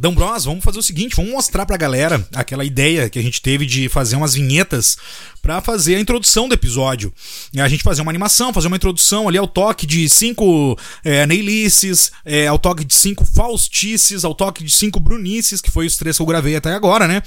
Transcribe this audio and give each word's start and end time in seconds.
Dão 0.00 0.14
Bros, 0.14 0.46
vamos 0.46 0.64
fazer 0.64 0.78
o 0.78 0.82
seguinte, 0.82 1.14
vamos 1.14 1.30
mostrar 1.30 1.66
pra 1.66 1.76
galera 1.76 2.26
aquela 2.34 2.64
ideia 2.64 3.10
que 3.10 3.18
a 3.18 3.22
gente 3.22 3.42
teve 3.42 3.66
de 3.66 3.86
fazer 3.90 4.16
umas 4.16 4.32
vinhetas 4.32 4.96
para 5.42 5.60
fazer 5.60 5.96
a 5.96 6.00
introdução 6.00 6.48
do 6.48 6.54
episódio. 6.54 7.12
A 7.58 7.68
gente 7.68 7.82
fazer 7.82 8.02
uma 8.02 8.10
animação, 8.10 8.52
fazer 8.52 8.66
uma 8.68 8.76
introdução 8.76 9.28
ali 9.28 9.38
ao 9.38 9.48
toque 9.48 9.86
de 9.86 10.08
cinco 10.08 10.78
é, 11.04 11.26
Neilices, 11.26 12.12
é, 12.24 12.46
ao 12.46 12.58
toque 12.58 12.84
de 12.84 12.94
cinco 12.94 13.24
Faustices, 13.24 14.24
ao 14.24 14.34
toque 14.34 14.62
de 14.62 14.70
cinco 14.70 15.00
Brunices, 15.00 15.60
que 15.60 15.70
foi 15.70 15.86
os 15.86 15.96
três 15.96 16.16
que 16.16 16.22
eu 16.22 16.26
gravei 16.26 16.56
até 16.56 16.72
agora, 16.72 17.06
né? 17.06 17.22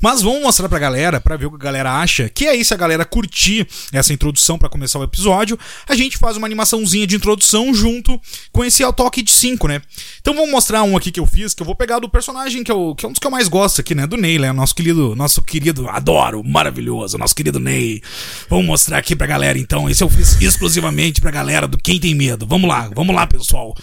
Mas 0.00 0.22
vamos 0.22 0.42
mostrar 0.42 0.68
pra 0.68 0.78
galera, 0.78 1.20
pra 1.20 1.36
ver 1.36 1.46
o 1.46 1.50
que 1.50 1.56
a 1.56 1.64
galera 1.64 1.92
acha, 1.92 2.28
que 2.28 2.46
aí 2.46 2.64
se 2.64 2.74
a 2.74 2.76
galera 2.76 3.04
curtir 3.04 3.66
essa 3.92 4.12
introdução 4.12 4.58
para 4.58 4.68
começar 4.68 4.98
o 4.98 5.04
episódio, 5.04 5.58
a 5.88 5.94
gente 5.94 6.18
faz 6.18 6.36
uma 6.36 6.46
animaçãozinha 6.46 7.06
de 7.06 7.16
introdução 7.16 7.74
junto 7.74 8.20
com 8.52 8.64
esse 8.64 8.82
ao 8.82 8.92
toque 8.92 9.22
de 9.22 9.32
cinco, 9.32 9.68
né? 9.68 9.82
Então 10.20 10.34
vamos 10.34 10.50
mostrar 10.50 10.82
um 10.82 10.96
aqui 10.96 11.10
que 11.10 11.20
eu 11.20 11.26
fiz, 11.26 11.54
que 11.54 11.62
eu 11.62 11.66
vou 11.66 11.74
pegar 11.74 11.98
do 11.98 12.08
personagem 12.16 12.64
que, 12.64 12.72
eu, 12.72 12.94
que 12.94 13.04
é 13.04 13.08
um 13.10 13.12
dos 13.12 13.18
que 13.18 13.26
eu 13.26 13.30
mais 13.30 13.46
gosto 13.46 13.82
aqui, 13.82 13.94
né? 13.94 14.06
Do 14.06 14.16
Ney, 14.16 14.38
né? 14.38 14.50
Nosso 14.50 14.74
querido, 14.74 15.14
nosso 15.14 15.42
querido, 15.42 15.86
adoro, 15.86 16.42
maravilhoso, 16.42 17.18
nosso 17.18 17.34
querido 17.34 17.60
Ney. 17.60 18.00
Vamos 18.48 18.64
mostrar 18.64 18.96
aqui 18.96 19.14
pra 19.14 19.26
galera 19.26 19.58
então. 19.58 19.90
Esse 19.90 20.02
eu 20.02 20.08
fiz 20.08 20.40
exclusivamente 20.40 21.20
pra 21.20 21.30
galera 21.30 21.68
do 21.68 21.76
Quem 21.76 22.00
Tem 22.00 22.14
Medo. 22.14 22.46
Vamos 22.46 22.70
lá, 22.70 22.90
vamos 22.94 23.14
lá, 23.14 23.26
pessoal. 23.26 23.74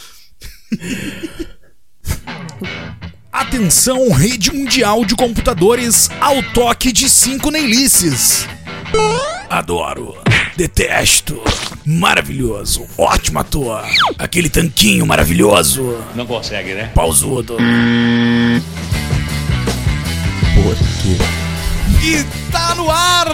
Atenção, 3.32 4.12
rede 4.12 4.52
mundial 4.52 5.06
de 5.06 5.16
computadores 5.16 6.10
ao 6.20 6.42
toque 6.54 6.92
de 6.92 7.08
cinco 7.12 7.52
Neilices. 7.52 8.48
Adoro. 9.48 10.18
Detesto. 10.56 11.42
Maravilhoso. 11.86 12.86
Ótimo 12.98 13.40
ator. 13.40 13.84
Aquele 14.18 14.50
tanquinho 14.50 15.06
maravilhoso. 15.06 15.98
Não 16.16 16.26
consegue, 16.26 16.74
né? 16.74 16.92
Pausudo. 16.94 17.58
E 22.04 22.43
tá 22.54 22.76
no 22.76 22.88
ar! 22.88 23.28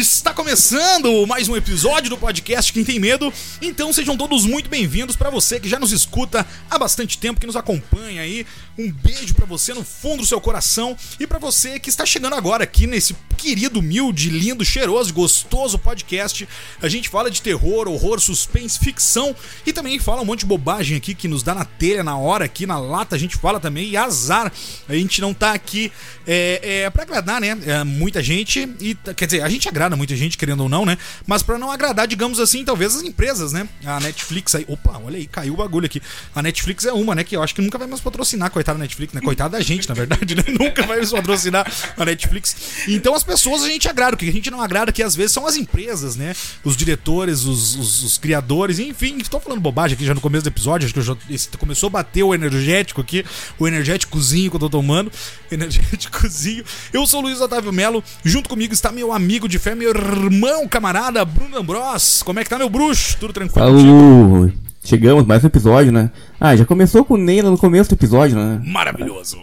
Está 0.00 0.34
começando 0.34 1.24
mais 1.28 1.48
um 1.48 1.56
episódio 1.56 2.10
do 2.10 2.18
podcast 2.18 2.72
Quem 2.72 2.84
Tem 2.84 2.98
Medo. 2.98 3.32
Então 3.62 3.92
sejam 3.92 4.16
todos 4.16 4.44
muito 4.44 4.68
bem-vindos 4.68 5.14
para 5.14 5.30
você 5.30 5.60
que 5.60 5.68
já 5.68 5.78
nos 5.78 5.92
escuta 5.92 6.44
há 6.68 6.76
bastante 6.76 7.18
tempo, 7.18 7.38
que 7.38 7.46
nos 7.46 7.54
acompanha 7.54 8.22
aí. 8.22 8.44
Um 8.76 8.90
beijo 8.90 9.32
para 9.34 9.46
você 9.46 9.72
no 9.72 9.84
fundo 9.84 10.22
do 10.22 10.26
seu 10.26 10.40
coração 10.40 10.96
e 11.20 11.26
para 11.26 11.38
você 11.38 11.78
que 11.78 11.88
está 11.88 12.04
chegando 12.04 12.34
agora 12.34 12.64
aqui 12.64 12.86
nesse 12.86 13.14
querido, 13.36 13.78
humilde, 13.78 14.28
lindo, 14.28 14.64
cheiroso, 14.64 15.14
gostoso 15.14 15.78
podcast. 15.78 16.48
A 16.82 16.88
gente 16.88 17.08
fala 17.08 17.30
de 17.30 17.40
terror, 17.40 17.86
horror, 17.86 18.18
suspense, 18.18 18.78
ficção 18.78 19.34
e 19.64 19.72
também 19.72 19.98
fala 20.00 20.22
um 20.22 20.24
monte 20.24 20.40
de 20.40 20.46
bobagem 20.46 20.96
aqui 20.96 21.14
que 21.14 21.28
nos 21.28 21.44
dá 21.44 21.54
na 21.54 21.64
telha, 21.64 22.02
na 22.02 22.16
hora, 22.16 22.44
aqui 22.44 22.66
na 22.66 22.78
lata. 22.78 23.14
A 23.14 23.18
gente 23.18 23.36
fala 23.36 23.60
também 23.60 23.88
e 23.88 23.96
azar. 23.96 24.52
A 24.88 24.94
gente 24.94 25.20
não 25.20 25.32
tá 25.32 25.52
aqui 25.52 25.92
é, 26.26 26.82
é, 26.84 26.90
para 26.90 27.04
agradar, 27.04 27.40
né? 27.40 27.56
É, 27.66 27.84
muita 27.84 28.22
gente 28.22 28.47
e 28.56 28.94
quer 29.14 29.26
dizer, 29.26 29.42
a 29.42 29.48
gente 29.48 29.68
agrada 29.68 29.96
muita 29.96 30.16
gente, 30.16 30.38
querendo 30.38 30.62
ou 30.62 30.68
não, 30.68 30.86
né? 30.86 30.96
Mas 31.26 31.42
para 31.42 31.58
não 31.58 31.70
agradar, 31.70 32.06
digamos 32.06 32.40
assim, 32.40 32.64
talvez 32.64 32.96
as 32.96 33.02
empresas, 33.02 33.52
né? 33.52 33.68
A 33.84 34.00
Netflix 34.00 34.54
aí, 34.54 34.64
opa, 34.68 34.98
olha 35.04 35.18
aí, 35.18 35.26
caiu 35.26 35.54
o 35.54 35.56
bagulho 35.56 35.86
aqui. 35.86 36.00
A 36.34 36.42
Netflix 36.42 36.84
é 36.84 36.92
uma, 36.92 37.14
né? 37.14 37.24
Que 37.24 37.36
eu 37.36 37.42
acho 37.42 37.54
que 37.54 37.60
nunca 37.60 37.76
vai 37.76 37.86
mais 37.86 38.00
patrocinar, 38.00 38.50
coitada 38.50 38.78
da 38.78 38.84
Netflix, 38.84 39.12
né? 39.12 39.20
Coitada 39.20 39.58
da 39.58 39.62
gente, 39.62 39.88
na 39.88 39.94
verdade, 39.94 40.34
né? 40.34 40.44
Nunca 40.58 40.82
vai 40.86 40.98
mais 40.98 41.10
patrocinar 41.10 41.70
a 41.96 42.04
Netflix. 42.04 42.84
Então 42.88 43.14
as 43.14 43.22
pessoas 43.22 43.62
a 43.62 43.68
gente 43.68 43.88
agrada, 43.88 44.14
o 44.14 44.18
que 44.18 44.28
a 44.28 44.32
gente 44.32 44.50
não 44.50 44.60
agrada 44.60 44.92
que 44.92 45.02
às 45.02 45.14
vezes 45.14 45.32
são 45.32 45.46
as 45.46 45.56
empresas, 45.56 46.16
né? 46.16 46.34
Os 46.64 46.76
diretores, 46.76 47.44
os, 47.44 47.76
os, 47.76 48.02
os 48.02 48.18
criadores, 48.18 48.78
enfim, 48.78 49.18
estou 49.18 49.40
falando 49.40 49.60
bobagem 49.60 49.94
aqui 49.94 50.04
já 50.04 50.14
no 50.14 50.20
começo 50.20 50.44
do 50.44 50.48
episódio, 50.48 50.86
acho 50.86 50.94
que 50.94 51.02
já, 51.02 51.16
esse 51.28 51.48
começou 51.58 51.88
a 51.88 51.90
bater 51.90 52.22
o 52.22 52.34
energético 52.34 53.00
aqui, 53.00 53.24
o 53.58 53.66
energéticozinho 53.66 54.50
que 54.50 54.56
eu 54.56 54.60
tô 54.60 54.70
tomando, 54.70 55.10
energéticozinho. 55.50 56.64
Eu 56.92 57.06
sou 57.06 57.20
o 57.20 57.22
Luiz 57.24 57.40
Otávio 57.40 57.72
Melo, 57.72 58.02
comigo 58.46 58.74
está 58.74 58.92
meu 58.92 59.12
amigo 59.12 59.48
de 59.48 59.58
fé, 59.58 59.74
meu 59.74 59.88
irmão, 59.88 60.68
camarada, 60.68 61.24
Bruno 61.24 61.58
Ambros. 61.58 62.22
Como 62.22 62.38
é 62.38 62.44
que 62.44 62.50
tá, 62.50 62.58
meu 62.58 62.68
bruxo? 62.68 63.16
Tudo 63.18 63.32
tranquilo? 63.32 63.66
Falou! 63.66 64.52
Chegamos, 64.84 65.26
mais 65.26 65.42
um 65.42 65.46
episódio, 65.46 65.90
né? 65.90 66.10
Ah, 66.38 66.54
já 66.54 66.64
começou 66.64 67.04
com 67.04 67.14
o 67.14 67.16
Neila 67.16 67.50
no 67.50 67.58
começo 67.58 67.90
do 67.90 67.94
episódio, 67.94 68.36
né? 68.36 68.60
Maravilhoso. 68.64 69.38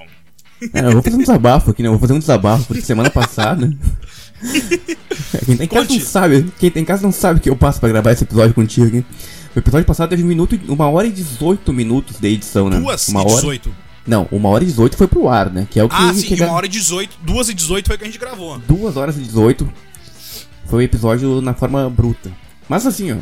É, 0.74 0.80
eu 0.82 0.94
vou 0.94 1.02
fazer 1.02 1.16
um 1.16 1.20
desabafo 1.20 1.72
aqui, 1.72 1.82
né? 1.82 1.88
Eu 1.88 1.94
vou 1.94 2.00
fazer 2.00 2.14
um 2.14 2.20
desabafo, 2.20 2.66
porque 2.66 2.82
semana 2.82 3.10
passada. 3.10 3.72
quem 5.46 5.58
tem 5.58 5.68
casa 5.68 5.90
não 5.90 6.00
sabe, 6.00 6.54
quem 6.60 6.72
tem 6.72 6.86
casa 6.86 7.04
não 7.04 7.12
sabe 7.12 7.40
que 7.40 7.50
eu 7.50 7.56
passo 7.56 7.80
pra 7.80 7.90
gravar 7.90 8.12
esse 8.12 8.24
episódio 8.24 8.54
contigo 8.54 8.88
aqui. 8.88 9.06
O 9.56 9.60
episódio 9.60 9.86
passado 9.86 10.10
teve 10.10 10.24
um 10.24 10.28
minuto, 10.28 10.60
uma 10.68 10.90
hora 10.90 11.08
e 11.08 11.12
18 11.12 11.72
minutos 11.72 12.20
de 12.20 12.28
edição, 12.28 12.70
né? 12.70 12.80
Duas 12.80 13.08
uma 13.08 13.22
e 13.22 13.26
hora. 13.26 13.36
18. 13.36 13.85
Não, 14.06 14.28
uma 14.32 14.50
hora 14.50 14.64
e 14.64 14.68
18 14.68 14.96
foi 14.96 15.08
pro 15.08 15.28
ar, 15.28 15.50
né? 15.50 15.68
Que 15.70 15.80
é 15.80 15.84
o 15.84 15.90
que. 15.90 15.96
Ah, 15.96 16.14
sim, 16.14 16.36
uma 16.36 16.52
hora 16.52 16.66
e 16.66 16.70
18. 16.70 17.18
Duas 17.22 17.50
e 17.50 17.54
18 17.54 17.88
foi 17.88 17.96
o 17.96 18.00
que 18.00 18.04
a 18.04 18.08
gente 18.08 18.20
gravou. 18.20 18.60
Duas 18.60 18.98
horas 18.98 19.18
e 19.18 19.22
18 19.22 19.68
foi 20.66 20.80
o 20.80 20.86
episódio 20.86 21.42
na 21.42 21.54
forma 21.54 21.90
bruta. 21.90 22.32
Mas 22.70 22.86
assim, 22.86 23.14
ó. 23.14 23.18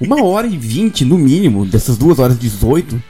Uma 0.00 0.22
hora 0.22 0.46
e 0.46 0.56
20 0.58 1.04
no 1.04 1.16
mínimo 1.16 1.64
dessas 1.64 1.96
duas 1.96 2.18
horas 2.18 2.36
e 2.36 2.40
18 2.40 3.02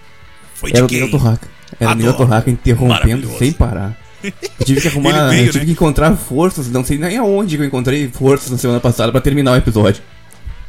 Foi 0.55 0.71
de 0.71 0.77
era 0.77 0.87
o 0.87 0.89
quem? 0.89 0.99
Nilo 0.99 1.11
Torraca. 1.11 1.49
Era 1.81 1.91
o 1.91 1.93
Adoro. 1.93 2.17
Torraca 2.17 2.51
interrompendo 2.51 3.29
sem 3.39 3.53
parar. 3.53 3.99
Eu 4.23 4.33
tive 4.65 4.81
que 4.81 4.89
arrumar. 4.89 5.29
Veio, 5.29 5.47
eu 5.47 5.53
tive 5.53 5.59
né? 5.61 5.65
que 5.67 5.73
encontrar 5.73 6.17
forças, 6.17 6.69
não 6.71 6.85
sei 6.85 6.99
nem 6.99 7.17
aonde 7.17 7.57
que 7.57 7.63
eu 7.63 7.67
encontrei 7.67 8.09
forças 8.09 8.51
na 8.51 8.59
semana 8.59 8.81
passada 8.81 9.11
pra 9.11 9.21
terminar 9.21 9.53
o 9.53 9.57
episódio. 9.57 10.03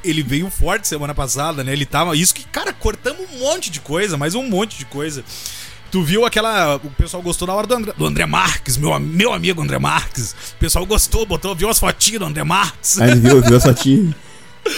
Ele 0.03 0.23
veio 0.23 0.49
forte 0.49 0.87
semana 0.87 1.13
passada, 1.13 1.63
né? 1.63 1.73
Ele 1.73 1.85
tava. 1.85 2.15
Isso 2.15 2.33
que, 2.33 2.45
cara, 2.45 2.71
cortamos 2.71 3.21
um 3.33 3.39
monte 3.39 3.69
de 3.69 3.79
coisa, 3.79 4.17
mas 4.17 4.35
um 4.35 4.47
monte 4.47 4.77
de 4.77 4.85
coisa. 4.85 5.23
Tu 5.91 6.03
viu 6.03 6.25
aquela. 6.25 6.75
O 6.75 6.89
pessoal 6.91 7.23
gostou 7.23 7.47
da 7.47 7.53
hora 7.53 7.65
do 7.65 7.73
André, 7.75 7.93
do 7.97 8.05
André 8.05 8.25
Marques, 8.25 8.77
meu, 8.77 8.99
meu 8.99 9.33
amigo 9.33 9.61
André 9.61 9.79
Marques. 9.79 10.31
O 10.55 10.59
pessoal 10.59 10.85
gostou, 10.85 11.25
botou, 11.25 11.55
viu 11.55 11.69
as 11.69 11.79
fotinhas 11.79 12.19
do 12.19 12.25
André 12.25 12.43
Marques. 12.43 12.99
Aí 12.99 13.11
ele 13.11 13.19
viu, 13.21 13.41
viu 13.41 13.57
a 13.57 13.59
sua 13.59 13.73
tia. 13.73 14.13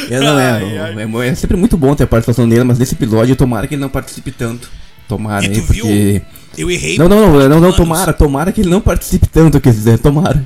É, 0.09 0.19
não, 0.19 0.39
é, 0.39 0.51
Ai, 0.51 0.77
ai. 0.77 1.25
é, 1.25 1.27
é 1.29 1.35
sempre 1.35 1.57
muito 1.57 1.75
bom 1.75 1.95
ter 1.95 2.03
a 2.03 2.07
participação 2.07 2.47
dele, 2.47 2.63
mas 2.63 2.77
nesse 2.77 2.93
episódio 2.93 3.35
tomara 3.35 3.65
que 3.67 3.73
ele 3.73 3.81
não 3.81 3.89
participe 3.89 4.31
tanto. 4.31 4.69
Tomara 5.07 5.43
E 5.43 5.49
aí, 5.49 5.55
tu 5.55 5.61
viu? 5.63 5.85
porque. 5.85 6.21
Eu 6.57 6.69
errei. 6.69 6.97
Não, 6.97 7.09
não, 7.09 7.31
não, 7.31 7.49
não, 7.49 7.59
não, 7.59 7.73
tomara, 7.73 8.13
tomara 8.13 8.51
que 8.51 8.61
ele 8.61 8.69
não 8.69 8.81
participe 8.81 9.27
tanto, 9.27 9.59
quer 9.59 9.73
dizer, 9.73 9.97
tomara. 9.97 10.45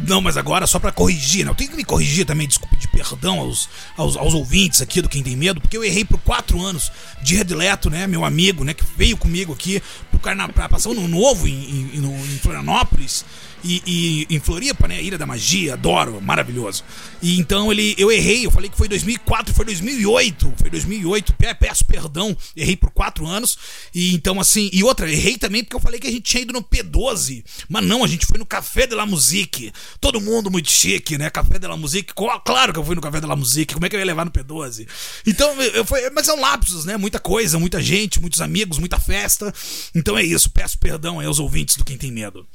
Não, 0.00 0.20
mas 0.20 0.36
agora 0.36 0.66
só 0.66 0.78
pra 0.78 0.90
corrigir, 0.90 1.44
né? 1.44 1.50
Eu 1.50 1.54
tenho 1.54 1.70
que 1.70 1.76
me 1.76 1.84
corrigir 1.84 2.26
também, 2.26 2.48
desculpa, 2.48 2.74
de 2.76 2.88
perdão 2.88 3.38
aos, 3.38 3.68
aos, 3.96 4.16
aos 4.16 4.34
ouvintes 4.34 4.82
aqui 4.82 5.00
do 5.00 5.08
Quem 5.08 5.22
Tem 5.22 5.36
Medo, 5.36 5.60
porque 5.60 5.76
eu 5.76 5.84
errei 5.84 6.04
por 6.04 6.18
quatro 6.18 6.60
anos 6.60 6.90
de 7.22 7.36
Redileto, 7.36 7.88
né? 7.88 8.06
Meu 8.06 8.24
amigo, 8.24 8.64
né? 8.64 8.74
Que 8.74 8.84
veio 8.96 9.16
comigo 9.16 9.52
aqui 9.52 9.80
pro 10.10 10.18
carna... 10.18 10.48
pra 10.48 10.68
passar 10.68 10.88
um 10.88 10.92
ano 10.92 11.06
novo 11.08 11.46
em, 11.46 11.90
em, 11.94 12.00
no- 12.00 12.12
em 12.26 12.38
Florianópolis. 12.38 13.24
E, 13.64 13.82
e 14.28 14.36
em 14.36 14.38
Floripa, 14.40 14.86
né? 14.86 15.02
Ilha 15.02 15.16
da 15.16 15.24
Magia, 15.24 15.72
adoro, 15.72 16.20
maravilhoso. 16.20 16.84
E 17.22 17.38
então 17.38 17.72
ele, 17.72 17.94
eu 17.96 18.12
errei, 18.12 18.44
eu 18.44 18.50
falei 18.50 18.68
que 18.68 18.76
foi 18.76 18.86
2004, 18.88 19.54
foi 19.54 19.64
2008, 19.64 20.52
foi 20.58 20.68
2008. 20.70 21.32
Pe- 21.34 21.54
Peço 21.54 21.84
perdão, 21.84 22.36
errei 22.54 22.76
por 22.76 22.90
quatro 22.90 23.26
anos. 23.26 23.56
E 23.94 24.14
então 24.14 24.38
assim, 24.38 24.68
e 24.72 24.84
outra, 24.84 25.10
errei 25.10 25.38
também 25.38 25.64
porque 25.64 25.74
eu 25.76 25.80
falei 25.80 25.98
que 25.98 26.06
a 26.06 26.10
gente 26.10 26.22
tinha 26.22 26.42
ido 26.42 26.52
no 26.52 26.62
P12, 26.62 27.42
mas 27.68 27.82
não, 27.84 28.04
a 28.04 28.06
gente 28.06 28.26
foi 28.26 28.38
no 28.38 28.44
Café 28.44 28.86
de 28.86 28.94
la 28.94 29.06
Musique. 29.06 29.72
Todo 29.98 30.20
mundo 30.20 30.50
muito 30.50 30.70
chique, 30.70 31.16
né? 31.16 31.30
Café 31.30 31.58
de 31.58 31.66
la 31.66 31.76
Musique. 31.76 32.12
Claro 32.44 32.72
que 32.72 32.78
eu 32.78 32.84
fui 32.84 32.94
no 32.94 33.00
Café 33.00 33.20
de 33.20 33.26
la 33.26 33.34
Musique, 33.36 33.72
como 33.72 33.86
é 33.86 33.88
que 33.88 33.96
eu 33.96 34.00
ia 34.00 34.04
levar 34.06 34.26
no 34.26 34.30
P12? 34.30 34.86
Então, 35.26 35.50
eu 35.62 35.84
fui, 35.86 36.00
mas 36.10 36.26
são 36.26 36.38
lapsos, 36.38 36.84
né? 36.84 36.96
Muita 36.98 37.18
coisa, 37.18 37.58
muita 37.58 37.80
gente, 37.82 38.20
muitos 38.20 38.40
amigos, 38.42 38.78
muita 38.78 39.00
festa. 39.00 39.52
Então 39.94 40.18
é 40.18 40.22
isso, 40.22 40.50
peço 40.50 40.78
perdão 40.78 41.18
aí 41.18 41.26
aos 41.26 41.38
ouvintes 41.38 41.76
do 41.76 41.84
Quem 41.84 41.96
Tem 41.96 42.12
Medo. 42.12 42.46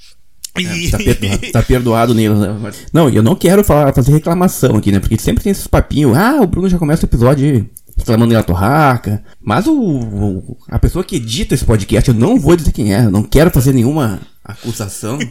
E... 0.62 0.90
Tá 0.92 0.98
perdoado, 0.98 1.52
tá 1.52 1.62
perdoado 1.64 2.14
nele, 2.14 2.34
né? 2.36 2.72
Não, 2.94 3.10
eu 3.10 3.24
não 3.24 3.36
quero 3.36 3.64
falar, 3.64 3.94
fazer 3.94 4.12
reclamação 4.12 4.76
aqui, 4.76 4.92
né? 4.92 5.00
Porque 5.00 5.18
sempre 5.18 5.44
tem 5.44 5.52
esses 5.52 5.68
papinhos. 5.68 6.16
Ah, 6.18 6.40
o 6.42 6.48
Bruno 6.48 6.68
já 6.70 6.78
começa 6.78 7.04
o 7.06 7.10
episódio 7.10 7.70
reclamando 7.98 8.34
da 8.34 8.44
torraca. 8.44 9.24
Mas 9.42 9.68
o, 9.68 9.74
o- 9.74 10.58
a 10.70 10.80
pessoa 10.80 11.04
que 11.04 11.16
edita 11.18 11.54
esse 11.54 11.66
podcast, 11.66 12.10
eu 12.10 12.16
não 12.16 12.40
vou 12.40 12.56
dizer 12.56 12.72
quem 12.72 12.94
é. 12.94 13.06
Eu 13.06 13.12
não 13.12 13.24
quero 13.24 13.52
fazer 13.52 13.74
nenhuma 13.74 14.20
acusação. 14.44 15.18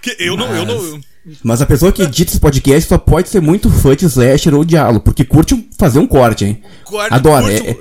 Que 0.00 0.16
eu 0.20 0.36
não, 0.36 0.54
eu 0.54 0.64
não. 0.64 0.74
eu- 0.74 1.00
Mas 1.42 1.60
a 1.60 1.66
pessoa 1.66 1.90
que 1.92 2.02
edita 2.02 2.30
esse 2.30 2.40
podcast 2.40 2.88
só 2.88 2.98
pode 2.98 3.28
ser 3.28 3.40
muito 3.40 3.68
fã 3.70 3.96
de 3.96 4.04
slasher 4.06 4.54
ou 4.54 4.64
diálogo. 4.64 5.00
Porque 5.00 5.24
curte 5.24 5.68
fazer 5.78 5.98
um 5.98 6.06
corte, 6.06 6.44
hein? 6.44 6.62
Corte, 6.84 7.12
Adora. 7.12 7.42
curte 7.46 7.66
é- 7.66 7.70
é- 7.72 7.78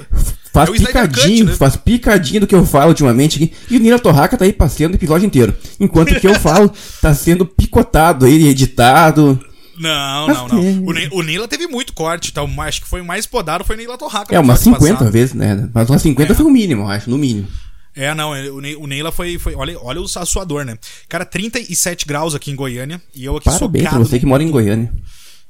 faz 0.52 0.70
é 0.70 0.74
picadinho, 0.74 1.46
Cut, 1.46 1.52
né? 1.52 1.56
faz 1.58 1.76
picadinho 1.76 2.40
do 2.42 2.48
que 2.48 2.56
eu 2.56 2.66
falo 2.66 2.88
ultimamente 2.90 3.36
aqui. 3.36 3.54
E 3.70 3.78
o 3.78 3.80
Nila 3.80 4.00
Torraca 4.00 4.38
tá 4.38 4.46
aí 4.46 4.54
passeando 4.54 4.94
o 4.94 4.98
episódio 4.98 5.26
inteiro. 5.28 5.54
Enquanto 5.80 6.20
que 6.20 6.26
eu 6.28 6.34
falo 6.40 6.72
tá 7.02 7.14
sendo 7.14 7.46
picotado 7.46 8.26
aí, 8.26 8.48
editado. 8.48 9.40
Não, 9.78 10.28
Mas 10.28 10.38
não, 10.38 10.48
não. 10.48 10.62
tem. 10.62 10.80
O, 10.88 10.94
Ne- 10.94 11.10
o 11.12 11.22
Neila 11.22 11.48
teve 11.50 11.68
muito 11.68 11.92
corte, 11.94 12.30
então 12.32 12.50
acho 12.62 12.82
que 12.82 12.88
foi 12.88 13.02
o 13.02 13.06
mais 13.06 13.26
podado 13.26 13.66
foi 13.66 13.76
o 13.76 13.78
Neila 13.78 13.98
Torraca. 13.98 14.34
É, 14.34 14.40
umas 14.40 14.62
episódio 14.62 14.80
50 14.80 14.98
passado. 15.00 15.12
vezes, 15.12 15.34
né? 15.36 15.70
Mas 15.74 15.90
umas 15.90 16.02
50 16.02 16.32
É. 16.32 16.36
foi 16.36 16.46
o 16.46 16.50
mínimo, 16.50 16.88
acho, 16.90 17.10
no 17.10 17.18
mínimo. 17.18 17.46
É, 17.96 18.14
não, 18.14 18.32
o, 18.32 18.62
Ne- 18.62 18.76
o 18.76 18.86
Neila 18.86 19.12
foi, 19.12 19.40
foi. 19.40 19.56
Olha, 19.56 19.80
olha 19.80 20.02
o 20.02 20.06
a 20.06 20.26
sua 20.26 20.44
dor, 20.44 20.66
né? 20.66 20.78
Cara, 21.08 21.26
37 21.26 22.06
graus 22.06 22.36
aqui 22.36 22.52
em 22.52 22.56
Goiânia 22.56 23.02
e 23.14 23.24
eu 23.24 23.38
aqui 23.38 23.46
Parabéns 23.46 23.84
pra 23.84 23.92
socado. 23.92 24.06
você 24.06 24.20
que 24.20 24.26
mora 24.26 24.44
em 24.44 24.52
Goiânia. 24.52 24.92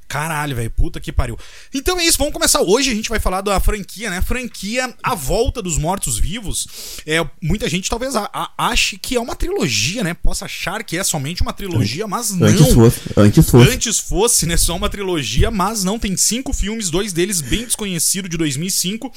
Caralho, 0.07 0.55
velho, 0.55 0.69
puta 0.69 0.99
que 0.99 1.11
pariu. 1.11 1.37
Então 1.73 1.99
é 1.99 2.05
isso, 2.05 2.17
vamos 2.17 2.33
começar 2.33 2.61
hoje. 2.61 2.91
A 2.91 2.95
gente 2.95 3.09
vai 3.09 3.19
falar 3.19 3.41
da 3.41 3.59
franquia, 3.59 4.09
né? 4.09 4.21
Franquia 4.21 4.93
A 5.01 5.15
Volta 5.15 5.63
dos 5.63 5.79
Mortos-Vivos. 5.79 6.67
É, 7.07 7.25
muita 7.41 7.67
gente 7.67 7.89
talvez 7.89 8.15
a, 8.15 8.29
a, 8.31 8.51
ache 8.69 8.97
que 8.97 9.15
é 9.15 9.19
uma 9.19 9.35
trilogia, 9.35 10.03
né? 10.03 10.13
Possa 10.13 10.45
achar 10.45 10.83
que 10.83 10.95
é 10.95 11.03
somente 11.03 11.41
uma 11.41 11.53
trilogia, 11.53 12.07
mas 12.07 12.31
não. 12.31 12.47
Antes 12.47 12.73
fosse, 12.73 13.01
antes 13.17 13.49
fosse. 13.49 13.71
Antes 13.71 13.99
fosse, 13.99 14.45
né? 14.45 14.57
Só 14.57 14.75
uma 14.75 14.89
trilogia, 14.89 15.49
mas 15.49 15.83
não. 15.83 15.97
Tem 15.97 16.15
cinco 16.15 16.53
filmes, 16.53 16.91
dois 16.91 17.11
deles 17.11 17.41
bem 17.41 17.65
desconhecidos 17.65 18.29
de 18.29 18.37
2005. 18.37 19.11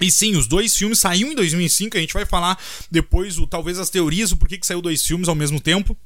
E 0.00 0.10
sim, 0.10 0.36
os 0.36 0.46
dois 0.46 0.76
filmes 0.76 0.98
saíram 0.98 1.32
em 1.32 1.34
2005. 1.34 1.96
A 1.96 2.00
gente 2.00 2.14
vai 2.14 2.24
falar 2.24 2.58
depois, 2.90 3.38
o, 3.38 3.46
talvez, 3.46 3.78
as 3.78 3.90
teorias 3.90 4.30
do 4.30 4.36
porquê 4.36 4.58
que 4.58 4.66
saiu 4.66 4.82
dois 4.82 5.04
filmes 5.06 5.28
ao 5.28 5.34
mesmo 5.34 5.60
tempo. 5.60 5.96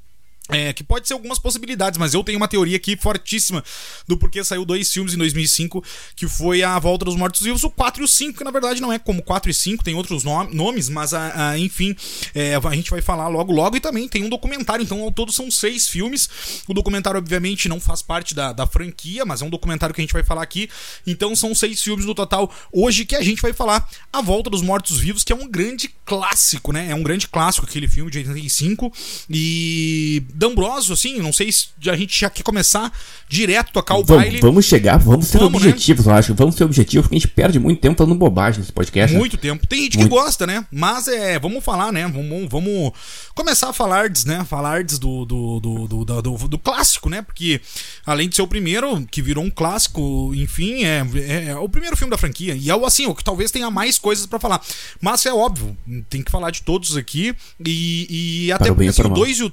É, 0.50 0.73
que 0.73 0.83
pode 0.83 1.06
ser 1.06 1.12
algumas 1.12 1.39
possibilidades, 1.39 1.99
mas 1.99 2.15
eu 2.15 2.25
tenho 2.25 2.39
uma 2.39 2.49
teoria 2.49 2.77
aqui 2.77 2.97
fortíssima 2.97 3.62
do 4.06 4.17
porquê 4.17 4.43
saiu 4.43 4.65
dois 4.65 4.91
filmes 4.91 5.12
em 5.12 5.19
2005, 5.19 5.85
que 6.17 6.27
foi 6.27 6.62
A 6.62 6.79
Volta 6.79 7.05
dos 7.05 7.17
Mortos 7.17 7.43
Vivos, 7.43 7.65
o 7.65 7.71
4 7.71 8.03
e 8.03 8.05
o 8.05 8.09
5, 8.09 8.39
que 8.39 8.45
na 8.45 8.50
verdade 8.50 8.81
não 8.81 8.91
é 8.91 8.99
como 8.99 9.23
4 9.23 9.50
e 9.50 9.55
5, 9.55 9.85
tem 9.85 9.95
outros 9.95 10.25
nomes, 10.25 10.89
mas 10.89 11.12
a, 11.12 11.50
a 11.50 11.59
enfim, 11.59 11.95
é, 12.35 12.55
a 12.55 12.75
gente 12.75 12.91
vai 12.91 13.03
falar 13.03 13.29
logo 13.29 13.53
logo 13.53 13.77
e 13.77 13.81
também 13.81 14.09
tem 14.09 14.25
um 14.25 14.29
documentário, 14.29 14.83
então 14.83 15.03
ao 15.03 15.12
todo 15.12 15.33
são 15.33 15.50
seis 15.50 15.89
filmes. 15.89 16.29
O 16.67 16.73
documentário, 16.73 17.19
obviamente, 17.19 17.69
não 17.69 17.79
faz 17.81 18.00
parte 18.00 18.35
da, 18.35 18.53
da 18.53 18.67
franquia, 18.67 19.25
mas 19.25 19.43
é 19.43 19.45
um 19.45 19.50
documentário 19.50 19.95
que 19.95 20.00
a 20.00 20.05
gente 20.05 20.12
vai 20.12 20.23
falar 20.23 20.43
aqui, 20.43 20.69
então 21.06 21.37
são 21.37 21.55
seis 21.55 21.83
filmes 21.83 22.06
no 22.06 22.15
total 22.15 22.50
hoje 22.73 23.05
que 23.05 23.17
a 23.17 23.23
gente 23.23 23.43
vai 23.43 23.53
falar 23.53 23.89
A 24.12 24.23
Volta 24.23 24.49
dos 24.49 24.62
Mortos 24.62 24.99
Vivos, 24.99 25.25
que 25.25 25.33
é 25.33 25.37
um 25.37 25.49
grande 25.49 25.91
clássico, 26.05 26.73
né? 26.73 26.91
É 26.91 26.95
um 26.95 27.03
grande 27.03 27.29
clássico 27.29 27.67
aquele 27.67 27.89
filme 27.89 28.11
de 28.11 28.19
85 28.19 28.93
e 29.29 30.23
D'Ambrosio, 30.38 30.93
assim, 30.93 31.19
não 31.19 31.32
sei 31.32 31.50
se 31.50 31.69
a 31.88 31.96
gente 31.96 32.20
já 32.20 32.31
quer 32.31 32.44
começar 32.44 32.93
direto 33.29 33.73
tocar 33.73 33.96
o 33.96 34.05
vamos, 34.05 34.23
baile. 34.23 34.40
Vamos 34.40 34.64
chegar, 34.67 34.96
vamos 34.96 35.26
ser 35.26 35.38
vamos, 35.38 35.61
objetivos, 35.61 36.06
né? 36.06 36.12
eu 36.12 36.17
acho. 36.17 36.32
Vamos 36.32 36.55
ser 36.55 36.62
objetivos, 36.62 37.06
porque 37.06 37.17
a 37.17 37.19
gente 37.19 37.29
perde 37.29 37.58
muito 37.58 37.81
tempo 37.81 37.99
falando 37.99 38.14
bobagem 38.14 38.61
nesse 38.61 38.73
podcast. 38.73 39.17
Muito 39.17 39.35
né? 39.35 39.43
tempo. 39.43 39.67
Tem 39.67 39.82
gente 39.82 39.99
muito. 39.99 40.08
que 40.08 40.14
gosta, 40.14 40.46
né? 40.46 40.64
Mas 40.70 41.08
é, 41.08 41.40
vamos 41.40 41.64
falar, 41.64 41.90
né? 41.90 42.06
Vamos, 42.06 42.49
vamos 42.49 42.93
começar 43.35 43.70
a 43.70 43.73
falar, 43.73 44.08
né? 44.26 44.44
Falar 44.44 44.85
do, 44.85 45.25
do, 45.26 45.58
do, 45.58 45.88
do, 45.88 46.23
do, 46.23 46.49
do 46.49 46.58
clássico, 46.58 47.11
né? 47.11 47.20
Porque 47.20 47.61
além 48.06 48.29
de 48.29 48.37
ser 48.37 48.43
o 48.43 48.46
primeiro, 48.46 49.05
que 49.11 49.20
virou 49.20 49.43
um 49.43 49.50
clássico, 49.50 50.32
enfim, 50.37 50.85
é, 50.85 51.05
é, 51.17 51.44
é 51.49 51.56
o 51.56 51.69
primeiro 51.69 51.96
filme 51.96 52.12
da 52.12 52.17
franquia. 52.17 52.55
E 52.55 52.70
é 52.70 52.76
o 52.76 52.87
assim, 52.87 53.06
o 53.06 53.14
que 53.14 53.25
talvez 53.25 53.50
tenha 53.50 53.73
mais 53.73 53.99
coisas 53.99 54.25
para 54.25 54.38
falar. 54.38 54.62
Mas 55.00 55.26
é 55.26 55.32
óbvio, 55.32 55.76
tem 56.08 56.23
que 56.23 56.31
falar 56.31 56.52
de 56.52 56.62
todos 56.62 56.96
aqui. 56.96 57.35
E, 57.67 58.46
e 58.46 58.52
até 58.52 58.73
porque 58.73 58.87
assim, 58.87 59.02
o 59.02 59.08
2 59.08 59.38
e 59.40 59.43
o 59.43 59.52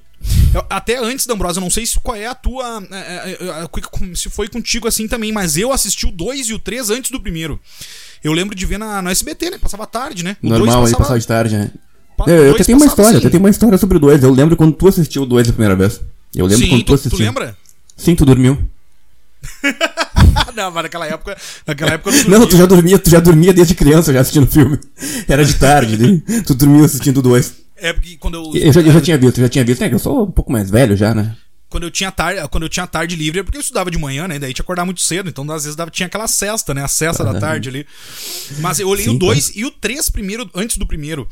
até 0.70 0.98
antes 0.98 1.26
da 1.26 1.34
Ambrosa, 1.34 1.60
eu 1.60 1.62
não 1.62 1.70
sei 1.70 1.86
se 1.86 2.00
qual 2.00 2.16
é 2.16 2.26
a 2.26 2.36
tua. 2.36 2.84
É, 2.92 2.98
é, 2.98 3.38
é, 3.42 4.16
se 4.16 4.30
foi 4.30 4.48
contigo 4.48 4.88
assim 4.88 5.08
também, 5.08 5.32
mas 5.32 5.58
eu 5.58 5.72
assisti 5.72 6.06
o 6.06 6.12
2 6.12 6.50
e 6.50 6.54
o 6.54 6.60
3 6.60 6.90
antes 6.90 7.12
do 7.12 7.20
primeiro. 7.20 7.60
Eu 8.24 8.34
lembro 8.34 8.56
de 8.56 8.66
ver 8.66 8.80
na, 8.80 9.02
no 9.02 9.10
SBT, 9.10 9.52
né? 9.52 9.58
Passava 9.58 9.86
tarde, 9.86 10.24
né? 10.24 10.38
O 10.42 10.50
Normal, 10.50 10.68
passava... 10.68 10.88
aí 10.88 10.96
passava 10.96 11.20
de 11.20 11.28
tarde, 11.28 11.58
né? 11.58 11.72
eu, 12.28 12.46
eu 12.46 12.66
tenho 12.66 12.78
uma 12.78 12.88
história, 12.88 13.18
assim. 13.18 13.26
eu 13.26 13.32
tenho 13.32 13.44
uma 13.44 13.50
história 13.50 13.78
sobre 13.78 13.98
o 13.98 14.00
2. 14.00 14.24
Eu 14.24 14.32
lembro 14.32 14.56
quando 14.56 14.74
tu 14.74 14.88
assistiu 14.88 15.24
o 15.24 15.26
2 15.26 15.50
a 15.50 15.52
primeira 15.52 15.76
vez. 15.76 16.02
Eu 16.34 16.46
lembro 16.46 16.66
Sim, 16.66 16.70
quando 16.72 16.84
tu, 16.84 16.86
tu 16.86 16.94
assistiu. 16.94 17.18
Tu 17.18 17.24
lembra? 17.24 17.58
Sim, 17.96 18.16
tu 18.16 18.26
dormiu. 18.26 18.58
não, 20.56 20.72
mas 20.72 20.84
naquela 20.84 21.06
época. 21.06 21.38
Naquela 21.68 21.92
época 21.92 22.16
eu 22.16 22.30
não, 22.30 22.40
não, 22.40 22.48
tu 22.48 22.58
já 22.58 22.66
dormia, 22.66 22.98
tu 22.98 23.10
já 23.10 23.20
dormia 23.20 23.54
desde 23.54 23.76
criança 23.76 24.12
já 24.12 24.22
assistindo 24.22 24.48
filme. 24.48 24.80
Era 25.28 25.46
de 25.46 25.54
tarde, 25.56 25.98
né? 25.98 26.22
tu 26.46 26.56
dormiu 26.56 26.84
assistindo 26.86 27.18
o 27.18 27.22
2. 27.22 27.65
É 27.76 27.94
porque 27.94 28.18
quando 28.18 28.36
eu. 28.36 28.62
Eu 28.62 28.74
já, 28.74 28.82
eu 28.82 28.92
já 28.92 29.02
tinha 29.02 29.18
visto, 29.18 29.38
eu 29.38 29.44
já 29.44 29.50
tinha 29.50 29.66
visto, 29.66 29.82
né? 29.82 29.90
Que 29.90 29.96
eu 29.96 30.00
sou 30.00 30.24
um 30.24 30.32
pouco 30.32 30.52
mais 30.52 30.70
velho 30.70 30.96
já, 30.96 31.14
né? 31.14 31.36
Quando 31.68 31.84
eu 31.84 31.92
tinha 31.92 32.12
tarde, 32.12 32.48
quando 32.50 32.64
eu 32.64 32.70
tinha 32.70 32.88
tarde 32.88 33.16
livre, 33.16 33.40
é 33.40 33.44
porque 33.44 33.58
eu 33.58 33.62
estudava 33.62 33.92
de 33.92 33.98
manhã, 33.98 34.28
né? 34.28 34.40
Daí 34.40 34.54
tinha 34.54 34.56
que 34.56 34.62
acordar 34.62 34.86
muito 34.86 35.02
cedo, 35.02 35.30
então 35.30 35.44
às 35.52 35.64
vezes 35.64 35.76
dava, 35.76 35.92
tinha 35.92 36.08
aquela 36.08 36.28
cesta, 36.28 36.74
né? 36.74 36.84
A 36.84 36.88
cesta 36.88 37.24
da 37.24 37.38
tarde 37.38 37.68
ali. 37.68 37.86
Mas 38.60 38.80
eu 38.80 38.88
olhei 38.88 39.06
Sim, 39.06 39.16
o 39.16 39.20
2 39.20 39.56
e 39.56 39.66
o 39.66 39.72
3 39.72 40.10
primeiro, 40.10 40.50
antes 40.54 40.78
do 40.78 40.88
primeiro. 40.88 41.28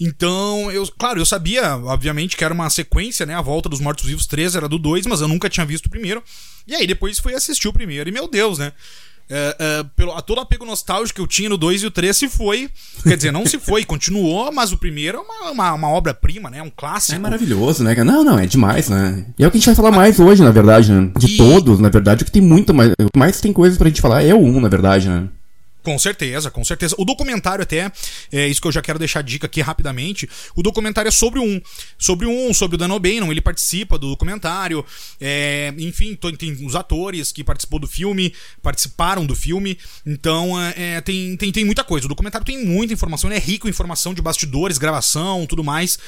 Então, 0.00 0.68
eu, 0.72 0.84
claro, 0.98 1.20
eu 1.20 1.26
sabia, 1.26 1.76
obviamente, 1.76 2.36
que 2.36 2.42
era 2.42 2.52
uma 2.52 2.68
sequência, 2.70 3.24
né? 3.24 3.34
A 3.34 3.42
Volta 3.42 3.68
dos 3.68 3.78
Mortos-Vivos 3.78 4.26
3 4.26 4.56
era 4.56 4.68
do 4.68 4.78
2, 4.78 5.06
mas 5.06 5.20
eu 5.20 5.28
nunca 5.28 5.48
tinha 5.48 5.64
visto 5.64 5.86
o 5.86 5.90
primeiro. 5.90 6.24
E 6.66 6.74
aí 6.74 6.86
depois 6.86 7.20
fui 7.20 7.34
assistir 7.34 7.68
o 7.68 7.72
primeiro, 7.72 8.08
e 8.08 8.12
meu 8.12 8.26
Deus, 8.26 8.58
né? 8.58 8.72
É, 9.28 9.56
é, 9.58 9.84
pelo, 9.96 10.12
a 10.12 10.20
todo 10.20 10.40
apego 10.40 10.66
nostálgico 10.66 11.16
que 11.16 11.20
eu 11.22 11.26
tinha 11.26 11.48
no 11.48 11.56
2 11.56 11.82
e 11.82 11.86
o 11.86 11.90
3 11.90 12.16
se 12.16 12.28
foi. 12.28 12.68
Quer 13.02 13.16
dizer, 13.16 13.32
não 13.32 13.46
se 13.46 13.58
foi, 13.58 13.82
continuou, 13.86 14.52
mas 14.52 14.72
o 14.72 14.76
primeiro 14.76 15.18
é 15.18 15.20
uma, 15.20 15.50
uma, 15.50 15.72
uma 15.72 15.88
obra-prima, 15.88 16.50
né? 16.50 16.62
Um 16.62 16.70
clássico. 16.70 17.16
É 17.16 17.18
maravilhoso, 17.18 17.82
né? 17.82 17.94
Não, 18.04 18.22
não, 18.22 18.38
é 18.38 18.46
demais, 18.46 18.88
né? 18.88 19.24
E 19.38 19.44
é 19.44 19.46
o 19.46 19.50
que 19.50 19.56
a 19.56 19.60
gente 19.60 19.66
vai 19.66 19.74
falar 19.74 19.92
mais 19.92 20.20
hoje, 20.20 20.42
na 20.42 20.50
verdade, 20.50 20.92
né? 20.92 21.10
De 21.18 21.34
e... 21.34 21.36
todos, 21.36 21.80
na 21.80 21.88
verdade, 21.88 22.22
o 22.22 22.26
que 22.26 22.32
tem 22.32 22.42
muito 22.42 22.74
mais. 22.74 22.92
O 22.92 23.10
que 23.12 23.18
mais 23.18 23.40
tem 23.40 23.52
coisas 23.52 23.78
pra 23.78 23.88
gente 23.88 24.00
falar 24.02 24.22
é 24.22 24.34
o 24.34 24.38
1, 24.38 24.60
na 24.60 24.68
verdade, 24.68 25.08
né? 25.08 25.28
Com 25.84 25.98
certeza, 25.98 26.50
com 26.50 26.64
certeza. 26.64 26.94
O 26.98 27.04
documentário 27.04 27.62
até, 27.62 27.92
é 28.32 28.48
isso 28.48 28.58
que 28.58 28.66
eu 28.66 28.72
já 28.72 28.80
quero 28.80 28.98
deixar 28.98 29.22
dica 29.22 29.46
aqui 29.46 29.60
rapidamente. 29.60 30.26
O 30.56 30.62
documentário 30.62 31.08
é 31.08 31.12
sobre 31.12 31.38
um, 31.38 31.60
sobre 31.98 32.26
um, 32.26 32.54
sobre 32.54 32.76
o 32.76 32.78
Dan 32.78 32.90
O'Bannon, 32.94 33.30
ele 33.30 33.42
participa 33.42 33.98
do 33.98 34.08
documentário. 34.08 34.82
É, 35.20 35.74
enfim, 35.76 36.18
tem 36.38 36.52
os 36.64 36.74
atores 36.74 37.30
que 37.32 37.44
participou 37.44 37.78
do 37.78 37.86
filme, 37.86 38.34
participaram 38.62 39.26
do 39.26 39.36
filme. 39.36 39.78
Então, 40.06 40.58
é, 40.74 41.02
tem, 41.02 41.36
tem, 41.36 41.52
tem 41.52 41.64
muita 41.66 41.84
coisa. 41.84 42.06
O 42.06 42.08
documentário 42.08 42.46
tem 42.46 42.64
muita 42.64 42.94
informação, 42.94 43.28
ele 43.28 43.38
é 43.38 43.42
rico 43.42 43.66
em 43.66 43.70
informação 43.70 44.14
de 44.14 44.22
bastidores, 44.22 44.78
gravação, 44.78 45.46
tudo 45.46 45.62
mais. 45.62 45.98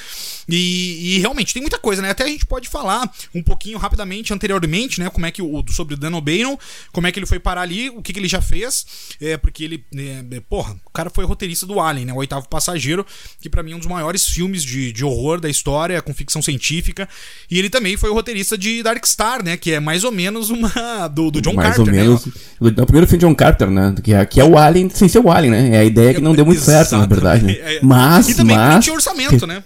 E, 0.48 1.16
e, 1.16 1.18
realmente 1.18 1.52
tem 1.52 1.60
muita 1.60 1.78
coisa, 1.78 2.00
né? 2.00 2.10
Até 2.10 2.24
a 2.24 2.28
gente 2.28 2.46
pode 2.46 2.66
falar 2.68 3.12
um 3.34 3.42
pouquinho 3.42 3.76
rapidamente 3.76 4.32
anteriormente, 4.32 5.00
né? 5.00 5.10
Como 5.10 5.26
é 5.26 5.30
que 5.30 5.42
o 5.42 5.62
sobre 5.68 5.94
o 5.94 5.96
Dan 5.98 6.16
O'Bannon, 6.16 6.56
como 6.92 7.06
é 7.06 7.12
que 7.12 7.18
ele 7.18 7.26
foi 7.26 7.38
parar 7.38 7.62
ali, 7.62 7.90
o 7.90 8.00
que, 8.00 8.12
que 8.12 8.18
ele 8.18 8.28
já 8.28 8.40
fez, 8.40 8.86
é 9.20 9.36
porque 9.36 9.65
ele, 9.66 9.84
é, 9.96 10.40
porra, 10.40 10.74
o 10.84 10.90
cara 10.90 11.10
foi 11.10 11.24
roteirista 11.24 11.66
do 11.66 11.80
Alien, 11.80 12.06
né? 12.06 12.12
O 12.12 12.16
Oitavo 12.16 12.48
Passageiro, 12.48 13.04
que 13.40 13.48
para 13.48 13.62
mim 13.62 13.72
é 13.72 13.76
um 13.76 13.78
dos 13.78 13.86
maiores 13.86 14.26
filmes 14.26 14.62
de, 14.62 14.92
de 14.92 15.04
horror 15.04 15.40
da 15.40 15.48
história, 15.48 16.00
com 16.00 16.14
ficção 16.14 16.40
científica. 16.40 17.08
E 17.50 17.58
ele 17.58 17.68
também 17.68 17.96
foi 17.96 18.10
o 18.10 18.14
roteirista 18.14 18.56
de 18.56 18.82
Dark 18.82 19.04
Star, 19.06 19.44
né? 19.44 19.56
Que 19.56 19.72
é 19.72 19.80
mais 19.80 20.04
ou 20.04 20.12
menos 20.12 20.50
uma. 20.50 20.72
do, 21.12 21.30
do 21.30 21.40
John 21.40 21.54
mais 21.54 21.76
Carter. 21.76 21.94
Mais 21.94 22.08
ou 22.08 22.08
menos. 22.08 22.26
Né? 22.26 22.32
O 22.82 22.86
primeiro 22.86 23.06
filme 23.06 23.20
de 23.20 23.26
John 23.26 23.34
Carter, 23.34 23.70
né? 23.70 23.94
Que 24.02 24.14
é, 24.14 24.24
que 24.24 24.40
é 24.40 24.44
o 24.44 24.56
Alien 24.56 24.88
sem 24.90 25.08
ser 25.08 25.18
o 25.18 25.30
Alien, 25.30 25.50
né? 25.50 25.76
É 25.76 25.78
a 25.80 25.84
ideia 25.84 26.14
que 26.14 26.20
não 26.20 26.34
deu 26.34 26.46
muito 26.46 26.60
certo, 26.60 26.96
na 26.96 27.06
verdade. 27.06 27.44
Né? 27.44 27.80
Mas. 27.82 28.28
E 28.28 28.34
também 28.34 28.56
mas... 28.56 28.84
tinha 28.84 28.94
orçamento, 28.94 29.46
né? 29.46 29.62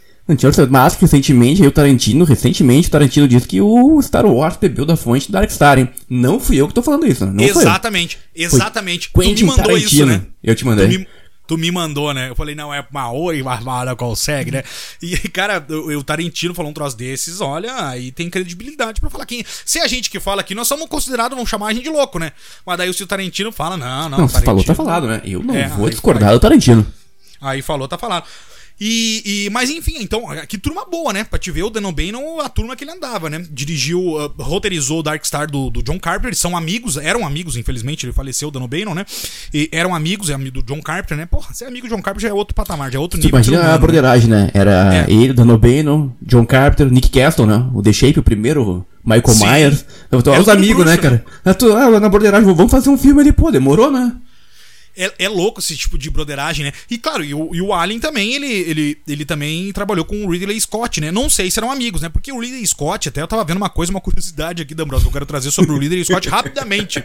Mas 0.70 0.94
recentemente, 0.94 1.62
o 1.62 1.70
Tarantino, 1.70 2.24
recentemente, 2.24 2.88
o 2.88 2.90
Tarantino 2.90 3.28
disse 3.28 3.46
que 3.46 3.60
o 3.60 4.00
Star 4.02 4.26
Wars 4.26 4.56
bebeu 4.56 4.84
da 4.84 4.96
fonte 4.96 5.26
do 5.26 5.32
Dark 5.32 5.50
Star, 5.50 5.78
hein? 5.78 5.88
Não 6.08 6.38
fui 6.38 6.56
eu 6.56 6.68
que 6.68 6.74
tô 6.74 6.82
falando 6.82 7.06
isso, 7.06 7.26
não 7.26 7.42
Exatamente, 7.42 8.18
exatamente. 8.34 9.10
Foi 9.14 9.26
tu 9.26 9.34
me 9.34 9.42
mandou 9.44 9.64
Tarantino. 9.64 9.86
isso, 9.86 10.06
né? 10.06 10.22
Eu 10.42 10.54
te 10.54 10.64
mandei. 10.64 10.86
Tu 10.86 10.98
me, 10.98 11.08
tu 11.46 11.58
me 11.58 11.70
mandou, 11.72 12.14
né? 12.14 12.30
Eu 12.30 12.36
falei, 12.36 12.54
não, 12.54 12.72
é 12.72 12.86
Maori, 12.92 13.42
Barbara 13.42 13.96
consegue, 13.96 14.52
né? 14.52 14.62
E, 15.02 15.16
cara, 15.30 15.64
o, 15.68 15.96
o 15.96 16.04
Tarantino 16.04 16.54
falou 16.54 16.70
um 16.70 16.74
troço 16.74 16.96
desses, 16.96 17.40
olha, 17.40 17.88
aí 17.88 18.12
tem 18.12 18.30
credibilidade 18.30 19.00
para 19.00 19.10
falar 19.10 19.26
quem. 19.26 19.44
Se 19.64 19.80
a 19.80 19.88
gente 19.88 20.10
que 20.10 20.20
fala 20.20 20.42
aqui, 20.42 20.54
nós 20.54 20.68
somos 20.68 20.88
considerados, 20.88 21.36
vão 21.36 21.44
chamar 21.44 21.68
a 21.68 21.72
gente 21.72 21.84
de 21.84 21.90
louco, 21.90 22.18
né? 22.18 22.32
Mas 22.64 22.78
daí 22.78 22.92
se 22.94 23.02
o 23.02 23.06
Tarantino 23.06 23.50
fala, 23.50 23.76
não, 23.76 24.08
não. 24.08 24.18
Não, 24.18 24.28
se 24.28 24.40
falou, 24.42 24.62
tá 24.62 24.74
falado, 24.74 25.08
né? 25.08 25.20
Eu 25.24 25.42
não 25.42 25.56
é, 25.56 25.68
vou 25.68 25.90
discordar 25.90 26.32
do 26.32 26.38
Tarantino. 26.38 26.86
Aí 27.40 27.62
falou, 27.62 27.88
tá 27.88 27.98
falado. 27.98 28.24
E, 28.80 29.44
e, 29.46 29.50
mas 29.50 29.68
enfim, 29.68 29.96
então, 30.00 30.22
que 30.48 30.56
turma 30.56 30.86
boa, 30.86 31.12
né? 31.12 31.22
Pra 31.22 31.38
te 31.38 31.50
ver 31.50 31.64
o 31.64 31.70
Dan 31.70 31.86
O'Bannon, 31.86 32.40
a 32.40 32.48
turma 32.48 32.74
que 32.74 32.82
ele 32.82 32.92
andava, 32.92 33.28
né? 33.28 33.44
Dirigiu, 33.50 34.00
uh, 34.00 34.32
roteirizou 34.38 35.00
o 35.00 35.02
Dark 35.02 35.22
Star 35.26 35.50
do, 35.50 35.68
do, 35.68 35.82
John 35.82 35.98
Carpenter, 35.98 36.28
eles 36.28 36.38
são 36.38 36.56
amigos, 36.56 36.96
eram 36.96 37.26
amigos, 37.26 37.58
infelizmente, 37.58 38.06
ele 38.06 38.12
faleceu, 38.14 38.48
o 38.48 38.50
Dan 38.50 38.62
O'Bannon, 38.62 38.94
né? 38.94 39.04
E 39.52 39.68
eram 39.70 39.94
amigos, 39.94 40.30
é 40.30 40.34
amigo 40.34 40.62
do 40.62 40.62
John 40.62 40.80
Carpenter, 40.80 41.14
né? 41.14 41.26
Porra, 41.26 41.52
ser 41.52 41.66
amigo 41.66 41.86
do 41.86 41.94
John 41.94 42.00
Carpenter 42.00 42.22
já 42.22 42.28
é 42.30 42.32
outro 42.32 42.54
patamar, 42.54 42.90
já 42.90 42.98
é 42.98 43.00
outro 43.00 43.18
nível. 43.18 43.36
Imagina 43.36 43.60
a 43.60 43.72
né? 43.72 43.78
broderagem, 43.78 44.30
né? 44.30 44.50
Era 44.54 44.94
é. 44.94 45.12
ele, 45.12 45.34
Dan 45.34 45.52
O'Bannon, 45.52 46.12
John 46.22 46.46
Carpenter, 46.46 46.90
Nick 46.90 47.10
Castle, 47.10 47.46
né? 47.46 47.68
O 47.74 47.82
The 47.82 47.92
Shape, 47.92 48.18
o 48.18 48.22
primeiro 48.22 48.86
Michael 49.04 49.34
Sim. 49.34 49.46
Myers. 49.46 49.84
Tô, 50.24 50.32
é 50.32 50.40
os 50.40 50.48
amigos, 50.48 50.86
né, 50.86 50.96
cara? 50.96 51.22
Né? 51.44 51.54
Ah, 51.76 52.00
na 52.00 52.08
broderagem, 52.08 52.54
vamos 52.54 52.70
fazer 52.70 52.88
um 52.88 52.96
filme 52.96 53.20
ali, 53.20 53.32
pô, 53.32 53.50
demorou, 53.50 53.90
né? 53.90 54.12
É, 54.96 55.12
é 55.18 55.28
louco 55.28 55.60
esse 55.60 55.76
tipo 55.76 55.96
de 55.96 56.10
broderagem, 56.10 56.64
né? 56.64 56.72
E 56.90 56.98
claro, 56.98 57.24
e 57.24 57.32
o, 57.34 57.54
e 57.54 57.60
o 57.60 57.72
Alien 57.72 58.00
também, 58.00 58.34
ele, 58.34 58.46
ele, 58.46 58.98
ele 59.06 59.24
também 59.24 59.72
trabalhou 59.72 60.04
com 60.04 60.24
o 60.24 60.30
Ridley 60.30 60.60
Scott, 60.60 61.00
né? 61.00 61.10
Não 61.10 61.30
sei 61.30 61.50
se 61.50 61.58
eram 61.58 61.70
amigos, 61.70 62.02
né? 62.02 62.08
Porque 62.08 62.32
o 62.32 62.38
Ridley 62.38 62.66
Scott, 62.66 63.08
até 63.08 63.22
eu 63.22 63.28
tava 63.28 63.44
vendo 63.44 63.58
uma 63.58 63.70
coisa, 63.70 63.90
uma 63.90 64.00
curiosidade 64.00 64.62
aqui 64.62 64.74
da 64.74 64.82
Ambrose, 64.82 65.04
que 65.04 65.08
eu 65.08 65.12
quero 65.12 65.26
trazer 65.26 65.50
sobre 65.50 65.72
o 65.72 65.78
Ridley 65.78 66.04
Scott 66.04 66.28
rapidamente. 66.30 67.02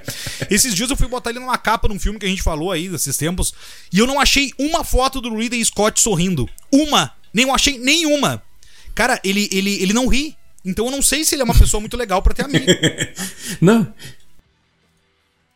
Esses 0.49 0.73
dias 0.73 0.89
eu 0.89 0.97
fui 0.97 1.07
botar 1.07 1.29
ele 1.29 1.39
numa 1.39 1.57
capa 1.57 1.87
num 1.87 1.99
filme 1.99 2.19
que 2.19 2.25
a 2.25 2.29
gente 2.29 2.43
falou 2.43 2.71
aí 2.71 2.89
desses 2.89 3.17
tempos, 3.17 3.53
e 3.91 3.99
eu 3.99 4.07
não 4.07 4.19
achei 4.19 4.51
uma 4.57 4.83
foto 4.83 5.21
do 5.21 5.35
Ridley 5.35 5.63
Scott 5.63 5.99
sorrindo. 5.99 6.49
Uma! 6.71 7.13
Nem 7.33 7.45
eu 7.45 7.53
achei 7.53 7.77
nenhuma. 7.77 8.41
Cara, 8.95 9.19
ele, 9.23 9.49
ele, 9.51 9.81
ele 9.83 9.91
não 9.91 10.07
ri. 10.07 10.37
Então 10.63 10.85
eu 10.85 10.91
não 10.91 11.01
sei 11.01 11.23
se 11.23 11.35
ele 11.35 11.41
é 11.41 11.45
uma 11.45 11.53
pessoa 11.53 11.81
muito 11.81 11.97
legal 11.97 12.21
para 12.21 12.33
ter 12.33 12.45
amigo. 12.45 12.65
não. 13.59 13.93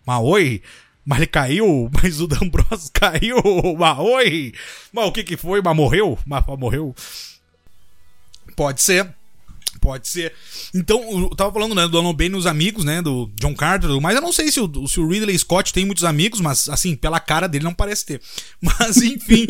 Mas 0.06 0.22
oi, 0.22 0.62
mas 1.10 1.18
ele 1.18 1.28
caiu, 1.28 1.90
mas 2.04 2.22
o 2.22 2.28
D'Ambrosio 2.28 2.92
caiu, 2.94 3.42
mas 3.80 3.98
oi! 3.98 4.54
Mas 4.94 5.08
o 5.08 5.12
que 5.12 5.24
que 5.24 5.36
foi? 5.36 5.60
Mas 5.60 5.76
morreu? 5.76 6.20
Mas 6.24 6.46
morreu? 6.60 6.96
Pode 8.56 8.80
ser. 8.84 9.10
Pode 9.82 10.08
ser. 10.08 10.34
Então, 10.76 11.02
eu 11.10 11.30
tava 11.30 11.52
falando, 11.52 11.74
né, 11.74 11.88
do 11.88 11.98
Alan 11.98 12.14
Bain 12.14 12.30
nos 12.30 12.46
amigos, 12.46 12.86
né, 12.86 13.02
do 13.02 13.32
John 13.40 13.56
Carter, 13.56 13.90
mas 14.00 14.16
eu 14.16 14.22
não 14.22 14.32
sei 14.32 14.52
se 14.52 14.60
o, 14.60 14.88
se 14.88 15.00
o 15.00 15.08
Ridley 15.08 15.38
Scott 15.40 15.74
tem 15.74 15.84
muitos 15.84 16.04
amigos, 16.04 16.42
mas, 16.42 16.70
assim, 16.70 16.96
pela 16.96 17.20
cara 17.20 17.48
dele 17.48 17.64
não 17.64 17.74
parece 17.74 18.06
ter. 18.06 18.22
Mas, 18.62 18.98
enfim. 18.98 19.48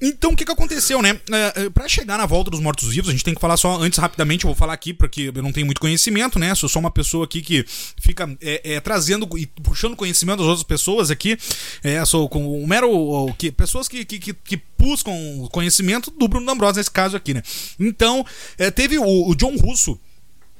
Então, 0.00 0.32
o 0.32 0.36
que, 0.36 0.44
que 0.44 0.52
aconteceu, 0.52 1.00
né? 1.00 1.12
Uh, 1.12 1.70
para 1.70 1.88
chegar 1.88 2.18
na 2.18 2.26
volta 2.26 2.50
dos 2.50 2.60
mortos-vivos, 2.60 3.08
a 3.08 3.12
gente 3.12 3.24
tem 3.24 3.34
que 3.34 3.40
falar 3.40 3.56
só 3.56 3.80
antes 3.80 3.98
rapidamente. 3.98 4.44
Eu 4.44 4.48
vou 4.48 4.54
falar 4.54 4.74
aqui 4.74 4.92
porque 4.92 5.32
eu 5.34 5.42
não 5.42 5.52
tenho 5.52 5.64
muito 5.64 5.80
conhecimento, 5.80 6.38
né? 6.38 6.54
Sou 6.54 6.68
só 6.68 6.78
uma 6.78 6.90
pessoa 6.90 7.24
aqui 7.24 7.40
que 7.40 7.64
fica 7.98 8.28
é, 8.42 8.74
é, 8.74 8.80
trazendo 8.80 9.26
e 9.38 9.46
puxando 9.46 9.96
conhecimento 9.96 10.38
das 10.38 10.46
outras 10.46 10.64
pessoas 10.64 11.10
aqui. 11.10 11.38
É, 11.82 12.04
sou 12.04 12.28
com 12.28 12.62
um 12.62 12.66
mero. 12.66 13.34
que, 13.38 13.50
pessoas 13.50 13.88
que, 13.88 14.04
que, 14.04 14.18
que, 14.18 14.34
que 14.34 14.62
buscam 14.78 15.12
conhecimento 15.50 16.10
do 16.10 16.28
Bruno 16.28 16.44
D'Ambrosio 16.44 16.76
nesse 16.76 16.90
caso 16.90 17.16
aqui, 17.16 17.32
né? 17.32 17.42
Então, 17.80 18.24
é, 18.58 18.70
teve 18.70 18.98
o, 18.98 19.30
o 19.30 19.34
John 19.34 19.56
Russo 19.56 19.98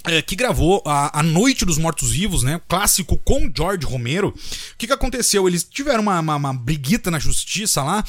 é, 0.07 0.23
que 0.23 0.37
gravou 0.37 0.83
a, 0.87 1.21
a 1.21 1.23
Noite 1.23 1.65
dos 1.65 1.79
Mortos-Vivos, 1.79 2.43
né? 2.43 2.61
Clássico 2.69 3.19
com 3.25 3.51
George 3.55 3.85
Romero. 3.85 4.29
O 4.29 4.33
que, 4.79 4.87
que 4.87 4.93
aconteceu? 4.93 5.47
Eles 5.49 5.65
tiveram 5.65 6.03
uma, 6.03 6.21
uma, 6.21 6.37
uma, 6.37 6.55
briguita 6.55 7.11
na 7.11 7.19
justiça 7.19 7.83
lá. 7.83 8.05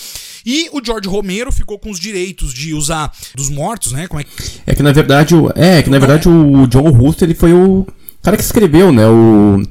E 0.45 0.69
o 0.71 0.81
George 0.83 1.09
Romero 1.09 1.51
ficou 1.51 1.79
com 1.79 1.89
os 1.89 1.99
direitos 1.99 2.53
de 2.53 2.73
usar 2.73 3.11
dos 3.35 3.49
mortos, 3.49 3.91
né? 3.91 4.07
Como 4.07 4.21
é, 4.21 4.23
que... 4.23 4.31
é 4.65 4.75
que 4.75 4.83
na 4.83 4.91
verdade, 4.91 5.35
o, 5.35 5.51
é 5.55 5.81
que 5.81 5.89
na 5.89 5.99
verdade 5.99 6.29
o 6.29 6.67
John 6.67 6.89
Russo 6.91 7.23
ele 7.23 7.33
foi 7.33 7.53
o 7.53 7.85
cara 8.21 8.37
que 8.37 8.43
escreveu, 8.43 8.91
né? 8.91 9.07
O 9.07 9.63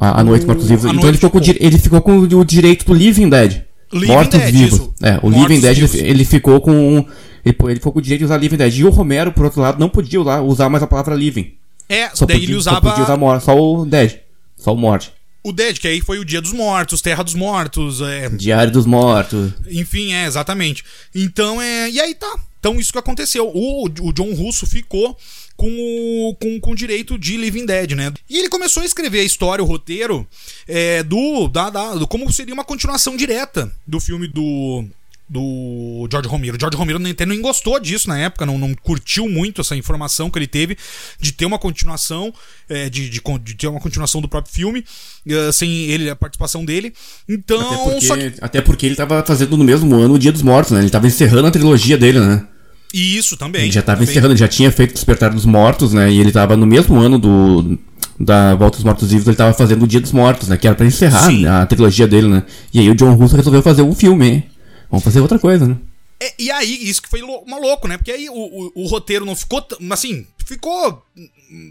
a, 0.00 0.20
a 0.20 0.24
Noite 0.24 0.40
dos 0.40 0.46
Mortos-Vivos. 0.46 0.92
Então 0.92 1.08
ele 1.08 1.18
ficou, 1.18 1.30
com, 1.30 1.40
ele 1.44 1.78
ficou 1.78 2.00
com 2.00 2.18
o 2.18 2.44
direito 2.44 2.86
do 2.86 2.94
Living 2.94 3.28
Dead. 3.28 3.62
Mortos-vivos. 3.92 4.90
É, 5.02 5.18
o 5.22 5.30
Living 5.30 5.60
Dead 5.60 5.78
ele, 5.78 6.08
ele 6.08 6.24
ficou 6.24 6.60
com 6.60 7.04
ele, 7.48 7.56
ele 7.64 7.76
ficou 7.76 7.92
com 7.92 7.98
o 7.98 8.02
direito 8.02 8.20
de 8.20 8.24
usar 8.24 8.36
Living 8.36 8.56
Dead. 8.56 8.78
E 8.78 8.84
o 8.84 8.90
Romero, 8.90 9.32
por 9.32 9.44
outro 9.44 9.60
lado, 9.60 9.78
não 9.78 9.88
podia 9.88 10.20
usar, 10.20 10.40
usar 10.40 10.68
mais 10.68 10.82
a 10.82 10.86
palavra 10.86 11.14
Living. 11.14 11.54
É, 11.88 12.10
só 12.10 12.26
daí 12.26 12.36
podia, 12.36 12.48
ele 12.48 12.56
usava. 12.56 12.76
Só 12.76 12.90
podia 12.90 13.04
usar 13.04 13.16
morte, 13.16 13.44
só 13.44 13.58
o 13.58 13.86
Dead. 13.86 14.20
Só 14.58 14.74
o 14.74 14.76
Morte. 14.76 15.12
O 15.42 15.52
Dead, 15.52 15.78
que 15.78 15.86
aí 15.86 16.00
foi 16.00 16.18
o 16.18 16.24
Dia 16.24 16.40
dos 16.40 16.52
Mortos, 16.52 17.00
Terra 17.00 17.22
dos 17.22 17.34
Mortos. 17.34 18.00
É... 18.02 18.28
Diário 18.28 18.72
dos 18.72 18.84
Mortos. 18.84 19.52
Enfim, 19.70 20.12
é, 20.12 20.26
exatamente. 20.26 20.84
Então, 21.14 21.62
é. 21.62 21.88
E 21.88 22.00
aí 22.00 22.14
tá. 22.14 22.38
Então, 22.58 22.78
isso 22.78 22.92
que 22.92 22.98
aconteceu. 22.98 23.48
O, 23.54 23.84
o 23.84 24.12
John 24.12 24.34
Russo 24.34 24.66
ficou 24.66 25.16
com 25.56 25.68
o 25.68 26.34
com, 26.34 26.60
com 26.60 26.74
direito 26.74 27.16
de 27.18 27.36
Living 27.36 27.66
Dead, 27.66 27.92
né? 27.92 28.12
E 28.28 28.36
ele 28.36 28.48
começou 28.48 28.82
a 28.82 28.86
escrever 28.86 29.20
a 29.20 29.24
história, 29.24 29.62
o 29.62 29.66
roteiro 29.66 30.26
é, 30.66 31.02
do, 31.02 31.48
da, 31.48 31.70
da, 31.70 31.94
do 31.94 32.06
como 32.06 32.30
seria 32.32 32.54
uma 32.54 32.64
continuação 32.64 33.16
direta 33.16 33.70
do 33.86 34.00
filme 34.00 34.28
do 34.28 34.84
do 35.28 36.08
George 36.10 36.28
Romero. 36.28 36.56
O 36.56 36.60
George 36.60 36.76
Romero 36.76 37.06
até 37.06 37.26
não 37.26 37.40
gostou 37.42 37.78
disso 37.78 38.08
na 38.08 38.18
época, 38.18 38.46
não, 38.46 38.56
não 38.56 38.74
curtiu 38.74 39.28
muito 39.28 39.60
essa 39.60 39.76
informação 39.76 40.30
que 40.30 40.38
ele 40.38 40.46
teve 40.46 40.76
de 41.20 41.32
ter 41.32 41.44
uma 41.44 41.58
continuação, 41.58 42.32
é, 42.68 42.88
de, 42.88 43.08
de, 43.10 43.20
de, 43.42 43.54
ter 43.54 43.66
uma 43.66 43.80
continuação 43.80 44.20
do 44.20 44.28
próprio 44.28 44.52
filme, 44.52 44.84
uh, 45.26 45.52
sem 45.52 45.70
ele, 45.70 46.08
a 46.08 46.16
participação 46.16 46.64
dele. 46.64 46.92
Então. 47.28 47.60
Até 47.60 47.76
porque, 47.84 48.30
que... 48.30 48.44
até 48.44 48.60
porque 48.60 48.86
ele 48.86 48.94
estava 48.94 49.22
fazendo 49.24 49.56
no 49.56 49.64
mesmo 49.64 49.94
ano 49.96 50.14
o 50.14 50.18
Dia 50.18 50.32
dos 50.32 50.42
Mortos, 50.42 50.72
né? 50.72 50.78
Ele 50.78 50.86
estava 50.86 51.06
encerrando 51.06 51.48
a 51.48 51.50
trilogia 51.50 51.98
dele, 51.98 52.20
né? 52.20 52.46
Isso, 52.92 53.36
também. 53.36 53.62
Ele 53.62 53.70
já 53.70 53.80
estava 53.80 54.02
encerrando, 54.02 54.32
ele 54.32 54.40
já 54.40 54.48
tinha 54.48 54.72
feito 54.72 54.94
Despertar 54.94 55.30
dos 55.30 55.44
Mortos, 55.44 55.92
né? 55.92 56.10
E 56.10 56.18
ele 56.18 56.28
estava 56.28 56.56
no 56.56 56.66
mesmo 56.66 56.98
ano 56.98 57.18
do, 57.18 57.78
da 58.18 58.54
Volta 58.54 58.76
dos 58.76 58.84
Mortos 58.84 59.10
Vivos, 59.10 59.26
ele 59.26 59.34
estava 59.34 59.52
fazendo 59.52 59.82
o 59.82 59.86
Dia 59.86 60.00
dos 60.00 60.12
Mortos, 60.12 60.48
né? 60.48 60.56
Que 60.56 60.66
era 60.66 60.74
para 60.74 60.86
encerrar 60.86 61.26
Sim. 61.26 61.46
a 61.46 61.66
trilogia 61.66 62.06
dele, 62.06 62.28
né? 62.28 62.42
E 62.72 62.80
aí 62.80 62.90
o 62.90 62.94
John 62.94 63.12
Russo 63.12 63.36
resolveu 63.36 63.62
fazer 63.62 63.82
um 63.82 63.94
filme, 63.94 64.26
hein? 64.26 64.44
Vamos 64.90 65.04
fazer 65.04 65.20
outra 65.20 65.38
coisa, 65.38 65.66
né? 65.66 65.76
É, 66.20 66.34
e 66.38 66.50
aí, 66.50 66.88
isso 66.88 67.00
que 67.00 67.08
foi 67.08 67.22
uma 67.22 67.58
louco, 67.58 67.86
né? 67.86 67.96
Porque 67.96 68.10
aí 68.10 68.28
o, 68.28 68.34
o, 68.34 68.72
o, 68.74 68.86
roteiro 68.86 69.24
não 69.24 69.36
ficou. 69.36 69.64
Assim, 69.90 70.26
ficou 70.44 71.04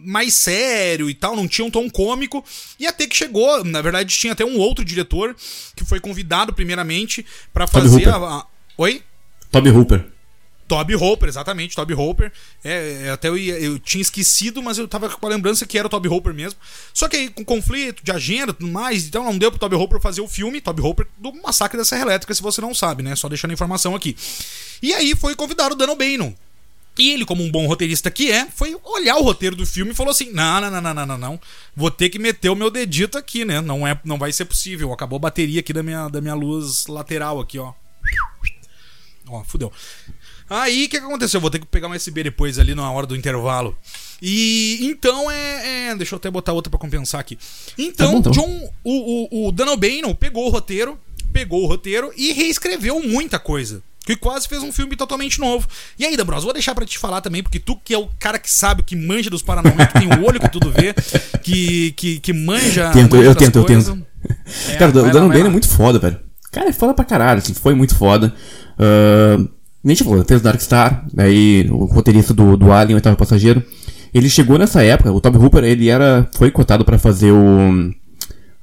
mais 0.06 0.34
sério 0.36 1.10
e 1.10 1.14
tal, 1.14 1.36
não 1.36 1.48
tinha 1.48 1.66
um 1.66 1.72
tom 1.72 1.90
cômico. 1.90 2.44
E 2.80 2.88
até 2.88 3.06
que 3.06 3.16
chegou, 3.16 3.64
na 3.64 3.82
verdade, 3.82 4.16
tinha 4.16 4.34
até 4.34 4.46
um 4.46 4.58
outro 4.58 4.86
diretor 4.86 5.36
que 5.76 5.84
foi 5.84 6.00
convidado 6.00 6.54
primeiramente 6.54 7.26
para 7.54 7.68
fazer 7.68 8.08
a, 8.08 8.16
a, 8.16 8.46
Oi? 8.78 9.02
Toby 9.52 9.70
Hooper. 9.70 10.06
Toby 10.68 10.96
Hooper, 10.96 11.30
exatamente, 11.30 11.76
Toby 11.76 11.94
Hooper. 11.94 12.32
É, 12.64 13.04
é, 13.06 13.10
até 13.12 13.30
eu, 13.30 13.38
ia, 13.38 13.60
eu 13.60 13.80
tinha 13.80 14.02
esquecido, 14.02 14.62
mas 14.62 14.78
eu 14.78 14.88
tava 14.88 15.10
com 15.10 15.26
a 15.26 15.30
lembrança 15.30 15.66
que 15.66 15.78
era 15.78 15.88
o 15.88 15.90
Toby 15.90 16.10
Hooper 16.10 16.34
mesmo. 16.34 16.60
Só 16.94 17.08
que 17.08 17.16
aí, 17.16 17.30
com 17.30 17.46
conflito 17.46 18.04
de 18.04 18.12
agenda 18.12 18.52
e 18.52 18.54
tudo 18.54 18.72
mais, 18.72 19.08
então 19.08 19.24
não 19.24 19.38
deu 19.38 19.50
pro 19.50 19.60
Toby 19.60 19.76
Hooper 19.76 20.02
fazer 20.02 20.22
o 20.22 20.28
filme, 20.28 20.60
Toby 20.60 20.82
Hooper, 20.82 21.08
do 21.18 21.32
Massacre 21.42 21.78
da 21.78 21.86
Serra 21.86 22.04
Elétrica, 22.04 22.34
se 22.34 22.42
você 22.42 22.60
não 22.60 22.74
sabe, 22.74 23.02
né? 23.02 23.16
Só 23.16 23.30
deixando 23.30 23.52
a 23.52 23.54
informação 23.54 23.96
aqui. 23.96 24.16
E 24.82 24.94
aí 24.94 25.16
foi 25.16 25.36
convidado 25.36 25.74
o 25.74 25.78
Dan 25.78 25.92
O'Bannon. 25.92 26.34
E 26.98 27.12
ele, 27.12 27.26
como 27.26 27.44
um 27.44 27.52
bom 27.52 27.68
roteirista 27.68 28.10
que 28.10 28.32
é, 28.32 28.48
foi 28.48 28.76
olhar 28.84 29.18
o 29.18 29.22
roteiro 29.24 29.56
do 29.56 29.68
filme 29.68 29.92
e 29.92 29.96
falou 29.96 30.12
assim: 30.12 30.32
não, 30.32 30.60
não, 30.60 30.72
não, 30.72 30.82
não, 30.82 30.94
não, 30.94 31.06
não, 31.06 31.18
não. 31.18 31.40
Vou 31.76 31.92
ter 31.92 32.10
que 32.10 32.18
meter 32.18 32.50
o 32.50 32.56
meu 32.56 32.72
dedito 32.72 33.18
aqui, 33.18 33.46
né? 33.46 33.62
Não, 33.62 33.88
é, 33.88 34.00
não 34.04 34.18
vai 34.18 34.34
ser 34.34 34.46
possível. 34.46 34.92
Acabou 34.92 35.18
a 35.18 35.20
bateria 35.20 35.60
aqui 35.60 35.72
da 35.72 35.84
minha, 35.84 36.10
da 36.10 36.20
minha 36.20 36.34
luz 36.34 36.88
lateral 36.88 37.40
aqui, 37.40 37.60
ó. 37.60 37.74
Ó, 39.30 39.44
fudeu. 39.44 39.72
Aí 40.50 40.86
o 40.86 40.90
que, 40.90 41.00
que 41.00 41.06
aconteceu? 41.06 41.38
Eu 41.38 41.42
vou 41.42 41.50
ter 41.50 41.60
que 41.60 41.66
pegar 41.66 41.88
um 41.88 41.96
USB 41.96 42.24
depois 42.24 42.58
ali 42.58 42.74
na 42.74 42.90
hora 42.92 43.06
do 43.06 43.16
intervalo. 43.16 43.78
E 44.22 44.80
então 44.82 45.30
é, 45.30 45.90
é, 45.90 45.96
Deixa 45.96 46.16
eu 46.16 46.18
até 46.18 46.30
botar 46.32 46.54
outra 46.54 46.70
para 46.70 46.80
compensar 46.80 47.20
aqui. 47.20 47.38
Então, 47.78 48.08
tá 48.08 48.12
bom, 48.12 48.20
então. 48.20 48.32
John, 48.32 48.70
o, 48.84 49.46
o, 49.46 49.48
o 49.48 49.52
Dan 49.52 49.72
O'Bannon 49.72 50.16
pegou 50.16 50.48
o 50.48 50.50
roteiro, 50.50 50.98
pegou 51.34 51.64
o 51.64 51.68
roteiro 51.68 52.12
e 52.16 52.32
reescreveu 52.32 53.02
muita 53.02 53.38
coisa. 53.38 53.82
Que 54.06 54.16
quase 54.16 54.48
fez 54.48 54.64
um 54.64 54.72
filme 54.72 54.96
totalmente 54.96 55.38
novo. 55.38 55.68
E 56.00 56.06
aí, 56.06 56.16
Dabros, 56.16 56.46
vou 56.46 56.54
deixar 56.54 56.74
para 56.74 56.86
te 56.86 56.98
falar 56.98 57.20
também, 57.20 57.44
porque 57.44 57.60
tu 57.60 57.76
que 57.76 57.94
é 57.94 57.98
o 57.98 58.08
cara 58.18 58.40
que 58.40 58.50
sabe, 58.50 58.82
que 58.82 58.96
manja 58.96 59.30
dos 59.30 59.42
paranormais, 59.42 59.92
que 59.92 60.00
tem 60.00 60.08
o 60.08 60.26
olho 60.26 60.40
que 60.40 60.50
tudo 60.50 60.72
vê, 60.72 60.94
que, 61.44 61.92
que, 61.92 62.20
que 62.22 62.32
manja. 62.32 62.90
Tento, 62.92 63.18
manja 63.18 63.30
eu 63.30 63.36
tento, 63.36 63.66
coisas. 63.66 63.88
eu 63.90 63.96
tento. 63.96 64.08
É, 64.70 64.76
cara, 64.78 64.92
o 64.92 65.12
Dan 65.12 65.26
O'Bannon 65.26 65.48
é 65.48 65.50
muito 65.50 65.68
foda, 65.68 66.00
velho. 66.00 66.22
Cara, 66.54 66.70
é 66.70 66.74
foda 66.74 66.94
pra 66.94 67.04
caralho, 67.04 67.40
assim, 67.40 67.54
foi 67.54 67.76
muito 67.76 67.96
foda. 67.96 68.34
Uh, 68.80 69.57
nem 69.84 69.96
gente 69.96 70.08
falou, 70.08 70.24
fez 70.26 70.42
Dark 70.42 70.60
Star, 70.60 71.06
aí 71.18 71.68
o 71.70 71.86
roteirista 71.86 72.34
do, 72.34 72.58
do 72.58 72.72
Alien, 72.72 72.96
o 72.96 72.98
oitavo 72.98 73.16
passageiro. 73.16 73.64
Ele 74.14 74.30
chegou 74.30 74.58
nessa 74.58 74.84
época, 74.84 75.12
o 75.12 75.22
Toby 75.22 75.38
Hooper, 75.38 75.64
ele 75.64 75.90
era, 75.90 76.30
foi 76.36 76.50
cotado 76.50 76.84
para 76.84 76.98
fazer 76.98 77.32
o, 77.32 77.92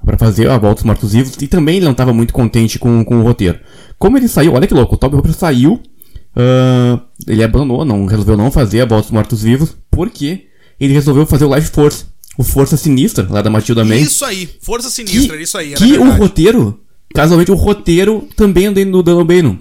para 0.05 0.19
fazer 0.19 0.51
a 0.51 0.59
Volta 0.59 0.77
dos 0.77 0.85
Mortos 0.85 1.13
Vivos, 1.13 1.37
e 1.41 1.47
também 1.47 1.77
ele 1.77 1.85
não 1.85 1.93
estava 1.93 2.13
muito 2.13 2.33
contente 2.33 2.79
com, 2.79 3.05
com 3.05 3.21
o 3.21 3.23
roteiro. 3.23 3.59
Como 3.99 4.17
ele 4.17 4.29
saiu, 4.29 4.53
olha 4.53 4.67
que 4.67 4.75
louco, 4.75 4.95
o 4.95 4.99
Toby 4.99 5.17
Hooper 5.17 5.33
saiu, 5.33 5.75
uh, 5.75 7.01
ele 7.27 7.43
abandonou, 7.43 7.85
não, 7.85 8.07
resolveu 8.07 8.37
não 8.37 8.51
fazer 8.51 8.81
a 8.81 8.87
Volta 8.87 9.05
dos 9.05 9.13
Mortos 9.13 9.43
Vivos, 9.43 9.77
porque 9.91 10.47
ele 10.79 10.93
resolveu 10.93 11.27
fazer 11.27 11.45
o 11.45 11.55
Life 11.55 11.71
Force, 11.71 12.07
o 12.37 12.43
Força 12.43 12.77
Sinistra, 12.77 13.27
lá 13.31 13.41
da 13.41 13.51
Matilda 13.51 13.85
May. 13.85 14.01
Isso 14.01 14.25
aí, 14.25 14.49
Força 14.61 14.91
Sinistra, 14.91 15.37
que, 15.37 15.43
isso 15.43 15.57
aí. 15.57 15.75
que 15.75 15.97
o 15.97 16.11
roteiro, 16.11 16.81
casualmente 17.15 17.51
o 17.51 17.55
roteiro 17.55 18.29
também 18.37 18.67
andei 18.67 18.85
no 18.85 19.03
Dan 19.03 19.17
O'Bannon. 19.17 19.57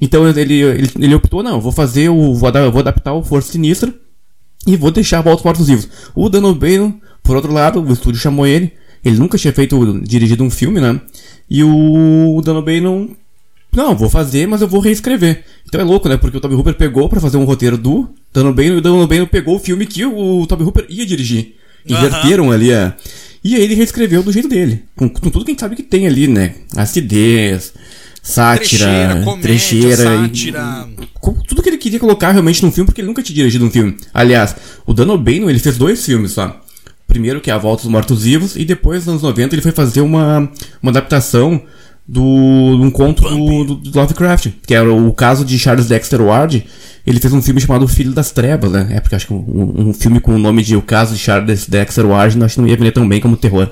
Então 0.00 0.28
ele, 0.28 0.62
ele, 0.62 0.90
ele 0.98 1.14
optou, 1.14 1.42
não, 1.42 1.60
vou 1.60 1.72
fazer 1.72 2.08
o. 2.08 2.34
Vou, 2.34 2.52
vou 2.70 2.80
adaptar 2.80 3.14
o 3.14 3.22
Força 3.22 3.52
Sinistra 3.52 3.92
e 4.66 4.76
vou 4.76 4.90
deixar 4.90 5.20
Volta 5.20 5.42
Mortos 5.44 5.68
Vivos. 5.68 5.88
O 6.14 6.28
Dan 6.28 6.46
O'Bannon, 6.46 6.94
por 7.22 7.36
outro 7.36 7.52
lado, 7.52 7.80
o 7.80 7.92
estúdio 7.92 8.20
chamou 8.20 8.46
ele. 8.46 8.72
Ele 9.04 9.18
nunca 9.18 9.38
tinha 9.38 9.52
feito, 9.52 10.00
dirigido 10.02 10.42
um 10.42 10.50
filme, 10.50 10.80
né? 10.80 11.00
E 11.48 11.62
o, 11.62 12.36
o 12.36 12.42
Dan 12.42 12.58
O'Bannon, 12.58 13.10
não, 13.72 13.94
vou 13.94 14.10
fazer, 14.10 14.48
mas 14.48 14.62
eu 14.62 14.68
vou 14.68 14.80
reescrever. 14.80 15.44
Então 15.68 15.80
é 15.80 15.84
louco, 15.84 16.08
né? 16.08 16.16
Porque 16.16 16.36
o 16.36 16.40
Toby 16.40 16.54
Hooper 16.54 16.74
pegou 16.74 17.08
para 17.08 17.20
fazer 17.20 17.36
um 17.36 17.44
roteiro 17.44 17.78
do 17.78 18.08
Dan 18.32 18.48
O'Bannon 18.48 18.74
e 18.74 18.78
o 18.78 18.80
Dan 18.80 18.94
O'Bannon 18.94 19.26
pegou 19.26 19.56
o 19.56 19.60
filme 19.60 19.86
que 19.86 20.04
o, 20.04 20.40
o 20.40 20.46
Toby 20.46 20.64
Hooper 20.64 20.86
ia 20.88 21.06
dirigir. 21.06 21.54
Inverteram 21.88 22.50
ali 22.50 22.72
a... 22.72 22.96
E 23.44 23.54
aí 23.54 23.62
ele 23.62 23.74
reescreveu 23.74 24.24
do 24.24 24.32
jeito 24.32 24.48
dele. 24.48 24.82
Com, 24.96 25.08
com 25.08 25.30
tudo 25.30 25.44
que 25.44 25.50
a 25.50 25.52
gente 25.52 25.60
sabe 25.60 25.76
que 25.76 25.82
tem 25.84 26.08
ali, 26.08 26.26
né? 26.26 26.54
Acidez, 26.74 27.72
sátira, 28.26 28.86
trecheira, 28.86 29.24
comédia, 29.24 29.42
trecheira 29.42 29.96
sátira. 29.96 30.88
E, 31.00 31.46
tudo 31.46 31.62
que 31.62 31.68
ele 31.68 31.78
queria 31.78 32.00
colocar 32.00 32.32
realmente 32.32 32.62
num 32.62 32.72
filme, 32.72 32.86
porque 32.86 33.00
ele 33.00 33.06
nunca 33.06 33.22
tinha 33.22 33.36
dirigido 33.36 33.64
um 33.64 33.70
filme. 33.70 33.96
Aliás, 34.12 34.56
o 34.84 34.92
Dan 34.92 35.12
O'Bannon, 35.12 35.48
ele 35.48 35.60
fez 35.60 35.78
dois 35.78 36.04
filmes 36.04 36.32
só. 36.32 36.60
Primeiro, 37.06 37.40
que 37.40 37.50
é 37.50 37.54
A 37.54 37.58
Volta 37.58 37.84
dos 37.84 37.90
Mortos 37.90 38.24
Vivos, 38.24 38.56
e 38.56 38.64
depois, 38.64 39.06
nos 39.06 39.08
anos 39.08 39.22
90, 39.22 39.54
ele 39.54 39.62
foi 39.62 39.70
fazer 39.70 40.00
uma, 40.00 40.50
uma 40.82 40.90
adaptação 40.90 41.62
do, 42.08 42.22
do 42.76 42.82
um 42.82 42.90
conto 42.90 43.22
do, 43.22 43.74
do, 43.76 43.98
Lovecraft, 43.98 44.48
que 44.66 44.74
era 44.74 44.92
o 44.92 45.12
caso 45.12 45.44
de 45.44 45.58
Charles 45.58 45.86
Dexter 45.86 46.20
Ward. 46.22 46.64
Ele 47.06 47.20
fez 47.20 47.32
um 47.32 47.40
filme 47.40 47.60
chamado 47.60 47.86
Filho 47.86 48.12
das 48.12 48.32
Trevas, 48.32 48.72
né? 48.72 48.88
É 48.90 49.00
porque 49.00 49.14
acho 49.14 49.28
que 49.28 49.32
um, 49.32 49.88
um 49.88 49.92
filme 49.92 50.18
com 50.18 50.34
o 50.34 50.38
nome 50.38 50.62
de 50.62 50.74
O 50.74 50.82
Caso 50.82 51.14
de 51.14 51.20
Charles 51.20 51.68
Dexter 51.68 52.04
Ward 52.04 52.42
acho 52.42 52.56
que 52.56 52.60
não 52.60 52.68
ia 52.68 52.76
vender 52.76 52.90
tão 52.90 53.08
bem 53.08 53.20
como 53.20 53.36
terror. 53.36 53.70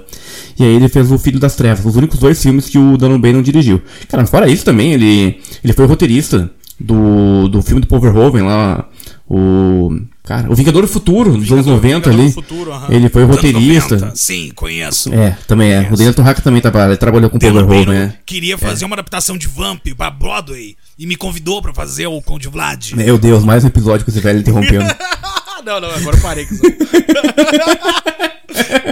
E 0.59 0.63
aí 0.63 0.75
ele 0.75 0.89
fez 0.89 1.11
o 1.11 1.19
Filho 1.19 1.41
das 1.41 1.57
Trevas, 1.57 1.85
os 1.85 1.97
únicos 1.97 2.21
dois 2.21 2.41
filmes 2.41 2.69
que 2.69 2.79
o 2.79 2.97
Dan 2.97 3.15
O'Bannon 3.15 3.43
dirigiu. 3.43 3.83
Cara, 4.09 4.25
fora 4.25 4.49
isso 4.49 4.65
também, 4.65 4.93
ele, 4.93 5.41
ele 5.65 5.73
foi 5.73 5.85
roteirista 5.87 6.49
do, 6.79 7.49
do 7.49 7.61
filme 7.61 7.81
do 7.81 7.89
Paul 7.89 8.01
Verhoeven 8.01 8.43
lá, 8.43 8.89
o... 9.29 9.91
Cara, 10.23 10.51
o 10.51 10.55
Vingador 10.55 10.83
do 10.83 10.89
Futuro, 10.89 11.37
dos 11.37 11.53
anos 11.53 11.67
90 11.67 12.09
ali. 12.09 12.33
Futuro, 12.33 12.73
Ele 12.89 13.09
foi 13.09 13.25
roteirista. 13.25 14.13
Sim, 14.15 14.51
conheço. 14.55 15.13
É, 15.13 15.37
também 15.47 15.71
é. 15.71 15.77
Conheço. 15.77 15.95
O 15.95 15.97
Daniel 15.97 16.15
Torraca 16.15 16.41
também 16.41 16.63
tava, 16.63 16.87
ele 16.87 16.97
trabalhou 16.97 17.29
com 17.29 17.37
o 17.37 17.41
Paul 17.41 17.53
Verhoeven, 17.53 17.87
né? 17.87 18.15
Queria 18.25 18.57
fazer 18.57 18.85
é. 18.85 18.87
uma 18.87 18.95
adaptação 18.95 19.37
de 19.37 19.47
Vamp 19.47 19.87
pra 19.97 20.11
Broadway 20.11 20.77
e 20.99 21.07
me 21.07 21.17
convidou 21.17 21.61
pra 21.61 21.75
fazer 21.75 22.07
o 22.07 22.23
Conde 22.23 22.49
Vlad. 22.49 22.93
Meu 22.93 23.19
Deus, 23.19 23.45
mais 23.45 23.65
um 23.65 23.67
episódio 23.67 24.05
com 24.05 24.11
esse 24.11 24.21
velho 24.21 24.41
interrompendo. 24.41 24.85
não, 25.65 25.81
não, 25.81 25.91
agora 25.91 26.17
eu 26.17 26.23
parei 26.23 26.47
com 26.47 26.55
isso. 26.55 26.63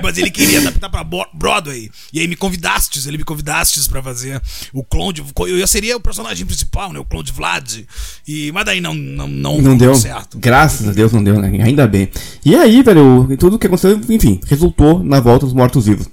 Mas 0.02 0.19
ele 0.19 0.31
queria 0.31 0.61
adaptar 0.61 0.88
pra 0.88 1.04
Broadway. 1.33 1.90
E 2.12 2.21
aí 2.21 2.28
me 2.28 2.37
convidastes, 2.37 3.07
ele 3.07 3.19
me 3.19 3.25
convidastes 3.25 3.87
pra 3.87 4.02
fazer 4.02 4.40
o 4.73 4.83
clone 4.83 5.14
de. 5.14 5.25
Eu 5.49 5.66
seria 5.66 5.97
o 5.97 6.00
personagem 6.00 6.45
principal, 6.47 6.92
né? 6.92 6.99
O 6.99 7.04
clone 7.04 7.25
de 7.25 7.33
Vlad. 7.33 7.81
E, 8.26 8.50
mas 8.52 8.64
daí 8.64 8.81
não, 8.81 8.95
não, 8.95 9.28
não, 9.28 9.59
não 9.61 9.76
deu 9.76 9.95
certo. 9.95 10.38
Graças 10.38 10.88
a 10.88 10.92
Deus 10.92 11.12
não 11.12 11.23
deu, 11.23 11.40
né? 11.40 11.62
Ainda 11.62 11.87
bem. 11.87 12.09
E 12.45 12.54
aí, 12.54 12.83
velho, 12.83 13.28
tudo 13.38 13.59
que 13.59 13.66
aconteceu, 13.66 14.00
enfim, 14.09 14.40
resultou 14.47 15.02
na 15.02 15.21
volta 15.21 15.47
dos 15.47 15.54
mortos-vivos. 15.54 16.09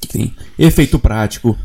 Que 0.00 0.08
tem 0.08 0.34
efeito 0.58 0.98
prático, 0.98 1.56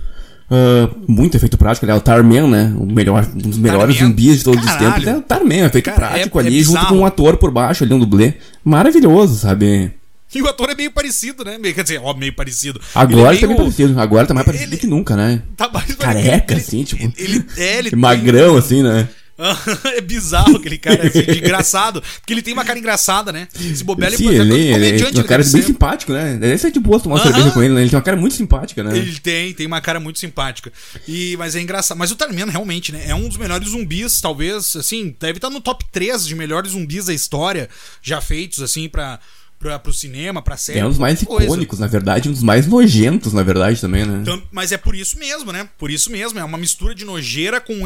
Uh, 0.52 0.94
muito 1.08 1.38
efeito 1.38 1.58
prático, 1.58 1.86
né? 1.86 1.96
O 1.96 2.02
Tarman, 2.02 2.46
né? 2.46 2.74
O 2.78 2.86
melhor, 2.86 3.26
um 3.34 3.38
dos 3.38 3.58
melhores 3.58 3.96
Tarman. 3.96 4.12
zumbis 4.12 4.40
de 4.40 4.44
todos 4.44 4.66
Caralho. 4.66 4.88
os 4.90 4.94
tempos. 4.96 5.08
É 5.08 5.18
o 5.18 5.22
Tarman, 5.22 5.60
efeito 5.60 5.86
Cara, 5.86 5.98
prático 5.98 6.38
é, 6.38 6.42
ali, 6.46 6.60
é 6.60 6.64
junto 6.64 6.86
com 6.88 6.96
um 6.96 7.06
ator 7.06 7.38
por 7.38 7.52
baixo 7.52 7.86
ali, 7.86 7.94
um 7.94 8.00
dublê. 8.00 8.34
Maravilhoso, 8.62 9.38
sabe? 9.38 9.94
E 10.34 10.42
o 10.42 10.48
ator 10.48 10.70
é 10.70 10.76
meio 10.76 10.92
parecido, 10.92 11.44
né? 11.44 11.60
Quer 11.74 11.84
dizer, 11.84 12.02
ó, 12.04 12.14
meio 12.14 12.34
parecido. 12.34 12.80
Agora 12.96 13.36
ele 13.36 13.44
é 13.44 13.48
meio... 13.48 13.58
tá 13.58 13.64
meio 13.64 13.72
parecido. 13.72 14.00
Agora 14.00 14.28
tá 14.28 14.34
mais 14.34 14.46
parecido 14.46 14.74
ele... 14.74 14.80
que 14.80 14.88
nunca, 14.88 15.16
né? 15.16 15.42
Tá 15.58 15.70
mais 15.70 15.94
Careca, 15.96 16.54
ele... 16.54 16.62
assim, 16.62 16.84
tipo. 16.84 17.14
Ele, 17.18 17.46
é, 17.58 17.80
ele 17.80 17.96
Magrão, 17.96 18.52
tem... 18.52 18.60
assim, 18.60 18.84
né? 18.84 19.08
é 19.98 20.02
bizarro 20.02 20.58
aquele 20.58 20.78
cara, 20.78 21.08
assim, 21.08 21.24
de 21.24 21.40
engraçado. 21.40 22.02
Porque 22.20 22.34
ele 22.34 22.42
tem 22.42 22.54
uma 22.54 22.64
cara 22.64 22.78
engraçada, 22.78 23.32
né? 23.32 23.48
Se 23.54 23.84
bobear, 23.84 24.10
ele 24.10 24.18
Sim, 24.18 24.30
ele, 24.30 24.54
ele, 24.54 24.86
ele 24.86 25.04
tem 25.04 25.14
uma 25.14 25.24
cara 25.24 25.44
bem 25.44 25.62
simpático, 25.62 26.14
né? 26.14 26.38
Deve 26.38 26.58
ser 26.58 26.72
de 26.72 26.80
boa 26.80 27.00
tomar 27.00 27.16
uma 27.16 27.24
cerveja 27.24 27.52
com 27.52 27.64
ele, 27.64 27.74
né? 27.74 27.82
Ele 27.82 27.90
tem 27.90 27.98
uma 27.98 28.04
cara 28.04 28.18
muito 28.18 28.36
simpática, 28.36 28.84
né? 28.84 28.98
Ele 28.98 29.20
tem, 29.20 29.54
tem 29.54 29.68
uma 29.68 29.82
cara 29.82 30.00
muito 30.00 30.20
simpática. 30.20 30.72
E, 31.08 31.36
mas 31.38 31.56
é 31.56 31.62
engraçado. 31.62 31.98
Mas 31.98 32.12
o 32.12 32.16
Tarman, 32.16 32.46
realmente, 32.46 32.92
né? 32.92 33.04
É 33.08 33.16
um 33.16 33.28
dos 33.28 33.38
melhores 33.38 33.70
zumbis, 33.70 34.22
talvez, 34.22 34.76
assim, 34.76 35.16
deve 35.20 35.38
estar 35.38 35.50
no 35.50 35.62
top 35.62 35.86
3 35.92 36.26
de 36.28 36.36
melhores 36.36 36.72
zumbis 36.72 37.06
da 37.06 37.14
história 37.14 37.70
já 38.02 38.22
feitos, 38.22 38.62
assim, 38.62 38.88
pra 38.88 39.20
pra, 39.62 39.78
pro 39.78 39.94
cinema, 39.94 40.42
pra 40.42 40.58
série. 40.58 40.80
É 40.80 40.86
um 40.86 40.90
dos 40.90 40.98
mais 40.98 41.24
coisa. 41.24 41.46
icônicos, 41.46 41.80
na 41.80 41.88
verdade, 41.88 42.28
um 42.28 42.32
dos 42.32 42.42
mais 42.42 42.66
nojentos, 42.66 43.32
na 43.32 43.44
verdade, 43.44 43.80
também, 43.80 44.06
né? 44.06 44.20
Então, 44.22 44.42
mas 44.52 44.72
é 44.72 44.78
por 44.78 44.96
isso 44.96 45.20
mesmo, 45.20 45.52
né? 45.52 45.70
Por 45.78 45.92
isso 45.92 46.12
mesmo. 46.12 46.40
É 46.40 46.44
uma 46.44 46.58
mistura 46.58 46.96
de 46.96 47.06
nojeira 47.06 47.62
com, 47.62 47.80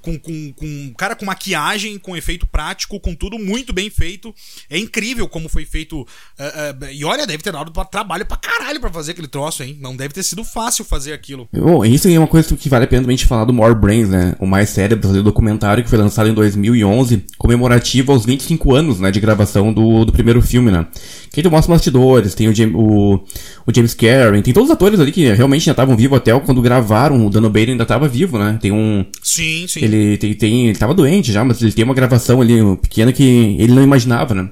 com, 0.00 0.18
com, 0.18 0.52
com 0.52 0.94
cara 0.96 1.16
com 1.16 1.24
maquiagem, 1.24 1.98
com 1.98 2.16
efeito 2.16 2.46
prático, 2.46 3.00
com 3.00 3.14
tudo 3.14 3.38
muito 3.38 3.72
bem 3.72 3.90
feito. 3.90 4.32
É 4.70 4.78
incrível 4.78 5.28
como 5.28 5.48
foi 5.48 5.64
feito. 5.64 6.00
Uh, 6.00 6.04
uh, 6.04 6.90
e 6.92 7.04
olha, 7.04 7.26
deve 7.26 7.42
ter 7.42 7.52
dado 7.52 7.72
trabalho 7.90 8.24
pra 8.24 8.36
caralho 8.36 8.80
pra 8.80 8.92
fazer 8.92 9.12
aquele 9.12 9.28
troço, 9.28 9.62
hein? 9.62 9.76
Não 9.80 9.96
deve 9.96 10.14
ter 10.14 10.22
sido 10.22 10.44
fácil 10.44 10.84
fazer 10.84 11.12
aquilo. 11.12 11.48
Bom, 11.52 11.84
isso 11.84 12.08
é 12.08 12.18
uma 12.18 12.28
coisa 12.28 12.56
que 12.56 12.68
vale 12.68 12.84
a 12.84 12.88
pena 12.88 13.02
também 13.02 13.16
gente 13.16 13.26
falar 13.26 13.44
do 13.44 13.52
More 13.52 13.74
Brains, 13.74 14.08
né? 14.08 14.34
O 14.38 14.46
Mais 14.46 14.70
Cérebros, 14.70 15.12
do 15.12 15.22
documentário 15.22 15.82
que 15.82 15.90
foi 15.90 15.98
lançado 15.98 16.28
em 16.28 16.34
2011, 16.34 17.24
comemorativo 17.38 18.12
aos 18.12 18.24
25 18.24 18.74
anos, 18.74 19.00
né, 19.00 19.10
de 19.10 19.18
gravação 19.18 19.72
do, 19.72 20.04
do 20.04 20.12
primeiro 20.12 20.42
filme, 20.42 20.70
né? 20.70 20.86
Que 21.32 21.40
ele 21.40 21.48
mostra 21.48 21.74
bastidores, 21.74 22.34
tem 22.34 22.48
o, 22.48 22.54
James, 22.54 22.74
o, 22.74 23.20
o 23.66 23.74
James 23.74 23.94
tem 23.94 24.54
todos 24.54 24.68
os 24.68 24.74
atores 24.74 24.98
ali 25.00 25.12
que 25.12 25.32
realmente 25.32 25.64
já 25.64 25.72
estavam 25.72 25.96
vivos 25.96 26.18
até 26.18 26.38
quando 26.40 26.62
gravaram, 26.62 27.26
o 27.26 27.30
Dano 27.30 27.48
Baden 27.48 27.72
ainda 27.72 27.82
estava 27.82 28.08
vivo, 28.08 28.38
né? 28.38 28.58
Tem 28.60 28.72
um... 28.72 29.04
Sim, 29.22 29.66
sim. 29.68 29.80
Ele, 29.82 30.16
tem, 30.16 30.34
tem, 30.34 30.68
ele 30.68 30.78
tava 30.78 30.94
doente 30.94 31.32
já, 31.32 31.44
mas 31.44 31.60
ele 31.60 31.72
tem 31.72 31.84
uma 31.84 31.94
gravação 31.94 32.40
ali 32.40 32.58
pequena 32.76 33.12
que 33.12 33.56
ele 33.58 33.72
não 33.72 33.82
imaginava, 33.82 34.34
né? 34.34 34.48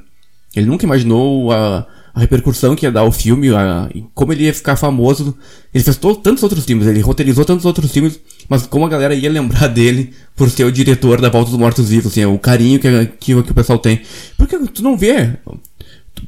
Ele 0.55 0.67
nunca 0.67 0.85
imaginou 0.85 1.51
a, 1.51 1.87
a 2.15 2.21
repercussão 2.21 2.77
que 2.77 2.87
ia 2.87 2.93
dar 2.93 3.03
o 3.03 3.11
filme, 3.11 3.51
a, 3.53 3.91
como 4.15 4.33
ele 4.33 4.45
ia 4.45 4.55
ficar 4.55 4.77
famoso. 4.77 5.37
Ele 5.75 5.83
fez 5.83 5.97
to, 5.97 6.15
tantos 6.15 6.43
outros 6.45 6.65
filmes, 6.65 6.87
ele 6.87 7.01
roteirizou 7.01 7.45
tantos 7.45 7.65
outros 7.65 7.91
filmes, 7.91 8.21
mas 8.49 8.67
como 8.67 8.87
a 8.87 8.89
galera 8.89 9.15
ia 9.15 9.29
lembrar 9.29 9.67
dele 9.69 10.13
por 10.37 10.49
ser 10.49 10.65
o 10.65 10.71
diretor 10.71 11.21
da 11.21 11.29
Volta 11.29 11.51
dos 11.51 11.59
Mortos 11.59 11.89
Vivos, 11.89 12.13
assim, 12.13 12.25
o 12.25 12.39
carinho 12.39 12.79
que, 12.79 13.07
que, 13.19 13.43
que 13.43 13.51
o 13.51 13.55
pessoal 13.55 13.79
tem. 13.79 14.01
Porque 14.39 14.57
tu 14.59 14.83
não 14.83 14.97
vê 14.97 15.37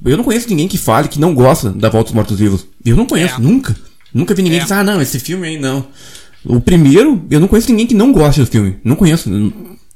eu 0.04 0.16
não 0.16 0.24
conheço 0.24 0.48
ninguém 0.48 0.68
que 0.68 0.78
fale 0.78 1.08
que 1.08 1.18
não 1.18 1.34
gosta 1.34 1.70
da 1.70 1.88
Volta 1.88 2.08
dos 2.08 2.14
Mortos 2.14 2.38
Vivos. 2.38 2.66
Eu 2.84 2.96
não 2.96 3.06
conheço, 3.06 3.36
é. 3.36 3.38
nunca. 3.38 3.76
Nunca 4.12 4.34
vi 4.34 4.42
ninguém 4.42 4.58
é. 4.58 4.62
que 4.62 4.68
diga, 4.68 4.80
ah, 4.80 4.84
não, 4.84 5.00
esse 5.00 5.18
filme 5.20 5.46
aí 5.46 5.58
não. 5.58 5.86
O 6.44 6.60
primeiro, 6.60 7.24
eu 7.30 7.40
não 7.40 7.48
conheço 7.48 7.70
ninguém 7.70 7.86
que 7.86 7.94
não 7.94 8.12
goste 8.12 8.40
do 8.40 8.46
filme. 8.46 8.78
Não 8.84 8.96
conheço. 8.96 9.28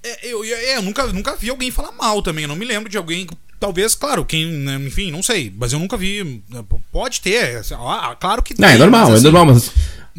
É, 0.03 0.33
eu, 0.33 0.43
é, 0.43 0.77
eu 0.77 0.83
nunca, 0.83 1.07
nunca 1.07 1.37
vi 1.37 1.51
alguém 1.51 1.71
falar 1.71 1.93
mal 1.93 2.23
também. 2.23 2.43
Eu 2.43 2.49
não 2.49 2.57
me 2.57 2.65
lembro 2.65 2.91
de 2.91 2.97
alguém. 2.97 3.27
Talvez, 3.59 3.95
claro, 3.95 4.25
quem. 4.25 4.47
Né, 4.47 4.77
enfim, 4.87 5.11
não 5.11 5.23
sei. 5.23 5.53
Mas 5.57 5.73
eu 5.73 5.79
nunca 5.79 5.97
vi. 5.97 6.43
Pode 6.91 7.21
ter. 7.21 7.59
Assim, 7.59 7.75
ah, 7.75 8.17
claro 8.19 8.43
que 8.43 8.55
tem. 8.55 8.67
Não, 8.67 8.73
é 8.73 8.79
normal, 8.79 9.11
é 9.11 9.15
assim, 9.15 9.21
é 9.21 9.31
normal, 9.31 9.55
mas. 9.55 9.71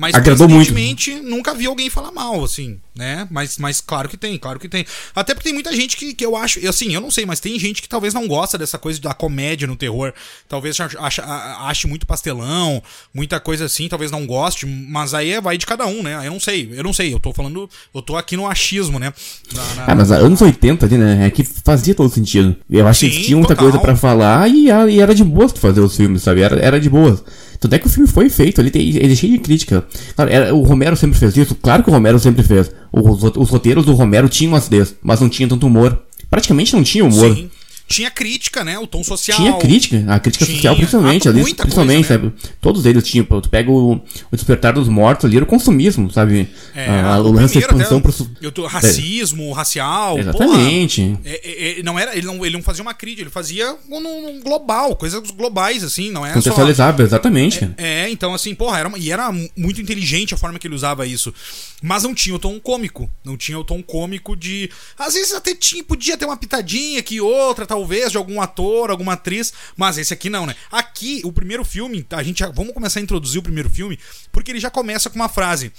Mas 0.02 0.16
Agradou 0.16 0.50
muito. 0.50 0.74
nunca 1.22 1.54
vi 1.54 1.68
alguém 1.68 1.88
falar 1.88 2.12
mal, 2.12 2.44
assim 2.44 2.80
né? 2.96 3.28
Mas, 3.32 3.58
mas 3.58 3.80
claro 3.80 4.10
que 4.10 4.18
tem, 4.18 4.38
claro 4.38 4.60
que 4.60 4.68
tem. 4.68 4.86
Até 5.16 5.34
porque 5.34 5.46
tem 5.46 5.54
muita 5.54 5.74
gente 5.74 5.96
que, 5.96 6.14
que 6.14 6.26
eu 6.26 6.36
acho, 6.36 6.66
assim, 6.68 6.94
eu 6.94 7.00
não 7.00 7.10
sei, 7.10 7.26
mas 7.26 7.40
tem 7.40 7.58
gente 7.58 7.82
que 7.82 7.88
talvez 7.88 8.14
não 8.14 8.28
gosta 8.28 8.58
dessa 8.58 8.78
coisa 8.78 9.00
da 9.02 9.14
comédia 9.14 9.68
no 9.68 9.76
terror. 9.76 10.14
Talvez 10.48 10.80
ache, 10.80 10.98
ache 11.22 11.88
muito 11.88 12.06
pastelão, 12.06 12.84
muita 13.14 13.40
coisa 13.40 13.66
assim, 13.66 13.88
talvez 13.88 14.12
não 14.12 14.26
goste, 14.26 14.66
mas 14.66 15.14
aí 15.14 15.32
é, 15.32 15.42
vai 15.42 15.58
de 15.58 15.66
cada 15.66 15.86
um, 15.88 16.04
né? 16.04 16.28
Eu 16.28 16.32
não 16.32 16.40
sei, 16.40 16.70
eu 16.74 16.84
não 16.84 16.94
sei, 16.94 17.14
eu 17.14 17.20
tô 17.20 17.34
falando, 17.34 17.70
eu 17.94 18.02
tô 18.02 18.18
aqui 18.18 18.36
no 18.36 18.46
achismo, 18.46 19.00
né? 19.00 19.14
Na, 19.54 19.76
na... 19.76 19.86
Ah, 19.88 19.96
mas 19.96 20.12
anos 20.12 20.42
80 20.42 20.86
ali, 20.86 20.98
né? 20.98 21.28
É 21.28 21.30
que 21.30 21.44
fazia 21.44 21.96
todo 21.96 22.14
sentido. 22.14 22.56
Eu 22.70 22.88
acho 22.88 23.02
Sim, 23.02 23.10
que 23.10 23.24
tinha 23.24 23.38
muita 23.38 23.56
total. 23.56 23.72
coisa 23.72 23.80
para 23.80 23.96
falar 23.96 24.50
e, 24.50 24.68
e, 24.68 25.00
era 25.00 25.16
de 25.16 25.24
boas 25.24 25.54
fazer 25.54 25.80
os 25.80 25.96
filmes, 25.96 26.24
sabe? 26.24 26.42
Era, 26.42 26.60
era 26.60 26.80
de 26.80 26.90
boas. 26.90 27.24
Tanto 27.62 27.76
é 27.76 27.80
que 27.80 27.88
o 27.88 27.90
filme 27.90 28.10
foi 28.10 28.28
feito, 28.28 28.60
ele, 28.60 28.72
tem, 28.72 28.90
ele 28.90 29.14
é 29.14 29.16
cheio 29.16 29.34
de 29.34 29.40
crítica. 29.40 29.86
Claro, 30.16 30.32
era, 30.32 30.54
o 30.54 30.64
Romero 30.64 30.98
sempre 30.98 31.18
fez 31.18 31.38
isso, 31.38 31.56
claro 31.56 31.84
que 31.84 31.90
o 31.90 31.94
Romero 31.94 32.20
sempre 32.20 32.44
fez. 32.44 32.72
Os, 32.92 33.24
os 33.24 33.50
roteiros 33.50 33.86
do 33.86 33.94
Romero 33.94 34.28
tinham 34.28 34.56
acidez, 34.56 34.96
mas 35.02 35.22
não 35.22 35.30
tinha 35.30 35.48
tanto 35.48 35.68
humor. 35.68 35.98
Praticamente 36.30 36.74
não 36.74 36.84
tinha 36.84 37.06
humor. 37.06 37.34
Sim 37.34 37.50
tinha 37.92 38.12
crítica, 38.12 38.64
né? 38.64 38.80
O 38.80 38.88
tom 38.88 39.04
social. 39.04 39.38
Tinha 39.38 39.54
crítica, 39.58 40.04
a 40.08 40.20
crítica 40.20 40.46
tinha, 40.46 40.58
social 40.58 40.76
principalmente, 40.76 41.28
ah, 41.28 41.32
ali, 41.32 41.44
principalmente, 41.44 42.08
coisa, 42.08 42.24
né? 42.24 42.32
sabe? 42.32 42.54
Todos 42.60 42.86
eles 42.86 43.04
tinham. 43.04 43.26
Tu 43.26 43.50
pega 43.50 43.70
o, 43.70 43.94
o 43.94 44.02
Despertar 44.32 44.74
dos 44.74 44.88
Mortos 44.88 45.26
ali, 45.26 45.38
era 45.38 45.44
o 45.44 45.48
consumismo, 45.48 46.12
sabe? 46.12 46.50
É, 46.76 46.88
ah, 46.90 47.20
o 47.20 47.32
lance 47.32 47.54
da 47.56 47.60
expansão 47.60 48.02
pro. 48.02 48.14
Eu 48.42 48.52
tô, 48.52 48.66
racismo, 48.66 49.52
é. 49.52 49.54
racial. 49.54 50.18
Exatamente. 50.20 51.02
Porra, 51.02 51.22
é, 51.26 51.80
é, 51.80 51.84
não 51.84 52.00
era, 52.00 52.16
ele, 52.16 52.26
não, 52.26 52.46
ele 52.46 52.56
não 52.56 52.64
fazia 52.64 52.82
uma 52.82 52.94
crítica, 52.94 53.22
ele 53.22 53.30
fazia 53.30 53.76
um, 53.90 53.98
um 53.98 54.42
global, 54.42 54.96
coisas 54.96 55.22
globais, 55.32 55.84
assim, 55.84 56.12
não 56.12 56.26
é 56.26 56.34
Contextualizava, 56.34 57.04
exatamente. 57.04 57.70
É, 57.78 58.04
é, 58.04 58.10
então, 58.10 58.34
assim, 58.34 58.56
porra, 58.56 58.80
era, 58.80 58.92
e 58.98 59.12
era 59.12 59.32
muito 59.56 59.82
inteligente 59.82 60.34
a 60.34 60.38
forma 60.38 60.58
que 60.58 60.68
ele 60.68 60.76
usava 60.76 61.06
isso. 61.06 61.34
Mas 61.82 62.04
não 62.04 62.14
tinha 62.14 62.36
o 62.36 62.40
tom 62.40 62.60
cômico. 62.60 63.10
Não 63.24 63.36
tinha 63.36 63.58
o 63.58 63.64
tom 63.64 63.82
cômico 63.82 64.36
de. 64.36 64.70
Às 64.98 65.16
vezes 65.16 65.34
até 65.34 65.56
tinha, 65.56 65.84
podia 65.84 66.16
ter 66.16 66.26
uma 66.26 66.38
pitadinha 66.38 67.02
que 67.02 67.20
outra, 67.20 67.66
tal 67.66 67.81
talvez 67.82 68.12
de 68.12 68.18
algum 68.18 68.40
ator, 68.40 68.92
alguma 68.92 69.14
atriz, 69.14 69.52
mas 69.76 69.98
esse 69.98 70.14
aqui 70.14 70.30
não, 70.30 70.46
né? 70.46 70.56
Aqui, 70.72 71.22
o 71.26 71.32
primeiro 71.32 71.66
filme, 71.66 72.06
a 72.12 72.22
gente 72.22 72.40
já, 72.40 72.50
vamos 72.50 72.74
começar 72.74 73.00
a 73.00 73.04
introduzir 73.04 73.40
o 73.40 73.44
primeiro 73.44 73.70
filme, 73.70 73.98
porque 74.32 74.52
ele 74.52 74.60
já 74.60 74.70
começa 74.70 75.10
com 75.10 75.16
uma 75.16 75.30
frase. 75.30 75.72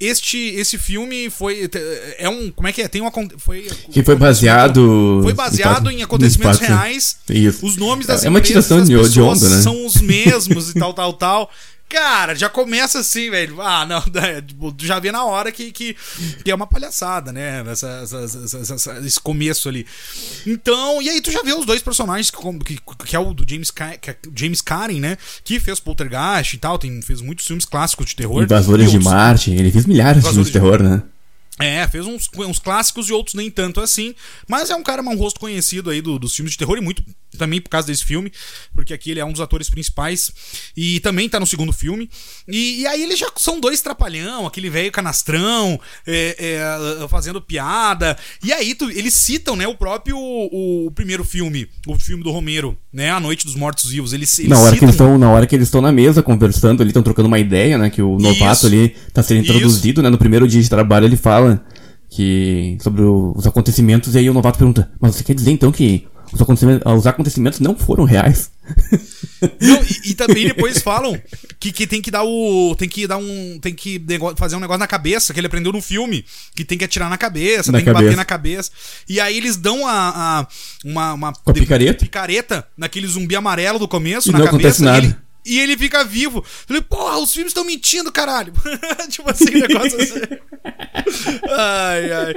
Este 0.00 0.36
esse 0.36 0.76
filme 0.76 1.30
foi 1.30 1.70
é 2.18 2.28
um 2.28 2.50
como 2.50 2.66
é 2.66 2.72
que 2.72 2.82
é 2.82 2.88
tem 2.88 3.00
uma 3.00 3.12
foi 3.38 3.70
que 3.92 4.02
foi 4.02 4.16
baseado 4.16 5.20
foi 5.22 5.32
baseado 5.32 5.88
em 5.88 6.02
acontecimentos 6.02 6.58
reais 6.58 7.16
Isso. 7.30 7.64
os 7.64 7.76
nomes 7.76 8.04
das 8.04 8.24
é 8.24 8.28
uma 8.28 8.40
tiração 8.40 8.82
de, 8.82 9.08
de 9.08 9.20
onda 9.20 9.48
né 9.48 9.62
são 9.62 9.86
os 9.86 10.00
mesmos 10.00 10.70
e 10.70 10.74
tal 10.74 10.92
tal 10.92 11.12
tal 11.12 11.50
Cara, 11.94 12.34
já 12.34 12.48
começa 12.48 12.98
assim, 12.98 13.30
velho. 13.30 13.62
Ah, 13.62 13.86
não, 13.86 14.02
é, 14.20 14.42
tipo, 14.42 14.74
já 14.80 14.98
vê 14.98 15.12
na 15.12 15.24
hora 15.24 15.52
que, 15.52 15.70
que, 15.70 15.96
que 16.42 16.50
é 16.50 16.54
uma 16.54 16.66
palhaçada, 16.66 17.32
né? 17.32 17.62
Essa, 17.70 18.00
essa, 18.02 18.74
essa, 18.74 18.98
esse 18.98 19.20
começo 19.20 19.68
ali. 19.68 19.86
Então, 20.44 21.00
e 21.00 21.08
aí 21.08 21.20
tu 21.20 21.30
já 21.30 21.40
vê 21.42 21.52
os 21.52 21.64
dois 21.64 21.80
personagens, 21.80 22.32
que, 22.32 22.80
que, 23.06 23.14
é 23.14 23.18
o 23.18 23.32
do 23.32 23.48
James, 23.48 23.70
que 23.70 23.82
é 23.82 24.16
James 24.34 24.60
Karen, 24.60 24.98
né? 24.98 25.16
Que 25.44 25.60
fez 25.60 25.78
Poltergeist 25.78 26.54
e 26.54 26.58
tal, 26.58 26.78
tem, 26.78 27.00
fez 27.00 27.20
muitos 27.20 27.46
filmes 27.46 27.64
clássicos 27.64 28.06
de 28.06 28.16
terror. 28.16 28.42
Invasores 28.42 28.90
de 28.90 28.98
Marte, 28.98 29.52
ele 29.52 29.70
fez 29.70 29.86
milhares 29.86 30.24
de 30.24 30.28
filmes 30.28 30.48
de 30.48 30.52
terror, 30.52 30.82
né? 30.82 31.00
É, 31.60 31.86
fez 31.86 32.04
uns, 32.04 32.28
uns 32.36 32.58
clássicos 32.58 33.08
e 33.08 33.12
outros 33.12 33.34
nem 33.34 33.48
tanto 33.48 33.80
assim. 33.80 34.16
Mas 34.48 34.70
é 34.70 34.74
um 34.74 34.82
cara, 34.82 35.00
um 35.00 35.16
rosto 35.16 35.38
conhecido 35.38 35.90
aí 35.90 36.02
do, 36.02 36.18
dos 36.18 36.34
filmes 36.34 36.52
de 36.52 36.58
terror 36.58 36.76
e 36.76 36.80
muito 36.80 37.04
também 37.36 37.60
por 37.60 37.70
causa 37.70 37.86
desse 37.86 38.04
filme, 38.04 38.32
porque 38.74 38.94
aqui 38.94 39.10
ele 39.10 39.20
é 39.20 39.24
um 39.24 39.32
dos 39.32 39.40
atores 39.40 39.68
principais 39.68 40.32
e 40.76 41.00
também 41.00 41.28
tá 41.28 41.38
no 41.38 41.46
segundo 41.46 41.72
filme. 41.72 42.08
E, 42.48 42.80
e 42.80 42.86
aí 42.86 43.02
eles 43.02 43.18
já 43.18 43.28
são 43.36 43.60
dois 43.60 43.80
trapalhão, 43.80 44.46
aquele 44.46 44.70
velho 44.70 44.90
canastrão, 44.92 45.80
é, 46.06 46.36
é, 47.02 47.08
fazendo 47.08 47.40
piada. 47.40 48.16
E 48.42 48.52
aí 48.52 48.74
tu, 48.74 48.90
eles 48.90 49.14
citam, 49.14 49.56
né, 49.56 49.66
o 49.66 49.74
próprio 49.74 50.16
o, 50.18 50.86
o, 50.86 50.90
primeiro 50.90 51.24
filme, 51.24 51.68
o 51.86 51.98
filme 51.98 52.22
do 52.22 52.30
Romero, 52.30 52.76
né, 52.92 53.10
A 53.10 53.20
Noite 53.20 53.44
dos 53.46 53.54
Mortos 53.54 53.90
Vivos. 53.90 54.12
Eles, 54.12 54.38
eles 54.38 54.50
na 54.50 54.58
hora 54.58 54.64
citam... 54.66 54.78
que 54.78 54.84
eles 54.84 54.94
estão, 54.94 55.18
na 55.18 55.30
hora 55.30 55.46
que 55.46 55.54
eles 55.54 55.68
estão 55.68 55.80
na 55.80 55.92
mesa 55.92 56.22
conversando, 56.22 56.80
ali 56.80 56.90
estão 56.90 57.02
trocando 57.02 57.28
uma 57.28 57.38
ideia, 57.38 57.78
né, 57.78 57.90
que 57.90 58.02
o 58.02 58.18
novato 58.18 58.66
Isso. 58.66 58.66
ali 58.66 58.94
tá 59.12 59.22
sendo 59.22 59.40
introduzido, 59.40 60.00
Isso. 60.00 60.02
né, 60.02 60.10
no 60.10 60.18
primeiro 60.18 60.46
dia 60.46 60.62
de 60.62 60.68
trabalho 60.68 61.06
ele 61.06 61.16
fala 61.16 61.64
que 62.08 62.78
sobre 62.80 63.02
o, 63.02 63.32
os 63.34 63.46
acontecimentos 63.46 64.14
e 64.14 64.18
aí 64.18 64.30
o 64.30 64.34
novato 64.34 64.58
pergunta: 64.58 64.90
"Mas 65.00 65.16
você 65.16 65.24
quer 65.24 65.34
dizer 65.34 65.50
então 65.50 65.72
que 65.72 66.06
os 66.32 66.40
acontecimentos, 66.40 66.92
os 66.92 67.06
acontecimentos 67.06 67.60
não 67.60 67.76
foram 67.76 68.04
reais?" 68.04 68.50
Não, 69.60 69.82
e, 69.84 70.10
e 70.10 70.14
também 70.14 70.46
depois 70.46 70.80
falam 70.80 71.20
que, 71.60 71.70
que 71.70 71.86
tem 71.86 72.00
que 72.00 72.10
dar 72.10 72.24
o. 72.24 72.74
Tem 72.78 72.88
que 72.88 73.06
dar 73.06 73.18
um. 73.18 73.58
Tem 73.60 73.74
que 73.74 74.00
fazer 74.38 74.56
um 74.56 74.60
negócio 74.60 74.78
na 74.78 74.86
cabeça, 74.86 75.34
que 75.34 75.40
ele 75.40 75.46
aprendeu 75.48 75.70
no 75.70 75.82
filme. 75.82 76.24
Que 76.56 76.64
tem 76.64 76.78
que 76.78 76.84
atirar 76.84 77.10
na 77.10 77.18
cabeça, 77.18 77.70
Na 77.70 77.76
tem 77.78 77.84
que 77.84 77.92
bater 77.92 78.04
cabeça. 78.04 78.16
na 78.16 78.24
cabeça. 78.24 78.70
E 79.06 79.20
aí 79.20 79.36
eles 79.36 79.56
dão 79.58 79.86
a. 79.86 79.92
a- 80.40 80.48
uma, 80.82 81.12
uma 81.12 81.28
a 81.44 81.52
picareta? 81.52 81.98
picareta 82.04 82.66
naquele 82.74 83.06
zumbi 83.06 83.36
amarelo 83.36 83.78
do 83.78 83.86
começo, 83.88 84.30
E 84.30 84.32
na 84.32 84.38
não 84.38 84.46
cabeça. 84.46 84.60
acontece 84.68 84.82
nada. 84.82 84.98
E 84.98 85.08
ele, 85.08 85.16
e 85.44 85.60
ele 85.60 85.76
fica 85.76 86.04
vivo. 86.04 86.38
Eu 86.38 86.44
Falei, 86.66 86.82
porra, 86.82 87.18
os 87.18 87.32
filmes 87.32 87.50
estão 87.50 87.64
mentindo, 87.64 88.10
caralho. 88.10 88.52
tipo 89.08 89.30
assim, 89.30 89.50
negócio 89.50 90.00
assim. 90.00 90.20
ai, 91.50 92.12
ai. 92.12 92.34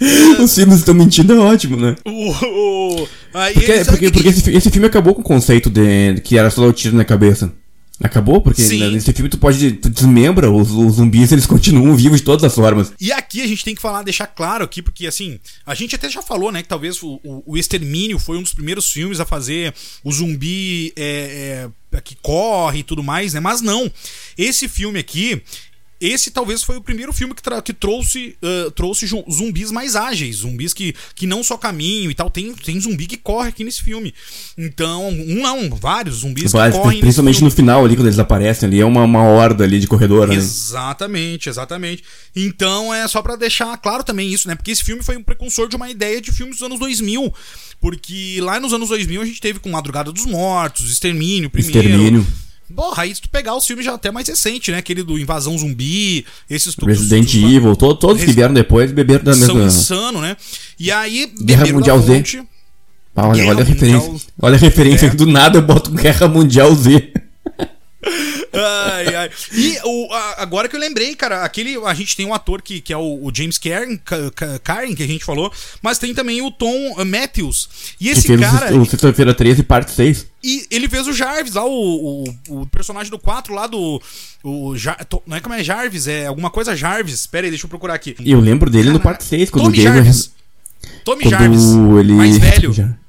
Os 0.42 0.54
filmes 0.54 0.78
estão 0.78 0.94
mentindo, 0.94 1.32
é 1.34 1.38
ótimo, 1.38 1.76
né? 1.76 1.96
O, 2.04 2.30
o, 2.30 3.08
aí 3.34 3.54
Porque, 3.54 3.84
porque, 3.84 4.10
porque 4.10 4.28
esse, 4.28 4.50
esse 4.50 4.70
filme 4.70 4.86
acabou 4.86 5.14
com 5.14 5.20
o 5.20 5.24
conceito 5.24 5.70
de 5.70 6.20
que 6.22 6.36
era 6.36 6.50
só 6.50 6.62
o 6.62 6.72
tiro 6.72 6.96
na 6.96 7.04
cabeça. 7.04 7.52
Acabou? 8.00 8.40
Porque 8.40 8.62
Sim. 8.62 8.78
né, 8.78 8.90
nesse 8.90 9.12
filme 9.12 9.28
tu 9.28 9.38
pode. 9.38 9.72
Tu 9.72 9.88
desmembra 9.90 10.50
os, 10.50 10.70
os 10.70 10.94
zumbis, 10.94 11.32
eles 11.32 11.46
continuam 11.46 11.96
vivos 11.96 12.20
de 12.20 12.24
todas 12.24 12.44
as 12.44 12.54
formas. 12.54 12.92
E 13.00 13.10
aqui 13.10 13.42
a 13.42 13.46
gente 13.46 13.64
tem 13.64 13.74
que 13.74 13.80
falar, 13.82 14.02
deixar 14.04 14.28
claro 14.28 14.62
aqui, 14.64 14.80
porque 14.80 15.06
assim, 15.06 15.40
a 15.66 15.74
gente 15.74 15.94
até 15.96 16.08
já 16.08 16.22
falou, 16.22 16.52
né, 16.52 16.62
que 16.62 16.68
talvez 16.68 17.02
o, 17.02 17.18
o- 17.24 17.42
o 17.44 17.58
Extermínio 17.58 18.18
foi 18.20 18.38
um 18.38 18.42
dos 18.42 18.52
primeiros 18.52 18.90
filmes 18.90 19.18
a 19.18 19.24
fazer 19.24 19.74
o 20.04 20.12
zumbi 20.12 20.92
é, 20.96 21.68
é, 21.92 22.00
que 22.00 22.16
corre 22.22 22.80
e 22.80 22.84
tudo 22.84 23.02
mais, 23.02 23.34
né? 23.34 23.40
Mas 23.40 23.60
não. 23.60 23.90
Esse 24.36 24.68
filme 24.68 24.98
aqui. 25.00 25.42
Esse 26.00 26.30
talvez 26.30 26.62
foi 26.62 26.76
o 26.76 26.80
primeiro 26.80 27.12
filme 27.12 27.34
que, 27.34 27.42
que 27.62 27.72
trouxe, 27.72 28.36
ah, 28.42 28.70
trouxe 28.74 29.06
zumbis 29.06 29.70
mais 29.70 29.96
ágeis, 29.96 30.36
zumbis 30.36 30.72
que, 30.72 30.94
que 31.14 31.26
não 31.26 31.42
só 31.42 31.56
caminham 31.56 32.10
e 32.10 32.14
tal. 32.14 32.30
Tem, 32.30 32.52
tem 32.54 32.80
zumbi 32.80 33.06
que 33.06 33.16
corre 33.16 33.48
aqui 33.48 33.64
nesse 33.64 33.82
filme. 33.82 34.14
Então, 34.56 35.08
um 35.08 35.42
não, 35.42 35.70
vários 35.76 36.18
zumbis 36.18 36.52
Vai, 36.52 36.70
que 36.70 36.78
correm. 36.78 37.00
principalmente 37.00 37.42
no 37.42 37.50
final 37.50 37.84
ali, 37.84 37.96
quando 37.96 38.06
eles 38.06 38.18
aparecem 38.18 38.68
ali, 38.68 38.80
é 38.80 38.84
uma, 38.84 39.02
uma 39.02 39.22
horda 39.22 39.64
ali 39.64 39.80
de 39.80 39.86
corredor, 39.86 40.28
né? 40.28 40.34
Exatamente, 40.34 41.48
exatamente. 41.48 42.04
Então 42.34 42.94
é 42.94 43.06
só 43.08 43.20
pra 43.22 43.36
deixar 43.36 43.76
claro 43.78 44.04
também 44.04 44.32
isso, 44.32 44.46
né? 44.48 44.54
Porque 44.54 44.70
esse 44.70 44.84
filme 44.84 45.02
foi 45.02 45.16
um 45.16 45.22
precursor 45.22 45.68
de 45.68 45.76
uma 45.76 45.90
ideia 45.90 46.20
de 46.20 46.32
filmes 46.32 46.56
dos 46.56 46.66
anos 46.66 46.78
2000. 46.78 47.32
Porque 47.80 48.38
lá 48.40 48.58
nos 48.58 48.72
anos 48.72 48.88
2000 48.88 49.22
a 49.22 49.24
gente 49.24 49.40
teve 49.40 49.58
com 49.58 49.70
Madrugada 49.70 50.12
dos 50.12 50.26
Mortos, 50.26 50.90
Extermínio 50.90 51.48
primeiro. 51.48 51.78
Extermínio. 51.78 52.26
Porra, 52.74 53.02
aí 53.04 53.14
se 53.14 53.20
tu 53.22 53.28
pegar 53.30 53.54
os 53.56 53.64
filmes 53.66 53.84
já 53.84 53.94
até 53.94 54.10
mais 54.10 54.28
recente, 54.28 54.70
né? 54.70 54.78
Aquele 54.78 55.02
do 55.02 55.18
Invasão 55.18 55.56
Zumbi, 55.56 56.24
esses 56.50 56.74
tu- 56.74 56.84
Resident 56.86 57.30
tu- 57.30 57.36
Evil, 57.38 57.74
to- 57.74 57.94
todos 57.94 58.22
que 58.22 58.32
vieram 58.32 58.52
depois 58.54 58.92
beberam 58.92 59.24
da 59.24 59.32
São 59.34 59.54
mesma. 59.56 59.64
insano, 59.80 60.20
né? 60.20 60.36
E 60.78 60.90
aí, 60.92 61.32
Guerra 61.42 61.66
Mundial 61.72 62.00
Z. 62.02 62.42
Ah, 63.16 63.28
olha, 63.28 63.46
olha 63.48 63.62
a 63.62 63.64
referência. 63.64 64.14
Olha 64.40 64.54
a 64.54 64.58
referência. 64.58 65.06
É. 65.06 65.10
Do 65.10 65.26
nada 65.26 65.58
eu 65.58 65.62
boto 65.62 65.90
Guerra 65.90 66.28
Mundial 66.28 66.72
Z. 66.74 67.12
Ai, 68.52 69.14
ai. 69.14 69.30
E 69.52 69.76
o, 69.84 70.12
a- 70.12 70.42
agora 70.42 70.68
que 70.68 70.76
eu 70.76 70.80
lembrei, 70.80 71.14
cara, 71.14 71.44
aquele. 71.44 71.76
A 71.84 71.94
gente 71.94 72.16
tem 72.16 72.24
um 72.26 72.32
ator 72.32 72.62
que, 72.62 72.80
que 72.80 72.92
é 72.92 72.96
o, 72.96 73.24
o 73.24 73.30
James 73.34 73.58
Karen, 73.58 73.96
Ka- 73.96 74.30
Ka- 74.34 74.58
Karen, 74.60 74.94
que 74.94 75.02
a 75.02 75.06
gente 75.06 75.24
falou, 75.24 75.52
mas 75.82 75.98
tem 75.98 76.14
também 76.14 76.40
o 76.40 76.50
Tom 76.50 76.92
uh, 76.96 77.04
Matthews. 77.04 77.68
E 78.00 78.08
esse 78.08 78.36
cara. 78.38 78.74
o 78.76 78.86
Sexta-feira 78.86 79.34
13, 79.34 79.62
parte 79.64 79.90
6. 79.90 80.26
E 80.42 80.66
ele 80.70 80.88
fez 80.88 81.06
o 81.08 81.12
Jarvis 81.12 81.54
lá, 81.54 81.64
o, 81.66 82.24
o, 82.48 82.60
o 82.62 82.66
personagem 82.66 83.10
do 83.10 83.18
4 83.18 83.52
lá 83.52 83.66
do. 83.66 84.00
O 84.44 84.76
Jar- 84.76 85.04
não 85.26 85.36
é 85.36 85.40
como 85.40 85.54
é 85.54 85.64
Jarvis, 85.64 86.06
é 86.06 86.26
alguma 86.26 86.50
coisa 86.50 86.76
Jarvis. 86.76 87.26
Pera 87.26 87.46
aí, 87.46 87.50
deixa 87.50 87.66
eu 87.66 87.70
procurar 87.70 87.94
aqui. 87.94 88.14
E 88.20 88.30
eu 88.30 88.40
lembro 88.40 88.70
dele 88.70 88.90
no 88.90 89.00
parte 89.00 89.24
6, 89.24 89.50
quando 89.50 89.64
Tommy 89.64 89.78
o. 89.80 89.82
Jarvis. 89.82 90.32
Tommy 91.04 91.22
Quando 91.24 91.30
Jarvis. 91.32 91.62
ele. 92.00 92.12
Mais 92.12 92.38
velho. 92.38 92.98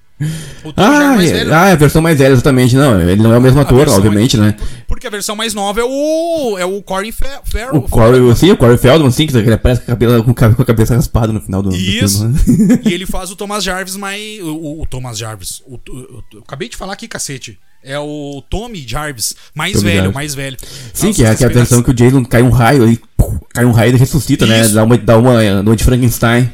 O 0.66 0.74
Ah, 0.76 0.84
Jarvis 0.92 1.16
mais 1.18 1.32
é, 1.32 1.34
velho. 1.34 1.54
ah, 1.54 1.70
é 1.70 1.72
a 1.72 1.76
versão 1.76 2.02
mais 2.02 2.18
velha, 2.18 2.34
exatamente. 2.34 2.76
Não, 2.76 3.00
ele 3.00 3.22
não 3.22 3.34
é 3.34 3.38
o 3.38 3.42
mesmo 3.42 3.60
ator, 3.62 3.88
obviamente, 3.88 4.36
mais- 4.38 4.54
né? 4.54 4.60
Porque 4.88 5.08
a 5.08 5.10
versão 5.10 5.36
mais 5.36 5.54
nova 5.54 5.80
é 5.80 5.84
o. 5.84 6.58
É 6.58 6.66
o 6.66 6.82
Corey 6.82 7.12
Fe- 7.12 7.26
Farrell. 7.46 7.76
O 7.78 7.82
Corey, 7.84 8.36
sim, 8.36 8.52
o 8.52 8.58
Corey 8.58 8.78
Feldman, 8.78 9.12
sim, 9.12 9.26
que 9.28 9.38
ele 9.38 9.54
aparece 9.54 9.82
com 9.82 9.92
a, 9.92 9.96
cabelo, 9.96 10.24
com 10.24 10.32
a 10.62 10.66
cabeça 10.66 10.96
raspada 10.96 11.32
no 11.32 11.40
final 11.40 11.62
do, 11.62 11.70
do 11.70 11.76
Isso. 11.76 12.20
filme. 12.44 12.66
né? 12.68 12.80
e 12.86 12.94
ele 12.94 13.06
faz 13.06 13.32
o 13.32 13.36
Thomas 13.36 13.64
Jarvis 13.64 13.96
mais. 13.96 14.42
O, 14.42 14.82
o- 14.82 14.86
Thomas 14.90 15.18
Jarvis. 15.18 15.62
O- 15.66 15.76
o- 15.76 16.24
eu 16.34 16.40
acabei 16.46 16.68
de 16.68 16.76
falar 16.76 16.94
aqui, 16.94 17.08
cacete. 17.08 17.58
É 17.82 17.98
o 17.98 18.44
Tommy 18.50 18.84
Jarvis. 18.86 19.34
Mais 19.56 19.72
Tommy 19.72 19.86
velho, 19.86 19.96
Jarvis. 19.98 20.14
mais 20.16 20.36
velho. 20.36 20.58
Sim, 20.94 21.08
Nossa, 21.08 21.16
que 21.18 21.24
é, 21.26 21.36
que 21.36 21.44
é 21.46 21.48
a 21.48 21.50
versão 21.50 21.82
que 21.82 21.92
o 21.92 21.94
Jason 21.94 22.26
cai 22.26 22.42
um 22.42 22.50
raio 22.50 23.00
pum, 23.16 23.40
cai 23.54 23.64
um 23.64 23.72
raio 23.72 23.88
e 23.88 23.92
ele 23.92 23.98
ressuscita, 23.98 24.46
né? 24.46 24.60
Isso. 24.60 24.74
Dá 24.74 24.84
uma, 24.84 24.98
dá 24.98 25.18
uma, 25.18 25.76
de 25.78 25.84
Frankenstein. 25.86 26.52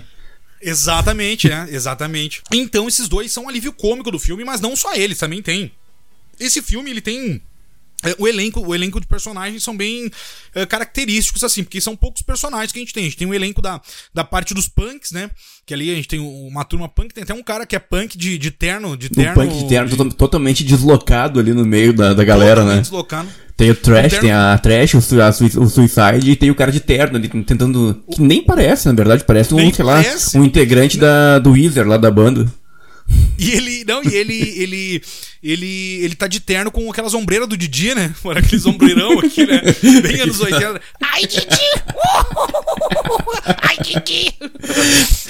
Exatamente, 0.68 1.48
né? 1.48 1.68
Exatamente. 1.70 2.42
Então 2.52 2.88
esses 2.88 3.08
dois 3.08 3.32
são 3.32 3.48
alívio 3.48 3.72
cômico 3.72 4.10
do 4.10 4.18
filme, 4.18 4.44
mas 4.44 4.60
não 4.60 4.76
só 4.76 4.96
eles, 4.96 5.20
também 5.20 5.40
tem. 5.40 5.72
Esse 6.40 6.60
filme, 6.60 6.90
ele 6.90 7.02
tem. 7.02 7.40
É, 8.06 8.16
O 8.20 8.28
elenco, 8.28 8.60
o 8.66 8.74
elenco 8.76 9.00
de 9.02 9.08
personagens 9.08 9.64
são 9.64 9.76
bem 9.76 10.10
é, 10.54 10.66
característicos, 10.66 11.44
assim, 11.44 11.64
porque 11.64 11.82
são 11.82 11.96
poucos 11.96 12.22
personagens 12.22 12.72
que 12.72 12.80
a 12.80 12.82
gente 12.82 12.94
tem. 12.94 13.04
A 13.04 13.06
gente 13.06 13.18
tem 13.18 13.28
o 13.28 13.34
elenco 13.34 13.62
da, 13.62 13.82
da 14.14 14.24
parte 14.24 14.54
dos 14.54 14.68
punks, 14.68 15.12
né? 15.12 15.30
Que 15.66 15.74
ali 15.74 15.92
a 15.92 15.96
gente 15.96 16.08
tem 16.08 16.20
uma 16.20 16.64
turma 16.64 16.88
punk, 16.88 17.14
tem 17.14 17.24
até 17.24 17.34
um 17.34 17.42
cara 17.44 17.66
que 17.66 17.76
é 17.76 17.80
punk 17.80 18.18
de, 18.18 18.38
de 18.38 18.52
terno, 18.52 18.96
de 18.96 19.08
Um 19.08 19.10
terno. 19.10 19.34
punk 19.34 19.58
de 19.58 19.68
terno 19.68 19.98
to- 19.98 20.14
totalmente 20.16 20.64
deslocado 20.64 21.40
ali 21.40 21.54
no 21.54 21.66
meio 21.66 21.92
da, 21.92 22.14
da 22.14 22.24
galera, 22.24 22.62
né? 22.62 22.82
totalmente 22.82 22.84
deslocado. 22.84 23.30
Tem 23.58 23.72
o 23.72 23.76
Trash, 23.76 24.12
terno- 24.12 24.20
tem 24.22 24.32
a 24.34 24.58
Trash, 24.58 24.94
o, 24.96 24.98
o 24.98 25.70
Suicide 25.70 26.30
e 26.32 26.36
tem 26.36 26.52
o 26.52 26.56
cara 26.56 26.72
de 26.72 26.80
terno 26.82 27.18
ali 27.18 27.30
tentando. 27.30 28.04
Que 28.14 28.22
nem 28.22 28.44
parece, 28.44 28.86
na 28.88 28.94
verdade, 28.94 29.24
parece 29.24 29.54
um, 29.56 29.74
sei 29.74 29.86
lá, 29.86 30.04
parece. 30.04 30.38
um 30.38 30.44
integrante 30.44 30.98
da, 30.98 31.40
do 31.40 31.52
Weezer 31.52 31.88
lá 31.88 31.96
da 31.98 32.12
banda. 32.12 32.52
E 33.38 33.52
ele, 33.52 33.84
não, 33.86 34.02
e 34.02 34.16
ele, 34.16 34.54
ele, 34.58 35.04
ele, 35.44 36.00
ele 36.02 36.16
tá 36.16 36.26
de 36.26 36.40
terno 36.40 36.72
com 36.72 36.90
aquelas 36.90 37.14
ombreiras 37.14 37.50
do 37.50 37.58
Didi, 37.58 37.94
né? 37.94 38.16
Por 38.24 38.38
aqueles 38.38 38.66
ombreirão 38.66 39.20
aqui, 39.20 39.46
né? 39.46 39.62
Bem 40.02 40.22
anos 40.22 40.40
80. 40.42 40.82
Ai, 41.04 41.22
Didi! 41.28 41.48
Ai, 43.62 43.78
Didi! 43.84 44.34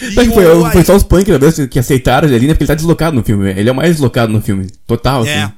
E 0.01 0.25
foi, 0.31 0.71
foi 0.71 0.83
só 0.83 0.95
os 0.95 1.01
punk 1.01 1.35
vez 1.35 1.67
que 1.67 1.79
aceitaram 1.79 2.27
ele 2.27 2.35
ali, 2.35 2.47
né? 2.47 2.53
Porque 2.53 2.63
ele 2.63 2.67
tá 2.67 2.75
deslocado 2.75 3.15
no 3.15 3.23
filme. 3.23 3.49
Ele 3.49 3.69
é 3.69 3.71
o 3.71 3.75
mais 3.75 3.93
deslocado 3.93 4.31
no 4.31 4.39
filme. 4.39 4.67
Total, 4.85 5.23
assim. 5.23 5.31
É. 5.31 5.51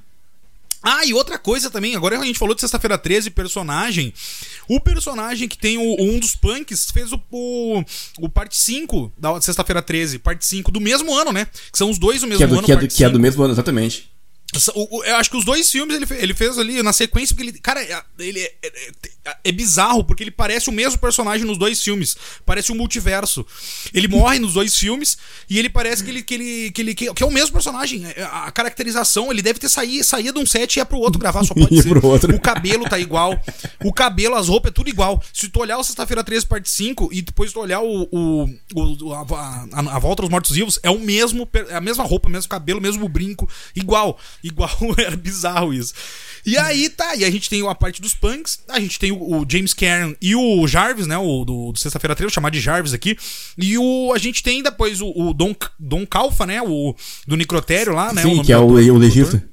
Ah, 0.90 1.06
e 1.06 1.14
outra 1.14 1.38
coisa 1.38 1.70
também, 1.70 1.98
agora 1.98 2.18
a 2.18 2.24
gente 2.24 2.40
falou 2.40 2.56
de 2.56 2.62
Sexta-feira 2.62 2.98
13, 2.98 3.30
personagem. 3.32 4.14
O 4.70 4.80
personagem 4.80 5.46
que 5.46 5.58
tem 5.58 5.78
o, 5.78 6.02
um 6.02 6.18
dos 6.18 6.34
punks 6.34 6.90
fez 6.92 7.12
o, 7.12 7.22
o, 7.30 7.84
o 8.22 8.30
parte 8.30 8.56
5 8.56 9.12
da 9.18 9.42
Sexta-feira 9.42 9.82
13, 9.82 10.18
parte 10.20 10.46
5 10.46 10.72
do 10.72 10.80
mesmo 10.80 11.14
ano, 11.14 11.34
né? 11.34 11.46
Que 11.74 11.78
são 11.78 11.90
os 11.90 12.00
dois 12.00 12.22
do 12.22 12.28
mesmo 12.28 12.38
Que 12.38 12.44
é, 12.46 12.48
do, 12.48 12.58
ano. 12.58 12.66
que, 12.66 12.72
é 12.72 12.76
do, 12.78 12.88
que 12.88 13.04
é 13.04 13.10
do 13.10 13.18
5. 13.18 13.22
mesmo 13.22 13.44
ano, 13.44 13.54
exatamente. 13.54 14.10
Eu 15.06 15.16
acho 15.18 15.30
que 15.30 15.38
os 15.38 15.44
dois 15.46 15.70
filmes 15.70 15.96
ele, 15.96 16.06
ele 16.22 16.34
fez 16.34 16.58
ali 16.58 16.82
na 16.82 16.94
sequência, 16.94 17.36
porque 17.36 17.50
ele. 17.50 17.60
Cara, 17.60 17.84
é- 17.84 18.02
ele 18.18 18.40
é, 18.40 18.56
é- 18.64 18.84
é- 19.44 19.52
bizarro, 19.52 20.04
porque 20.06 20.24
ele 20.24 20.32
parece 20.32 20.70
o 20.70 20.72
mesmo 20.72 20.98
personagem 20.98 21.46
nos 21.46 21.58
dois 21.58 21.82
filmes. 21.84 22.16
Parece 22.46 22.72
um 22.72 22.76
multiverso. 22.76 23.46
Ele 23.94 24.08
morre 24.08 24.40
nos 24.40 24.54
dois 24.54 24.76
filmes 24.76 25.18
e 25.50 25.60
ele 25.60 25.70
parece 25.70 26.02
que 26.04 26.10
ele. 26.10 26.24
que, 26.24 26.34
ele, 26.34 26.72
que, 26.72 26.82
ele, 26.82 26.96
que, 26.96 27.24
é 27.24 27.26
o 27.26 27.32
mesmo 27.32 27.52
personagem. 27.52 28.06
É, 28.16 28.24
A 28.24 28.50
caracterização, 28.52 29.32
ele 29.32 29.42
deve 29.42 29.60
ter 29.60 29.68
saído 29.70 30.04
saía 30.04 30.32
de 30.32 30.40
um 30.40 30.46
set 30.46 30.76
e 30.76 30.80
ia 30.80 30.86
pro 30.86 30.98
outro 30.98 31.20
gravar, 31.20 31.44
só 31.44 31.54
pode 31.68 31.82
ser. 31.82 31.90
O 32.36 32.40
cabelo 32.40 32.86
tá 32.90 32.98
igual. 32.98 33.38
O 33.84 33.92
cabelo, 33.92 34.36
as 34.36 34.48
roupas, 34.48 34.72
é 34.72 34.74
tudo 34.74 34.90
igual. 34.90 35.22
Se 35.34 35.50
tu 35.50 35.60
olhar 35.60 35.78
o 35.78 35.84
Sexta-feira 35.84 36.24
13, 36.24 36.46
parte 36.46 36.70
5, 36.70 37.10
e 37.12 37.22
depois 37.22 37.52
tu 37.52 37.60
olhar 37.60 37.82
o, 37.82 38.08
o, 38.12 38.50
o- 38.74 39.14
a, 39.14 39.22
a- 39.74 39.96
a 39.96 40.00
Volta 40.00 40.22
aos 40.24 40.32
Mortos-Vivos, 40.32 40.80
é 40.84 40.90
o 40.90 41.00
mesmo, 41.00 41.48
é 41.70 41.76
a 41.76 41.82
mesma 41.82 42.04
roupa, 42.06 42.30
mesmo 42.30 42.48
cabelo, 42.50 42.80
mesmo 42.80 43.08
brinco, 43.10 43.48
igual. 43.76 44.18
Igual, 44.44 44.70
era 44.98 45.16
bizarro 45.16 45.74
isso. 45.74 45.94
E 46.46 46.58
aí 46.58 46.90
tá, 46.90 47.16
e 47.16 47.26
a 47.26 47.30
gente 47.30 47.50
tem 47.50 47.68
a 47.68 47.76
parte 47.76 48.02
dos 48.02 48.14
punks, 48.14 48.60
a 48.70 48.80
gente 48.80 48.98
tem 49.00 49.12
o, 49.12 49.42
o 49.42 49.46
James 49.50 49.74
Karen 49.74 50.16
e 50.22 50.34
o 50.36 50.66
Jarvis, 50.68 51.06
né, 51.08 51.18
o 51.18 51.44
do, 51.44 51.72
do 51.74 51.80
Sexta-feira 51.80 52.16
13, 52.16 52.28
vou 52.28 52.34
chamar 52.34 52.52
de 52.52 52.60
Jarvis 52.62 52.94
aqui, 52.94 53.18
e 53.58 53.78
o, 53.78 54.14
a 54.14 54.18
gente 54.18 54.42
tem 54.42 54.64
depois 54.64 55.02
o, 55.02 55.12
o 55.14 55.34
Don, 55.34 55.54
Don 55.78 56.06
Calfa, 56.06 56.46
né, 56.46 56.62
o 56.62 56.96
do 57.28 57.36
Necrotério 57.36 57.94
lá, 57.94 58.14
né, 58.14 58.22
Sim, 58.22 58.36
nome 58.36 58.46
que 58.46 58.54
é 58.54 58.56
do 58.56 58.62
o, 58.62 58.66
ator- 58.78 58.82
o 58.90 58.94
do 58.94 58.98
legista. 59.00 59.50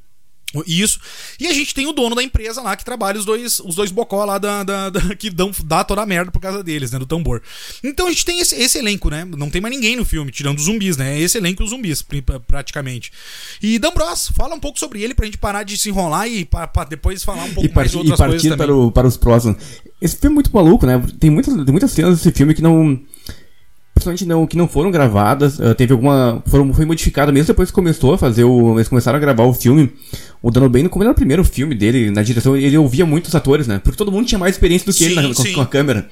Isso. 0.67 1.01
E 1.41 1.47
a 1.47 1.53
gente 1.53 1.75
tem 1.75 1.87
o 1.87 1.93
dono 1.93 2.15
da 2.15 2.23
empresa 2.23 2.61
lá 2.63 2.77
que 2.77 2.85
trabalha 2.85 3.19
os 3.19 3.25
dois, 3.25 3.59
os 3.61 3.75
dois 3.75 3.91
bocó 3.91 4.25
lá 4.25 4.39
da, 4.39 4.63
da- 4.63 4.91
da- 4.91 5.01
que 5.17 5.31
dão, 5.31 5.51
dá 5.65 5.83
toda 5.83 6.03
a 6.03 6.07
merda 6.07 6.31
por 6.31 6.41
causa 6.41 6.63
deles, 6.63 6.91
né? 6.93 6.99
Do 6.99 7.07
tambor. 7.07 7.43
Então 7.83 8.07
a 8.07 8.11
gente 8.11 8.25
tem 8.25 8.41
esse, 8.41 8.55
esse 8.55 8.79
elenco, 8.79 9.09
né? 9.11 9.25
Não 9.25 9.51
tem 9.51 9.61
mais 9.61 9.75
ninguém 9.75 9.97
no 9.97 10.05
filme, 10.05 10.31
tirando 10.31 10.59
os 10.59 10.65
zumbis, 10.65 10.97
né? 10.97 11.17
É 11.17 11.21
esse 11.21 11.39
elenco 11.39 11.63
e 11.63 11.65
os 11.65 11.71
zumbis, 11.71 12.03
pra- 12.03 12.39
praticamente. 12.41 13.11
E 13.63 13.79
D'Ambros, 13.79 14.29
fala 14.35 14.55
um 14.55 14.61
pouco 14.61 14.79
sobre 14.79 15.03
ele 15.03 15.15
pra 15.15 15.25
gente 15.27 15.39
parar 15.39 15.63
de 15.63 15.77
se 15.79 15.89
enrolar 15.89 16.29
e 16.29 16.45
pra, 16.45 16.67
pra 16.67 16.85
depois 16.85 17.25
falar 17.25 17.45
um 17.45 17.55
pouco 17.55 17.69
E, 17.69 17.75
mais 17.75 17.91
de 17.91 17.97
e 17.97 17.99
outras 18.01 18.19
coisas 18.19 18.35
partir 18.43 18.49
também. 18.51 18.67
para, 18.67 18.77
o, 18.77 18.93
para 18.93 19.07
os 19.09 19.17
próximos. 19.17 19.57
Esse 20.01 20.17
filme 20.17 20.35
é 20.35 20.37
muito 20.37 20.51
maluco, 20.55 20.85
né? 20.87 21.03
Tem 21.19 21.31
muitas, 21.31 21.55
tem 21.55 21.65
muitas 21.73 21.91
cenas 21.93 22.17
desse 22.19 22.31
filme 22.37 22.55
que 22.55 22.61
não. 22.63 23.01
Principalmente 24.05 24.27
não, 24.27 24.47
que 24.47 24.57
não 24.57 24.69
foram 24.69 24.91
gravadas. 24.91 25.59
eh, 25.61 25.75
teve 25.75 25.93
alguma. 25.93 26.43
Foram, 26.47 26.73
foi 26.73 26.85
modificada 26.85 27.33
mesmo 27.33 27.47
depois 27.49 27.71
que 27.71 27.75
começou 27.75 28.15
a 28.15 28.19
fazer 28.19 28.45
o. 28.45 28.77
Eles 28.77 28.89
começaram 28.89 29.17
a 29.17 29.21
gravar 29.21 29.45
o 29.45 29.53
filme. 29.55 29.91
O 30.43 30.51
Dano 30.51 30.69
Bane, 30.69 30.89
como 30.89 31.03
era 31.05 31.13
o 31.13 31.15
primeiro 31.15 31.43
filme 31.45 31.75
dele 31.75 32.11
na 32.11 32.23
direção, 32.23 32.57
ele 32.57 32.77
ouvia 32.77 33.07
muitos 33.07 33.35
atores, 33.35 33.67
né? 33.67 33.81
Porque 33.83 33.97
todo 33.97 34.13
mundo 34.13 34.27
tinha 34.27 34.39
mais 34.39 34.55
experiência 34.55 34.87
do 34.91 34.97
que 34.97 35.05
ele 35.05 35.15
Sim, 35.35 35.49
na- 35.51 35.55
com, 35.55 35.61
a 35.63 35.67
câmera. 35.67 36.09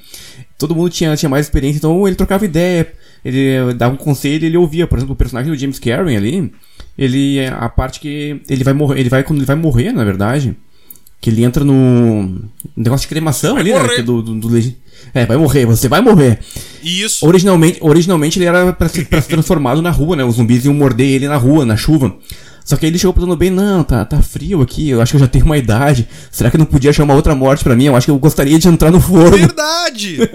Todo 0.58 0.74
mundo 0.74 0.90
tinha, 0.90 1.14
tinha 1.16 1.28
mais 1.28 1.46
experiência, 1.46 1.78
então 1.78 2.06
ele 2.06 2.16
trocava 2.16 2.44
ideia, 2.44 2.90
ele 3.24 3.74
dava 3.74 3.94
um 3.94 3.98
conselho 3.98 4.44
e 4.44 4.46
ele 4.46 4.56
ouvia. 4.56 4.86
Por 4.86 4.96
exemplo, 4.98 5.12
o 5.14 5.16
personagem 5.16 5.52
do 5.52 5.58
James 5.58 5.78
Karen 5.78 6.16
ali. 6.16 6.52
ele 6.96 7.38
é 7.38 7.48
a 7.48 7.68
parte 7.68 8.00
que 8.00 8.40
ele 8.48 8.64
vai 8.64 8.72
morrer, 8.72 9.00
ele 9.00 9.08
vai 9.08 9.22
quando 9.22 9.38
ele 9.40 9.46
vai 9.46 9.56
morrer, 9.56 9.92
na 9.92 10.04
verdade, 10.04 10.56
que 11.20 11.30
ele 11.30 11.44
entra 11.44 11.62
no 11.64 12.42
negócio 12.76 13.04
de 13.04 13.08
cremação 13.08 13.52
Vai 13.54 13.62
ali, 13.62 13.72
né? 13.72 13.78
morrer. 13.80 13.94
que 13.94 14.00
é 14.00 14.04
do, 14.04 14.22
do, 14.22 14.34
do 14.34 14.48
É, 15.14 15.26
vai 15.26 15.36
morrer, 15.36 15.66
você 15.66 15.88
vai 15.88 16.00
morrer. 16.00 16.38
Isso. 16.82 17.26
Originalmente, 17.26 17.78
originalmente 17.80 18.38
ele 18.38 18.46
era 18.46 18.72
pra 18.72 18.88
ser, 18.88 19.06
pra 19.06 19.20
ser 19.20 19.28
transformado 19.34 19.80
na 19.82 19.90
rua, 19.90 20.16
né? 20.16 20.24
Os 20.24 20.36
zumbis 20.36 20.64
iam 20.64 20.74
morder 20.74 21.06
ele 21.08 21.28
na 21.28 21.36
rua, 21.36 21.64
na 21.64 21.76
chuva. 21.76 22.14
Só 22.64 22.76
que 22.76 22.86
aí 22.86 22.92
ele 22.92 22.98
chegou 22.98 23.12
Dono 23.12 23.34
bem, 23.34 23.50
não, 23.50 23.82
tá, 23.82 24.04
tá 24.04 24.22
frio 24.22 24.62
aqui, 24.62 24.88
eu 24.88 25.02
acho 25.02 25.10
que 25.10 25.16
eu 25.16 25.20
já 25.20 25.26
tenho 25.26 25.44
uma 25.44 25.58
idade. 25.58 26.06
Será 26.30 26.48
que 26.48 26.54
eu 26.56 26.60
não 26.60 26.64
podia 26.64 26.90
achar 26.90 27.02
uma 27.02 27.12
outra 27.14 27.34
morte 27.34 27.64
pra 27.64 27.74
mim? 27.74 27.86
Eu 27.86 27.96
acho 27.96 28.04
que 28.06 28.10
eu 28.12 28.18
gostaria 28.20 28.56
de 28.56 28.68
entrar 28.68 28.92
no 28.92 29.00
forno. 29.00 29.36
Verdade! 29.36 30.18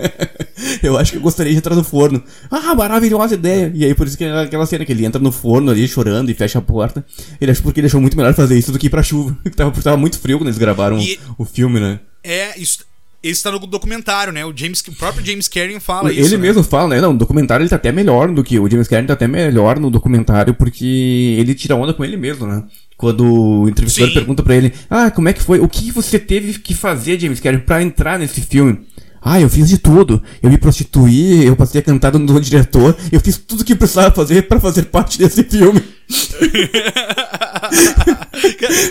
Eu 0.82 0.98
acho 0.98 1.12
que 1.12 1.18
eu 1.20 1.22
gostaria 1.22 1.52
de 1.52 1.58
entrar 1.60 1.76
no 1.76 1.84
forno. 1.84 2.22
Ah, 2.50 2.74
maravilhosa 2.74 3.36
ideia. 3.36 3.72
E 3.76 3.86
aí, 3.86 3.94
por 3.94 4.08
isso 4.08 4.18
que 4.18 4.24
é 4.24 4.40
aquela 4.42 4.66
cena 4.66 4.84
que 4.84 4.92
ele 4.92 5.06
entra 5.06 5.22
no 5.22 5.32
forno 5.32 5.70
ali, 5.72 5.88
chorando 5.88 6.30
e 6.32 6.34
fecha 6.34 6.58
a 6.58 6.62
porta. 6.62 7.06
Ele 7.40 7.52
acha 7.52 7.62
porque 7.62 7.80
ele 7.80 7.86
achou 7.88 8.02
muito 8.02 8.18
melhor 8.18 8.34
fazer 8.34 8.58
isso 8.58 8.72
do 8.72 8.80
que 8.80 8.88
ir 8.88 8.90
pra 8.90 9.04
chuva. 9.04 9.38
Tava, 9.56 9.72
tava 9.82 9.98
muito 9.98 10.18
frio 10.20 10.40
quando 10.40 10.48
eles 10.48 10.58
gravaram 10.58 10.98
E- 11.00 11.20
o 11.38 11.46
filme, 11.46 11.80
né? 11.80 12.00
é, 12.24 12.60
isso. 12.60 12.80
Esse 13.22 13.44
tá 13.44 13.52
no 13.52 13.60
documentário, 13.60 14.32
né? 14.32 14.46
O, 14.46 14.54
James, 14.56 14.80
o 14.88 14.92
próprio 14.94 15.26
James 15.26 15.48
Cameron 15.48 15.80
fala 15.80 16.12
ele 16.12 16.22
isso. 16.22 16.32
né? 16.32 16.38
mesmo 16.38 16.64
fala, 16.64 16.90
né? 16.90 17.02
Não, 17.02 17.14
no 17.14 17.20
documentário 17.20 17.64
ele 17.64 17.70
tá 17.70 17.76
até 17.76 17.92
melhor 17.92 18.32
do 18.32 18.44
que 18.44 18.60
o 18.60 18.70
James 18.70 18.88
Cameron 18.88 19.08
tá 19.08 19.14
até 19.14 19.28
melhor 19.28 19.80
no 19.80 19.90
documentário 19.90 20.54
porque 20.54 21.36
ele 21.40 21.56
tira 21.56 21.76
onda 21.76 21.94
com 21.94 22.06
ele 22.06 22.16
mesmo, 22.16 22.46
né? 22.46 22.64
Quando 22.96 23.26
o 23.26 23.70
entrevistador 23.70 24.10
Sim. 24.10 24.16
pergunta 24.16 24.44
pra 24.44 24.56
ele: 24.56 24.74
"Ah, 24.90 25.12
como 25.12 25.30
é 25.30 25.34
que 25.34 25.42
foi? 25.42 25.60
O 25.60 25.68
que 25.68 25.92
você 25.92 26.18
teve 26.20 26.60
que 26.60 26.74
fazer, 26.74 27.20
James 27.20 27.40
Cameron, 27.40 27.64
pra 27.64 27.82
entrar 27.82 28.18
nesse 28.20 28.42
filme?" 28.42 28.80
Ah, 29.22 29.42
eu 29.42 29.50
fiz 29.50 29.68
de 29.68 29.78
tudo. 29.78 30.22
Eu 30.42 30.50
me 30.50 30.58
prostituí, 30.58 31.46
eu 31.46 31.56
passei 31.56 31.80
a 31.82 31.84
cantar 31.84 32.14
no 32.18 32.40
diretor, 32.40 32.96
eu 33.12 33.20
fiz 33.20 33.38
tudo 33.38 33.64
que 33.66 33.76
precisava 33.76 34.14
fazer 34.14 34.44
pra 34.48 34.60
fazer 34.60 34.84
parte 34.84 35.18
desse 35.18 35.44
filme. 35.44 35.82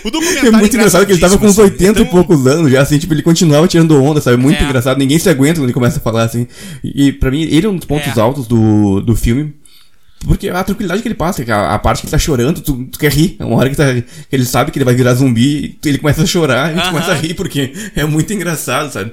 o 0.05 0.09
É 0.09 0.11
documentário 0.11 0.53
muito 0.53 0.77
engraçado 0.77 1.07
que 1.07 1.13
ele 1.13 1.21
tava 1.21 1.39
com 1.39 1.47
uns 1.47 1.59
engraçadíssimo, 1.59 1.89
80 1.89 1.99
e 1.99 2.03
assim. 2.03 2.11
poucos 2.11 2.47
anos 2.47 2.71
já, 2.71 2.83
assim, 2.83 2.99
tipo, 2.99 3.15
ele 3.15 3.23
continuava 3.23 3.67
tirando 3.67 4.03
onda, 4.03 4.21
sabe? 4.21 4.37
Muito 4.37 4.61
É. 4.61 4.65
engraçado, 4.65 4.99
ninguém 4.99 5.19
se 5.19 5.29
aguenta 5.29 5.55
quando 5.55 5.65
ele 5.67 5.73
começa 5.73 5.99
a 5.99 6.03
falar, 6.03 6.25
assim. 6.25 6.47
E, 6.85 7.13
pra 7.13 7.31
mim, 7.31 7.43
ele 7.43 7.67
é 7.67 7.69
um 7.71 7.77
dos 7.77 7.87
pontos 7.87 8.17
É. 8.17 8.21
altos 8.21 8.47
do, 8.47 9.01
do 9.01 9.15
filme. 9.17 9.55
Porque 10.25 10.49
a 10.49 10.65
tranquilidade 10.65 11.03
que 11.03 11.09
ele 11.09 11.15
passa, 11.15 11.45
que 11.45 11.51
a, 11.53 11.75
a 11.75 11.79
parte 11.79 12.01
que 12.01 12.07
ele 12.07 12.11
tá 12.11 12.19
chorando, 12.19 12.61
tu, 12.61 12.85
tu 12.87 12.99
quer 12.99 13.13
rir. 13.13 13.37
É 13.39 13.45
uma 13.45 13.57
hora 13.57 13.71
que, 13.71 13.77
tá, 13.77 13.95
que 13.95 14.05
ele 14.33 14.45
sabe 14.45 14.71
que 14.71 14.79
ele 14.79 14.85
vai 14.85 14.95
virar 14.95 15.15
zumbi, 15.15 15.79
ele 15.85 15.99
começa 15.99 16.23
a 16.23 16.27
chorar, 16.27 16.71
e 16.73 16.75
tu 16.75 16.81
Aham. 16.81 16.91
começa 16.91 17.13
a 17.13 17.15
rir, 17.15 17.35
porque 17.35 17.73
é 17.95 18.05
muito 18.05 18.33
engraçado, 18.33 18.91
sabe? 18.93 19.13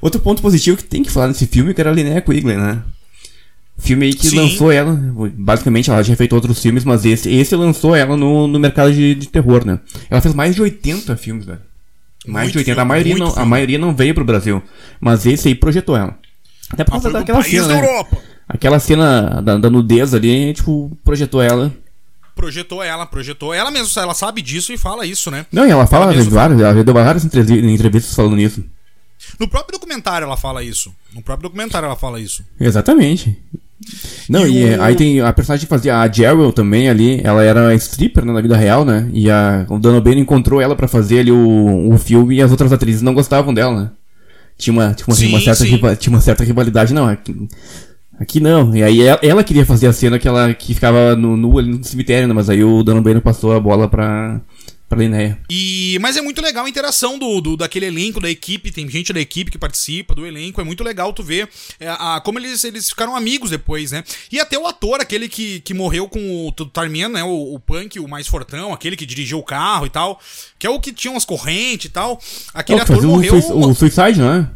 Outro 0.00 0.20
ponto 0.20 0.42
positivo 0.42 0.76
que 0.76 0.84
tem 0.84 1.02
que 1.02 1.10
falar 1.10 1.28
nesse 1.28 1.46
filme 1.46 1.70
é 1.70 1.74
que 1.74 1.80
era 1.80 1.90
a 1.90 1.92
Linnea 1.92 2.20
Quigley, 2.20 2.56
né? 2.56 2.82
Filme 3.78 4.06
aí 4.06 4.14
que 4.14 4.28
Sim. 4.28 4.36
lançou 4.36 4.70
ela, 4.70 4.92
basicamente 5.34 5.90
ela 5.90 6.02
já 6.02 6.14
feito 6.14 6.34
outros 6.34 6.60
filmes, 6.62 6.84
mas 6.84 7.04
esse, 7.04 7.28
esse 7.32 7.56
lançou 7.56 7.96
ela 7.96 8.16
no, 8.16 8.46
no 8.46 8.58
mercado 8.60 8.92
de, 8.92 9.14
de 9.14 9.28
terror, 9.28 9.64
né? 9.64 9.80
Ela 10.08 10.20
fez 10.20 10.34
mais 10.34 10.54
de 10.54 10.62
80 10.62 11.16
filmes, 11.16 11.44
velho. 11.46 11.58
Mais 12.24 12.44
Muito 12.44 12.52
de 12.52 12.58
80. 12.58 12.72
a, 12.72 12.74
filme, 12.74 12.88
maioria 12.88 13.16
muito 13.16 13.34
não, 13.36 13.42
a 13.42 13.46
maioria 13.46 13.78
não 13.78 13.94
veio 13.96 14.14
pro 14.14 14.24
Brasil, 14.24 14.62
mas 15.00 15.26
esse 15.26 15.48
aí 15.48 15.54
projetou 15.56 15.96
ela. 15.96 16.16
Até 16.70 16.84
por 16.84 16.92
causa 16.92 17.10
daquela 17.10 17.42
cena, 17.42 17.66
né? 17.66 17.78
Europa. 17.80 18.18
Aquela 18.48 18.78
cena 18.78 19.40
da, 19.40 19.56
da 19.56 19.70
nudez 19.70 20.12
ali, 20.14 20.52
tipo, 20.52 20.96
projetou 21.04 21.40
ela. 21.42 21.72
Projetou 22.34 22.82
ela, 22.82 23.06
projetou. 23.06 23.52
Ela 23.54 23.70
mesmo, 23.70 24.00
ela 24.00 24.14
sabe 24.14 24.42
disso 24.42 24.72
e 24.72 24.78
fala 24.78 25.06
isso, 25.06 25.30
né? 25.30 25.46
Não, 25.52 25.66
e 25.66 25.70
ela 25.70 25.86
fala 25.86 26.06
Ela 26.06 26.14
mesma 26.14 26.30
várias, 26.30 26.60
ela 26.60 26.84
deu 26.84 26.94
várias 26.94 27.24
entrevi- 27.24 27.72
entrevistas 27.72 28.14
falando 28.14 28.36
nisso. 28.36 28.64
No 29.38 29.46
próprio 29.46 29.78
documentário 29.78 30.24
ela 30.24 30.36
fala 30.36 30.62
isso. 30.62 30.92
No 31.14 31.22
próprio 31.22 31.48
documentário 31.48 31.86
ela 31.86 31.96
fala 31.96 32.18
isso. 32.20 32.42
Exatamente. 32.58 33.38
Não, 34.28 34.46
E 34.46 34.58
e, 34.58 34.64
é, 34.64 34.78
o- 34.78 34.82
aí 34.82 34.94
tem 34.94 35.20
a 35.20 35.32
personagem 35.32 35.66
que 35.66 35.70
fazia 35.70 35.98
a 36.00 36.10
Jerry 36.10 36.52
também 36.52 36.88
ali, 36.88 37.20
ela 37.22 37.42
era 37.42 37.74
stripper 37.74 38.24
né, 38.24 38.32
na 38.32 38.40
vida 38.40 38.56
real, 38.56 38.84
né? 38.84 39.08
E 39.12 39.30
a, 39.30 39.66
o 39.68 39.78
Dan 39.78 39.96
O'Bannon 39.96 40.20
encontrou 40.20 40.60
ela 40.60 40.74
pra 40.76 40.88
fazer 40.88 41.20
ali 41.20 41.32
o, 41.32 41.92
o 41.92 41.98
filme 41.98 42.36
e 42.36 42.42
as 42.42 42.50
outras 42.50 42.72
atrizes 42.72 43.02
não 43.02 43.14
gostavam 43.14 43.52
dela, 43.52 43.82
né? 43.82 43.90
Tinha 44.56 44.72
uma, 44.72 44.94
tipo, 44.94 45.10
assim, 45.10 45.26
Sim, 45.26 45.32
uma 45.32 45.40
certa 45.40 45.96
tinha 45.96 46.12
uma 46.14 46.20
certa 46.20 46.44
rivalidade, 46.44 46.94
não, 46.94 47.16
aqui, 48.18 48.40
não. 48.40 48.74
E 48.76 48.82
aí 48.82 49.00
ela, 49.02 49.20
ela 49.22 49.44
queria 49.44 49.66
fazer 49.66 49.86
a 49.86 49.92
cena 49.92 50.18
que 50.18 50.28
ela 50.28 50.52
que 50.54 50.74
ficava 50.74 51.16
no, 51.16 51.36
nu 51.36 51.58
ali 51.58 51.68
no 51.70 51.84
cemitério, 51.84 52.28
né? 52.28 52.34
Mas 52.34 52.48
aí 52.50 52.62
o 52.62 52.82
Dan 52.82 52.96
O'Bannon 52.98 53.20
passou 53.20 53.52
a 53.52 53.60
bola 53.60 53.88
pra, 53.88 54.40
pra 54.88 54.98
Linnea. 54.98 55.38
E, 55.50 55.98
mas 56.00 56.16
é 56.16 56.20
muito 56.20 56.40
legal 56.42 56.64
a 56.64 56.68
interação 56.68 57.18
do, 57.18 57.40
do- 57.40 57.56
daquele 57.56 57.86
elenco, 57.86 58.20
da 58.20 58.30
equipe. 58.30 58.70
Tem 58.70 58.88
gente 58.88 59.12
da 59.12 59.20
equipe 59.20 59.50
que 59.50 59.58
participa 59.58 60.14
do 60.14 60.24
elenco. 60.26 60.60
É 60.60 60.64
muito 60.64 60.84
legal 60.84 61.12
tu 61.12 61.22
ver 61.22 61.48
é, 61.80 61.88
a, 61.88 62.20
como 62.24 62.38
eles, 62.38 62.62
eles 62.64 62.88
ficaram 62.90 63.16
amigos 63.16 63.50
depois, 63.50 63.90
né? 63.90 64.04
E 64.30 64.38
até 64.38 64.58
o 64.58 64.66
ator, 64.66 65.00
aquele 65.00 65.28
que, 65.28 65.60
que 65.60 65.74
morreu 65.74 66.08
com 66.08 66.46
o 66.46 66.52
Tarmian, 66.52 67.08
né? 67.08 67.24
O, 67.24 67.54
o 67.54 67.58
punk, 67.60 67.98
o 67.98 68.06
mais 68.08 68.26
fortão, 68.28 68.72
aquele 68.72 68.96
que 68.96 69.06
dirigiu 69.06 69.38
o 69.38 69.42
carro 69.42 69.86
e 69.86 69.90
tal. 69.90 70.20
Que 70.58 70.66
é 70.66 70.70
o 70.70 70.78
que 70.78 70.92
tinha 70.92 71.10
umas 71.10 71.24
correntes 71.24 71.86
e 71.86 71.92
tal. 71.92 72.20
Aquele 72.54 72.76
Não, 72.78 72.84
ator 72.84 73.04
o, 73.04 73.08
morreu. 73.08 73.40
sui- 73.42 73.52
o 73.52 73.74
Suicide, 73.74 74.20
não 74.20 74.32
é? 74.32 74.48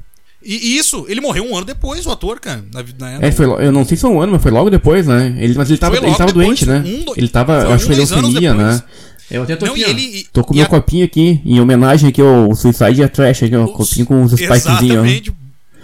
E 0.46 0.54
e 0.74 0.78
isso, 0.78 1.04
ele 1.08 1.20
morreu 1.20 1.44
um 1.44 1.56
ano 1.56 1.66
depois, 1.66 2.06
o 2.06 2.10
ator, 2.12 2.38
cara. 2.38 2.64
Na, 2.72 2.84
na, 2.98 3.26
É, 3.26 3.32
foi, 3.32 3.46
eu 3.46 3.72
não 3.72 3.84
sei 3.84 3.96
se 3.96 4.02
foi 4.02 4.10
um 4.10 4.20
ano, 4.20 4.32
mas 4.32 4.42
foi 4.42 4.52
logo 4.52 4.70
depois, 4.70 5.06
né? 5.06 5.36
Ele, 5.40 5.54
mas 5.54 5.68
ele 5.68 5.78
tava, 5.78 5.96
ele 5.96 6.06
tava 6.14 6.26
depois, 6.32 6.46
doente, 6.46 6.66
né? 6.66 6.82
um, 6.86 7.12
ele 7.16 7.28
tava, 7.28 7.62
eu 7.62 7.72
acho 7.72 7.84
um, 7.84 7.88
que 7.88 7.94
anos 7.94 8.10
leucemia, 8.12 8.52
depois. 8.54 8.76
né? 8.76 8.82
Eu 9.28 9.42
até 9.42 9.56
tô 9.56 9.66
Não, 9.66 9.72
aqui, 9.72 9.82
e 9.82 9.84
ele- 9.90 10.26
Tô 10.32 10.44
com 10.44 10.54
meu 10.54 10.64
a- 10.64 10.68
copinho 10.68 11.04
aqui, 11.04 11.40
em 11.44 11.58
homenagem 11.60 12.08
aqui 12.10 12.20
ao 12.22 12.54
Suicide 12.54 13.00
e 13.00 13.04
a 13.04 13.08
Trash, 13.08 13.42
aqui, 13.42 13.56
ó. 13.56 13.64
Os- 13.64 13.72
Copinho 13.72 14.06
com 14.06 14.22
os 14.22 14.32
spikezinhos, 14.32 15.28
ó. 15.28 15.32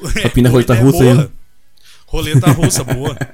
Copinho 0.23 0.45
da 0.45 0.51
roleta 0.51 0.75
É, 0.77 0.79
russa 0.81 0.99
boa. 1.05 1.21
aí. 1.23 1.29
Roleta 2.07 2.51
russa, 2.53 2.85
boa. 2.85 3.17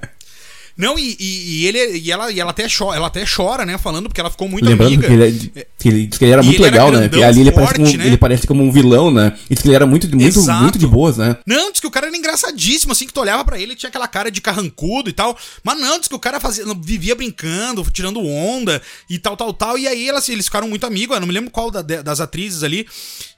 Não, 0.79 0.97
e, 0.97 1.17
e, 1.19 1.62
e 1.62 1.67
ele 1.67 1.99
e 1.99 2.12
ela, 2.12 2.31
e 2.31 2.38
ela 2.38 2.53
até 2.53 2.67
chora, 2.69 2.97
ela 2.97 3.09
até 3.09 3.25
chora, 3.27 3.67
né? 3.67 3.77
Falando 3.77 4.09
porque 4.09 4.21
ela 4.21 4.31
ficou 4.31 4.49
muito 4.49 4.64
Lembrando 4.64 4.87
amiga. 4.95 5.09
que 5.09 5.12
ele, 5.12 5.53
é- 5.57 5.67
que 5.79 5.88
ele 5.88 6.07
que 6.09 6.25
ele 6.25 6.33
era 6.33 6.43
E 6.43 6.45
muito 6.47 6.57
ele 6.59 6.64
era 6.67 6.73
legal, 6.73 6.91
né? 6.91 6.99
grandão, 7.01 7.19
Que 7.21 7.25
ali 7.25 7.41
ele, 7.41 7.53
forte, 7.53 7.67
parece 7.67 7.79
como, 7.93 7.99
né? 7.99 8.07
ele 8.07 8.17
parece 8.17 8.47
como 8.47 8.64
um 8.64 8.73
vilão, 8.73 9.11
né? 9.12 9.38
E 9.49 9.55
que 9.55 9.67
ele 9.69 9.75
era 9.77 9.87
muito, 9.87 10.09
muito, 10.09 10.38
Exato. 10.38 10.62
muito 10.62 10.79
de 10.79 10.87
boas, 10.87 11.17
né? 11.17 11.37
Não, 11.47 11.71
diz 11.71 11.81
que 11.81 11.87
o 11.87 11.91
cara 11.91 12.09
era 12.09 12.17
engraçadíssimo, 12.17 12.93
assim, 12.93 13.07
que 13.07 13.12
tu 13.12 13.21
olhava 13.21 13.45
pra 13.45 13.59
ele, 13.61 13.77
tinha 13.77 13.88
aquela 13.88 14.09
cara 14.09 14.31
de 14.31 14.41
carrancudo 14.41 15.09
e 15.09 15.12
tal. 15.12 15.38
Mas 15.62 15.79
não, 15.81 15.99
diz 15.99 16.09
que 16.09 16.14
o 16.14 16.19
cara 16.19 16.41
fazia, 16.41 16.64
vivia 16.83 17.14
brincando, 17.14 17.87
tirando 17.93 18.21
onda 18.27 18.83
e 19.09 19.19
tal, 19.19 19.37
tal, 19.37 19.53
tal. 19.53 19.79
E 19.79 19.87
aí 19.87 20.09
elas, 20.09 20.29
eles 20.29 20.47
ficaram 20.47 20.69
muito 20.69 20.85
amigos, 20.85 21.14
eu 21.14 21.21
não 21.21 21.29
me 21.29 21.33
lembro 21.35 21.51
qual 21.51 21.71
da- 21.71 21.83
das 21.83 22.21
atrizes 22.21 22.62
ali. 22.64 22.87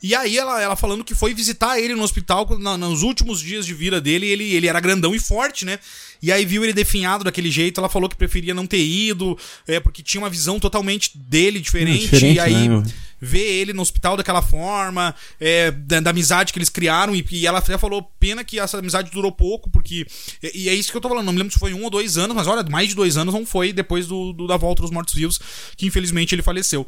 E 0.03 0.15
aí 0.15 0.39
ela, 0.39 0.61
ela 0.63 0.77
falando 0.77 1.05
que 1.05 1.15
foi 1.15 1.35
visitar 1.35 1.79
ele 1.79 1.95
no 1.95 2.03
hospital 2.03 2.49
na- 2.59 2.79
nos 2.79 3.03
últimos 3.03 3.41
dias 3.41 3.67
de 3.67 3.75
vida 3.75 4.01
dele, 4.01 4.25
e 4.27 4.31
ele, 4.31 4.55
ele 4.55 4.67
era 4.67 4.81
grandão 4.81 5.15
e 5.15 5.19
forte, 5.19 5.65
né? 5.67 5.79
E 6.23 6.31
aí 6.31 6.45
viu 6.45 6.63
ele 6.63 6.75
definhado 6.75 7.25
daquele 7.25 7.51
jeito, 7.51 7.81
ela 7.81 7.89
falou 7.89 8.07
que 8.09 8.15
preferia 8.17 8.53
não 8.53 8.67
ter 8.67 8.83
ido, 8.85 9.39
é, 9.67 9.81
porque 9.81 10.03
tinha 10.03 10.21
uma 10.23 10.29
visão 10.29 10.61
totalmente 10.61 11.13
dele 11.17 11.59
diferente. 11.59 12.03
diferente, 12.03 12.30
e 12.35 12.41
aí 12.41 12.69
né? 12.69 12.83
ver 13.21 13.39
ele 13.61 13.73
no 13.75 13.83
hospital 13.83 14.17
daquela 14.17 14.41
forma, 14.41 15.15
é, 15.39 15.71
da, 15.71 16.01
da 16.01 16.11
amizade 16.11 16.53
que 16.55 16.59
eles 16.59 16.71
criaram, 16.71 17.15
e, 17.15 17.23
e 17.33 17.47
ela 17.47 17.59
até 17.59 17.77
falou, 17.77 18.03
pena 18.19 18.43
que 18.43 18.59
essa 18.59 18.79
amizade 18.79 19.11
durou 19.11 19.31
pouco, 19.31 19.69
porque. 19.69 20.07
E, 20.43 20.63
e 20.65 20.69
é 20.69 20.75
isso 20.75 20.91
que 20.91 20.97
eu 20.97 21.01
tô 21.03 21.09
falando, 21.09 21.27
não 21.27 21.33
me 21.33 21.39
lembro 21.39 21.53
se 21.53 21.59
foi 21.59 21.75
um 21.75 21.85
ou 21.85 21.91
dois 21.91 22.17
anos, 22.17 22.35
mas 22.35 22.47
olha, 22.47 22.63
mais 22.71 22.89
de 22.89 22.95
dois 22.95 23.17
anos 23.19 23.35
não 23.35 23.45
foi 23.45 23.73
depois 23.73 24.07
do, 24.07 24.33
do- 24.33 24.47
da 24.47 24.57
volta 24.57 24.81
dos 24.83 24.91
mortos-vivos, 24.91 25.39
que 25.77 25.87
infelizmente 25.87 26.35
ele 26.35 26.43
faleceu. 26.43 26.87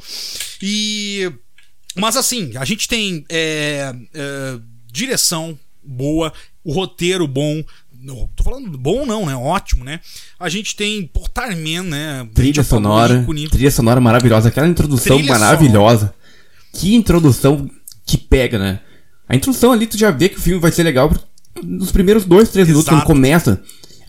E. 0.60 1.30
Mas 1.94 2.16
assim, 2.16 2.56
a 2.56 2.64
gente 2.64 2.88
tem 2.88 3.24
é, 3.28 3.94
é, 4.14 4.58
direção 4.90 5.58
boa, 5.82 6.32
o 6.64 6.72
roteiro 6.72 7.26
bom. 7.28 7.62
Não, 8.02 8.28
tô 8.34 8.42
falando 8.42 8.76
bom 8.76 9.06
não, 9.06 9.26
né? 9.26 9.36
Ótimo, 9.36 9.84
né? 9.84 10.00
A 10.38 10.48
gente 10.48 10.74
tem 10.74 11.06
pô, 11.06 11.20
Tarman, 11.32 11.82
né? 11.82 12.28
Trilha 12.34 12.64
sonora, 12.64 13.24
trilha 13.50 13.70
sonora 13.70 14.00
maravilhosa, 14.00 14.48
aquela 14.48 14.66
introdução 14.66 15.16
Trilha 15.16 15.38
maravilhosa. 15.38 16.12
Que 16.72 16.94
introdução 16.94 17.70
que 18.04 18.18
pega, 18.18 18.58
né? 18.58 18.80
A 19.28 19.36
introdução 19.36 19.72
ali 19.72 19.86
tu 19.86 19.96
já 19.96 20.10
vê 20.10 20.28
que 20.28 20.36
o 20.36 20.40
filme 20.40 20.60
vai 20.60 20.72
ser 20.72 20.82
legal 20.82 21.12
nos 21.62 21.92
primeiros 21.92 22.24
dois, 22.24 22.48
três 22.48 22.66
minutos 22.66 22.88
Exato. 22.88 23.04
quando 23.04 23.06
começa. 23.06 23.62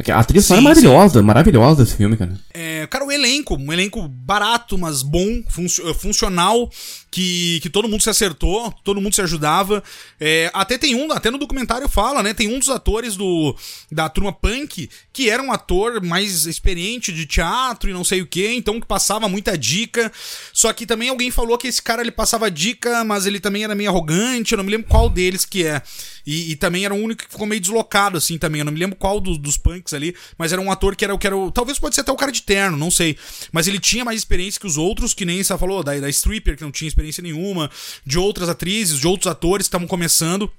A 0.09 0.23
trilha 0.23 0.41
sonora 0.41 0.75
Sim, 0.75 0.81
é 0.85 0.89
maravilhosa, 0.89 1.21
maravilhosa 1.21 1.83
esse 1.83 1.95
filme, 1.95 2.17
cara. 2.17 2.33
É, 2.53 2.87
cara, 2.87 3.05
o 3.05 3.11
elenco, 3.11 3.55
um 3.55 3.71
elenco 3.71 4.07
barato, 4.07 4.77
mas 4.77 5.01
bom, 5.01 5.41
funcio- 5.49 5.87
eh, 5.89 5.93
funcional, 5.93 6.69
que, 7.11 7.59
que 7.61 7.69
todo 7.69 7.87
mundo 7.87 8.01
se 8.01 8.09
acertou, 8.09 8.73
todo 8.83 8.99
mundo 8.99 9.13
se 9.13 9.21
ajudava. 9.21 9.83
É, 10.19 10.49
até 10.53 10.77
tem 10.77 10.95
um, 10.95 11.11
até 11.11 11.29
no 11.29 11.37
documentário 11.37 11.87
fala, 11.87 12.23
né? 12.23 12.33
Tem 12.33 12.47
um 12.47 12.57
dos 12.59 12.69
atores 12.69 13.15
do, 13.15 13.55
da 13.91 14.09
turma 14.09 14.33
punk 14.33 14.89
que 15.11 15.29
era 15.29 15.43
um 15.43 15.51
ator 15.51 16.03
mais 16.03 16.47
experiente 16.47 17.11
de 17.11 17.25
teatro 17.27 17.89
e 17.89 17.93
não 17.93 18.03
sei 18.03 18.21
o 18.21 18.27
que, 18.27 18.47
então 18.47 18.79
que 18.79 18.87
passava 18.87 19.29
muita 19.29 19.55
dica. 19.57 20.11
Só 20.51 20.73
que 20.73 20.85
também 20.87 21.09
alguém 21.09 21.29
falou 21.29 21.57
que 21.57 21.67
esse 21.67 21.81
cara 21.81 22.01
ele 22.01 22.11
passava 22.11 22.49
dica, 22.49 23.03
mas 23.03 23.25
ele 23.27 23.39
também 23.39 23.63
era 23.63 23.75
meio 23.75 23.89
arrogante, 23.89 24.53
eu 24.53 24.57
não 24.57 24.63
me 24.63 24.71
lembro 24.71 24.87
qual 24.87 25.07
deles 25.09 25.45
que 25.45 25.65
é. 25.65 25.81
E, 26.25 26.51
e 26.51 26.55
também 26.55 26.85
era 26.85 26.93
o 26.93 26.97
único 26.97 27.23
que 27.23 27.31
ficou 27.31 27.45
meio 27.45 27.59
deslocado, 27.59 28.17
assim, 28.17 28.37
também. 28.37 28.59
Eu 28.59 28.65
não 28.65 28.71
me 28.71 28.79
lembro 28.79 28.95
qual 28.95 29.19
dos, 29.19 29.37
dos 29.37 29.57
punks 29.57 29.93
ali, 29.93 30.15
mas 30.37 30.53
era 30.53 30.61
um 30.61 30.71
ator 30.71 30.95
que 30.95 31.03
era 31.03 31.13
o 31.13 31.17
que 31.17 31.27
era 31.27 31.35
o. 31.35 31.51
Talvez 31.51 31.77
pode 31.77 31.95
ser 31.95 32.01
até 32.01 32.11
o 32.11 32.15
cara 32.15 32.31
de 32.31 32.41
terno, 32.41 32.77
não 32.77 32.89
sei. 32.89 33.17
Mas 33.51 33.67
ele 33.67 33.79
tinha 33.79 34.05
mais 34.05 34.19
experiência 34.19 34.59
que 34.59 34.67
os 34.67 34.77
outros, 34.77 35.13
que 35.13 35.25
nem 35.25 35.43
você 35.43 35.57
falou, 35.57 35.83
da, 35.83 35.99
da 35.99 36.09
stripper, 36.09 36.55
que 36.55 36.63
não 36.63 36.71
tinha 36.71 36.87
experiência 36.87 37.21
nenhuma, 37.21 37.69
de 38.05 38.17
outras 38.17 38.49
atrizes, 38.49 38.99
de 38.99 39.07
outros 39.07 39.29
atores 39.29 39.67
que 39.67 39.69
estavam 39.69 39.87
começando. 39.87 40.51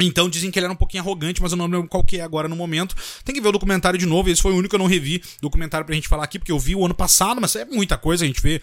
Então 0.00 0.28
dizem 0.28 0.50
que 0.50 0.58
ele 0.58 0.66
era 0.66 0.72
um 0.72 0.76
pouquinho 0.76 1.02
arrogante, 1.04 1.40
mas 1.40 1.52
eu 1.52 1.56
não 1.56 1.66
lembro 1.66 1.88
qual 1.88 2.02
que 2.02 2.18
é 2.18 2.22
agora 2.22 2.48
no 2.48 2.56
momento. 2.56 2.96
Tem 3.24 3.32
que 3.32 3.40
ver 3.40 3.48
o 3.48 3.52
documentário 3.52 3.98
de 3.98 4.06
novo. 4.06 4.28
Esse 4.28 4.42
foi 4.42 4.52
o 4.52 4.56
único 4.56 4.70
que 4.70 4.74
eu 4.74 4.80
não 4.80 4.86
revi 4.86 5.22
documentário 5.40 5.86
pra 5.86 5.94
gente 5.94 6.08
falar 6.08 6.24
aqui, 6.24 6.38
porque 6.38 6.50
eu 6.50 6.58
vi 6.58 6.74
o 6.74 6.84
ano 6.84 6.94
passado, 6.94 7.40
mas 7.40 7.54
é 7.54 7.64
muita 7.64 7.96
coisa, 7.96 8.24
a 8.24 8.26
gente 8.26 8.42
vê 8.42 8.60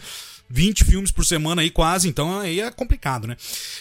20 0.54 0.84
filmes 0.84 1.10
por 1.10 1.24
semana 1.24 1.62
aí 1.62 1.70
quase, 1.70 2.06
então 2.08 2.38
aí 2.38 2.60
é 2.60 2.70
complicado, 2.70 3.26
né? 3.26 3.36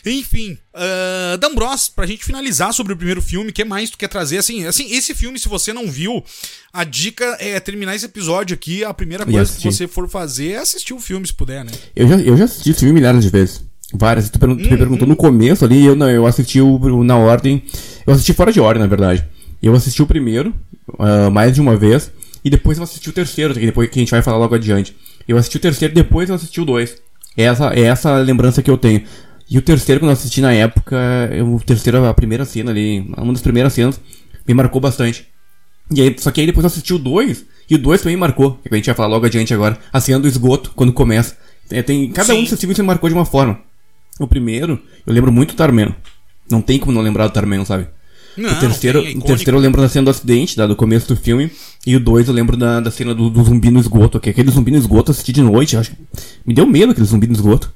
Enfim, 0.06 0.58
uh, 0.74 1.38
Dan 1.38 1.54
Bros, 1.54 1.90
pra 1.90 2.06
gente 2.06 2.24
finalizar 2.24 2.74
sobre 2.74 2.94
o 2.94 2.96
primeiro 2.96 3.22
filme, 3.22 3.50
o 3.50 3.54
que 3.54 3.66
mais 3.66 3.90
tu 3.90 3.98
quer 3.98 4.08
trazer? 4.08 4.38
Assim, 4.38 4.66
assim, 4.66 4.90
esse 4.90 5.14
filme, 5.14 5.38
se 5.38 5.50
você 5.50 5.74
não 5.74 5.92
viu, 5.92 6.24
a 6.72 6.86
dica 6.86 7.26
é 7.40 7.60
terminar 7.60 7.94
esse 7.96 8.06
episódio 8.06 8.54
aqui, 8.54 8.86
a 8.86 8.94
primeira 8.94 9.26
coisa 9.26 9.52
que 9.58 9.68
você 9.72 9.88
for 9.88 10.08
fazer 10.10 10.52
é 10.54 10.58
assistir 10.60 10.94
o 10.94 11.00
filme, 11.00 11.28
se 11.28 11.34
puder, 11.34 11.66
né? 11.66 11.72
Eu 11.94 12.08
já, 12.08 12.16
eu 12.16 12.38
já 12.38 12.46
assisti 12.46 12.70
esse 12.70 12.80
filme 12.80 12.94
milhares 12.94 13.22
de 13.22 13.30
vezes. 13.30 13.64
Várias. 13.94 14.30
Tu, 14.30 14.40
pergun 14.40 14.56
tu 14.56 14.70
me 14.70 14.78
perguntou 14.78 15.06
no 15.06 15.18
começo 15.18 15.66
ali, 15.66 15.84
eu, 15.86 15.96
não, 15.98 16.10
eu 16.10 16.26
assisti 16.26 16.62
o, 16.62 16.78
o- 16.78 17.04
na 17.04 17.18
ordem. 17.18 17.62
Eu 18.08 18.14
assisti 18.14 18.32
fora 18.34 18.54
de 18.54 18.62
ordem, 18.62 18.82
na 18.82 18.88
verdade. 18.88 19.26
Eu 19.62 19.76
assisti 19.76 20.02
o 20.02 20.08
primeiro, 20.08 20.56
ah, 20.98 21.30
mais 21.30 21.54
de 21.54 21.60
uma 21.60 21.76
vez, 21.76 22.10
e 22.46 22.50
depois 22.50 22.78
eu 22.78 22.86
assisti 22.86 23.10
o 23.10 23.14
terceiro, 23.14 23.54
que 23.54 23.60
depois 23.66 23.90
que 23.90 24.00
a 24.00 24.02
gente 24.02 24.12
vai 24.12 24.22
falar 24.22 24.38
logo 24.38 24.56
adiante. 24.56 24.96
Eu 25.32 25.38
assisti 25.38 25.56
o 25.58 25.60
terceiro, 25.62 25.94
depois 25.94 26.28
eu 26.30 26.36
assisti 26.36 26.60
o 26.60 26.66
dois. 26.66 26.98
É 27.38 27.44
essa, 27.44 27.74
é 27.74 27.82
essa 27.84 28.10
a 28.16 28.20
lembrança 28.20 28.62
que 28.62 28.70
eu 28.70 28.78
tenho. 28.78 29.04
E 29.50 29.58
o 29.58 29.62
terceiro, 29.62 30.02
quando 30.02 30.10
eu 30.10 30.14
assisti 30.14 30.42
na 30.42 30.52
época, 30.54 30.98
eu- 31.32 31.56
o 31.56 31.60
terceiro, 31.62 32.06
a 32.06 32.14
primeira 32.14 32.44
cena 32.44 32.72
ali, 32.72 33.00
uma 33.18 33.32
das 33.32 33.42
primeiras 33.42 33.72
cenas, 33.74 34.00
me 34.46 34.54
marcou 34.54 34.82
bastante. 34.82 35.28
E 35.90 36.02
aí, 36.02 36.16
só 36.20 36.32
que 36.32 36.42
aí 36.42 36.48
depois 36.48 36.64
eu 36.64 36.68
assisti 36.68 36.94
o 36.94 36.98
2, 36.98 37.46
e 37.70 37.76
o 37.76 37.78
2 37.78 38.02
também 38.02 38.18
marcou, 38.18 38.56
que 38.62 38.70
a 38.74 38.76
gente 38.76 38.86
vai 38.88 38.96
falar 38.96 39.08
logo 39.10 39.26
adiante 39.26 39.54
agora, 39.54 39.78
a 39.92 40.00
cena 40.02 40.20
do 40.20 40.28
esgoto, 40.28 40.72
quando 40.76 40.92
começa. 40.92 41.38
É, 41.70 41.82
tem, 41.82 42.10
cada 42.12 42.34
um 42.34 42.38
Sim. 42.38 42.44
desses 42.44 42.60
filmes 42.60 42.78
me 42.78 42.86
marcou 42.86 43.10
de 43.10 43.16
uma 43.16 43.26
forma. 43.26 43.60
O 44.20 44.28
primeiro, 44.28 44.78
eu 45.08 45.14
lembro 45.14 45.32
muito 45.32 45.54
do 45.54 45.58
Tarmeno. 45.58 45.96
Não 46.50 46.62
tem 46.62 46.78
como 46.78 46.92
não 46.92 47.02
lembrar 47.02 47.28
do 47.28 47.34
Tarmeno, 47.34 47.66
sabe? 47.66 47.88
Não, 48.38 48.50
o 48.50 48.60
terceiro, 48.60 49.00
é 49.00 49.12
o 49.12 49.22
terceiro 49.22 49.58
eu 49.58 49.62
lembro 49.62 49.82
da 49.82 49.90
cena 49.90 50.06
do 50.06 50.10
acidente, 50.12 50.56
da, 50.56 50.66
do 50.68 50.76
começo 50.76 51.08
do 51.08 51.16
filme. 51.16 51.52
E 51.86 51.96
o 51.96 52.00
dois 52.00 52.28
eu 52.28 52.34
lembro 52.34 52.56
da, 52.56 52.80
da 52.80 52.90
cena 52.92 53.14
do, 53.14 53.30
do 53.30 53.44
zumbi 53.44 53.70
no 53.72 53.80
esgoto. 53.80 54.20
Que 54.20 54.30
aquele 54.30 54.50
zumbi 54.52 54.72
no 54.72 54.78
esgoto 54.78 55.10
eu 55.10 55.14
assisti 55.14 55.32
de 55.34 55.42
noite, 55.42 55.76
acho. 55.76 55.92
que- 55.92 55.98
Me 56.46 56.54
deu 56.54 56.66
medo 56.66 56.92
aquele 56.92 57.08
zumbi 57.08 57.28
no 57.28 57.34
esgoto. 57.34 57.72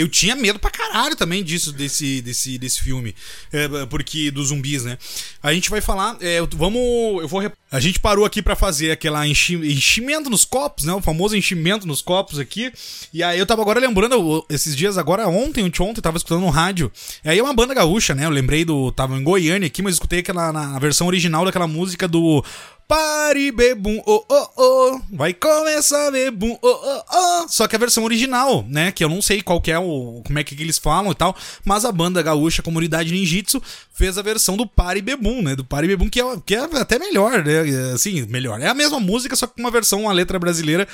Eu 0.00 0.08
tinha 0.08 0.34
medo 0.34 0.58
pra 0.58 0.70
caralho 0.70 1.14
também 1.14 1.44
disso, 1.44 1.72
desse, 1.72 2.22
desse, 2.22 2.56
desse 2.56 2.80
filme. 2.80 3.14
É, 3.52 3.68
porque 3.86 4.30
dos 4.30 4.48
zumbis, 4.48 4.84
né? 4.84 4.96
A 5.42 5.52
gente 5.52 5.68
vai 5.68 5.80
falar. 5.82 6.16
é, 6.20 6.40
vamos. 6.56 6.80
Eu 7.20 7.28
vou. 7.28 7.40
A 7.70 7.78
gente 7.78 8.00
parou 8.00 8.24
aqui 8.24 8.40
pra 8.40 8.56
fazer 8.56 8.90
aquela 8.90 9.26
enchi, 9.26 9.54
enchimento 9.54 10.30
nos 10.30 10.44
copos, 10.44 10.84
né? 10.84 10.92
O 10.94 11.02
famoso 11.02 11.36
enchimento 11.36 11.86
nos 11.86 12.00
copos 12.00 12.38
aqui. 12.38 12.72
E 13.12 13.22
aí 13.22 13.38
eu 13.38 13.46
tava 13.46 13.60
agora 13.60 13.78
lembrando, 13.78 14.44
esses 14.48 14.74
dias, 14.74 14.96
agora 14.96 15.28
ontem, 15.28 15.64
ontem, 15.64 15.98
eu 15.98 16.02
tava 16.02 16.16
escutando 16.16 16.40
no 16.40 16.50
rádio. 16.50 16.90
E 17.22 17.28
aí 17.28 17.38
é 17.38 17.42
uma 17.42 17.54
banda 17.54 17.74
gaúcha, 17.74 18.14
né? 18.14 18.24
Eu 18.24 18.30
lembrei 18.30 18.64
do. 18.64 18.90
Tava 18.92 19.16
em 19.16 19.22
Goiânia 19.22 19.66
aqui, 19.66 19.82
mas 19.82 19.94
escutei 19.94 20.20
aquela 20.20 20.50
na, 20.52 20.68
na 20.68 20.78
versão 20.78 21.06
original 21.06 21.44
daquela 21.44 21.66
música 21.66 22.08
do. 22.08 22.42
Pare 22.90 23.52
bebum, 23.52 24.02
oh 24.04 24.24
oh 24.28 24.48
oh, 24.56 25.00
vai 25.12 25.32
começar 25.32 26.10
bebum, 26.10 26.58
oh 26.60 26.68
oh 26.68 27.02
oh. 27.08 27.48
Só 27.48 27.68
que 27.68 27.76
a 27.76 27.78
versão 27.78 28.02
original, 28.02 28.64
né, 28.68 28.90
que 28.90 29.04
eu 29.04 29.08
não 29.08 29.22
sei 29.22 29.40
qual 29.40 29.60
que 29.60 29.70
é 29.70 29.78
o, 29.78 30.20
como 30.26 30.36
é 30.40 30.42
que 30.42 30.60
eles 30.60 30.76
falam 30.76 31.12
e 31.12 31.14
tal, 31.14 31.36
mas 31.64 31.84
a 31.84 31.92
banda 31.92 32.20
gaúcha 32.20 32.64
Comunidade 32.64 33.12
Ninjitsu 33.12 33.62
fez 33.94 34.18
a 34.18 34.22
versão 34.22 34.56
do 34.56 34.66
Pare 34.66 35.00
Bebum, 35.00 35.40
né, 35.40 35.54
do 35.54 35.64
Pare 35.64 35.86
Bebum 35.86 36.08
que 36.08 36.20
é, 36.20 36.24
que 36.44 36.56
é 36.56 36.64
até 36.80 36.98
melhor, 36.98 37.44
né, 37.44 37.60
assim, 37.94 38.26
melhor. 38.26 38.60
É 38.60 38.66
a 38.66 38.74
mesma 38.74 38.98
música, 38.98 39.36
só 39.36 39.46
que 39.46 39.54
com 39.54 39.60
uma 39.60 39.70
versão, 39.70 40.02
uma 40.02 40.12
letra 40.12 40.36
brasileira, 40.36 40.88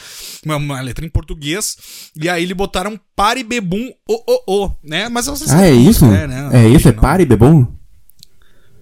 uma, 0.44 0.56
uma 0.56 0.80
letra 0.82 1.02
em 1.02 1.08
português, 1.08 1.78
e 2.14 2.28
aí 2.28 2.42
eles 2.42 2.54
botaram 2.54 3.00
Pare 3.14 3.42
Bebum, 3.42 3.90
oh 4.06 4.22
oh 4.28 4.42
oh, 4.46 4.70
né, 4.84 5.08
mas 5.08 5.24
vocês 5.24 5.50
Ah, 5.50 5.66
é 5.66 5.72
isso? 5.72 6.00
como 6.00 6.12
né, 6.12 6.50
É 6.52 6.68
isso, 6.68 6.88
é. 6.88 6.92
Pare 6.92 7.24
Bebum? 7.24 7.66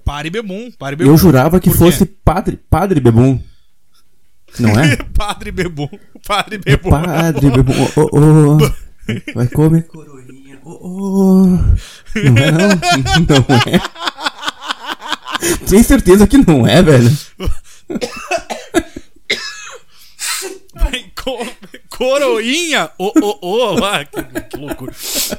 Pare 0.05 0.29
Bebum, 0.31 0.71
Pare 0.73 0.97
Bebum. 0.97 1.11
Eu 1.11 1.17
jurava 1.17 1.59
que 1.59 1.71
fosse 1.71 2.05
Padre, 2.05 2.59
padre 2.69 3.01
Bebum. 3.01 3.41
Não 4.59 4.79
é? 4.79 4.97
Padre 5.17 5.51
Bebum, 5.51 5.89
Padre 6.27 6.59
Bebum. 6.59 6.91
Padre 6.91 7.51
Bebum, 7.51 7.75
oh, 7.97 8.09
oh, 8.13 8.57
oh. 8.57 8.59
Vai 9.35 9.49
comer 9.49 9.83
coroinha, 9.87 10.61
oh, 10.65 10.79
oh. 10.83 11.47
Não 11.47 12.39
é 12.39 12.53
não? 12.53 12.69
Não 12.69 13.47
é? 13.67 13.81
Tem 15.69 15.83
certeza 15.83 16.27
que 16.27 16.39
não 16.39 16.67
é, 16.67 16.83
velho? 16.83 17.11
Coroinha? 21.97 22.91
Ô, 22.99 23.13
ô, 23.21 23.39
ô, 23.41 23.85
ah, 23.85 24.05
que, 24.05 24.23
que 24.51 24.57
loucura. 24.57 24.93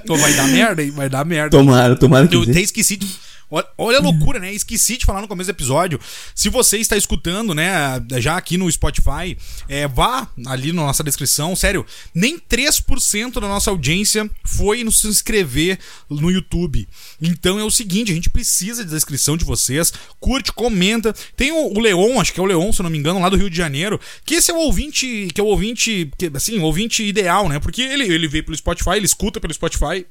Vai 0.07 0.33
dar 0.33 0.47
merda, 0.47 0.81
hein? 0.81 0.91
Vai 0.91 1.09
dar 1.09 1.25
merda. 1.25 1.49
Tomara, 1.49 1.95
tomara 1.95 2.27
que 2.27 2.35
Eu 2.35 2.43
até 2.43 2.61
esqueci 2.61 2.95
de. 2.95 3.07
Olha, 3.49 3.97
a 3.99 4.01
loucura, 4.01 4.39
né? 4.39 4.53
Esqueci 4.53 4.97
de 4.97 5.05
falar 5.05 5.21
no 5.21 5.27
começo 5.27 5.47
do 5.47 5.55
episódio. 5.55 5.99
Se 6.33 6.49
você 6.49 6.77
está 6.77 6.97
escutando, 6.97 7.53
né, 7.53 8.01
já 8.17 8.37
aqui 8.37 8.57
no 8.57 8.71
Spotify, 8.71 9.37
é, 9.69 9.87
vá 9.87 10.27
ali 10.47 10.71
na 10.71 10.83
nossa 10.83 11.03
descrição. 11.03 11.55
Sério, 11.55 11.85
nem 12.13 12.39
3% 12.39 13.33
da 13.33 13.47
nossa 13.47 13.69
audiência 13.69 14.29
foi 14.43 14.83
nos 14.83 15.03
inscrever 15.05 15.79
no 16.09 16.31
YouTube. 16.31 16.87
Então 17.21 17.59
é 17.59 17.63
o 17.63 17.71
seguinte: 17.71 18.11
a 18.11 18.15
gente 18.15 18.29
precisa 18.29 18.83
da 18.83 18.91
descrição 18.91 19.37
de 19.37 19.45
vocês. 19.45 19.93
Curte, 20.19 20.51
comenta. 20.51 21.13
Tem 21.35 21.51
o, 21.51 21.73
o 21.73 21.79
Leon, 21.79 22.19
acho 22.19 22.33
que 22.33 22.39
é 22.39 22.43
o 22.43 22.47
Leon, 22.47 22.71
se 22.71 22.81
eu 22.81 22.83
não 22.83 22.89
me 22.89 22.97
engano, 22.97 23.19
lá 23.19 23.29
do 23.29 23.37
Rio 23.37 23.49
de 23.49 23.57
Janeiro. 23.57 23.99
Que 24.25 24.35
esse 24.35 24.51
é 24.51 24.53
o 24.53 24.57
ouvinte, 24.57 25.27
que 25.33 25.39
é 25.39 25.43
o 25.43 25.47
ouvinte, 25.47 26.11
que, 26.17 26.31
assim, 26.33 26.59
o 26.59 26.63
ouvinte 26.63 27.03
ideal, 27.03 27.47
né? 27.47 27.59
Porque 27.59 27.81
ele, 27.81 28.03
ele 28.03 28.27
veio 28.27 28.43
pelo 28.43 28.57
Spotify, 28.57 28.91
ele 28.95 29.05
escuta 29.05 29.39
pelo 29.39 29.53
Spotify. 29.53 30.05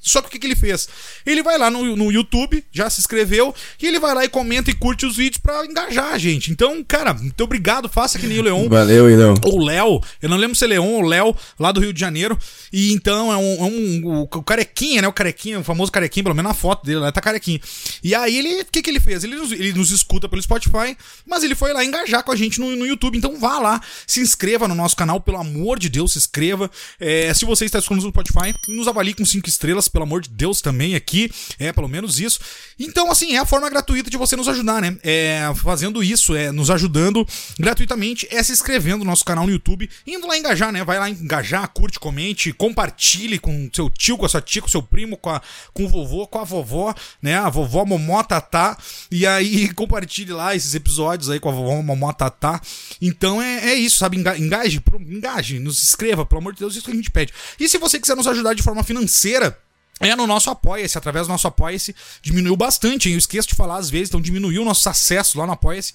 Só 0.00 0.20
que 0.22 0.28
o 0.28 0.30
que, 0.30 0.38
que 0.38 0.46
ele 0.46 0.56
fez? 0.56 0.88
Ele 1.24 1.42
vai 1.42 1.58
lá 1.58 1.70
no, 1.70 1.96
no 1.96 2.10
YouTube, 2.10 2.64
já 2.72 2.88
se 2.88 3.00
inscreveu, 3.00 3.54
e 3.80 3.86
ele 3.86 3.98
vai 3.98 4.14
lá 4.14 4.24
e 4.24 4.28
comenta 4.28 4.70
e 4.70 4.74
curte 4.74 5.06
os 5.06 5.16
vídeos 5.16 5.38
pra 5.38 5.64
engajar 5.64 6.12
a 6.12 6.18
gente. 6.18 6.50
Então, 6.50 6.82
cara, 6.84 7.14
muito 7.14 7.42
obrigado, 7.42 7.88
faça 7.88 8.18
que 8.18 8.26
nem 8.26 8.38
o 8.38 8.42
Leon. 8.42 8.68
Valeu, 8.68 9.10
Ilão. 9.10 9.34
Ou 9.44 9.64
Léo, 9.64 10.00
eu 10.22 10.28
não 10.28 10.36
lembro 10.36 10.56
se 10.56 10.64
é 10.64 10.68
Leon 10.68 10.86
ou 10.86 11.02
Léo, 11.02 11.36
lá 11.58 11.72
do 11.72 11.80
Rio 11.80 11.92
de 11.92 12.00
Janeiro. 12.00 12.38
E 12.72 12.92
então 12.92 13.32
é 13.32 13.36
um. 13.36 13.54
É 13.54 13.62
um 13.62 14.02
o, 14.04 14.22
o 14.22 14.42
carequinha, 14.42 15.02
né? 15.02 15.08
O 15.08 15.12
carequinha, 15.12 15.58
o 15.58 15.64
famoso 15.64 15.90
carequinha, 15.90 16.24
pelo 16.24 16.34
menos 16.34 16.50
na 16.50 16.54
foto 16.54 16.84
dele, 16.84 17.00
lá 17.00 17.12
tá 17.12 17.20
carequinha. 17.20 17.60
E 18.02 18.14
aí 18.14 18.36
ele. 18.36 18.62
O 18.62 18.66
que, 18.66 18.82
que 18.82 18.90
ele 18.90 19.00
fez? 19.00 19.24
Ele 19.24 19.36
nos, 19.36 19.52
ele 19.52 19.72
nos 19.72 19.90
escuta 19.90 20.28
pelo 20.28 20.42
Spotify, 20.42 20.96
mas 21.26 21.42
ele 21.42 21.54
foi 21.54 21.72
lá 21.72 21.84
engajar 21.84 22.22
com 22.22 22.32
a 22.32 22.36
gente 22.36 22.60
no, 22.60 22.74
no 22.76 22.86
YouTube. 22.86 23.16
Então 23.16 23.38
vá 23.38 23.58
lá, 23.58 23.80
se 24.06 24.20
inscreva 24.20 24.68
no 24.68 24.74
nosso 24.74 24.96
canal, 24.96 25.20
pelo 25.20 25.38
amor 25.38 25.78
de 25.78 25.88
Deus, 25.88 26.12
se 26.12 26.18
inscreva. 26.18 26.70
É, 27.00 27.32
se 27.34 27.44
você 27.44 27.64
está 27.64 27.78
escutando 27.78 28.02
no 28.02 28.10
Spotify, 28.10 28.54
nos 28.68 28.88
avalie 28.88 29.14
com 29.14 29.24
cinco 29.24 29.48
estrelas, 29.48 29.87
pelo 29.88 30.04
amor 30.04 30.20
de 30.22 30.28
Deus, 30.30 30.60
também 30.60 30.94
aqui. 30.94 31.30
É, 31.58 31.72
pelo 31.72 31.88
menos 31.88 32.18
isso. 32.20 32.40
Então, 32.78 33.10
assim, 33.10 33.34
é 33.34 33.38
a 33.38 33.46
forma 33.46 33.68
gratuita 33.68 34.08
de 34.10 34.16
você 34.16 34.36
nos 34.36 34.48
ajudar, 34.48 34.80
né? 34.80 34.96
É, 35.02 35.40
fazendo 35.56 36.02
isso, 36.02 36.34
é 36.36 36.50
nos 36.52 36.70
ajudando 36.70 37.26
gratuitamente, 37.58 38.26
é 38.30 38.42
se 38.42 38.52
inscrevendo 38.52 38.98
no 38.98 39.04
nosso 39.04 39.24
canal 39.24 39.46
no 39.46 39.52
YouTube, 39.52 39.88
indo 40.06 40.26
lá 40.26 40.36
engajar, 40.38 40.70
né? 40.72 40.84
Vai 40.84 40.98
lá 40.98 41.10
engajar, 41.10 41.68
curte, 41.68 41.98
comente, 41.98 42.52
compartilhe 42.52 43.38
com 43.38 43.68
seu 43.72 43.90
tio, 43.90 44.16
com 44.16 44.26
a 44.26 44.28
sua 44.28 44.40
tia, 44.40 44.62
com 44.62 44.68
seu 44.68 44.82
primo, 44.82 45.16
com, 45.16 45.30
a, 45.30 45.42
com 45.72 45.84
o 45.84 45.88
vovô, 45.88 46.26
com 46.26 46.38
a 46.38 46.44
vovó, 46.44 46.94
né? 47.20 47.36
A 47.36 47.48
vovó 47.48 47.84
Momó 47.84 48.22
Tatá. 48.22 48.76
E 49.10 49.26
aí 49.26 49.68
compartilhe 49.74 50.32
lá 50.32 50.54
esses 50.54 50.74
episódios 50.74 51.30
aí 51.30 51.40
com 51.40 51.48
a 51.48 51.52
vovó 51.52 51.82
Momó 51.82 52.12
Tatá. 52.12 52.60
Então 53.00 53.42
é, 53.42 53.70
é 53.70 53.74
isso, 53.74 53.98
sabe? 53.98 54.16
Enga- 54.16 54.38
Engaje, 54.38 54.80
engaje, 55.00 55.58
nos 55.58 55.82
inscreva, 55.82 56.24
pelo 56.24 56.40
amor 56.40 56.52
de 56.52 56.60
Deus, 56.60 56.74
isso 56.76 56.84
que 56.84 56.90
a 56.92 56.94
gente 56.94 57.10
pede. 57.10 57.32
E 57.58 57.68
se 57.68 57.78
você 57.78 57.98
quiser 57.98 58.16
nos 58.16 58.26
ajudar 58.26 58.54
de 58.54 58.62
forma 58.62 58.82
financeira, 58.84 59.58
é 60.00 60.14
no 60.14 60.26
nosso 60.26 60.50
Apoia-se, 60.50 60.96
através 60.96 61.26
do 61.26 61.30
nosso 61.30 61.46
Apoia-se, 61.46 61.94
diminuiu 62.22 62.56
bastante, 62.56 63.08
hein? 63.08 63.14
Eu 63.14 63.18
esqueço 63.18 63.48
de 63.48 63.54
falar 63.54 63.78
às 63.78 63.90
vezes, 63.90 64.08
então 64.08 64.20
diminuiu 64.20 64.62
o 64.62 64.64
nosso 64.64 64.88
acesso 64.88 65.38
lá 65.38 65.46
no 65.46 65.52
Apoia-se. 65.52 65.94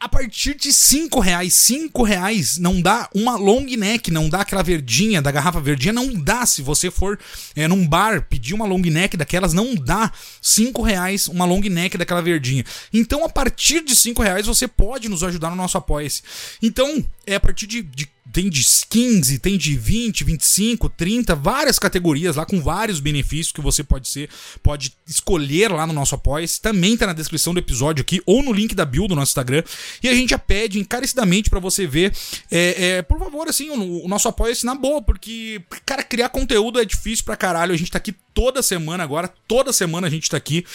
A 0.00 0.08
partir 0.08 0.54
de 0.54 0.72
5 0.72 1.20
reais, 1.20 1.54
5 1.54 2.02
reais 2.02 2.58
não 2.58 2.80
dá 2.80 3.08
uma 3.14 3.36
long 3.36 3.64
neck, 3.64 4.10
não 4.10 4.28
dá 4.28 4.40
aquela 4.40 4.62
verdinha 4.62 5.20
da 5.20 5.30
garrafa 5.30 5.60
verdinha, 5.60 5.92
não 5.92 6.12
dá. 6.14 6.46
Se 6.46 6.62
você 6.62 6.90
for 6.90 7.18
é, 7.54 7.66
num 7.68 7.86
bar 7.86 8.26
pedir 8.28 8.54
uma 8.54 8.66
long 8.66 8.80
neck 8.80 9.16
daquelas, 9.16 9.52
não 9.52 9.74
dá 9.74 10.10
5 10.40 10.82
reais 10.82 11.28
uma 11.28 11.44
long 11.44 11.60
neck 11.60 11.98
daquela 11.98 12.22
verdinha. 12.22 12.64
Então, 12.92 13.24
a 13.24 13.28
partir 13.28 13.82
de 13.82 13.94
5 13.94 14.22
reais, 14.22 14.46
você 14.46 14.66
pode 14.66 15.08
nos 15.08 15.22
ajudar 15.22 15.50
no 15.50 15.56
nosso 15.56 15.76
Apoia-se. 15.76 16.22
Então, 16.62 17.04
é 17.26 17.34
a 17.34 17.40
partir 17.40 17.66
de, 17.66 17.82
de 17.82 18.13
tem 18.34 18.50
de 18.50 18.66
15, 18.90 19.38
tem 19.38 19.56
de 19.56 19.76
20, 19.76 20.24
25, 20.24 20.88
30, 20.88 21.36
várias 21.36 21.78
categorias 21.78 22.34
lá 22.34 22.44
com 22.44 22.60
vários 22.60 22.98
benefícios 22.98 23.52
que 23.52 23.60
você 23.60 23.84
pode 23.84 24.08
ser, 24.08 24.28
pode 24.60 24.92
escolher 25.06 25.70
lá 25.70 25.86
no 25.86 25.92
nosso 25.92 26.16
Apoia-se. 26.16 26.60
Também 26.60 26.96
tá 26.96 27.06
na 27.06 27.12
descrição 27.12 27.54
do 27.54 27.60
episódio 27.60 28.02
aqui 28.02 28.20
ou 28.26 28.42
no 28.42 28.52
link 28.52 28.74
da 28.74 28.84
bio 28.84 29.06
do 29.06 29.14
nosso 29.14 29.30
Instagram. 29.30 29.62
E 30.02 30.08
a 30.08 30.14
gente 30.14 30.30
já 30.30 30.38
pede 30.38 30.80
encarecidamente 30.80 31.48
pra 31.48 31.60
você 31.60 31.86
ver, 31.86 32.12
é, 32.50 32.96
é, 32.96 33.02
por 33.02 33.20
favor, 33.20 33.48
assim, 33.48 33.70
o, 33.70 34.04
o 34.04 34.08
nosso 34.08 34.26
Apoia-se 34.26 34.66
na 34.66 34.74
boa, 34.74 35.00
porque, 35.00 35.62
cara, 35.86 36.02
criar 36.02 36.28
conteúdo 36.28 36.80
é 36.80 36.84
difícil 36.84 37.24
pra 37.24 37.36
caralho. 37.36 37.72
A 37.72 37.76
gente 37.76 37.92
tá 37.92 37.98
aqui 37.98 38.12
toda 38.34 38.64
semana 38.64 39.04
agora, 39.04 39.32
toda 39.46 39.72
semana 39.72 40.08
a 40.08 40.10
gente 40.10 40.28
tá 40.28 40.36
aqui. 40.36 40.66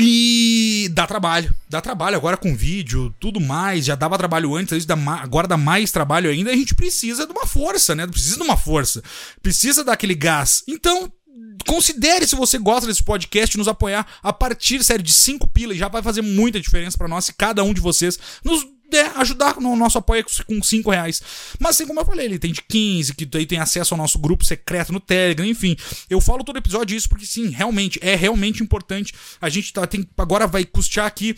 E 0.00 0.88
dá 0.92 1.08
trabalho, 1.08 1.52
dá 1.68 1.80
trabalho 1.80 2.16
agora 2.16 2.36
com 2.36 2.54
vídeo, 2.54 3.12
tudo 3.18 3.40
mais. 3.40 3.84
Já 3.84 3.96
dava 3.96 4.16
trabalho 4.16 4.54
antes, 4.54 4.86
agora 5.20 5.48
dá 5.48 5.56
mais 5.56 5.90
trabalho 5.90 6.30
ainda. 6.30 6.52
A 6.52 6.56
gente 6.56 6.72
precisa 6.72 7.26
de 7.26 7.32
uma 7.32 7.46
força, 7.46 7.96
né? 7.96 8.06
Precisa 8.06 8.36
de 8.36 8.42
uma 8.42 8.56
força, 8.56 9.02
precisa 9.42 9.82
daquele 9.82 10.14
gás. 10.14 10.62
Então, 10.68 11.12
considere 11.66 12.28
se 12.28 12.36
você 12.36 12.58
gosta 12.58 12.86
desse 12.86 13.02
podcast 13.02 13.58
nos 13.58 13.66
apoiar 13.66 14.06
a 14.22 14.32
partir, 14.32 14.84
sério, 14.84 15.04
de 15.04 15.12
5 15.12 15.48
pilas. 15.48 15.76
Já 15.76 15.88
vai 15.88 16.00
fazer 16.00 16.22
muita 16.22 16.60
diferença 16.60 16.96
para 16.96 17.08
nós 17.08 17.24
se 17.24 17.32
cada 17.32 17.64
um 17.64 17.74
de 17.74 17.80
vocês 17.80 18.18
nos 18.44 18.64
der 18.88 19.12
ajudar 19.18 19.60
no 19.60 19.76
nosso 19.76 19.98
apoio 19.98 20.24
com 20.46 20.62
5 20.62 20.90
reais. 20.90 21.22
Mas 21.58 21.76
assim 21.76 21.86
como 21.86 22.00
eu 22.00 22.04
falei, 22.04 22.26
ele 22.26 22.38
tem 22.38 22.52
de 22.52 22.62
15, 22.62 23.14
que 23.14 23.28
aí 23.34 23.46
tem 23.46 23.58
acesso 23.58 23.94
ao 23.94 23.98
nosso 23.98 24.18
grupo 24.18 24.44
secreto 24.44 24.92
no 24.92 25.00
Telegram, 25.00 25.44
enfim. 25.44 25.76
Eu 26.08 26.20
falo 26.20 26.42
todo 26.42 26.56
episódio 26.56 26.96
isso 26.96 27.08
porque 27.08 27.26
sim, 27.26 27.48
realmente, 27.50 27.98
é 28.02 28.14
realmente 28.14 28.62
importante. 28.62 29.12
A 29.40 29.48
gente 29.48 29.72
tá, 29.72 29.86
tem, 29.86 30.08
agora 30.16 30.46
vai 30.46 30.64
custear 30.64 31.06
aqui 31.06 31.34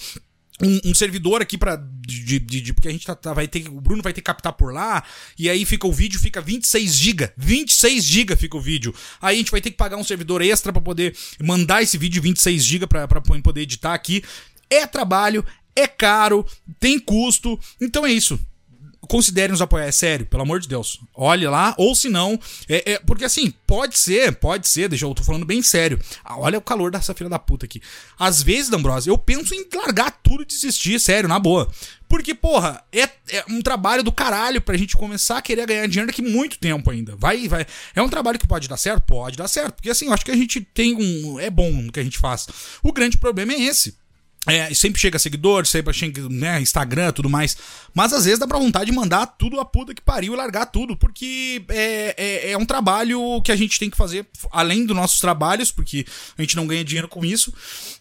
um, 0.63 0.91
um, 0.91 0.95
servidor 0.95 1.41
aqui 1.41 1.57
para 1.57 1.77
de, 1.77 2.39
de, 2.39 2.61
de, 2.61 2.73
porque 2.75 2.89
a 2.89 2.93
gente 2.93 3.07
tá, 3.07 3.15
tá, 3.15 3.33
vai 3.33 3.49
ter 3.49 3.67
o 3.69 3.81
Bruno 3.81 4.03
vai 4.03 4.13
ter 4.13 4.21
que 4.21 4.27
captar 4.27 4.53
por 4.53 4.73
lá 4.73 5.03
e 5.39 5.49
aí 5.49 5.65
fica 5.65 5.87
o 5.87 5.93
vídeo 5.93 6.21
fica 6.21 6.41
26 6.41 6.95
GB 6.95 7.33
26 7.37 8.05
GB 8.05 8.37
fica 8.37 8.57
o 8.57 8.61
vídeo 8.61 8.95
aí 9.23 9.37
a 9.37 9.39
gente 9.39 9.51
vai 9.51 9.61
ter 9.61 9.71
que 9.71 9.77
pagar 9.77 9.97
um 9.97 10.05
servidor 10.05 10.43
extra 10.43 10.73
para 10.73 10.83
poder 10.83 11.17
mandar 11.43 11.83
esse 11.83 11.97
vídeo 11.97 12.21
26 12.21 12.63
GB 12.63 12.87
para 12.87 13.21
poder 13.43 13.63
editar 13.63 13.95
aqui 13.95 14.23
é 14.69 14.87
trabalho 14.87 15.45
é 15.75 15.87
caro 15.87 16.47
tem 16.79 16.99
custo 16.99 17.59
então 17.81 18.07
é 18.07 18.13
isso 18.13 18.39
considere 19.11 19.51
nos 19.51 19.61
apoiar, 19.61 19.87
é 19.87 19.93
sério, 19.93 20.25
pelo 20.25 20.45
amor 20.45 20.61
de 20.61 20.69
Deus. 20.69 21.01
Olhe 21.13 21.47
lá, 21.49 21.75
ou 21.77 21.97
se 21.97 22.09
não, 22.09 22.39
é, 22.69 22.93
é, 22.93 22.99
porque 23.01 23.25
assim, 23.25 23.53
pode 23.67 23.99
ser, 23.99 24.37
pode 24.37 24.69
ser, 24.69 24.89
deixa 24.89 25.05
eu 25.05 25.13
tô 25.13 25.25
falando 25.25 25.45
bem 25.45 25.61
sério. 25.63 25.99
Ah, 26.25 26.39
olha 26.39 26.59
o 26.59 26.63
calor 26.63 26.93
dessa 26.93 27.13
filha 27.13 27.29
da 27.29 27.39
puta 27.39 27.67
aqui. 27.67 27.83
Às 28.17 28.41
vezes, 28.41 28.71
D'Ambrosio, 28.71 29.11
eu 29.11 29.19
penso 29.19 29.53
em 29.53 29.67
largar 29.75 30.13
tudo 30.23 30.45
e 30.45 30.47
desistir, 30.47 31.01
sério, 31.01 31.29
na 31.29 31.41
boa. 31.41 31.69
Porque, 32.09 32.35
porra, 32.35 32.85
é, 32.93 33.03
é, 33.03 33.45
um 33.49 33.61
trabalho 33.61 34.05
do 34.05 34.13
caralho 34.13 34.61
pra 34.61 34.77
gente 34.77 34.97
começar 34.97 35.39
a 35.39 35.43
querer 35.43 35.67
ganhar 35.67 35.87
dinheiro 35.87 36.09
daqui 36.09 36.23
muito 36.23 36.59
tempo 36.59 36.91
ainda. 36.91 37.17
Vai, 37.17 37.49
vai. 37.49 37.67
É 37.95 38.03
um 38.03 38.09
trabalho 38.09 38.39
que 38.39 38.47
pode 38.47 38.69
dar 38.69 38.77
certo? 38.77 39.03
Pode 39.03 39.37
dar 39.37 39.49
certo. 39.49 39.75
Porque 39.75 39.91
assim, 39.91 40.07
eu 40.07 40.13
acho 40.13 40.25
que 40.25 40.31
a 40.31 40.37
gente 40.37 40.61
tem 40.61 40.95
um. 40.97 41.39
É 41.39 41.51
bom 41.51 41.71
no 41.71 41.93
que 41.93 42.01
a 42.01 42.03
gente 42.03 42.19
faz. 42.19 42.49
O 42.83 42.93
grande 42.93 43.17
problema 43.17 43.53
é 43.53 43.61
esse. 43.61 43.97
É, 44.47 44.73
sempre 44.73 44.99
chega 44.99 45.19
seguidor, 45.19 45.67
sempre 45.67 45.93
chega 45.93 46.27
né, 46.31 46.61
Instagram 46.61 47.13
tudo 47.13 47.29
mais. 47.29 47.57
Mas 47.95 48.13
às 48.13 48.25
vezes 48.25 48.39
dá 48.39 48.47
pra 48.47 48.59
vontade 48.59 48.91
de 48.91 48.97
mandar 48.97 49.27
tudo 49.27 49.61
a 49.61 49.65
puta 49.67 49.95
que 49.95 50.01
pariu 50.01 50.33
e 50.33 50.37
largar 50.37 50.65
tudo. 50.65 50.97
Porque 50.97 51.63
é, 51.69 52.15
é, 52.17 52.53
é, 52.53 52.59
um 52.59 52.65
trabalho 52.65 53.43
que 53.43 53.53
a 53.53 53.57
gente 53.57 53.79
tem 53.79 53.91
que 53.91 53.99
fazer 53.99 54.27
além 54.51 54.87
dos 54.87 54.97
nossos 54.97 55.21
trabalhos, 55.21 55.71
porque 55.71 56.07
a 56.39 56.41
gente 56.41 56.57
não 56.57 56.67
ganha 56.67 56.83
dinheiro 56.83 57.07
com 57.07 57.23
isso 57.23 57.53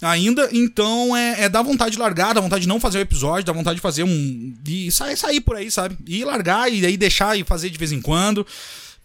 ainda. 0.01 0.49
Então 0.53 1.15
é, 1.15 1.43
é 1.43 1.49
dar 1.49 1.61
vontade 1.61 1.91
de 1.91 1.99
largar, 1.99 2.33
dá 2.33 2.39
vontade 2.39 2.61
de 2.61 2.69
não 2.69 2.79
fazer 2.79 2.99
o 2.99 3.01
episódio, 3.01 3.45
dá 3.45 3.51
vontade 3.51 3.75
de 3.75 3.81
fazer 3.81 4.03
um. 4.03 4.53
e 4.65 4.89
sair, 4.91 5.17
sair 5.17 5.41
por 5.41 5.57
aí, 5.57 5.69
sabe? 5.69 5.97
E 6.07 6.23
largar 6.23 6.71
e 6.71 6.85
aí 6.85 6.95
deixar 6.95 7.37
e 7.37 7.43
fazer 7.43 7.69
de 7.69 7.77
vez 7.77 7.91
em 7.91 8.01
quando. 8.01 8.47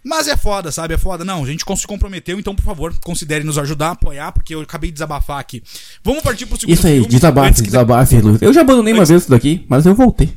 Mas 0.04 0.28
é 0.28 0.36
foda, 0.36 0.70
sabe? 0.70 0.94
É 0.94 0.98
foda. 0.98 1.24
Não, 1.24 1.42
a 1.42 1.46
gente 1.46 1.64
se 1.76 1.86
comprometeu, 1.86 2.38
então, 2.38 2.54
por 2.54 2.62
favor, 2.62 2.94
considere 3.02 3.42
nos 3.42 3.56
ajudar, 3.56 3.92
apoiar, 3.92 4.32
porque 4.32 4.54
eu 4.54 4.60
acabei 4.60 4.90
de 4.90 4.94
desabafar 4.94 5.38
aqui. 5.40 5.62
Vamos 6.02 6.22
partir 6.22 6.44
pro 6.44 6.60
segundo 6.60 6.74
Isso 6.74 6.86
aí, 6.86 6.94
filme, 6.94 7.08
desabafe, 7.08 7.62
desabafe, 7.62 8.20
Luiz. 8.20 8.42
Eu 8.42 8.52
já 8.52 8.60
abandonei 8.60 8.92
uma 8.92 9.06
vez 9.06 9.22
isso 9.22 9.30
daqui, 9.30 9.64
mas 9.66 9.86
eu 9.86 9.94
voltei. 9.94 10.30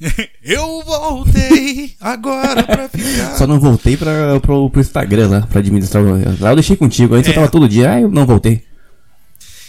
eu 0.44 0.84
voltei 0.84 1.92
agora 2.00 2.62
pra 2.62 2.88
ficar. 2.88 3.36
Só 3.36 3.48
não 3.48 3.58
voltei 3.58 3.96
pra, 3.96 4.38
pro, 4.38 4.70
pro 4.70 4.80
Instagram 4.80 5.28
lá, 5.28 5.40
pra 5.42 5.58
administrar. 5.58 6.04
Lá 6.40 6.50
eu 6.50 6.56
deixei 6.56 6.76
contigo, 6.76 7.16
antes 7.16 7.28
é. 7.28 7.32
eu 7.32 7.34
tava 7.34 7.48
todo 7.48 7.68
dia, 7.68 7.90
ah, 7.90 8.00
eu 8.00 8.08
não 8.08 8.24
voltei. 8.24 8.62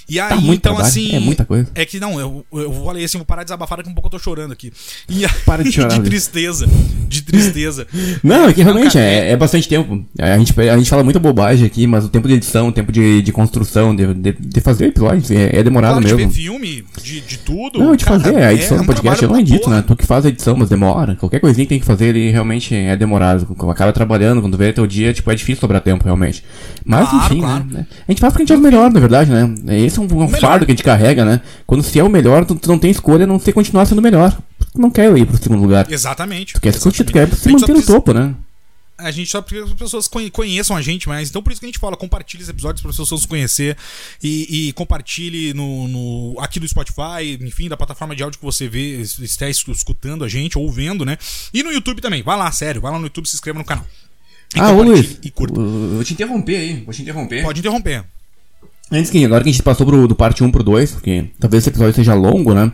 E 0.09 0.15
tá 0.15 0.25
aí, 0.25 0.29
tá 0.29 0.37
então, 0.37 0.57
trabalho. 0.57 0.85
assim. 0.85 1.15
É 1.15 1.19
muita 1.19 1.45
coisa. 1.45 1.69
É 1.75 1.85
que 1.85 1.99
não, 1.99 2.19
eu, 2.19 2.45
eu 2.51 2.73
falei 2.85 3.03
assim, 3.03 3.17
vou 3.17 3.25
parar 3.25 3.43
de 3.43 3.47
desabafar 3.47 3.77
daqui 3.77 3.89
um 3.89 3.93
pouco 3.93 4.07
eu 4.07 4.11
tô 4.11 4.19
chorando 4.19 4.51
aqui. 4.51 4.73
E 5.07 5.23
aí, 5.23 5.31
Para 5.45 5.63
de 5.63 5.71
chorar. 5.71 5.97
de 5.99 6.09
tristeza. 6.09 6.67
De 7.07 7.21
tristeza. 7.21 7.87
Não, 8.23 8.49
é 8.49 8.53
que 8.53 8.61
realmente 8.61 8.95
não, 8.95 9.01
é, 9.01 9.31
é 9.31 9.37
bastante 9.37 9.67
tempo. 9.67 10.03
A 10.19 10.37
gente, 10.37 10.53
a 10.59 10.77
gente 10.77 10.89
fala 10.89 11.03
muita 11.03 11.19
bobagem 11.19 11.65
aqui, 11.65 11.87
mas 11.87 12.05
o 12.05 12.09
tempo 12.09 12.27
de 12.27 12.35
edição, 12.35 12.67
o 12.67 12.71
tempo 12.71 12.91
de, 12.91 13.21
de 13.21 13.31
construção, 13.31 13.95
de, 13.95 14.13
de, 14.13 14.31
de 14.33 14.61
fazer 14.61 14.87
episódios 14.87 15.31
é, 15.31 15.57
é 15.57 15.63
demorado 15.63 15.93
claro, 15.93 16.03
mesmo. 16.03 16.17
De 16.17 16.25
ver 16.25 16.31
filme, 16.31 16.85
de, 17.01 17.21
de 17.21 17.37
tudo. 17.39 17.79
Não, 17.79 17.95
de 17.95 18.05
cara, 18.05 18.19
fazer. 18.19 18.37
A 18.37 18.53
edição 18.53 18.77
é, 18.77 18.79
do 18.81 18.85
podcast 18.85 19.23
eu 19.23 19.29
não 19.29 19.39
edito, 19.39 19.69
né? 19.69 19.83
Tu 19.85 19.95
que 19.95 20.05
faz 20.05 20.25
a 20.25 20.29
edição, 20.29 20.55
mas 20.55 20.69
demora. 20.69 21.15
Qualquer 21.15 21.39
coisinha 21.39 21.65
que 21.65 21.69
tem 21.69 21.79
que 21.79 21.85
fazer, 21.85 22.07
ele 22.07 22.31
realmente 22.31 22.75
é 22.75 22.95
demorado. 22.95 23.47
Acaba 23.69 23.91
trabalhando, 23.91 24.41
quando 24.41 24.57
vê 24.57 24.73
teu 24.73 24.85
dia, 24.85 25.13
tipo, 25.13 25.31
é 25.31 25.35
difícil 25.35 25.61
sobrar 25.61 25.81
tempo, 25.81 26.03
realmente. 26.03 26.43
Mas, 26.85 27.09
claro, 27.09 27.25
enfim, 27.25 27.39
claro. 27.39 27.65
né? 27.65 27.85
A 28.07 28.11
gente 28.11 28.21
faz 28.21 28.33
porque 28.33 28.43
a 28.43 28.45
gente 28.45 28.57
é 28.57 28.61
melhor, 28.61 28.91
na 28.91 28.99
verdade, 28.99 29.31
né? 29.31 29.53
Esse 30.03 30.13
é 30.13 30.15
um, 30.15 30.23
um 30.23 30.27
fardo 30.29 30.65
que 30.65 30.71
a 30.71 30.75
gente 30.75 30.83
carrega, 30.83 31.25
né? 31.25 31.41
Quando 31.65 31.83
se 31.83 31.99
é 31.99 32.03
o 32.03 32.09
melhor, 32.09 32.45
tu, 32.45 32.55
tu 32.55 32.69
não 32.69 32.79
tem 32.79 32.91
escolha 32.91 33.23
a 33.23 33.27
não 33.27 33.39
ser 33.39 33.53
continuar 33.53 33.85
sendo 33.85 33.99
o 33.99 34.01
melhor. 34.01 34.37
Tu 34.71 34.79
não 34.79 34.89
quer 34.89 35.15
ir 35.17 35.25
pro 35.25 35.37
segundo 35.37 35.61
lugar. 35.61 35.91
Exatamente. 35.91 36.53
Tu 36.53 36.61
quer, 36.61 36.69
exatamente. 36.69 37.03
Tu 37.03 37.13
quer 37.13 37.33
se 37.33 37.51
manter 37.51 37.73
no 37.73 37.81
topo, 37.81 38.13
né? 38.13 38.35
A 38.97 39.11
gente 39.11 39.31
só 39.31 39.41
precisa 39.41 39.65
que 39.65 39.71
as 39.71 39.79
pessoas 39.79 40.09
conheçam 40.31 40.75
a 40.75 40.81
gente 40.81 41.07
mais. 41.07 41.29
Então 41.29 41.41
por 41.41 41.51
isso 41.51 41.61
que 41.61 41.65
a 41.65 41.69
gente 41.69 41.79
fala, 41.79 41.95
compartilhe 41.95 42.43
esses 42.43 42.49
episódios 42.49 42.81
para 42.81 42.91
as 42.91 42.97
pessoas 42.97 43.25
conhecer 43.25 43.77
e, 44.21 44.67
e 44.67 44.73
compartilhe 44.73 45.53
no, 45.53 45.87
no, 45.87 46.35
aqui 46.39 46.59
do 46.59 46.67
Spotify, 46.67 47.39
enfim, 47.39 47.69
da 47.69 47.77
plataforma 47.77 48.13
de 48.13 48.21
áudio 48.21 48.37
que 48.37 48.45
você 48.45 48.67
vê, 48.67 48.99
está 48.99 49.49
escutando 49.49 50.25
a 50.25 50.27
gente 50.27 50.57
ou 50.57 50.69
vendo, 50.69 51.05
né? 51.05 51.17
E 51.53 51.63
no 51.63 51.71
YouTube 51.71 52.01
também. 52.01 52.21
Vai 52.21 52.37
lá, 52.37 52.51
sério, 52.51 52.81
vai 52.81 52.91
lá 52.91 52.97
no 52.97 53.05
YouTube, 53.05 53.25
se 53.25 53.35
inscreva 53.35 53.57
no 53.57 53.63
canal. 53.63 53.85
E 54.53 54.59
ah, 54.59 54.71
ô 54.71 54.83
Luiz, 54.83 55.17
e 55.23 55.29
curta. 55.29 55.61
vou 55.61 56.03
te 56.03 56.13
interromper 56.13 56.57
aí, 56.57 56.83
vou 56.83 56.93
te 56.93 57.01
interromper. 57.01 57.43
Pode 57.43 57.59
interromper. 57.59 58.03
Antes 58.91 59.11
que 59.11 59.23
agora 59.23 59.43
que 59.43 59.49
a 59.49 59.51
gente 59.51 59.63
passou 59.63 59.85
pro, 59.85 60.07
do 60.07 60.15
parte 60.15 60.43
1 60.43 60.49
pro 60.51 60.63
2, 60.63 60.91
porque 60.91 61.25
talvez 61.39 61.63
esse 61.63 61.69
episódio 61.69 61.93
seja 61.93 62.13
longo, 62.13 62.53
né? 62.53 62.71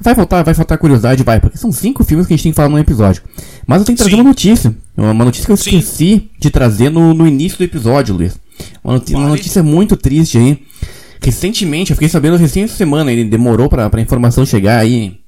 Vai 0.00 0.14
faltar, 0.14 0.44
vai 0.44 0.54
faltar 0.54 0.78
curiosidade, 0.78 1.24
vai, 1.24 1.40
porque 1.40 1.58
são 1.58 1.72
cinco 1.72 2.04
filmes 2.04 2.26
que 2.26 2.32
a 2.32 2.36
gente 2.36 2.44
tem 2.44 2.52
que 2.52 2.56
falar 2.56 2.68
num 2.68 2.78
episódio. 2.78 3.22
Mas 3.66 3.80
eu 3.80 3.86
tenho 3.86 3.96
que 3.96 4.02
trazer 4.02 4.16
Sim. 4.16 4.22
uma 4.22 4.28
notícia. 4.28 4.76
Uma 4.96 5.24
notícia 5.24 5.46
que 5.46 5.52
eu 5.52 5.56
Sim. 5.56 5.76
esqueci 5.76 6.30
de 6.38 6.50
trazer 6.50 6.90
no, 6.90 7.12
no 7.14 7.26
início 7.26 7.58
do 7.58 7.64
episódio, 7.64 8.14
Luiz. 8.14 8.38
Uma 8.84 8.94
notícia, 8.94 9.18
uma 9.18 9.28
notícia 9.28 9.62
muito 9.62 9.96
triste 9.96 10.38
aí. 10.38 10.62
Recentemente, 11.20 11.90
eu 11.90 11.96
fiquei 11.96 12.08
sabendo 12.08 12.36
recém 12.36 12.62
essa 12.62 12.76
semana, 12.76 13.10
ele 13.10 13.24
demorou 13.24 13.68
pra, 13.68 13.90
pra 13.90 14.00
informação 14.00 14.46
chegar 14.46 14.78
aí 14.78 15.18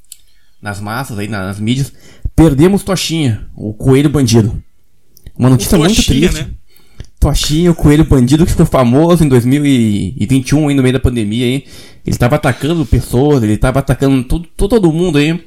nas 0.63 0.81
massas, 0.81 1.19
aí 1.19 1.27
nas 1.27 1.59
mídias. 1.59 1.93
Perdemos 2.37 2.85
Toshinha, 2.85 3.49
o 3.57 3.73
coelho 3.73 4.09
bandido. 4.09 4.63
Uma 5.37 5.51
notícia 5.51 5.77
muito 5.77 6.05
triste. 6.05 6.43
Né? 6.43 6.51
Toshinho, 7.21 7.75
coelho 7.75 8.03
bandido 8.03 8.47
que 8.47 8.53
ficou 8.53 8.65
famoso 8.65 9.23
em 9.23 9.29
2021, 9.29 10.69
aí 10.69 10.75
no 10.75 10.83
meio 10.83 10.95
da 10.95 10.99
pandemia 10.99 11.45
aí. 11.45 11.65
Ele 12.05 12.17
tava 12.17 12.37
atacando 12.37 12.87
pessoas, 12.87 13.43
ele 13.43 13.59
tava 13.59 13.79
atacando 13.79 14.25
todo, 14.25 14.49
todo 14.57 14.91
mundo 14.91 15.19
aí. 15.19 15.39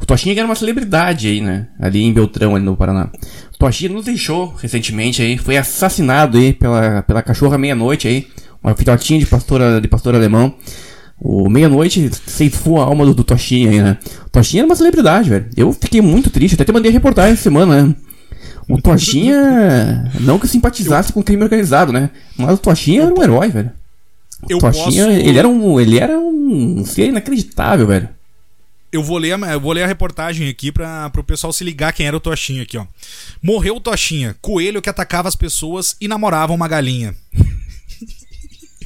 O 0.00 0.06
Toshinha 0.06 0.34
era 0.34 0.46
uma 0.46 0.54
celebridade 0.54 1.28
aí, 1.28 1.42
né? 1.42 1.68
Ali 1.78 2.02
em 2.02 2.10
Beltrão, 2.10 2.56
ali 2.56 2.64
no 2.64 2.74
Paraná. 2.74 3.10
O 3.54 3.58
Toshinha 3.58 3.92
nos 3.92 4.06
deixou 4.06 4.54
recentemente 4.54 5.20
aí, 5.20 5.36
foi 5.36 5.58
assassinado 5.58 6.38
aí 6.38 6.54
pela, 6.54 7.02
pela 7.02 7.22
cachorra 7.22 7.58
meia-noite 7.58 8.08
aí. 8.08 8.26
Uma 8.64 8.74
filhotinha 8.74 9.20
de 9.20 9.26
pastor, 9.26 9.78
de 9.78 9.88
pastor 9.88 10.14
alemão. 10.14 10.54
O 11.20 11.50
meia-noite 11.50 12.10
ceifou 12.26 12.80
a 12.80 12.84
alma 12.84 13.04
do, 13.04 13.12
do 13.12 13.26
aí, 13.30 13.82
né? 13.82 13.98
O 14.26 14.30
Toshinha 14.30 14.62
era 14.62 14.66
uma 14.66 14.74
celebridade, 14.74 15.28
velho. 15.28 15.50
Eu 15.54 15.70
fiquei 15.74 16.00
muito 16.00 16.30
triste, 16.30 16.54
até 16.54 16.64
te 16.64 16.72
mandei 16.72 16.90
reportagem 16.90 17.34
essa 17.34 17.42
semana, 17.42 17.82
né? 17.82 17.94
O 18.70 18.80
Toshinha, 18.80 20.10
não 20.20 20.38
que 20.38 20.46
simpatizasse 20.46 21.10
eu... 21.10 21.14
com 21.14 21.20
o 21.20 21.24
crime 21.24 21.42
organizado, 21.42 21.92
né? 21.92 22.10
Mas 22.36 22.54
o 22.54 22.58
Toshinha 22.58 23.02
era 23.02 23.14
um 23.14 23.22
herói, 23.22 23.48
velho. 23.48 23.72
O 24.42 24.46
eu 24.52 24.58
Toshinha, 24.58 25.06
posso... 25.06 25.18
ele 25.18 25.38
era 25.38 25.48
um, 25.48 25.80
ele 25.80 25.98
era 25.98 26.18
um 26.18 26.84
ser 26.84 27.08
inacreditável, 27.08 27.86
velho. 27.86 28.08
Eu 28.92 29.04
vou 29.04 29.18
ler, 29.18 29.32
a, 29.32 29.52
eu 29.52 29.60
vou 29.60 29.72
ler 29.72 29.84
a 29.84 29.86
reportagem 29.86 30.48
aqui 30.48 30.72
para 30.72 31.10
o 31.16 31.22
pessoal 31.22 31.52
se 31.52 31.62
ligar 31.62 31.92
quem 31.92 32.06
era 32.06 32.16
o 32.16 32.20
Toshinha 32.20 32.62
aqui, 32.62 32.76
ó. 32.76 32.86
Morreu 33.42 33.76
o 33.76 33.80
Toshinha, 33.80 34.36
coelho 34.40 34.82
que 34.82 34.90
atacava 34.90 35.28
as 35.28 35.36
pessoas 35.36 35.96
e 36.00 36.08
namorava 36.08 36.52
uma 36.52 36.66
galinha. 36.66 37.14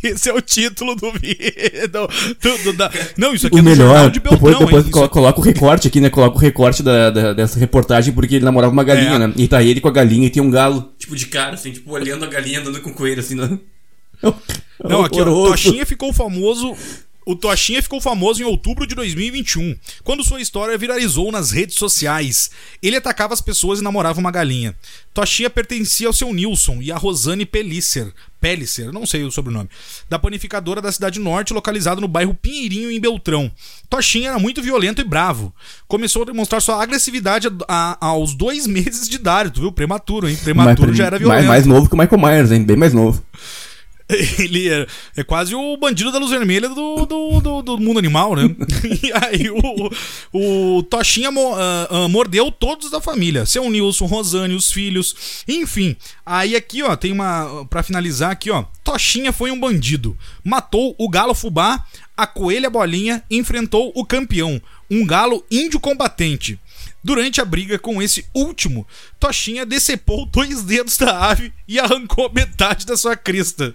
Esse 0.05 0.29
é 0.29 0.35
o 0.35 0.41
título 0.41 0.95
do 0.95 1.11
vídeo. 1.13 1.89
Do, 1.91 2.59
do, 2.65 2.73
da... 2.75 2.91
Não, 3.17 3.35
isso 3.35 3.47
aqui 3.47 3.57
o 3.57 3.59
é 3.59 3.63
melhor, 3.63 4.11
de 4.11 4.21
Beltrão, 4.21 4.51
Depois, 4.51 4.85
depois 4.85 4.91
colo 4.91 5.09
coloca 5.09 5.41
o 5.41 5.43
recorte 5.43 5.89
aqui, 5.89 6.01
né? 6.01 6.11
Coloca 6.11 6.37
o 6.37 6.41
recorte 6.41 6.83
da, 6.83 7.11
da, 7.11 7.33
dessa 7.33 7.59
reportagem 7.59 8.13
porque 8.13 8.37
ele 8.37 8.45
namorava 8.45 8.73
uma 8.73 8.85
galinha, 8.85 9.15
é. 9.15 9.19
né? 9.19 9.33
E 9.37 9.49
tá 9.49 9.63
ele 9.63 9.81
com 9.81 9.89
a 9.89 9.93
galinha 9.93 10.27
e 10.27 10.31
tem 10.31 10.43
um 10.43 10.51
galo, 10.51 10.93
tipo, 10.99 11.17
de 11.17 11.27
cara, 11.27 11.55
assim, 11.55 11.73
tipo, 11.73 11.91
olhando 11.91 12.25
a 12.25 12.29
galinha 12.29 12.61
andando 12.61 12.81
com 12.81 12.91
o 12.91 12.95
coelho, 12.95 13.21
assim, 13.21 13.35
né? 13.35 13.59
Não, 14.83 15.05
aqui, 15.05 15.21
ó, 15.21 15.25
Toshinha 15.25 15.87
ficou 15.87 16.13
famoso 16.13 16.77
o 17.25 17.35
Toshinha 17.35 17.83
ficou 17.83 18.01
famoso 18.01 18.43
em 18.43 18.45
outubro 18.45 18.87
de 18.87 18.95
2021, 18.95 19.77
quando 20.03 20.25
sua 20.25 20.41
história 20.41 20.77
viralizou 20.77 21.33
nas 21.33 21.51
redes 21.51 21.77
sociais. 21.77 22.51
Ele 22.83 22.97
atacava 22.97 23.33
as 23.33 23.41
pessoas 23.41 23.81
e 23.81 23.83
namorava 23.83 24.21
uma 24.21 24.31
galinha. 24.31 24.75
Toshinha 25.13 25.49
pertencia 25.49 26.07
ao 26.07 26.13
seu 26.13 26.33
Nilson 26.33 26.83
e 26.83 26.93
a 26.93 26.97
Rosane 26.97 27.47
Pellicer, 27.47 28.13
Pellicer, 28.41 28.93
não 28.93 29.07
sei 29.07 29.25
o 29.25 29.31
sobrenome, 29.31 29.71
da 30.11 30.19
panificadora 30.19 30.83
da 30.83 30.93
cidade 30.93 31.19
norte, 31.19 31.55
localizada 31.55 32.01
no 32.01 32.09
bairro 32.09 32.35
Pinheirinho, 32.35 32.91
em 32.91 33.01
Beltrão. 33.01 33.51
Toshinha 33.89 34.31
era 34.31 34.39
muito 34.39 34.61
violento 34.61 35.01
e 35.01 35.05
bravo. 35.05 35.55
Começou 35.89 36.23
a 36.23 36.27
demonstrar 36.27 36.61
sua 36.61 36.83
agressividade 36.83 37.49
a, 37.67 37.97
a, 38.01 38.07
aos 38.09 38.35
dois 38.35 38.67
meses 38.67 39.09
de 39.09 39.17
idade, 39.17 39.51
tu 39.51 39.61
viu? 39.61 39.73
Prematuro, 39.73 40.29
hein? 40.29 40.37
Prematuro 40.37 40.89
mais, 40.89 40.99
já 40.99 41.07
era 41.07 41.19
violento. 41.19 41.47
Mais, 41.47 41.49
mais 41.49 41.67
novo 41.67 41.89
que 41.89 41.95
o 41.95 41.99
Michael 41.99 42.21
Myers, 42.21 42.51
hein? 42.51 42.65
Bem 42.65 42.77
mais 42.77 42.93
novo. 42.93 43.25
Ele 44.39 44.69
é, 44.69 44.87
é 45.17 45.25
quase 45.25 45.55
o 45.55 45.77
bandido 45.77 46.13
da 46.13 46.19
luz 46.19 46.31
vermelha 46.31 46.69
do, 46.69 47.07
do, 47.07 47.41
do, 47.41 47.63
do 47.63 47.79
mundo 47.79 47.99
animal, 47.99 48.37
né? 48.37 48.43
e 49.03 49.11
aí 49.13 49.51
o, 49.51 50.79
o 50.79 50.83
Toshinha 50.83 51.31
mo, 51.31 51.55
uh, 51.55 52.05
uh, 52.05 52.09
mordeu 52.09 52.53
todos 52.53 52.91
da 52.91 53.01
família. 53.01 53.47
Seu 53.47 53.69
Nilson, 53.71 54.05
Rosane, 54.05 54.55
os 54.55 54.71
filhos, 54.71 55.45
enfim. 55.49 55.97
Aí 56.25 56.55
aqui, 56.55 56.83
ó, 56.83 56.95
tem 56.97 57.13
uma. 57.13 57.67
para 57.71 57.83
finalizar 57.83 58.31
aqui, 58.31 58.51
ó. 58.51 58.65
Toshinha 58.83 59.33
foi 59.33 59.51
um 59.51 59.59
bandido. 59.59 60.17
Matou 60.45 60.95
o 60.99 61.09
galo 61.09 61.35
fubá, 61.35 61.83
a 62.15 62.27
coelha 62.27 62.69
bolinha, 62.69 63.23
enfrentou 63.31 63.91
o 63.95 64.05
campeão, 64.05 64.61
um 64.91 65.07
galo 65.07 65.45
índio 65.51 65.81
combatente. 65.81 66.59
Durante 67.03 67.41
a 67.41 67.45
briga 67.45 67.79
com 67.79 68.01
esse 68.01 68.25
último, 68.35 68.87
Toshinha 69.21 69.67
decepou 69.67 70.25
dois 70.25 70.63
dedos 70.63 70.97
da 70.97 71.29
ave 71.31 71.53
e 71.69 71.79
arrancou 71.79 72.33
metade 72.33 72.87
da 72.87 72.97
sua 72.97 73.15
crista. 73.15 73.75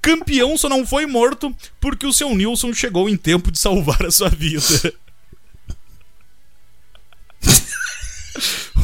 Campeão 0.00 0.56
só 0.56 0.68
não 0.68 0.86
foi 0.86 1.06
morto 1.06 1.54
porque 1.80 2.06
o 2.06 2.12
seu 2.12 2.34
Nilson 2.34 2.72
chegou 2.72 3.08
em 3.08 3.16
tempo 3.16 3.50
de 3.50 3.58
salvar 3.58 4.04
a 4.04 4.10
sua 4.10 4.28
vida. 4.28 4.60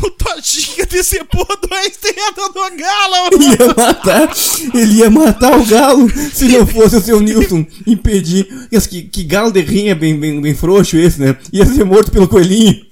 o 0.03 0.11
Toshinha 0.11 0.87
decepou 0.87 1.47
dois 1.69 1.97
dedos 1.99 2.49
do 2.55 2.77
galo. 2.77 3.29
Ele 3.33 3.51
ia 3.51 3.75
matar, 3.77 4.31
ele 4.75 4.95
ia 4.95 5.11
matar 5.11 5.59
o 5.59 5.67
galo 5.67 6.09
se 6.33 6.49
não 6.49 6.67
fosse 6.67 6.97
o 6.97 7.01
seu 7.01 7.21
Nilson 7.21 7.67
impedir. 7.87 8.49
Que, 8.89 9.03
que 9.03 9.25
galo 9.25 9.51
de 9.51 9.61
rinha 9.61 9.95
bem, 9.95 10.19
bem, 10.19 10.41
bem 10.41 10.55
frouxo 10.55 10.97
esse, 10.97 11.21
né? 11.21 11.37
Ia 11.53 11.67
ser 11.67 11.85
morto 11.85 12.11
pelo 12.11 12.29
coelhinho. 12.29 12.89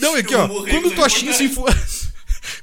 Não, 0.00 0.14
aqui, 0.14 0.34
ó. 0.34 0.48
Quando 0.48 0.86
o 0.86 0.94
Toshinha 0.94 1.32
se 1.32 1.44
enfu... 1.44 1.64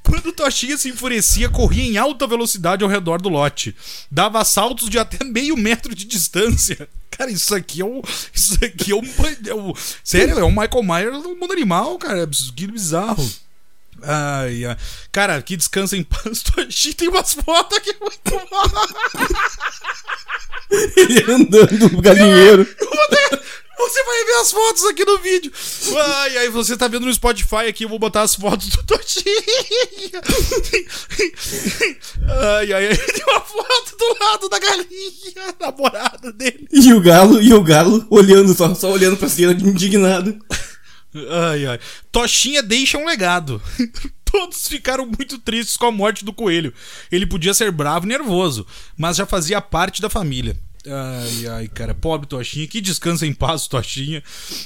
Quando 0.10 0.26
o 0.28 0.34
Toshinha 0.34 0.76
se 0.78 0.90
enfurecia, 0.90 1.50
corria 1.50 1.84
em 1.84 1.98
alta 1.98 2.26
velocidade 2.26 2.84
ao 2.84 2.90
redor 2.90 3.22
do 3.22 3.30
lote. 3.30 3.76
Dava 4.10 4.44
saltos 4.44 4.90
de 4.90 4.98
até 4.98 5.24
meio 5.24 5.56
metro 5.56 5.94
de 5.94 6.06
distância. 6.06 6.90
Cara, 7.12 7.30
isso 7.30 7.54
aqui 7.54 7.82
é 7.82 7.86
um. 7.86 8.02
Isso 8.34 8.58
aqui 8.64 8.92
é 8.92 8.96
um. 8.96 9.04
É 9.46 9.54
um 9.54 9.74
sério, 10.04 10.40
é 10.40 10.44
um 10.44 10.52
Michael 10.52 10.84
Myers 10.84 11.24
do 11.24 11.36
mundo 11.36 11.52
animal, 11.52 11.98
cara. 11.98 12.26
Que 12.56 12.66
bizarro. 12.66 13.30
Ai, 14.02 14.64
ai. 14.64 14.78
Cara, 15.12 15.42
que 15.42 15.58
descansa 15.58 15.98
em 15.98 16.04
paz. 16.04 16.42
Toshinha 16.56 16.94
tem 16.94 17.10
umas 17.10 17.34
fotos 17.34 17.78
aqui 17.78 17.94
muito 18.00 18.22
Ele 20.96 21.24
andando 21.34 21.90
no 21.90 22.02
galinheiro. 22.02 22.66
Você 23.80 24.04
vai 24.04 24.26
ver 24.26 24.34
as 24.42 24.52
fotos 24.52 24.86
aqui 24.86 25.06
no 25.06 25.18
vídeo. 25.20 25.52
Ai, 25.96 26.38
aí 26.40 26.50
você 26.50 26.76
tá 26.76 26.90
vendo 26.90 27.06
no 27.06 27.14
Spotify 27.14 27.68
aqui, 27.70 27.86
eu 27.86 27.90
vou 27.90 27.98
botar 27.98 28.24
as 28.24 28.36
fotos 28.36 28.68
do 28.68 28.84
Totinho. 28.84 29.24
Ai, 32.28 32.74
ai, 32.74 32.98
tem 32.98 33.24
uma 33.26 33.40
foto 33.40 33.98
do 33.98 34.18
lado 34.20 34.50
da 34.50 34.60
galinha, 34.60 35.56
namorada 35.60 36.34
dele. 36.34 36.68
E 36.72 36.94
o 36.94 37.00
galo, 37.00 37.42
e 37.42 37.54
o 37.54 37.64
galo 37.64 38.06
olhando 38.10 38.54
só, 38.54 38.76
só 38.76 38.92
olhando 38.92 39.16
pra 39.16 39.30
cima, 39.30 39.54
indignado. 39.54 40.38
Ai, 41.32 41.66
ai. 41.66 41.80
Toshinha 42.12 42.62
deixa 42.62 42.98
um 42.98 43.06
legado. 43.06 43.62
Todos 44.26 44.68
ficaram 44.68 45.06
muito 45.06 45.40
tristes 45.40 45.78
com 45.78 45.88
a 45.88 45.92
morte 45.92 46.24
do 46.26 46.34
coelho. 46.34 46.74
Ele 47.12 47.26
podia 47.26 47.54
ser 47.54 47.72
bravo 47.72 48.06
e 48.06 48.10
nervoso, 48.10 48.68
mas 48.98 49.16
já 49.16 49.26
fazia 49.26 49.62
parte 49.62 50.02
da 50.02 50.10
família. 50.10 50.56
Ai, 50.88 51.48
ai, 51.48 51.68
cara, 51.68 51.94
pobre 51.94 52.28
Toshinha, 52.28 52.66
que 52.66 52.80
descansa 52.80 53.28
em 53.28 53.34
paz 53.34 53.66
o 53.66 53.70
Toshinha. 53.70 54.24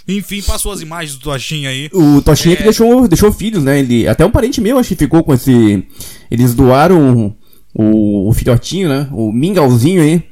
Enfim, 0.07 0.41
passou 0.41 0.71
as 0.71 0.81
imagens 0.81 1.17
do 1.17 1.23
Toshinha 1.23 1.69
aí. 1.69 1.89
O 1.91 2.21
Toshinha 2.21 2.53
é... 2.53 2.57
que 2.57 2.63
deixou, 2.63 3.07
deixou 3.07 3.31
filhos, 3.31 3.63
né? 3.63 3.79
Ele, 3.79 4.07
até 4.07 4.23
um 4.25 4.31
parente 4.31 4.61
meu, 4.61 4.77
acho 4.77 4.89
que 4.89 4.95
ficou 4.95 5.23
com 5.23 5.33
esse. 5.33 5.83
Eles 6.29 6.53
doaram 6.53 7.35
o, 7.73 8.29
o 8.29 8.33
filhotinho, 8.33 8.87
né? 8.87 9.07
O 9.11 9.31
mingauzinho 9.31 10.01
aí. 10.01 10.23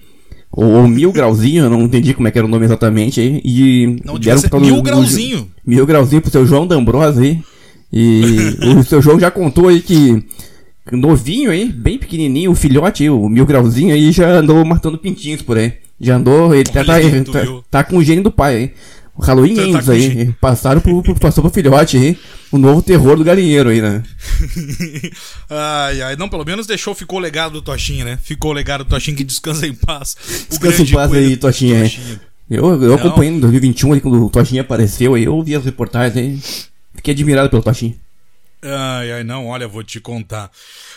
Ou, 0.51 0.85
mil 0.85 1.13
grauzinho, 1.13 1.63
eu 1.63 1.69
não 1.69 1.81
entendi 1.83 2.13
como 2.13 2.27
é 2.27 2.31
que 2.31 2.37
era 2.37 2.45
o 2.45 2.49
nome 2.49 2.65
exatamente 2.65 3.21
aí. 3.21 3.41
E 3.43 4.01
não, 4.03 4.19
deram 4.19 4.41
pro 4.41 4.59
mil 4.59 4.81
grauzinho. 4.81 5.49
Mil 5.65 5.85
grauzinho 5.85 6.21
pro 6.21 6.29
seu 6.29 6.45
João 6.45 6.67
D'Ambrosa 6.67 7.21
aí. 7.21 7.41
E 7.91 8.57
o 8.77 8.83
seu 8.83 9.01
João 9.01 9.19
já 9.19 9.31
contou 9.31 9.69
aí 9.69 9.81
que 9.81 10.23
novinho 10.97 11.51
aí, 11.51 11.71
bem 11.71 11.97
pequenininho, 11.97 12.51
o 12.51 12.55
filhote 12.55 13.03
aí, 13.03 13.09
o 13.09 13.29
mil 13.29 13.45
grauzinho 13.45 13.93
aí, 13.93 14.11
já 14.11 14.29
andou 14.29 14.63
matando 14.65 14.97
pintinhos 14.97 15.41
por 15.41 15.57
aí. 15.57 15.73
Já 15.99 16.15
andou, 16.15 16.53
ele 16.53 16.69
tá, 16.69 16.83
tá, 16.83 16.99
tá, 16.99 17.63
tá, 17.69 17.83
com 17.83 17.97
o 17.97 18.03
gênio 18.03 18.23
do 18.23 18.31
pai 18.31 18.55
aí. 18.55 18.73
O 19.15 19.21
Halloween 19.21 19.55
tá, 19.55 19.61
Ends 19.63 19.85
tá 19.85 19.91
aí, 19.91 20.33
passaram 20.39 20.81
pro, 20.81 21.03
pro, 21.03 21.15
passou 21.15 21.43
pro 21.43 21.51
filhote 21.51 21.97
aí, 21.97 22.17
o 22.51 22.57
novo 22.57 22.81
terror 22.81 23.17
do 23.17 23.23
galinheiro 23.23 23.69
aí, 23.69 23.81
né? 23.81 24.01
ai, 25.49 26.01
ai, 26.01 26.15
não, 26.15 26.29
pelo 26.29 26.45
menos 26.45 26.65
deixou, 26.65 26.95
ficou 26.95 27.19
o 27.19 27.21
legado 27.21 27.53
do 27.53 27.61
Toshinha, 27.61 28.03
né? 28.03 28.19
Ficou 28.23 28.51
o 28.51 28.53
legado 28.53 28.83
do 28.83 28.89
Toshinha 28.89 29.15
que 29.15 29.23
descansa 29.23 29.67
em 29.67 29.73
paz. 29.73 30.15
descansa 30.49 30.81
em 30.81 30.87
paz 30.87 31.13
aí, 31.13 31.37
Toshinha. 31.37 31.91
Eu, 32.49 32.81
eu 32.81 32.95
acompanhei 32.95 33.33
em 33.33 33.39
2021, 33.39 33.91
ali, 33.91 34.01
quando 34.01 34.25
o 34.25 34.29
Toshinha 34.29 34.61
apareceu 34.61 35.13
aí, 35.13 35.25
eu 35.25 35.43
vi 35.43 35.55
as 35.55 35.65
reportagens 35.65 36.17
aí, 36.17 36.39
fiquei 36.95 37.13
admirado 37.13 37.49
pelo 37.49 37.61
Toshinha. 37.61 37.95
Ai, 38.63 39.11
ai, 39.11 39.23
não, 39.23 39.47
olha, 39.47 39.67
vou 39.67 39.83
te 39.83 39.99
contar. 39.99 40.51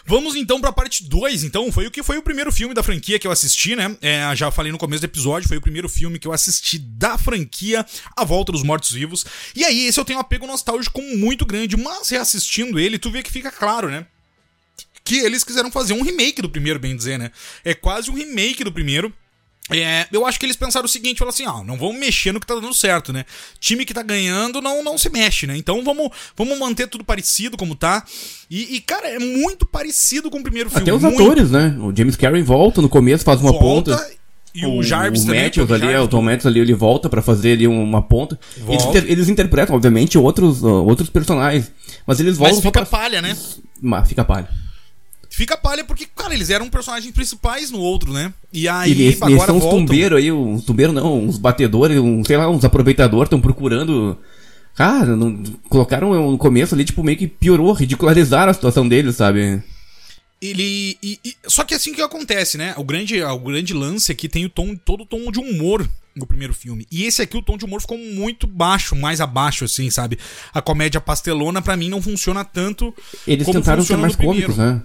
Vamos 0.05 0.37
então 0.37 0.61
pra 0.61 0.71
parte 0.71 1.03
2, 1.05 1.45
então. 1.45 1.73
Foi 1.73 1.87
o 1.87 1.91
que 1.91 2.03
foi 2.03 2.19
o 2.19 2.23
primeiro 2.23 2.53
filme 2.53 2.75
da 2.75 2.83
franquia 2.83 3.19
que 3.19 3.27
eu 3.27 3.33
assisti, 3.33 3.75
né? 3.75 3.97
É, 4.03 4.37
já 4.37 4.51
falei 4.51 4.71
no 4.71 4.77
começo 4.77 5.01
do 5.01 5.07
episódio, 5.07 5.49
foi 5.49 5.57
o 5.57 5.62
primeiro 5.62 5.89
filme 5.89 6.19
que 6.19 6.29
eu 6.29 6.33
assisti 6.33 6.79
da 6.79 7.17
franquia 7.17 7.85
A 8.15 8.23
Volta 8.23 8.53
dos 8.53 8.62
Mortos-Vivos. 8.62 9.25
E 9.57 9.65
aí, 9.65 9.87
esse 9.87 9.99
eu 9.99 10.05
tenho 10.05 10.19
um 10.19 10.21
apego 10.21 10.47
nostálgico 10.47 11.01
muito 11.17 11.47
grande, 11.47 11.75
mas 11.77 12.11
reassistindo 12.11 12.79
ele, 12.79 12.99
tu 12.99 13.11
vê 13.11 13.23
que 13.23 13.33
fica 13.33 13.51
claro, 13.51 13.89
né? 13.89 14.07
Que 15.03 15.17
eles 15.21 15.43
quiseram 15.43 15.71
fazer 15.71 15.95
um 15.95 16.03
remake 16.03 16.43
do 16.43 16.51
primeiro, 16.51 16.79
bem 16.79 16.95
dizer, 16.95 17.19
né? 17.19 17.31
É 17.65 17.73
quase 17.73 18.11
um 18.11 18.15
remake 18.15 18.62
do 18.62 18.73
primeiro. 18.73 19.12
É, 19.71 20.07
eu 20.12 20.27
acho 20.27 20.39
que 20.39 20.45
eles 20.45 20.57
pensaram 20.57 20.85
o 20.85 20.89
seguinte, 20.89 21.19
falaram 21.19 21.35
assim, 21.35 21.47
ah, 21.47 21.65
não 21.65 21.79
vamos 21.79 21.99
mexer 21.99 22.33
no 22.33 22.41
que 22.41 22.47
tá 22.47 22.55
dando 22.55 22.75
certo, 22.75 23.15
né? 23.15 23.25
Time 23.59 23.87
que 23.87 23.95
tá 23.95 24.03
ganhando 24.03 24.61
não, 24.61 24.85
não 24.85 24.99
se 24.99 25.09
mexe, 25.09 25.47
né? 25.47 25.57
Então 25.57 25.83
vamos, 25.83 26.11
vamos 26.37 26.59
manter 26.59 26.87
tudo 26.87 27.03
parecido 27.03 27.57
como 27.57 27.75
tá. 27.75 28.05
E, 28.51 28.77
e 28.77 28.81
cara, 28.81 29.09
é 29.09 29.19
muito 29.19 29.65
parecido 29.65 30.31
com 30.31 30.39
o 30.39 30.43
primeiro 30.43 30.69
filme. 30.69 30.83
Até 30.83 30.93
os 30.93 31.01
muito... 31.01 31.23
atores, 31.23 31.51
né? 31.51 31.75
O 31.81 31.97
James 31.97 32.15
Carey 32.15 32.43
volta 32.43 32.83
no 32.83 32.91
começo, 32.91 33.25
faz 33.25 33.41
uma 33.41 33.53
volta, 33.53 33.97
ponta. 33.97 34.11
E 34.55 34.67
o, 34.67 34.77
o 34.77 34.83
Jarvis 34.83 35.23
o 35.23 35.27
também. 35.27 35.45
Matthews 35.45 35.71
ali, 35.73 35.87
Jarvis, 35.87 36.05
o 36.05 36.09
Tom 36.09 36.23
Matthews 36.23 36.47
ali, 36.47 36.61
ele 36.61 36.75
volta 36.75 37.09
para 37.09 37.23
fazer 37.23 37.53
ali 37.53 37.67
uma 37.67 38.03
ponta. 38.03 38.39
Eles, 38.69 38.85
inter, 38.85 39.05
eles, 39.09 39.29
interpretam, 39.31 39.75
obviamente, 39.75 40.19
outros, 40.19 40.62
uh, 40.62 40.85
outros 40.85 41.09
personagens. 41.09 41.73
Mas 42.07 42.21
eles 42.21 42.37
voltam. 42.37 42.57
Mas 42.57 42.65
fica 42.65 42.85
pra... 42.85 42.99
palha, 42.99 43.23
né? 43.23 43.35
Mas 43.81 44.09
fica 44.09 44.25
palha. 44.25 44.49
Fica 45.35 45.57
palha 45.57 45.82
porque, 45.82 46.07
cara, 46.07 46.32
eles 46.32 46.49
eram 46.49 46.70
personagens 46.70 47.12
principais 47.12 47.68
no 47.68 47.80
outro, 47.80 48.12
né? 48.12 48.32
E 48.53 48.68
aí, 48.68 48.93
e 48.93 49.03
eles, 49.03 49.20
agora 49.20 49.47
são 49.47 49.59
os 49.59 49.64
tumbeiros 49.64 50.16
aí, 50.16 50.30
os 50.30 50.64
tumbeiros 50.64 50.95
não, 50.95 51.24
uns 51.24 51.39
batedores, 51.39 51.99
um, 51.99 52.22
sei 52.24 52.37
lá, 52.37 52.49
uns 52.49 52.64
aproveitadores 52.64 53.26
estão 53.26 53.41
procurando. 53.41 54.16
Cara, 54.76 55.16
não, 55.16 55.43
colocaram 55.68 56.30
no 56.30 56.39
começo 56.39 56.76
ali, 56.76 56.85
tipo, 56.85 57.03
meio 57.03 57.18
que 57.18 57.26
piorou, 57.26 57.72
ridicularizaram 57.72 58.53
a 58.53 58.55
situação 58.55 58.87
deles, 58.87 59.16
sabe? 59.16 59.61
Ele. 60.41 60.97
E, 61.03 61.18
e, 61.24 61.35
só 61.49 61.64
que 61.64 61.74
é 61.74 61.78
assim 61.78 61.93
que 61.93 62.01
acontece, 62.01 62.57
né? 62.57 62.72
O 62.76 62.85
grande, 62.85 63.20
o 63.20 63.39
grande 63.41 63.74
lance 63.74 64.12
aqui 64.12 64.28
tem 64.28 64.45
o 64.45 64.49
tom, 64.49 64.76
todo 64.76 65.03
o 65.03 65.07
tom 65.07 65.32
de 65.32 65.41
humor 65.41 65.85
no 66.14 66.28
primeiro 66.28 66.55
filme. 66.55 66.87
E 66.93 67.07
esse 67.07 67.20
aqui, 67.20 67.37
o 67.37 67.43
tom 67.43 67.59
de 67.59 67.64
humor 67.64 67.80
ficou 67.80 67.99
muito 67.99 68.47
baixo, 68.47 68.95
mais 68.95 69.20
abaixo, 69.20 69.64
assim, 69.64 69.91
sabe? 69.91 70.16
A 70.53 70.62
comédia 70.62 71.01
pastelona, 71.01 71.61
para 71.61 71.76
mim, 71.76 71.89
não 71.89 72.01
funciona 72.01 72.45
tanto. 72.45 72.95
Eles 73.26 73.49
tentaram 73.49 73.85
ser 73.85 73.97
mais 73.97 74.14
cômicos, 74.14 74.57
né? 74.57 74.80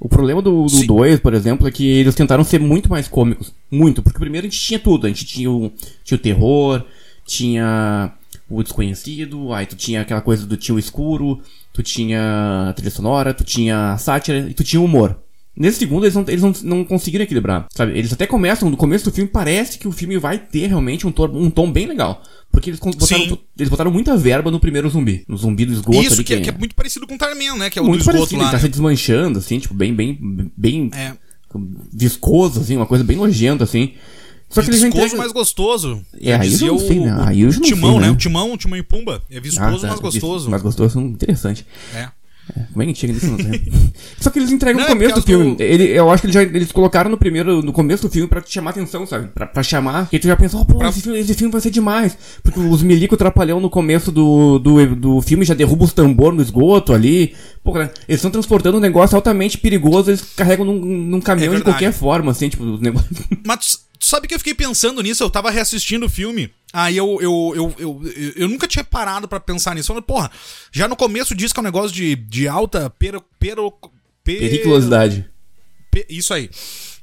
O 0.00 0.08
problema 0.08 0.40
do 0.40 0.64
2, 0.64 1.20
por 1.20 1.34
exemplo, 1.34 1.68
é 1.68 1.70
que 1.70 1.86
eles 1.86 2.14
tentaram 2.14 2.42
ser 2.42 2.58
muito 2.58 2.88
mais 2.88 3.06
cômicos. 3.06 3.52
Muito. 3.70 4.02
Porque 4.02 4.18
primeiro 4.18 4.46
a 4.46 4.50
gente 4.50 4.58
tinha 4.58 4.78
tudo. 4.78 5.06
A 5.06 5.10
gente 5.10 5.26
tinha 5.26 5.50
o, 5.50 5.70
tinha 6.02 6.16
o 6.16 6.20
terror, 6.20 6.82
tinha 7.26 8.14
o 8.48 8.62
desconhecido, 8.62 9.52
aí 9.52 9.66
tu 9.66 9.76
tinha 9.76 10.00
aquela 10.00 10.22
coisa 10.22 10.46
do 10.46 10.56
tio 10.56 10.78
escuro, 10.78 11.40
tu 11.72 11.82
tinha 11.82 12.70
a 12.70 12.72
trilha 12.72 12.90
sonora, 12.90 13.34
tu 13.34 13.44
tinha 13.44 13.92
a 13.92 13.98
sátira 13.98 14.38
e 14.38 14.54
tu 14.54 14.64
tinha 14.64 14.80
o 14.80 14.84
humor. 14.86 15.16
Nesse 15.60 15.78
segundo, 15.78 16.06
eles 16.06 16.14
não, 16.14 16.24
eles 16.26 16.42
não, 16.42 16.52
não 16.62 16.84
conseguiram 16.86 17.22
equilibrar, 17.22 17.68
sabe? 17.70 17.92
Eles 17.92 18.10
até 18.10 18.26
começam, 18.26 18.70
no 18.70 18.78
começo 18.78 19.04
do 19.04 19.12
filme, 19.12 19.28
parece 19.30 19.78
que 19.78 19.86
o 19.86 19.92
filme 19.92 20.16
vai 20.16 20.38
ter 20.38 20.68
realmente 20.68 21.06
um, 21.06 21.12
tom, 21.12 21.26
um 21.34 21.50
tom 21.50 21.70
bem 21.70 21.86
legal. 21.86 22.22
Porque 22.50 22.70
eles 22.70 22.80
botaram, 22.80 23.38
eles 23.58 23.68
botaram 23.68 23.90
muita 23.90 24.16
verba 24.16 24.50
no 24.50 24.58
primeiro 24.58 24.88
zumbi. 24.88 25.22
No 25.28 25.36
zumbi 25.36 25.66
do 25.66 25.74
esgoto 25.74 26.00
Isso, 26.00 26.14
ali, 26.14 26.24
que, 26.24 26.32
é, 26.32 26.40
que, 26.40 26.48
é, 26.48 26.52
muito 26.56 26.74
parecido 26.74 27.06
com 27.06 27.14
o 27.14 27.18
Tarman, 27.18 27.58
né? 27.58 27.68
Que 27.68 27.78
é 27.78 27.82
o 27.82 27.84
muito 27.84 27.98
do 27.98 28.00
esgoto 28.04 28.16
parecido, 28.16 28.40
lá. 28.40 28.44
Ele 28.44 28.50
tá 28.52 28.56
né? 28.56 28.62
se 28.62 28.68
desmanchando, 28.70 29.38
assim, 29.38 29.58
tipo, 29.58 29.74
bem, 29.74 29.94
bem, 29.94 30.18
bem 30.56 30.90
é. 30.94 31.12
viscoso, 31.92 32.60
assim, 32.60 32.76
uma 32.76 32.86
coisa 32.86 33.04
bem 33.04 33.18
nojenta, 33.18 33.62
assim. 33.62 33.92
Só 34.48 34.62
que 34.62 34.70
viscoso, 34.70 34.86
eles 34.86 34.96
entregam... 34.96 35.18
mais 35.18 35.30
gostoso. 35.30 36.02
É, 36.18 36.36
aí 36.36 36.54
eu 36.54 36.68
não 36.68 36.78
sei, 36.78 37.00
né? 37.00 37.16
Aí 37.20 37.40
eu 37.42 37.52
não 37.52 37.60
timão, 37.60 37.90
sei, 37.90 38.00
né? 38.00 38.06
né? 38.06 38.12
O 38.12 38.16
timão, 38.16 38.52
o 38.54 38.56
timão 38.56 38.78
e 38.78 38.82
pumba. 38.82 39.22
É 39.30 39.38
viscoso, 39.38 39.76
ah, 39.76 39.80
tá. 39.80 39.88
mais 39.88 40.00
gostoso. 40.00 40.50
Mais 40.50 40.62
gostoso, 40.62 40.98
interessante. 40.98 41.66
É. 41.94 42.08
Como 42.72 42.82
é 42.82 42.86
que 42.86 42.94
chega 42.94 43.12
nisso? 43.12 43.26
Não 43.26 43.36
sei. 43.38 43.72
Só 44.20 44.30
que 44.30 44.38
eles 44.38 44.50
entregam 44.50 44.80
Não, 44.80 44.88
no 44.88 44.94
começo 44.94 45.14
porque 45.14 45.32
do 45.32 45.38
filme. 45.38 45.52
as 45.54 45.60
Ele, 45.60 45.84
eu 45.84 46.10
acho 46.10 46.20
que 46.22 46.26
eles, 46.26 46.34
já, 46.34 46.42
eles 46.42 46.72
colocaram 46.72 47.10
no 47.10 47.16
primeiro, 47.16 47.62
no 47.62 47.72
começo 47.72 48.02
do 48.02 48.10
filme 48.12 48.28
pra 48.28 48.40
te 48.40 48.52
chamar 48.52 48.70
atenção, 48.70 49.06
sabe? 49.06 49.28
Pra, 49.28 49.46
pra 49.46 49.62
chamar. 49.62 50.08
E 50.12 50.18
tu 50.18 50.26
já 50.26 50.36
pensou, 50.36 50.60
oh, 50.60 50.64
pô, 50.64 50.78
Pra- 50.78 50.88
esse, 50.88 51.00
filme, 51.02 51.18
esse 51.18 51.34
filme 51.34 51.52
vai 51.52 51.60
ser 51.60 51.70
demais. 51.70 52.16
Porque 52.42 52.58
os 52.60 52.82
milico 52.82 53.16
trapalhão 53.16 53.60
no 53.60 53.70
começo 53.70 54.10
do, 54.12 54.58
do, 54.58 54.96
do 54.96 55.20
filme 55.20 55.44
já 55.44 55.54
derrubam 55.54 55.84
os 55.86 55.92
tambor 55.92 56.32
no 56.32 56.42
esgoto 56.42 56.92
ali. 56.92 57.34
Pô, 57.62 57.72
cara, 57.72 57.92
eles 58.08 58.18
estão 58.18 58.30
transportando 58.30 58.78
um 58.78 58.80
negócio 58.80 59.16
altamente 59.16 59.58
perigoso, 59.58 60.10
eles 60.10 60.22
carregam 60.36 60.64
num, 60.64 60.74
num 60.80 61.20
caminhão 61.20 61.52
É 61.54 61.56
de 61.58 61.62
qualquer 61.62 61.92
forma, 61.92 62.30
assim, 62.32 62.48
tipo, 62.48 62.64
os 62.64 62.80
negócios. 62.80 63.18
Mas 63.46 63.80
sabe 64.10 64.26
que 64.28 64.34
eu 64.34 64.38
fiquei 64.38 64.54
pensando 64.54 65.02
nisso? 65.02 65.22
Eu 65.22 65.30
tava 65.30 65.50
reassistindo 65.50 66.06
o 66.06 66.10
filme. 66.10 66.52
Aí 66.72 66.96
eu, 66.96 67.18
eu, 67.20 67.74
eu, 67.78 68.02
eu, 68.36 68.48
nunca 68.48 68.68
tinha 68.68 68.84
parado 68.84 69.26
pra 69.26 69.40
pensar 69.40 69.74
nisso. 69.74 69.88
Falando, 69.88 70.04
porra, 70.04 70.30
já 70.70 70.86
no 70.86 70.94
começo 70.96 71.34
diz 71.34 71.52
que 71.52 71.58
é 71.58 71.62
um 71.62 71.64
negócio 71.64 71.90
de, 71.94 72.14
de 72.14 72.46
alta 72.46 72.90
pero, 72.98 73.24
pero, 73.38 73.70
per- 74.22 74.38
Periculosidade. 74.38 75.28
Pe- 75.90 76.06
Isso 76.08 76.32
aí. 76.32 76.48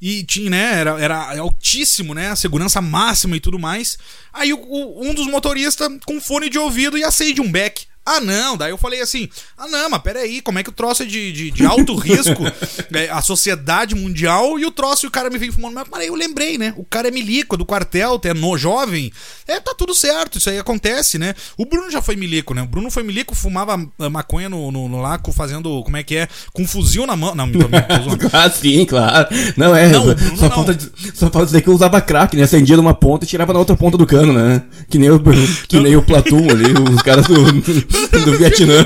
E 0.01 0.24
tinha, 0.24 0.49
né? 0.49 0.80
Era, 0.80 1.01
era 1.01 1.39
altíssimo, 1.39 2.14
né? 2.14 2.30
A 2.30 2.36
segurança 2.36 2.80
máxima 2.80 3.36
e 3.36 3.39
tudo 3.39 3.60
mais. 3.60 3.97
Aí 4.32 4.53
um 4.53 5.14
dos 5.14 5.28
motoristas 5.28 5.89
com 6.05 6.22
fone 6.22 6.49
de 6.49 6.58
ouvido 6.58 6.97
ia 6.97 7.12
sair 7.12 7.34
de 7.34 7.41
um 7.41 7.51
beck. 7.51 7.86
Ah, 8.08 8.22
não. 8.22 8.55
Daí 8.55 8.72
eu 8.72 8.78
falei 8.78 9.01
assim: 9.01 9.28
ah, 9.58 9.68
não, 9.68 9.89
mas 9.89 10.01
peraí, 10.01 10.39
como 10.39 10.58
é 10.58 10.64
que 10.64 10.70
o 10.70 10.74
troço 10.74 11.03
é 11.03 11.05
de, 11.05 11.34
de, 11.34 11.51
de 11.51 11.66
alto 11.66 11.93
risco? 11.95 12.43
É, 12.93 13.10
a 13.10 13.22
sociedade 13.22 13.93
mundial 13.93 14.58
e 14.58 14.66
o 14.66 14.72
troço 14.72 15.05
e 15.05 15.08
o 15.08 15.12
cara 15.12 15.30
me 15.30 15.38
vem 15.38 15.51
fumando. 15.51 15.74
Mas 15.74 16.01
aí 16.01 16.08
eu 16.08 16.16
lembrei, 16.16 16.58
né? 16.58 16.74
O 16.78 16.86
cara 16.86 17.10
é 17.10 17.12
milico, 17.12 17.55
é 17.55 17.58
do 17.58 17.66
quartel, 17.66 18.20
é 18.24 18.34
no 18.34 18.58
jovem. 18.58 19.12
É, 19.47 19.60
tá 19.60 19.74
tudo 19.78 19.93
certo, 19.93 20.38
isso 20.38 20.49
aí 20.49 20.58
acontece, 20.58 21.18
né? 21.18 21.36
O 21.58 21.66
Bruno 21.66 21.91
já 21.91 22.01
foi 22.01 22.16
milico, 22.16 22.53
né? 22.53 22.62
O 22.62 22.66
Bruno 22.66 22.89
foi 22.89 23.03
milico, 23.03 23.36
fumava 23.36 23.74
ah, 23.99 24.10
maconha 24.10 24.47
no, 24.47 24.72
no, 24.72 24.88
no 24.88 25.01
laco, 25.01 25.32
fazendo, 25.32 25.84
como 25.84 25.97
é 25.97 26.03
que 26.03 26.16
é? 26.16 26.28
Com 26.53 26.64
um 26.64 26.68
fuzil 26.68 27.05
na 27.05 27.16
mão. 27.16 27.36
Não, 27.36 27.47
zoando. 27.51 28.30
Ah, 28.32 28.49
sim, 28.49 28.86
claro. 28.86 29.28
Não, 29.55 29.76
é. 29.76 29.89
Não, 29.89 30.03
só, 30.03 30.12
o 30.12 30.16
Bruno 30.16 30.38
só 30.38 30.49
não. 30.49 30.55
falta, 30.55 30.80
só 31.14 31.30
falta 31.30 31.45
dizer 31.45 31.62
que 31.62 31.68
eu 31.68 31.74
usava 31.74 31.99
crack, 32.01 32.36
né? 32.36 32.43
Acendia 32.43 32.78
numa 32.78 32.93
ponta 32.93 33.26
e 33.26 33.28
tirava 33.28 33.53
na 33.53 33.60
outra 33.60 33.76
ponta 33.76 33.97
do 33.97 34.05
cano, 34.05 34.34
né? 34.34 34.64
Que 34.89 34.97
nem 34.97 35.10
o, 35.10 35.22
que 35.68 35.80
nem 35.80 35.95
o 35.95 36.01
Platum 36.01 36.49
ali, 36.49 36.72
os 36.93 37.01
caras 37.01 37.26
do, 37.28 37.36
do 38.25 38.37
Vietnã. 38.37 38.85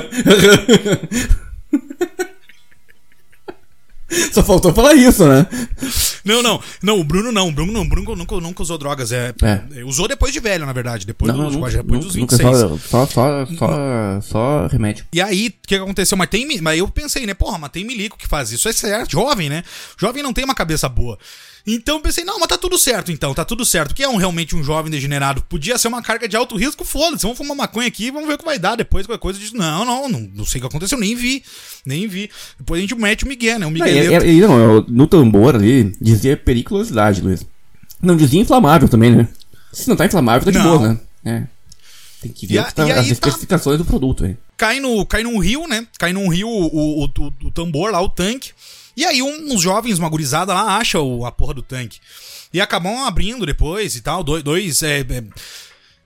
Só 4.30 4.42
faltou 4.42 4.74
falar 4.74 4.94
isso, 4.94 5.26
né? 5.26 5.46
Não, 6.22 6.42
não. 6.42 6.60
Não, 6.82 7.00
o 7.00 7.04
Bruno 7.04 7.32
não. 7.32 7.48
O 7.48 7.52
Bruno 7.52 7.72
não. 7.72 7.80
O 7.80 7.88
Bruno 7.88 8.14
nunca, 8.14 8.36
nunca 8.36 8.62
usou 8.62 8.76
drogas. 8.76 9.10
É, 9.10 9.32
É. 9.42 9.84
Usou 9.84 10.06
depois 10.06 10.34
de 10.34 10.40
velho, 10.40 10.66
na 10.66 10.72
verdade. 10.72 11.06
Depois, 11.06 11.32
Não, 11.34 11.46
dos, 11.46 11.56
nunca, 11.56 11.70
depois 11.70 11.86
nunca, 11.92 12.06
dos 12.06 12.16
nunca 12.16 12.36
26. 12.36 12.80
só, 12.82 13.06
só, 13.06 13.06
só, 13.06 13.46
só, 13.56 14.20
só 14.20 14.66
remédio. 14.66 15.06
E 15.14 15.20
aí, 15.20 15.48
o 15.48 15.66
que 15.66 15.74
aconteceu? 15.76 16.16
Mas 16.18 16.28
tem. 16.28 16.60
Mas 16.60 16.78
eu 16.78 16.86
pensei, 16.88 17.24
né? 17.24 17.32
Porra, 17.32 17.56
mas 17.56 17.70
tem 17.70 17.86
milico 17.86 18.18
que 18.18 18.28
faz 18.28 18.52
isso. 18.52 18.68
É 18.68 18.72
certo. 18.72 19.12
Jovem, 19.12 19.48
né? 19.48 19.64
Jovem 19.98 20.22
não 20.22 20.34
tem 20.34 20.44
uma 20.44 20.54
cabeça 20.54 20.88
boa. 20.90 21.18
Então 21.66 21.96
eu 21.96 22.00
pensei, 22.00 22.24
não, 22.24 22.38
mas 22.40 22.48
tá 22.48 22.58
tudo 22.58 22.76
certo 22.76 23.12
então, 23.12 23.32
tá 23.32 23.44
tudo 23.44 23.64
certo. 23.64 23.94
Que 23.94 24.02
é 24.02 24.08
um, 24.08 24.16
realmente 24.16 24.56
um 24.56 24.64
jovem 24.64 24.90
degenerado? 24.90 25.42
Podia 25.42 25.78
ser 25.78 25.88
uma 25.88 26.02
carga 26.02 26.26
de 26.28 26.36
alto 26.36 26.56
risco, 26.56 26.84
foda-se, 26.84 27.22
vamos 27.22 27.38
fumar 27.38 27.56
maconha 27.56 27.86
aqui, 27.86 28.10
vamos 28.10 28.26
ver 28.28 28.34
o 28.34 28.38
que 28.38 28.44
vai 28.44 28.58
dar. 28.58 28.74
Depois 28.76 29.06
qualquer 29.06 29.20
coisa 29.22 29.38
diz, 29.38 29.52
não, 29.52 29.84
não, 29.84 30.08
não, 30.08 30.20
não 30.34 30.44
sei 30.44 30.58
o 30.58 30.62
que 30.62 30.66
aconteceu, 30.68 30.98
nem 30.98 31.14
vi, 31.14 31.42
nem 31.86 32.08
vi. 32.08 32.28
Depois 32.58 32.78
a 32.78 32.82
gente 32.82 32.94
mete 32.96 33.24
o 33.24 33.28
Miguel, 33.28 33.58
né? 33.60 33.66
O 33.66 33.70
Miguel. 33.70 34.22
e- 34.22 34.26
e- 34.26 34.38
e 34.38 34.40
não, 34.40 34.80
no 34.88 35.06
tambor 35.06 35.54
ali 35.54 35.94
dizia 36.00 36.36
periculosidade, 36.36 37.20
Luiz. 37.20 37.46
Não 38.00 38.16
dizia 38.16 38.40
inflamável 38.40 38.88
também, 38.88 39.14
né? 39.14 39.28
Se 39.72 39.88
não 39.88 39.94
tá 39.96 40.04
inflamável, 40.06 40.44
tá 40.44 40.50
de 40.50 40.58
Não. 40.58 40.78
boa, 40.78 40.88
né? 40.88 40.98
É. 41.24 41.42
Tem 42.20 42.32
que 42.32 42.46
ver 42.46 42.58
a- 42.58 42.64
tá- 42.72 42.84
as 42.84 42.88
tá- 43.06 43.12
especificações 43.12 43.78
do 43.78 43.84
produto 43.84 44.24
aí. 44.24 44.36
cai, 44.56 44.80
no, 44.80 45.04
cai 45.06 45.22
num 45.22 45.38
rio, 45.38 45.66
né? 45.68 45.86
Cai 45.98 46.12
num 46.12 46.28
rio 46.28 46.48
o, 46.48 46.66
o, 46.66 47.04
o- 47.04 47.32
o 47.44 47.50
tambor 47.52 47.90
lá, 47.92 48.00
o 48.00 48.08
tanque. 48.08 48.50
E 48.96 49.04
aí 49.04 49.22
um- 49.22 49.52
uns 49.52 49.60
jovens, 49.62 49.98
uma 49.98 50.08
gurizada 50.08 50.52
lá, 50.52 50.76
acha 50.76 51.00
o, 51.00 51.24
a 51.24 51.32
porra 51.32 51.54
do 51.54 51.62
tanque. 51.62 51.98
E 52.52 52.60
acabam 52.60 53.04
abrindo 53.06 53.46
depois 53.46 53.96
e 53.96 54.00
tal. 54.02 54.22
Dois. 54.22 54.42
dois 54.42 54.82
é, 54.82 55.00
é, 55.00 55.24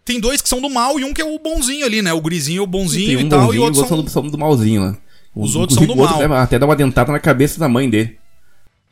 tem 0.04 0.20
dois 0.20 0.40
que 0.40 0.48
são 0.48 0.60
do 0.60 0.70
mal 0.70 0.98
e 1.00 1.04
um 1.04 1.12
que 1.12 1.20
é 1.20 1.24
o 1.24 1.38
bonzinho 1.38 1.84
ali, 1.84 2.00
né? 2.02 2.12
O 2.12 2.20
gurizinho, 2.20 2.62
o 2.62 2.66
bonzinho 2.66 3.18
um 3.18 3.22
e 3.22 3.28
tal. 3.28 3.40
bonzinho 3.46 3.54
E 3.54 3.56
e 3.56 3.60
outros 3.64 3.78
são. 3.80 3.88
são 3.88 4.02
do, 4.04 4.10
são 4.10 4.28
do 4.28 4.38
malzinho 4.38 4.82
lá. 4.82 4.98
Os 5.34 5.54
O- 5.54 5.60
outros 5.60 5.76
são 5.78 5.86
do 5.86 5.98
outro 5.98 6.28
mal. 6.28 6.38
até 6.38 6.58
dá 6.58 6.64
uma 6.66 6.76
dentada 6.76 7.10
na 7.12 7.18
cabeça 7.18 7.58
da 7.58 7.68
mãe 7.68 7.90
dele. 7.90 8.16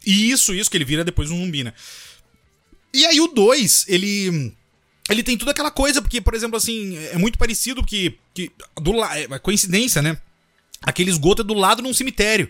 Isso, 0.05 0.53
isso, 0.53 0.70
que 0.70 0.76
ele 0.76 0.84
vira 0.84 1.05
depois 1.05 1.30
um 1.30 1.38
zumbi, 1.38 1.64
né? 1.64 1.72
E 2.92 3.07
aí 3.07 3.20
o 3.20 3.28
2, 3.28 3.86
ele. 3.88 4.53
Ele 5.11 5.22
tem 5.22 5.36
tudo 5.36 5.51
aquela 5.51 5.70
coisa, 5.70 6.01
porque, 6.01 6.20
por 6.20 6.34
exemplo, 6.34 6.57
assim, 6.57 6.97
é 7.12 7.18
muito 7.18 7.38
parecido 7.38 7.82
que. 7.84 8.16
que 8.34 8.51
do, 8.80 8.92
la- 8.92 9.18
é 9.18 9.38
coincidência, 9.38 10.01
né? 10.03 10.16
Aquele 10.82 11.11
esgoto 11.11 11.42
é 11.42 11.45
do 11.45 11.55
lado 11.55 11.82
de 11.82 11.88
um 11.88 11.95
cemitério. 11.95 12.49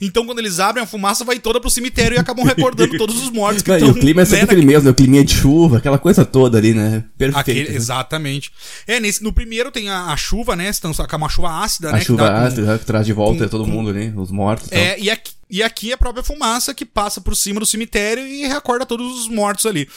Então, 0.00 0.26
quando 0.26 0.38
eles 0.38 0.60
abrem, 0.60 0.82
a 0.84 0.86
fumaça 0.86 1.24
vai 1.24 1.38
toda 1.38 1.60
pro 1.60 1.70
cemitério 1.70 2.16
e 2.16 2.18
acabam 2.18 2.44
recordando 2.44 2.96
todos 2.98 3.16
os 3.22 3.30
mortos 3.30 3.62
que 3.62 3.68
Não, 3.70 3.76
e 3.76 3.80
estão. 3.80 3.94
o 3.94 3.98
clima 3.98 4.22
é 4.22 4.24
sempre 4.24 4.54
aquele 4.54 4.66
mesmo, 4.66 4.84
né? 4.84 4.90
O 4.90 4.94
clima 4.94 5.24
de 5.24 5.34
chuva, 5.34 5.78
aquela 5.78 5.98
coisa 5.98 6.24
toda 6.24 6.58
ali, 6.58 6.74
né? 6.74 7.04
Perfeito. 7.16 7.38
Aquele- 7.40 7.68
né? 7.70 7.76
exatamente. 7.76 8.52
É, 8.86 9.00
nesse, 9.00 9.22
no 9.22 9.32
primeiro 9.32 9.70
tem 9.70 9.88
a, 9.88 10.06
a 10.12 10.16
chuva, 10.16 10.54
né? 10.56 10.70
Então, 10.76 10.92
que 10.92 11.14
é 11.14 11.18
uma 11.18 11.28
chuva 11.28 11.50
ácida, 11.62 11.88
A 11.90 11.92
né? 11.92 11.98
que 12.00 12.04
chuva 12.06 12.24
dá 12.24 12.30
com- 12.40 12.46
ácida 12.46 12.78
que 12.78 12.84
traz 12.84 13.06
de 13.06 13.12
volta 13.12 13.44
com- 13.44 13.50
todo 13.50 13.64
com- 13.64 13.70
mundo 13.70 13.90
ali, 13.90 14.12
os 14.16 14.30
mortos 14.30 14.66
e 14.68 14.70
tal. 14.70 14.78
É, 14.78 14.98
e 15.00 15.10
aqui, 15.10 15.32
e 15.50 15.62
aqui 15.62 15.90
é 15.90 15.94
a 15.94 15.98
própria 15.98 16.22
fumaça 16.24 16.74
que 16.74 16.84
passa 16.84 17.20
por 17.20 17.34
cima 17.36 17.60
do 17.60 17.66
cemitério 17.66 18.26
e 18.26 18.46
recorda 18.46 18.84
todos 18.84 19.20
os 19.20 19.28
mortos 19.28 19.64
ali. 19.66 19.88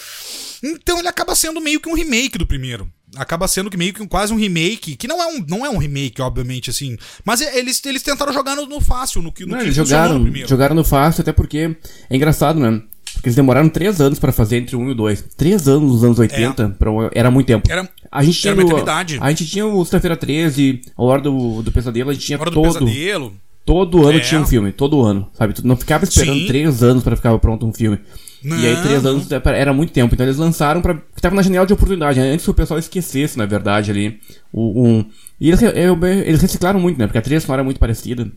Então 0.63 0.99
ele 0.99 1.07
acaba 1.07 1.33
sendo 1.35 1.59
meio 1.61 1.79
que 1.79 1.89
um 1.89 1.93
remake 1.95 2.37
do 2.37 2.45
primeiro. 2.45 2.89
Acaba 3.15 3.47
sendo 3.47 3.69
que 3.69 3.77
meio 3.77 3.93
que 3.93 4.01
um- 4.03 4.07
quase 4.07 4.31
um 4.31 4.37
remake, 4.37 4.95
que 4.95 5.07
não 5.07 5.21
é 5.21 5.27
um, 5.27 5.43
não 5.47 5.65
é 5.65 5.69
um 5.69 5.77
remake, 5.77 6.21
obviamente, 6.21 6.69
assim. 6.69 6.95
Mas 7.25 7.41
é- 7.41 7.57
eles, 7.57 7.83
eles 7.85 8.03
tentaram 8.03 8.31
jogar 8.31 8.55
no, 8.55 8.65
no 8.67 8.79
fácil, 8.79 9.21
no 9.21 9.31
que, 9.31 9.45
no 9.45 9.51
Não, 9.53 9.57
que 9.57 9.65
eles 9.65 9.77
funcionou 9.77 10.19
no 10.19 10.25
jogaram, 10.27 10.47
jogaram 10.47 10.75
no 10.75 10.83
fácil, 10.83 11.21
até 11.21 11.31
porque 11.33 11.75
é 12.09 12.15
engraçado, 12.15 12.59
né? 12.59 12.81
Porque 13.13 13.27
eles 13.29 13.35
demoraram 13.35 13.67
três 13.67 13.99
anos 13.99 14.19
pra 14.19 14.31
fazer 14.31 14.57
entre 14.57 14.75
1 14.75 14.91
e 14.91 14.93
2. 14.93 15.23
Três 15.35 15.67
anos 15.67 15.91
nos 15.91 16.03
anos 16.03 16.19
80, 16.19 16.69
pra- 16.77 16.91
era 17.13 17.31
muito 17.31 17.47
tempo. 17.47 17.67
É. 17.67 17.73
Era, 17.73 17.89
A 18.11 18.23
gente 18.23 18.39
tinha 18.39 18.51
era 18.51 18.61
uma 18.61 18.69
eternidade. 18.69 19.17
A 19.19 19.29
gente 19.29 19.45
tinha 19.47 19.65
o 19.65 19.83
Sexta-feira 19.83 20.15
13, 20.15 20.81
a 20.95 21.03
Hora 21.03 21.21
do, 21.21 21.61
do 21.63 21.71
Pesadelo, 21.71 22.11
a 22.11 22.13
gente 22.13 22.25
tinha 22.27 22.39
Hora 22.39 22.51
do 22.51 22.61
todo, 22.61 22.73
pesadelo. 22.85 23.33
todo 23.65 24.07
ano 24.07 24.17
É. 24.19 24.21
tinha 24.21 24.39
um 24.39 24.45
filme, 24.45 24.71
todo 24.71 25.01
ano, 25.01 25.27
sabe? 25.33 25.53
Tu 25.53 25.65
não 25.65 25.75
ficava 25.75 26.03
esperando 26.05 26.39
Sim. 26.41 26.47
três 26.47 26.83
anos 26.83 27.03
pra 27.03 27.15
ficar 27.15 27.37
pronto 27.39 27.65
um 27.65 27.73
filme. 27.73 27.99
E 28.43 28.53
aí 28.67 28.73
Não, 28.75 28.83
três 28.83 29.03
não. 29.03 29.11
anos 29.11 29.27
era 29.31 29.73
muito 29.73 29.91
tempo, 29.93 30.13
então 30.13 30.25
eles 30.25 30.37
lançaram 30.37 30.81
pra... 30.81 30.95
que 30.95 31.21
tava 31.21 31.35
na 31.35 31.41
janela 31.41 31.65
de 31.65 31.73
oportunidade, 31.73 32.19
né? 32.19 32.31
antes 32.31 32.45
que 32.45 32.51
o 32.51 32.53
pessoal 32.53 32.79
esquecesse, 32.79 33.37
na 33.37 33.45
verdade, 33.45 33.91
ali, 33.91 34.19
o... 34.51 34.87
um- 34.87 35.05
E 35.39 35.49
eles, 35.49 35.61
eles 35.61 36.41
reciclaram 36.41 36.79
muito, 36.79 36.97
né? 36.97 37.05
Porque 37.07 37.17
a 37.17 37.21
trilha 37.21 37.39
sonora 37.41 37.61
é 37.61 37.65
muito 37.65 37.79
parecida. 37.79 38.29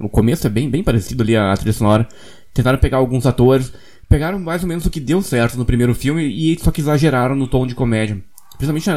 O 0.00 0.08
começo 0.08 0.46
é 0.46 0.50
bem, 0.50 0.68
bem 0.70 0.82
parecido 0.82 1.22
ali, 1.22 1.36
a, 1.36 1.52
a 1.52 1.56
trilha 1.56 1.72
sonora. 1.72 2.08
Tentaram 2.54 2.78
pegar 2.78 2.96
alguns 2.98 3.26
atores, 3.26 3.72
pegaram 4.08 4.38
mais 4.38 4.62
ou 4.62 4.68
menos 4.68 4.86
o 4.86 4.90
que 4.90 5.00
deu 5.00 5.20
certo 5.22 5.56
no 5.58 5.64
primeiro 5.66 5.94
filme 5.94 6.24
e 6.26 6.58
só 6.58 6.70
que 6.70 6.80
exageraram 6.80 7.34
no 7.36 7.46
tom 7.46 7.66
de 7.66 7.74
comédia. 7.74 8.18
Principalmente 8.58 8.90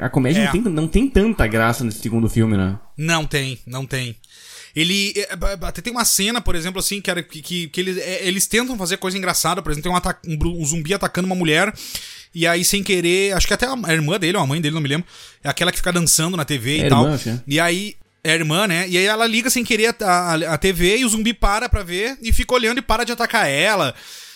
a, 0.00 0.06
a 0.06 0.08
comédia 0.10 0.40
É. 0.40 0.44
não, 0.46 0.52
tem, 0.52 0.62
não 0.72 0.88
tem 0.88 1.08
tanta 1.08 1.46
graça 1.46 1.84
nesse 1.84 2.00
segundo 2.00 2.28
filme, 2.28 2.56
né? 2.56 2.76
Não 2.98 3.24
tem, 3.24 3.58
não 3.64 3.86
tem. 3.86 4.16
Ele. 4.74 5.12
é, 5.16 5.20
é, 5.22 5.66
Até 5.66 5.80
tem 5.82 5.92
uma 5.92 6.04
cena, 6.04 6.40
por 6.40 6.54
exemplo, 6.54 6.80
assim, 6.80 7.00
que, 7.00 7.10
era- 7.10 7.22
que, 7.22 7.68
que, 7.68 7.80
eles, 7.80 7.96
é, 7.98 8.26
eles 8.26 8.46
tentam 8.46 8.76
fazer 8.76 8.96
coisa 8.96 9.16
engraçada. 9.16 9.62
Por 9.62 9.70
exemplo, 9.72 9.90
tem 9.90 10.32
um, 10.32 10.34
um 10.36 10.60
um 10.60 10.64
zumbi 10.66 10.92
atacando 10.94 11.26
uma 11.26 11.36
mulher. 11.36 11.72
E 12.34 12.46
aí, 12.46 12.64
sem 12.64 12.82
querer, 12.82 13.32
acho 13.34 13.46
que 13.46 13.54
até 13.54 13.66
a 13.66 13.92
irmã 13.92 14.18
dele 14.18 14.36
ou 14.36 14.42
a 14.42 14.46
mãe 14.46 14.60
dele, 14.60 14.74
não 14.74 14.82
me 14.82 14.88
lembro. 14.88 15.06
É 15.42 15.48
aquela 15.48 15.70
que 15.70 15.78
fica 15.78 15.92
dançando 15.92 16.36
na 16.36 16.44
TV 16.44 16.78
É 16.80 16.86
e 16.86 16.88
tal. 16.88 17.04
irmã. 17.12 17.42
E 17.46 17.60
aí. 17.60 17.96
É 18.26 18.30
a 18.30 18.34
irmã, 18.36 18.66
né? 18.66 18.88
E 18.88 18.96
aí 18.96 19.04
ela 19.04 19.26
liga 19.26 19.50
sem 19.50 19.62
querer 19.62 19.94
a, 20.00 20.06
a, 20.06 20.34
a 20.54 20.56
TV 20.56 20.96
e 20.96 21.04
o 21.04 21.08
zumbi 21.10 21.34
para 21.34 21.68
pra 21.68 21.82
ver 21.82 22.16
e 22.22 22.32
fica 22.32 22.54
olhando 22.54 22.78
e 22.78 22.80
para 22.82 23.04
de 23.04 23.12
atacar 23.12 23.46
ela. 23.46 23.94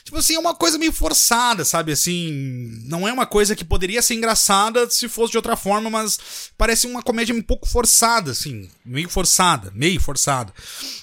Tipo 0.09 0.21
assim, 0.21 0.37
é 0.37 0.39
uma 0.39 0.55
coisa 0.55 0.79
meio 0.79 0.91
forçada, 0.91 1.67
sabe? 1.67 1.93
Assim, 1.93 2.81
não 2.87 3.07
é 3.07 3.13
uma 3.13 3.27
coisa 3.27 3.55
que 3.55 3.63
poderia 3.63 4.01
ser 4.01 4.15
engraçada 4.15 4.89
se 4.89 5.07
fosse 5.07 5.33
de 5.33 5.37
outra 5.37 5.55
forma, 5.55 5.91
mas 5.91 6.19
parece 6.57 6.87
uma 6.87 7.03
comédia 7.03 7.35
um 7.35 7.43
pouco 7.43 7.69
forçada, 7.69 8.31
assim, 8.31 8.71
meio 8.83 9.07
forçada, 9.11 9.71
meio 9.75 10.01
forçada. 10.01 10.51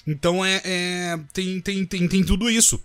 Então 0.04 0.44
é, 0.44 0.60
é- 0.64 1.20
tem, 1.32 1.60
tem, 1.60 1.86
tem, 1.86 2.08
tem 2.08 2.24
tudo 2.24 2.50
isso. 2.50 2.82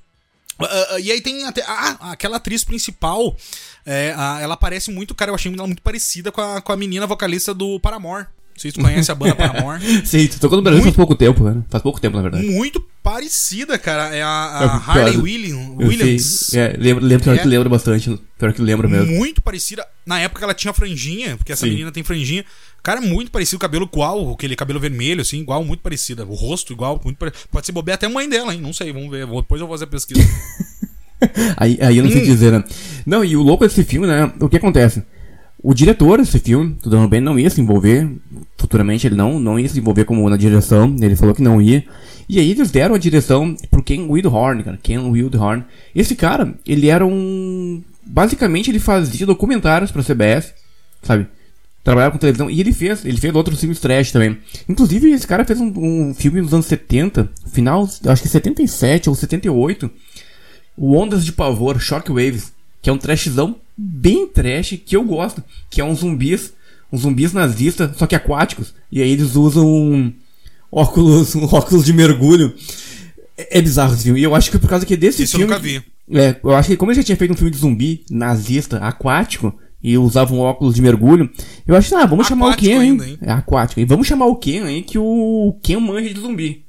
Ah, 0.60 0.88
ah, 0.92 1.00
e 1.00 1.12
aí 1.12 1.22
tem 1.22 1.44
até. 1.44 1.64
Ah, 1.64 2.12
aquela 2.12 2.38
atriz 2.38 2.64
principal. 2.64 3.36
é, 3.84 4.14
a- 4.16 4.40
ela 4.42 4.56
parece 4.56 4.92
muito, 4.92 5.16
cara, 5.16 5.32
eu 5.32 5.36
achei 5.36 5.52
ela 5.52 5.66
muito 5.66 5.82
parecida 5.82 6.32
com 6.32 6.40
a, 6.40 6.62
com 6.62 6.72
a 6.72 6.78
menina 6.78 7.08
vocalista 7.08 7.52
do 7.52 7.80
Paramore. 7.80 8.28
Se 8.62 8.72
tu 8.72 8.80
conhece 8.82 9.12
a 9.12 9.16
banda 9.16 9.36
Paramore. 9.36 9.82
Sim, 10.06 10.28
tu 10.28 10.40
tocou 10.40 10.58
no 10.58 10.64
Brasil 10.64 10.84
faz 10.84 10.96
pouco 10.96 11.16
tempo, 11.16 11.44
né? 11.44 11.64
Faz 11.70 11.82
pouco 11.82 12.00
tempo, 12.00 12.16
na 12.18 12.22
verdade. 12.24 12.46
Muito 12.48 12.80
parecida, 13.02 13.78
cara. 13.80 14.16
É 14.16 14.22
a, 14.22 14.28
a 14.28 14.64
É, 15.00 15.02
Harley. 15.02 15.18
William- 15.18 15.76
Williams. 15.78 16.54
É, 16.54 16.76
lembro, 16.78 17.04
lembro 17.06 17.24
pior 17.24 17.36
É. 17.36 17.40
que 17.40 17.48
lembra 17.48 17.68
bastante. 17.70 18.20
Pior 18.38 18.54
que 18.54 18.62
lembra 18.62 18.88
mesmo. 18.88 19.12
Muito 19.16 19.42
parecida. 19.42 19.86
Na 20.06 20.20
época 20.20 20.44
ela 20.44 20.54
tinha 20.54 20.72
franjinha, 20.74 21.38
porque 21.38 21.52
essa 21.52 21.66
Sim. 21.66 21.72
menina 21.72 21.92
tem 21.92 22.04
franjinha. 22.04 22.46
Cara, 22.84 23.00
muito 23.02 23.32
parecido, 23.32 23.60
cabelo 23.60 23.88
igual, 23.92 24.32
aquele 24.34 24.56
cabelo 24.56 24.80
vermelho, 24.80 25.22
assim, 25.22 25.40
igual, 25.40 25.64
muito 25.64 25.82
parecida. 25.82 26.26
O 26.26 26.34
rosto 26.34 26.74
igual, 26.74 27.00
muito 27.04 27.18
parecido. 27.18 27.44
Pode 27.52 27.66
ser 27.66 27.72
bobear 27.72 27.96
até 27.96 28.06
a 28.08 28.10
mãe 28.10 28.28
dela, 28.30 28.54
hein? 28.54 28.62
Não 28.62 28.74
sei, 28.74 28.92
vamos 28.92 29.10
ver. 29.12 29.26
Depois 29.28 29.62
eu 29.62 29.68
vou 29.68 29.76
fazer 29.76 29.86
a 29.86 29.88
pesquisa. 29.88 30.22
Aí, 31.56 31.78
aí 31.80 31.98
eu 31.98 32.04
não 32.04 32.10
Hum. 32.10 32.14
sei 32.14 32.24
dizer, 32.26 32.52
né? 32.52 32.64
Não, 33.06 33.24
e 33.24 33.36
o 33.38 33.44
louco 33.44 33.64
desse 33.64 33.84
filme, 33.84 34.08
né? 34.08 34.32
O 34.40 34.50
que 34.50 34.58
acontece? 34.58 35.04
O 35.64 35.74
diretor 35.76 36.18
desse 36.18 36.40
filme, 36.40 36.76
o 36.84 36.90
Dan 36.90 37.08
Ben, 37.08 37.22
não 37.22 37.38
ia 37.38 37.50
se 37.50 37.62
envolver. 37.62 38.10
Futuramente 38.58 39.06
ele 39.06 39.16
não, 39.16 39.40
não 39.40 39.60
ia 39.60 39.70
se 39.70 39.78
envolver 39.78 40.06
como 40.06 40.28
na 40.28 40.36
direção. 40.36 40.96
Ele 41.00 41.16
falou 41.16 41.36
que 41.36 41.42
não 41.42 41.62
ia. 41.62 41.84
E 42.28 42.40
aí 42.40 42.50
eles 42.50 42.72
deram 42.72 42.96
a 42.96 42.98
direção 42.98 43.56
pro 43.70 43.84
Ken 43.84 44.08
Wildhorn, 44.10 44.64
cara. 44.64 44.80
Ken 44.82 44.98
Wildhorn. 44.98 45.64
Esse 45.94 46.16
cara, 46.16 46.56
ele 46.66 46.88
era 46.88 47.06
um. 47.06 47.84
Basicamente 48.04 48.72
ele 48.72 48.80
fazia 48.80 49.26
documentários 49.26 49.92
pra 49.92 50.04
CBS, 50.04 50.52
sabe? 51.04 51.28
Trabalhava 51.84 52.14
com 52.14 52.18
televisão. 52.18 52.50
E 52.50 52.60
ele 52.60 52.74
fez, 52.74 53.06
ele 53.06 53.18
fez 53.18 53.34
outros 53.36 53.60
filmes 53.60 53.80
trash 53.80 54.12
também. 54.12 54.40
Inclusive, 54.68 55.12
esse 55.12 55.28
cara 55.28 55.46
fez 55.46 55.62
um, 55.62 55.72
um 55.76 56.14
filme 56.16 56.42
nos 56.42 56.54
anos 56.54 56.66
70, 56.66 57.30
final, 57.52 57.88
acho 58.06 58.22
que 58.22 58.28
77 58.28 59.10
ou 59.10 59.16
78. 59.16 59.92
O 60.76 60.96
Ondas 60.96 61.24
de 61.24 61.32
Pavor, 61.32 61.80
Shockwaves, 61.80 62.52
que 62.82 62.90
é 62.90 62.94
um 62.94 62.98
trashzão 62.98 63.58
bem 63.82 64.28
trash, 64.28 64.80
que 64.86 64.96
eu 64.96 65.04
gosto, 65.04 65.44
que 65.70 65.82
é 65.82 65.84
um 65.84 65.96
zumbis, 65.96 66.54
um 66.92 66.98
zumbis 66.98 67.34
nazistas, 67.34 67.98
só 67.98 68.06
que 68.06 68.16
aquáticos. 68.16 68.74
E 68.92 69.02
aí 69.02 69.12
eles 69.12 69.36
usam 69.36 69.68
um 69.68 70.14
óculos, 70.72 71.34
um 71.36 71.46
óculos 71.46 71.86
de 71.86 71.94
mergulho. 71.94 72.54
É, 73.38 73.60
é 73.60 73.62
bizarro 73.62 73.94
esse 73.94 74.04
filme. 74.04 74.20
E 74.20 74.24
eu 74.24 74.36
acho 74.36 74.52
que 74.52 74.60
por 74.60 74.70
causa 74.70 74.86
que 74.86 74.96
desse 74.96 75.24
Isso 75.24 75.38
filme. 75.38 75.52
eu 75.52 75.58
nunca 75.58 75.62
vi. 75.62 75.84
É, 76.14 76.36
eu 76.44 76.56
acho 76.56 76.70
que 76.70 76.78
como 76.78 76.92
ele 76.92 76.98
já 76.98 77.04
tinha 77.04 77.18
feito 77.18 77.32
um 77.32 77.38
filme 77.38 77.52
de 77.52 77.58
zumbi 77.58 78.04
nazista, 78.10 78.78
aquático, 78.78 79.54
e 79.84 79.98
usava 79.98 80.34
um 80.34 80.40
óculos 80.40 80.76
de 80.76 80.82
mergulho, 80.82 81.30
eu 81.66 81.76
acho, 81.76 81.96
ah, 81.96 82.06
vamos 82.06 82.28
chamar 82.28 82.48
o 82.48 82.50
Aquático 82.50 82.72
Ken, 82.72 82.80
ainda, 82.80 83.08
hein? 83.08 83.18
É 83.22 83.32
aquático. 83.32 83.80
E 83.80 83.86
vamos 83.86 84.08
chamar 84.08 84.28
o 84.28 84.36
Ken 84.36 84.62
aí, 84.62 84.84
que 84.84 84.98
o 85.00 85.58
Ken 85.64 85.80
manja 85.80 86.14
de 86.14 86.20
zumbi. 86.20 86.66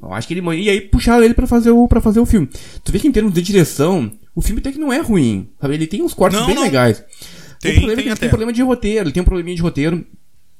Eu 0.00 0.12
acho 0.12 0.28
que 0.28 0.34
ele 0.34 0.40
manja. 0.42 0.60
E 0.60 0.68
aí 0.70 0.80
puxaram 0.80 1.24
ele 1.24 1.34
pra 1.34 1.46
fazer 1.46 1.70
o, 1.70 1.88
pra 1.88 2.00
fazer 2.00 2.20
o 2.20 2.26
filme. 2.26 2.48
Tu 2.84 2.92
vê 2.92 2.98
que 2.98 3.08
em 3.08 3.12
termos 3.12 3.32
de 3.32 3.40
direção, 3.42 4.10
o 4.34 4.42
filme 4.42 4.60
até 4.60 4.70
que 4.72 4.78
não 4.78 4.92
é 4.92 5.00
ruim, 5.00 5.48
sabe? 5.60 5.74
Ele 5.74 5.86
tem 5.86 6.02
uns 6.02 6.12
cortes 6.14 6.38
Não, 6.38 6.46
bem 6.46 6.54
não. 6.54 6.62
legais. 6.62 7.02
Tem, 7.60 7.72
o 7.72 7.74
problema 7.76 7.92
é 7.92 7.96
tem 7.96 7.96
que 7.96 8.00
ele 8.02 8.10
até. 8.12 8.20
tem 8.20 8.28
problema 8.28 8.52
de 8.52 8.62
roteiro, 8.62 9.04
ele 9.06 9.12
tem 9.12 9.22
um 9.22 9.26
probleminha 9.26 9.56
de 9.56 9.62
roteiro. 9.62 10.04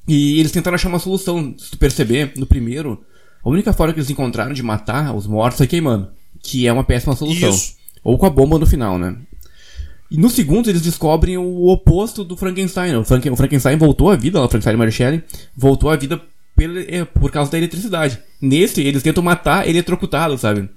E 0.08 0.38
eles 0.40 0.52
tentaram 0.52 0.74
achar 0.76 0.88
uma 0.88 0.98
solução. 0.98 1.54
Se 1.58 1.70
tu 1.72 1.78
perceber, 1.78 2.32
no 2.36 2.46
primeiro, 2.46 3.02
a 3.44 3.48
única 3.50 3.72
forma 3.72 3.92
que 3.92 3.98
eles 3.98 4.08
encontraram 4.10 4.52
de 4.54 4.62
matar 4.62 5.14
os 5.14 5.26
mortos 5.26 5.60
é 5.60 5.66
queimando. 5.66 6.08
Que 6.42 6.66
é 6.66 6.72
uma 6.72 6.84
péssima 6.84 7.14
solução. 7.16 7.50
Isso. 7.50 7.74
Ou 8.04 8.16
com 8.16 8.24
a 8.26 8.30
bomba 8.30 8.58
no 8.58 8.66
final, 8.66 8.98
né? 8.98 9.16
E 10.10 10.16
no 10.16 10.30
segundo 10.30 10.70
eles 10.70 10.80
descobrem 10.82 11.36
o 11.36 11.66
oposto 11.66 12.22
do 12.22 12.36
Frankenstein. 12.36 12.94
O, 12.94 13.04
Franken- 13.04 13.32
o 13.32 13.36
Frankenstein 13.36 13.76
voltou 13.76 14.08
à 14.10 14.14
vida, 14.16 14.40
o 14.40 14.48
Frankenstein 14.48 14.76
Mary 14.76 14.92
Shelley, 14.92 15.24
voltou 15.56 15.90
à 15.90 15.96
vida 15.96 16.22
pela- 16.56 16.80
é, 16.80 17.04
por 17.04 17.30
causa 17.30 17.50
da 17.50 17.58
eletricidade. 17.58 18.18
Nesse, 18.40 18.80
eles 18.82 19.02
tentam 19.02 19.22
matar 19.22 19.68
eletrocutado, 19.68 20.36
sabe? 20.38 20.68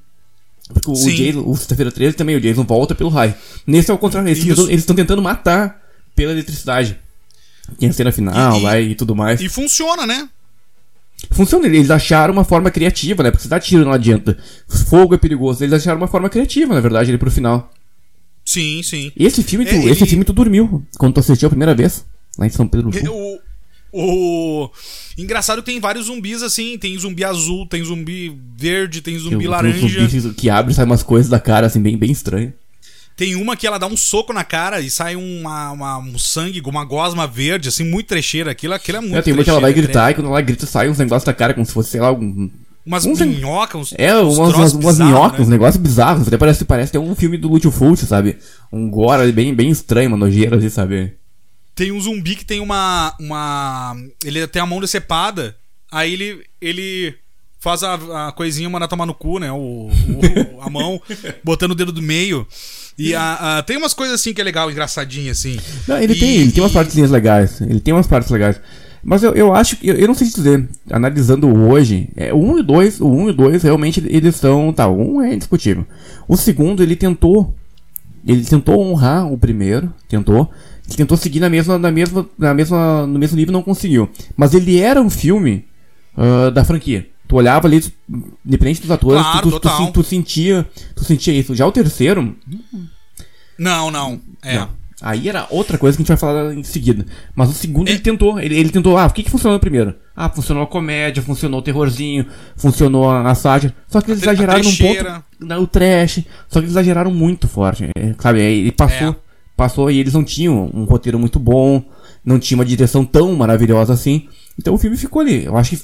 Porque 0.74 0.90
o, 0.90 0.94
o. 0.94 0.96
Jason, 1.16 1.44
o 1.50 1.56
Sexta-feira 1.58 1.92
13 1.92 2.16
também, 2.16 2.36
o 2.36 2.42
Jason 2.42 2.64
volta 2.64 2.94
pelo 2.94 3.10
raio. 3.10 3.34
Nesse 3.66 3.90
é 3.90 3.94
o 3.94 3.98
contrário, 3.98 4.30
eles 4.30 4.46
estão 4.70 4.96
tentando 4.96 5.22
matar 5.22 5.82
pela 6.16 6.32
eletricidade. 6.32 6.98
Tem 7.80 7.90
a 7.90 7.94
cena 7.94 8.12
final 8.12 8.56
E- 8.58 8.60
e- 8.60 8.64
lá 8.64 8.80
e 8.80 8.96
tudo 8.96 9.16
mais. 9.16 9.42
E 9.42 9.50
funciona, 9.50 10.06
né? 10.06 10.28
Funciona, 11.32 11.66
eles 11.68 11.92
acharam 11.92 12.34
uma 12.34 12.44
forma 12.46 12.72
criativa, 12.72 13.22
né? 13.24 13.30
Porque 13.32 13.44
se 13.44 13.50
dá 13.50 13.60
tiro 13.60 13.84
não 13.84 13.92
adianta. 13.92 14.38
Fogo 14.88 15.14
é 15.16 15.18
perigoso. 15.18 15.64
Eles 15.64 15.74
acharam 15.74 15.98
uma 15.98 16.08
forma 16.08 16.30
criativa, 16.30 16.74
na 16.74 16.80
verdade, 16.80 17.10
ali 17.12 17.18
pro 17.18 17.30
final. 17.30 17.72
Sim, 18.46 18.82
sim. 18.84 19.12
Esse 19.18 19.44
filme, 19.44 19.66
tu, 19.66 19.76
É, 19.76 19.86
esse 19.86 20.06
filme 20.06 20.24
tu 20.24 20.34
dormiu 20.34 20.84
quando 20.98 21.14
tu 21.14 21.20
assistiu 21.20 21.48
a 21.48 21.50
primeira 21.50 21.76
vez, 21.76 22.06
lá 22.38 22.48
em 22.48 22.50
São 22.50 22.68
Pedro 22.68 22.90
do 22.90 22.98
Sul. 22.98 23.14
O, 23.14 23.40
o 23.92 24.70
engraçado 25.18 25.62
tem 25.62 25.80
vários 25.80 26.06
zumbis 26.06 26.42
assim, 26.44 26.78
tem 26.78 26.98
zumbi 26.98 27.24
azul, 27.24 27.66
tem 27.66 27.84
zumbi 27.84 28.36
verde, 28.58 29.02
tem 29.02 29.18
zumbi 29.18 29.38
Tem 29.40 29.48
um 29.48 29.52
laranja. 29.52 30.08
zumbi 30.08 30.34
que 30.36 30.50
abre 30.50 30.72
e 30.72 30.76
sai 30.76 30.86
umas 30.86 31.04
coisas 31.04 31.30
da 31.30 31.40
cara, 31.40 31.68
assim, 31.68 31.82
bem, 31.82 31.98
bem 31.98 32.12
estranho. 32.12 32.54
Tem 33.18 33.36
uma 33.36 33.58
que 33.58 33.68
ela 33.68 33.78
dá 33.78 33.86
um 33.86 33.98
soco 33.98 34.32
na 34.32 34.46
cara 34.46 34.80
e 34.80 34.90
sai 34.90 35.16
uma, 35.18 35.72
uma- 35.72 35.98
um 35.98 36.18
sangue, 36.18 36.62
uma 36.66 36.86
gosma 36.86 37.28
verde, 37.28 37.68
assim, 37.68 37.84
muito 37.84 38.08
trecheira. 38.08 38.52
Aquilo, 38.52 38.74
aquilo 38.74 38.98
é 39.00 39.02
muito 39.02 39.16
É, 39.18 39.22
tem 39.22 39.34
uma 39.34 39.44
que 39.44 39.50
ela 39.50 39.60
vai 39.60 39.74
gritar 39.74 40.12
e 40.12 40.14
quando 40.14 40.28
ela 40.28 40.40
grita 40.40 40.66
sai 40.66 40.90
uns 40.90 40.98
negócios 40.98 41.26
da 41.26 41.34
cara, 41.34 41.54
como 41.54 41.66
se 41.66 41.74
fosse, 41.74 41.90
sei 41.92 42.00
lá, 42.02 42.14
um... 42.14 42.50
Umas 42.86 43.06
Uns- 43.06 43.20
minhocas, 43.20 43.82
uns, 43.82 43.94
É, 43.98 44.16
uns 44.18 44.38
umas, 44.38 44.56
umas, 44.56 44.74
umas 44.74 45.00
minhocas, 45.00 45.40
né? 45.40 45.44
uns 45.46 45.50
negócios 45.50 45.84
bizarros. 45.84 46.28
Até 46.28 46.38
parece, 46.38 46.64
parece 46.64 46.92
que 46.92 46.98
é 46.98 47.00
um 47.00 47.14
filme 47.14 47.38
do 47.38 47.50
Lúcio 47.50 47.70
Fulci, 47.70 48.06
sabe? 48.08 48.38
Um 48.72 48.90
gore 48.90 49.32
bem, 49.34 49.54
bem 49.54 49.70
estranho, 49.70 50.08
uma 50.08 50.18
nojeira, 50.18 50.56
assim, 50.56 50.70
sabe? 50.70 51.14
Tem 51.80 51.94
um 51.94 52.00
zumbi 52.02 52.36
que 52.36 52.44
tem 52.44 52.60
uma. 52.60 53.16
uma 53.22 53.96
ele 54.26 54.46
tem 54.48 54.62
a 54.62 54.66
mão 54.66 54.82
decepada, 54.82 55.56
aí 55.90 56.12
ele. 56.12 56.44
ele 56.60 57.16
faz 57.58 57.84
a, 57.84 58.28
a 58.28 58.32
coisinha 58.34 58.70
mandar 58.70 58.90
tomar 58.90 59.06
no 59.06 59.14
cu, 59.14 59.40
né? 59.40 59.50
O, 59.50 59.90
o- 59.90 60.62
a 60.62 60.70
mão, 60.70 61.02
botando 61.42 61.72
o 61.72 61.76
dedo 61.76 61.94
do 61.94 62.02
meio. 62.02 62.46
E 62.98 63.16
a, 63.16 63.60
a- 63.60 63.64
tem 63.64 63.78
umas 63.78 63.94
coisas 63.94 64.16
assim 64.20 64.34
que 64.34 64.42
é 64.42 64.44
legal, 64.44 64.70
engraçadinha, 64.70 65.32
assim. 65.32 65.58
Não, 65.88 65.98
ele, 65.98 66.14
E- 66.16 66.20
tem, 66.20 66.36
ele 66.38 66.52
tem 66.52 66.62
umas 66.62 66.72
e- 66.72 66.76
partezinhas 66.76 67.12
legais. 67.12 67.62
Ele 67.62 67.80
tem 67.80 67.94
umas 67.94 68.08
partes 68.08 68.30
legais. 68.30 68.60
Mas 69.02 69.24
eu, 69.24 69.34
eu 69.34 69.54
acho 69.56 69.78
que. 69.78 69.88
Eu, 69.88 69.96
eu 69.96 70.08
não 70.08 70.16
sei 70.16 70.28
te 70.28 70.36
dizer. 70.36 70.68
Analisando 70.92 71.48
hoje, 71.48 72.10
é, 72.18 72.34
o 72.34 72.38
1 72.38 72.58
e 72.58 72.60
o 72.60 72.64
2, 72.64 73.00
o 73.00 73.08
1 73.08 73.28
e 73.28 73.32
o 73.32 73.34
2 73.34 73.64
realmente 73.64 74.04
eles 74.06 74.36
são. 74.36 74.74
Tá, 74.74 74.88
o 74.88 75.16
1 75.18 75.22
é 75.22 75.34
indiscutível. 75.34 75.86
O 76.28 76.36
segundo, 76.36 76.84
ele 76.84 76.98
tentou. 76.98 77.56
Ele 78.28 78.44
tentou 78.44 78.82
honrar 78.82 79.32
o 79.32 79.38
primeiro. 79.38 79.94
Tentou. 80.10 80.52
Ele 80.90 80.98
tentou 80.98 81.16
seguir 81.18 81.40
na 81.40 81.50
mesma, 81.50 81.78
na 81.78 81.92
mesma, 81.92 82.28
na 82.38 82.54
mesma, 82.54 83.06
no 83.08 83.20
mesmo 83.20 83.38
nível 83.38 83.54
não 83.54 83.62
conseguiu. 83.62 84.10
Mas 84.36 84.54
ele 84.54 84.80
era 84.80 85.00
um 85.02 85.10
filme 85.10 85.66
ah, 86.18 86.50
da 86.50 86.66
franquia. 86.66 87.08
Tu 87.28 87.36
olhava 87.36 87.68
ali, 87.68 87.80
tu- 87.80 87.92
independente 88.44 88.82
dos 88.82 88.90
atores, 88.90 89.22
Claro, 89.22 89.52
tu, 89.52 89.60
tu, 89.60 89.92
tu, 89.94 90.04
sentia, 90.04 90.66
tu 90.96 91.04
sentia 91.04 91.32
isso. 91.34 91.54
Já 91.56 91.68
o 91.68 91.72
terceiro, 91.72 92.36
Não, 93.58 93.92
não. 93.92 94.20
É. 94.44 94.56
não. 94.58 94.70
Aí 95.02 95.30
era 95.30 95.48
outra 95.50 95.78
coisa 95.78 95.96
que 95.96 96.02
a 96.02 96.04
gente 96.04 96.10
vai 96.10 96.18
falar 96.18 96.54
em 96.54 96.64
seguida. 96.64 97.06
Mas 97.34 97.50
o 97.50 97.54
segundo 97.54 97.88
É. 97.88 97.92
ele 97.92 98.00
tentou. 98.00 98.38
Ele, 98.40 98.58
ele 98.58 98.70
tentou, 98.70 98.98
ah, 98.98 99.06
o 99.06 99.12
que, 99.12 99.24
que 99.24 99.30
funcionou 99.30 99.58
primeiro? 99.60 99.94
Ah, 100.14 100.28
funcionou 100.30 100.64
a 100.64 100.68
comédia, 100.68 101.24
funcionou 101.24 101.60
o 101.62 101.64
terrorzinho, 101.64 102.26
funcionou 102.58 103.10
a, 103.10 103.30
a 103.30 103.36
sátira. 103.36 103.74
Só 103.88 104.02
que 104.02 104.12
eles 104.12 104.22
a 104.28 104.34
exageraram 104.34 104.62
ponto. 104.62 105.24
Não, 105.40 105.62
o 105.64 105.68
trash. 105.68 106.24
Só 106.50 106.60
que 106.60 106.66
eles 106.66 106.72
exageraram 106.72 107.12
muito 107.14 107.48
forte. 107.48 107.86
é, 107.96 108.14
sabe? 108.20 108.42
Ele 108.42 108.72
passou. 108.74 109.10
É. 109.10 109.16
Passou 109.60 109.92
e 109.92 110.00
eles 110.00 110.14
não 110.14 110.24
tinham 110.24 110.72
um 110.74 110.86
roteiro 110.86 111.20
muito 111.20 111.38
bom. 111.38 111.84
Não 112.24 112.40
tinha 112.40 112.58
uma 112.58 112.64
direção 112.64 113.04
tão 113.04 113.36
maravilhosa 113.36 113.92
assim. 113.92 114.30
Então 114.58 114.74
o 114.74 114.78
filme 114.78 114.96
ficou 114.96 115.22
ali. 115.22 115.44
Eu 115.44 115.58
acho 115.58 115.72
que 115.72 115.82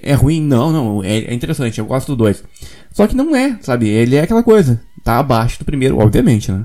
é 0.00 0.14
ruim, 0.14 0.40
não, 0.40 0.70
não. 0.70 1.02
É, 1.02 1.18
é 1.18 1.34
interessante, 1.34 1.80
eu 1.80 1.84
gosto 1.84 2.08
do 2.08 2.16
dois. 2.16 2.44
Só 2.92 3.08
que 3.08 3.16
não 3.16 3.34
é, 3.34 3.58
sabe? 3.60 3.88
Ele 3.88 4.14
é 4.14 4.20
aquela 4.20 4.44
coisa. 4.44 4.80
Tá 5.02 5.18
abaixo 5.18 5.58
do 5.58 5.64
primeiro, 5.64 5.98
obviamente, 5.98 6.52
né? 6.52 6.64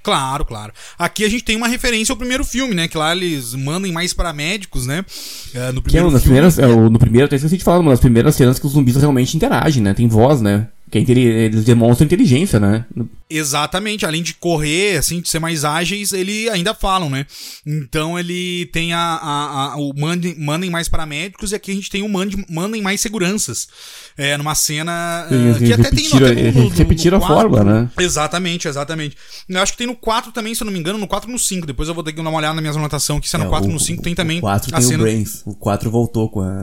Claro, 0.00 0.44
claro. 0.44 0.72
Aqui 0.96 1.24
a 1.24 1.28
gente 1.28 1.42
tem 1.42 1.56
uma 1.56 1.66
referência 1.66 2.12
ao 2.12 2.16
primeiro 2.16 2.44
filme, 2.44 2.76
né? 2.76 2.86
Que 2.86 2.96
lá 2.96 3.10
eles 3.10 3.54
mandam 3.56 3.90
mais 3.90 4.14
paramédicos, 4.14 4.86
né? 4.86 5.04
É, 5.52 5.72
no 5.72 5.82
Que 5.82 5.88
é 5.88 6.00
primeiro 6.00 6.06
uma 6.06 6.12
das 6.12 6.22
filme. 6.22 6.38
primeiras, 6.38 6.58
é, 6.60 6.66
no 6.90 6.98
primeiro, 7.00 7.26
até 7.26 7.34
esqueci 7.34 7.56
de 7.58 7.64
falar, 7.64 7.80
uma 7.80 7.90
das 7.90 7.98
primeiras 8.00 8.36
cenas 8.36 8.56
que 8.56 8.66
os 8.66 8.72
zumbis 8.72 8.94
realmente 8.94 9.36
interagem, 9.36 9.82
né? 9.82 9.94
Tem 9.94 10.06
voz, 10.06 10.40
né? 10.40 10.68
Que 10.90 10.98
é 10.98 11.02
eles 11.02 11.64
demonstram 11.64 12.06
inteligência, 12.06 12.58
né? 12.58 12.84
Exatamente, 13.30 14.06
além 14.06 14.22
de 14.22 14.32
correr, 14.34 14.96
assim, 14.96 15.20
de 15.20 15.28
ser 15.28 15.38
mais 15.38 15.62
ágeis, 15.64 16.12
ele 16.12 16.48
ainda 16.48 16.72
falam, 16.72 17.10
né? 17.10 17.26
Então 17.66 18.18
ele 18.18 18.66
tem 18.72 18.94
a, 18.94 18.98
a- 18.98 19.72
a- 19.72 19.76
o 19.76 19.92
mandem, 19.94 20.34
mandem 20.38 20.70
mais 20.70 20.88
paramédicos 20.88 21.52
e 21.52 21.54
aqui 21.54 21.70
a 21.70 21.74
gente 21.74 21.90
tem 21.90 22.02
o 22.02 22.08
mandem, 22.08 22.42
mandem 22.48 22.80
mais 22.80 23.00
seguranças. 23.02 23.68
É, 24.16 24.36
numa 24.36 24.54
cena 24.54 25.26
Eles 25.30 25.56
ah, 25.56 25.58
que 25.58 25.72
até 25.74 25.90
tem 25.90 26.04
repetiram- 26.08 26.26
até 26.26 26.40
eles 26.40 26.72
repetiram 26.78 27.18
a 27.18 27.20
quatro. 27.20 27.36
fórmula, 27.36 27.64
né? 27.64 27.90
Exatamente, 27.98 28.66
exatamente. 28.66 29.16
Eu 29.48 29.60
acho 29.60 29.72
que 29.72 29.78
tem 29.78 29.86
no 29.86 29.94
4 29.94 30.32
também, 30.32 30.54
se 30.54 30.62
eu 30.62 30.64
não 30.64 30.72
me 30.72 30.78
engano, 30.78 30.98
no 30.98 31.06
4 31.06 31.28
e 31.28 31.32
no 31.32 31.38
5. 31.38 31.66
Depois 31.66 31.88
eu 31.88 31.94
vou 31.94 32.02
ter 32.02 32.12
que 32.12 32.22
dar 32.22 32.28
uma 32.30 32.38
olhada 32.38 32.54
nas 32.54 32.62
minhas 32.62 32.76
anotações 32.76 33.18
aqui, 33.18 33.28
se 33.28 33.36
é 33.36 33.38
no 33.38 33.48
4 33.48 33.68
e 33.68 33.72
no 33.72 33.78
5 33.78 34.02
tem 34.02 34.14
também 34.14 34.38
O 34.38 34.40
4 34.40 34.74
a 34.74 34.78
tem 34.78 34.86
o 34.86 34.88
cena. 34.88 35.02
Brains. 35.02 35.42
O 35.44 35.54
4 35.54 35.90
voltou 35.90 36.30
com 36.30 36.40
a. 36.40 36.62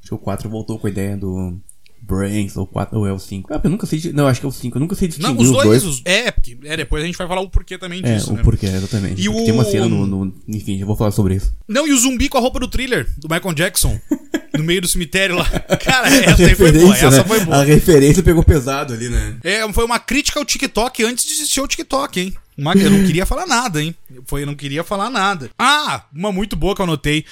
Acho 0.00 0.08
que 0.10 0.14
o 0.14 0.18
4 0.18 0.48
voltou 0.48 0.78
com 0.78 0.86
a 0.86 0.90
ideia 0.90 1.16
do 1.16 1.58
Brains, 2.06 2.56
ou, 2.56 2.66
4, 2.66 2.98
ou 2.98 3.06
é 3.06 3.12
o 3.12 3.18
5. 3.18 3.52
Ah, 3.52 3.60
eu 3.64 3.70
nunca 3.70 3.86
sei. 3.86 4.12
Não, 4.12 4.26
acho 4.26 4.40
que 4.40 4.46
é 4.46 4.48
o 4.48 4.52
5. 4.52 4.76
Eu 4.76 4.80
nunca 4.80 4.94
sei 4.94 5.08
distinguir 5.08 5.34
Não, 5.34 5.40
os 5.42 5.50
dois. 5.50 5.64
dois. 5.64 5.84
os- 5.84 6.02
é, 6.04 6.30
porque, 6.30 6.56
é, 6.64 6.76
depois 6.76 7.02
a 7.02 7.06
gente 7.06 7.16
vai 7.16 7.26
falar 7.26 7.40
o 7.40 7.48
porquê 7.48 7.78
também 7.78 8.00
É, 8.04 8.14
disso, 8.16 8.32
o 8.32 8.36
né? 8.36 8.42
porquê, 8.42 8.66
exatamente. 8.66 9.22
E 9.22 9.28
o- 9.28 9.32
Tem 9.44 9.52
uma 9.52 9.64
cena 9.64 9.88
no, 9.88 10.06
no- 10.06 10.34
Enfim, 10.46 10.78
eu 10.80 10.86
vou 10.86 10.96
falar 10.96 11.10
sobre 11.12 11.36
isso. 11.36 11.52
Não, 11.66 11.86
e 11.88 11.92
o 11.92 11.98
zumbi 11.98 12.28
com 12.28 12.36
a 12.36 12.40
roupa 12.40 12.60
do 12.60 12.68
thriller, 12.68 13.08
do 13.16 13.28
Michael 13.28 13.54
Jackson, 13.54 13.98
no 14.56 14.62
meio 14.64 14.80
do 14.82 14.88
cemitério 14.88 15.36
lá. 15.36 15.48
Cara, 15.82 16.08
essa 16.08 16.42
aí 16.44 16.54
foi 16.54 16.72
boa, 16.72 16.94
essa 16.94 17.10
né? 17.10 17.24
foi 17.24 17.40
boa. 17.40 17.56
A 17.56 17.64
referência 17.64 18.22
pegou 18.22 18.42
pesado 18.44 18.92
ali, 18.92 19.08
né? 19.08 19.36
É, 19.42 19.72
foi 19.72 19.84
uma 19.84 19.98
crítica 19.98 20.38
ao 20.38 20.44
TikTok 20.44 21.02
antes 21.04 21.24
de 21.24 21.32
existir 21.32 21.60
o 21.60 21.66
TikTok, 21.66 22.20
hein? 22.20 22.34
Uma- 22.56 22.72
eu 22.74 22.90
não 22.90 23.04
queria 23.04 23.26
falar 23.26 23.46
nada, 23.46 23.82
hein? 23.82 23.94
Foi, 24.26 24.42
eu 24.42 24.46
não 24.46 24.54
queria 24.54 24.84
falar 24.84 25.10
nada. 25.10 25.50
Ah, 25.58 26.04
uma 26.14 26.30
muito 26.30 26.54
boa 26.54 26.74
que 26.74 26.80
eu 26.80 26.84
anotei. 26.84 27.24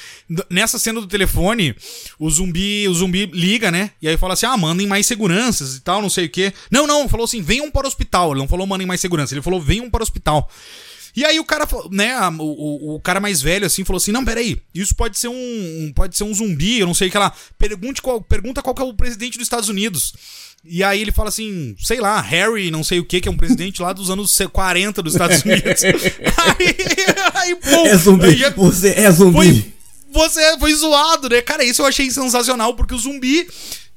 Nessa 0.50 0.78
cena 0.78 1.00
do 1.00 1.06
telefone, 1.06 1.74
o 2.18 2.28
zumbi, 2.28 2.88
o 2.88 2.94
zumbi 2.94 3.26
liga, 3.26 3.70
né? 3.70 3.92
E 4.00 4.08
aí 4.08 4.16
fala 4.16 4.34
assim: 4.34 4.46
"Ah, 4.46 4.56
mandem 4.56 4.86
mais 4.86 5.06
seguranças 5.06 5.76
e 5.76 5.80
tal, 5.80 6.02
não 6.02 6.10
sei 6.10 6.26
o 6.26 6.30
quê". 6.30 6.52
Não, 6.70 6.86
não, 6.86 7.08
falou 7.08 7.24
assim: 7.24 7.40
"Venham 7.40 7.70
para 7.70 7.84
o 7.84 7.88
hospital". 7.88 8.32
Ele 8.32 8.40
não 8.40 8.48
falou 8.48 8.66
mandem 8.66 8.86
mais 8.86 9.00
segurança, 9.00 9.32
ele 9.34 9.42
falou: 9.42 9.60
"Venham 9.60 9.88
para 9.88 10.00
o 10.00 10.02
hospital". 10.02 10.50
E 11.14 11.24
aí 11.26 11.38
o 11.38 11.44
cara, 11.44 11.68
né, 11.90 12.18
o, 12.38 12.42
o, 12.42 12.94
o, 12.94 13.00
cara 13.00 13.20
mais 13.20 13.42
velho 13.42 13.66
assim 13.66 13.84
falou 13.84 13.98
assim: 13.98 14.12
"Não, 14.12 14.24
peraí, 14.24 14.60
isso 14.74 14.94
pode 14.94 15.18
ser 15.18 15.28
um 15.28 15.92
pode 15.94 16.16
ser 16.16 16.24
um 16.24 16.34
zumbi, 16.34 16.78
eu 16.78 16.86
não 16.86 16.94
sei 16.94 17.08
o 17.08 17.10
que 17.10 17.18
lá. 17.18 17.32
Pergunte 17.58 18.00
qual, 18.00 18.20
pergunta 18.20 18.62
qual 18.62 18.74
que 18.74 18.82
é 18.82 18.84
o 18.84 18.94
presidente 18.94 19.38
dos 19.38 19.46
Estados 19.46 19.68
Unidos". 19.68 20.14
E 20.64 20.84
aí 20.84 21.00
ele 21.00 21.10
fala 21.10 21.28
assim, 21.28 21.74
sei 21.78 22.00
lá, 22.00 22.20
Harry, 22.20 22.70
não 22.70 22.84
sei 22.84 23.00
o 23.00 23.04
que, 23.04 23.20
que 23.20 23.28
é 23.28 23.32
um 23.32 23.36
presidente 23.36 23.82
lá 23.82 23.92
dos 23.92 24.10
anos 24.10 24.38
40 24.52 25.02
dos 25.02 25.14
Estados 25.14 25.42
Unidos. 25.44 25.82
aí, 25.84 26.76
aí, 27.34 27.56
pô, 27.56 27.86
é 27.86 27.96
zumbi, 27.96 28.36
já, 28.36 28.50
você 28.50 28.90
é 28.90 29.10
zumbi. 29.10 29.72
Foi, 30.12 30.30
você 30.30 30.58
foi 30.58 30.74
zoado, 30.74 31.28
né? 31.28 31.42
Cara, 31.42 31.64
isso 31.64 31.82
eu 31.82 31.86
achei 31.86 32.10
sensacional, 32.10 32.74
porque 32.74 32.94
o 32.94 32.98
zumbi 32.98 33.48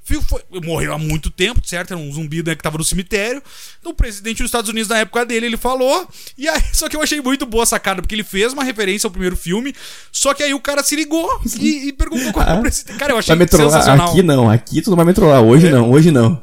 foi, 0.05 0.41
morreu 0.63 0.93
há 0.93 0.97
muito 0.97 1.31
tempo, 1.31 1.61
certo? 1.65 1.93
Era 1.93 1.99
um 1.99 2.11
zumbi 2.13 2.43
né, 2.43 2.55
que 2.55 2.61
tava 2.61 2.77
no 2.77 2.83
cemitério. 2.83 3.41
O 3.83 3.93
presidente 3.93 4.37
dos 4.37 4.47
Estados 4.47 4.69
Unidos, 4.69 4.87
na 4.87 4.99
época 4.99 5.25
dele, 5.25 5.47
ele 5.47 5.57
falou. 5.57 6.07
E 6.37 6.47
aí, 6.47 6.61
só 6.71 6.87
que 6.87 6.95
eu 6.95 7.01
achei 7.01 7.19
muito 7.21 7.45
boa 7.45 7.63
a 7.63 7.65
sacada, 7.65 8.01
porque 8.01 8.13
ele 8.13 8.23
fez 8.23 8.53
uma 8.53 8.63
referência 8.63 9.07
ao 9.07 9.11
primeiro 9.11 9.35
filme. 9.35 9.73
Só 10.11 10.33
que 10.33 10.43
aí 10.43 10.53
o 10.53 10.59
cara 10.59 10.83
se 10.83 10.95
ligou 10.95 11.41
e, 11.59 11.87
e 11.87 11.93
perguntou 11.93 12.31
qual 12.31 12.47
é 12.47 12.53
o 12.53 12.57
ah, 12.57 12.61
presidente. 12.61 12.99
Cara, 12.99 13.13
eu 13.13 13.17
achei 13.17 13.35
sensacional. 13.35 14.11
Aqui 14.11 14.21
não, 14.21 14.49
aqui 14.49 14.81
tu 14.81 14.91
não 14.91 14.97
vai 14.97 15.05
me 15.05 15.13
trollar. 15.13 15.41
Hoje 15.41 15.67
é. 15.67 15.71
não, 15.71 15.91
hoje 15.91 16.11
não. 16.11 16.41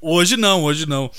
Hoje 0.00 0.36
não, 0.36 0.62
hoje 0.62 0.86
não. 0.86 1.10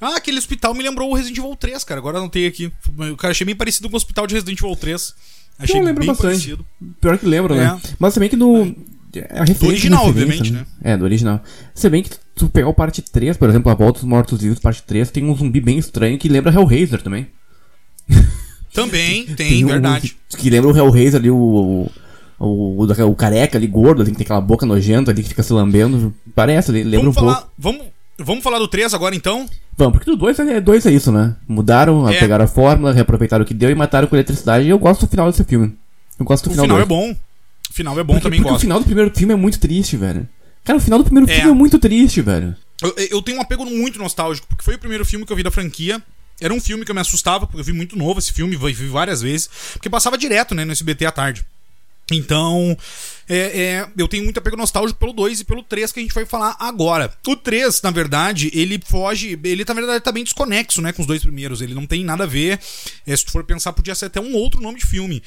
Ah, 0.00 0.16
aquele 0.16 0.38
hospital 0.38 0.74
me 0.74 0.82
lembrou 0.82 1.08
o 1.10 1.14
Resident 1.14 1.38
Evil 1.38 1.54
3, 1.54 1.84
cara. 1.84 2.00
Agora 2.00 2.18
não 2.18 2.28
tem 2.28 2.46
aqui. 2.46 2.72
O 3.12 3.16
cara 3.16 3.30
achei 3.30 3.44
bem 3.44 3.54
parecido 3.54 3.88
com 3.88 3.94
o 3.94 3.96
hospital 3.96 4.26
de 4.26 4.34
Resident 4.34 4.58
Evil 4.58 4.74
3. 4.74 5.14
Achei 5.60 5.78
eu 5.78 5.84
lembro 5.84 6.04
bastante. 6.04 6.22
Parecido. 6.22 6.66
Pior 7.00 7.16
que 7.16 7.26
lembro, 7.26 7.54
né? 7.54 7.62
é. 7.62 7.66
né? 7.66 7.80
Mas 7.98 8.14
também 8.14 8.28
que 8.28 8.34
no. 8.34 8.64
É 8.66 8.74
do 9.20 9.66
original, 9.66 10.06
obviamente, 10.06 10.52
né? 10.52 10.60
né? 10.80 10.92
É, 10.92 10.96
do 10.96 11.04
original. 11.04 11.42
Se 11.74 11.88
bem 11.90 12.02
que 12.02 12.10
tu 12.34 12.48
pegar 12.48 12.68
o 12.68 12.74
parte 12.74 13.02
3, 13.02 13.36
por 13.36 13.48
exemplo, 13.48 13.70
A 13.70 13.74
Volta 13.74 14.00
dos 14.00 14.08
Mortos 14.08 14.40
Vivos, 14.40 14.58
parte 14.58 14.82
3, 14.82 15.10
tem 15.10 15.24
um 15.24 15.36
zumbi 15.36 15.60
bem 15.60 15.78
estranho 15.78 16.18
que 16.18 16.28
lembra 16.28 16.52
Hellraiser 16.52 17.02
também. 17.02 17.26
Também, 18.72 19.26
tem, 19.26 19.34
tem 19.36 19.66
verdade. 19.66 20.16
Um, 20.16 20.34
que, 20.34 20.42
que, 20.44 20.48
lembra 20.48 20.70
o 20.70 20.74
Hellraiser 20.74 21.20
ali, 21.20 21.30
o, 21.30 21.36
o, 21.36 22.46
o, 22.46 22.84
o, 22.84 23.14
careca 23.14 23.58
ali, 23.58 23.66
gordo, 23.66 24.00
ali, 24.00 24.12
que 24.12 24.16
tem 24.16 24.24
aquela 24.24 24.40
boca 24.40 24.64
nojenta 24.64 25.10
ali, 25.10 25.22
que 25.22 25.28
fica 25.28 25.42
se 25.42 25.52
lambendo. 25.52 26.14
Parece, 26.34 26.72
lembra 26.72 27.00
vamos 27.00 27.16
um 27.16 27.20
falar, 27.20 27.34
pouco. 27.34 27.52
Vamos, 27.58 27.82
vamos 28.18 28.42
falar 28.42 28.58
do 28.58 28.66
3 28.66 28.94
agora, 28.94 29.14
então? 29.14 29.46
Vamos, 29.76 29.92
porque 29.92 30.10
do 30.10 30.16
2 30.16 30.38
é, 30.38 30.58
dois 30.58 30.86
é 30.86 30.90
isso, 30.90 31.12
né? 31.12 31.36
Mudaram, 31.46 32.08
é. 32.08 32.18
pegaram 32.18 32.46
a 32.46 32.48
fórmula, 32.48 32.94
reaproveitaram 32.94 33.44
o 33.44 33.46
que 33.46 33.52
deu 33.52 33.68
e 33.68 33.74
mataram 33.74 34.08
com 34.08 34.16
eletricidade. 34.16 34.64
E 34.64 34.70
eu 34.70 34.78
gosto 34.78 35.02
do 35.02 35.10
final 35.10 35.30
desse 35.30 35.44
filme. 35.44 35.76
Eu 36.18 36.24
gosto 36.24 36.44
do 36.44 36.48
o 36.48 36.52
final. 36.52 36.64
O 36.64 36.68
final 36.68 36.80
é 36.80 36.86
bom. 36.86 37.14
O 37.72 37.74
final 37.74 37.98
é 37.98 38.04
bom 38.04 38.12
porque, 38.12 38.24
também, 38.24 38.40
porque 38.40 38.50
gosto. 38.50 38.58
o 38.58 38.60
final 38.60 38.78
do 38.78 38.84
primeiro 38.84 39.10
filme 39.16 39.32
é 39.32 39.36
muito 39.36 39.58
triste, 39.58 39.96
velho. 39.96 40.28
Cara, 40.62 40.78
o 40.78 40.80
final 40.80 40.98
do 40.98 41.06
primeiro 41.06 41.30
é. 41.30 41.34
filme 41.34 41.50
é 41.50 41.54
muito 41.54 41.78
triste, 41.78 42.20
velho. 42.20 42.54
Eu, 42.82 42.94
eu 43.10 43.22
tenho 43.22 43.38
um 43.38 43.40
apego 43.40 43.64
muito 43.64 43.98
nostálgico, 43.98 44.46
porque 44.46 44.62
foi 44.62 44.74
o 44.74 44.78
primeiro 44.78 45.06
filme 45.06 45.24
que 45.24 45.32
eu 45.32 45.36
vi 45.36 45.42
da 45.42 45.50
franquia. 45.50 46.02
Era 46.38 46.52
um 46.52 46.60
filme 46.60 46.84
que 46.84 46.90
eu 46.90 46.94
me 46.94 47.00
assustava, 47.00 47.46
porque 47.46 47.60
eu 47.60 47.64
vi 47.64 47.72
muito 47.72 47.96
novo 47.96 48.18
esse 48.18 48.30
filme, 48.30 48.56
vi 48.56 48.88
várias 48.88 49.22
vezes. 49.22 49.48
Porque 49.72 49.88
passava 49.88 50.18
direto, 50.18 50.54
né, 50.54 50.66
no 50.66 50.72
SBT 50.72 51.06
à 51.06 51.12
tarde. 51.12 51.46
Então, 52.10 52.76
é, 53.26 53.36
é, 53.36 53.88
eu 53.96 54.06
tenho 54.06 54.24
muito 54.24 54.36
apego 54.36 54.56
nostálgico 54.56 55.00
pelo 55.00 55.14
2 55.14 55.40
e 55.40 55.44
pelo 55.44 55.62
3 55.62 55.92
que 55.92 56.00
a 56.00 56.02
gente 56.02 56.14
vai 56.14 56.26
falar 56.26 56.56
agora. 56.58 57.10
O 57.26 57.34
3, 57.34 57.80
na 57.80 57.90
verdade, 57.90 58.50
ele 58.52 58.78
foge. 58.84 59.38
Ele, 59.42 59.64
na 59.66 59.72
verdade, 59.72 60.04
tá 60.04 60.12
bem 60.12 60.24
desconexo, 60.24 60.82
né, 60.82 60.92
com 60.92 61.00
os 61.00 61.08
dois 61.08 61.22
primeiros. 61.22 61.62
Ele 61.62 61.74
não 61.74 61.86
tem 61.86 62.04
nada 62.04 62.24
a 62.24 62.26
ver. 62.26 62.60
É, 63.06 63.16
se 63.16 63.24
tu 63.24 63.32
for 63.32 63.44
pensar, 63.44 63.72
podia 63.72 63.94
ser 63.94 64.06
até 64.06 64.20
um 64.20 64.34
outro 64.34 64.60
nome 64.60 64.78
de 64.78 64.84
filme. 64.84 65.22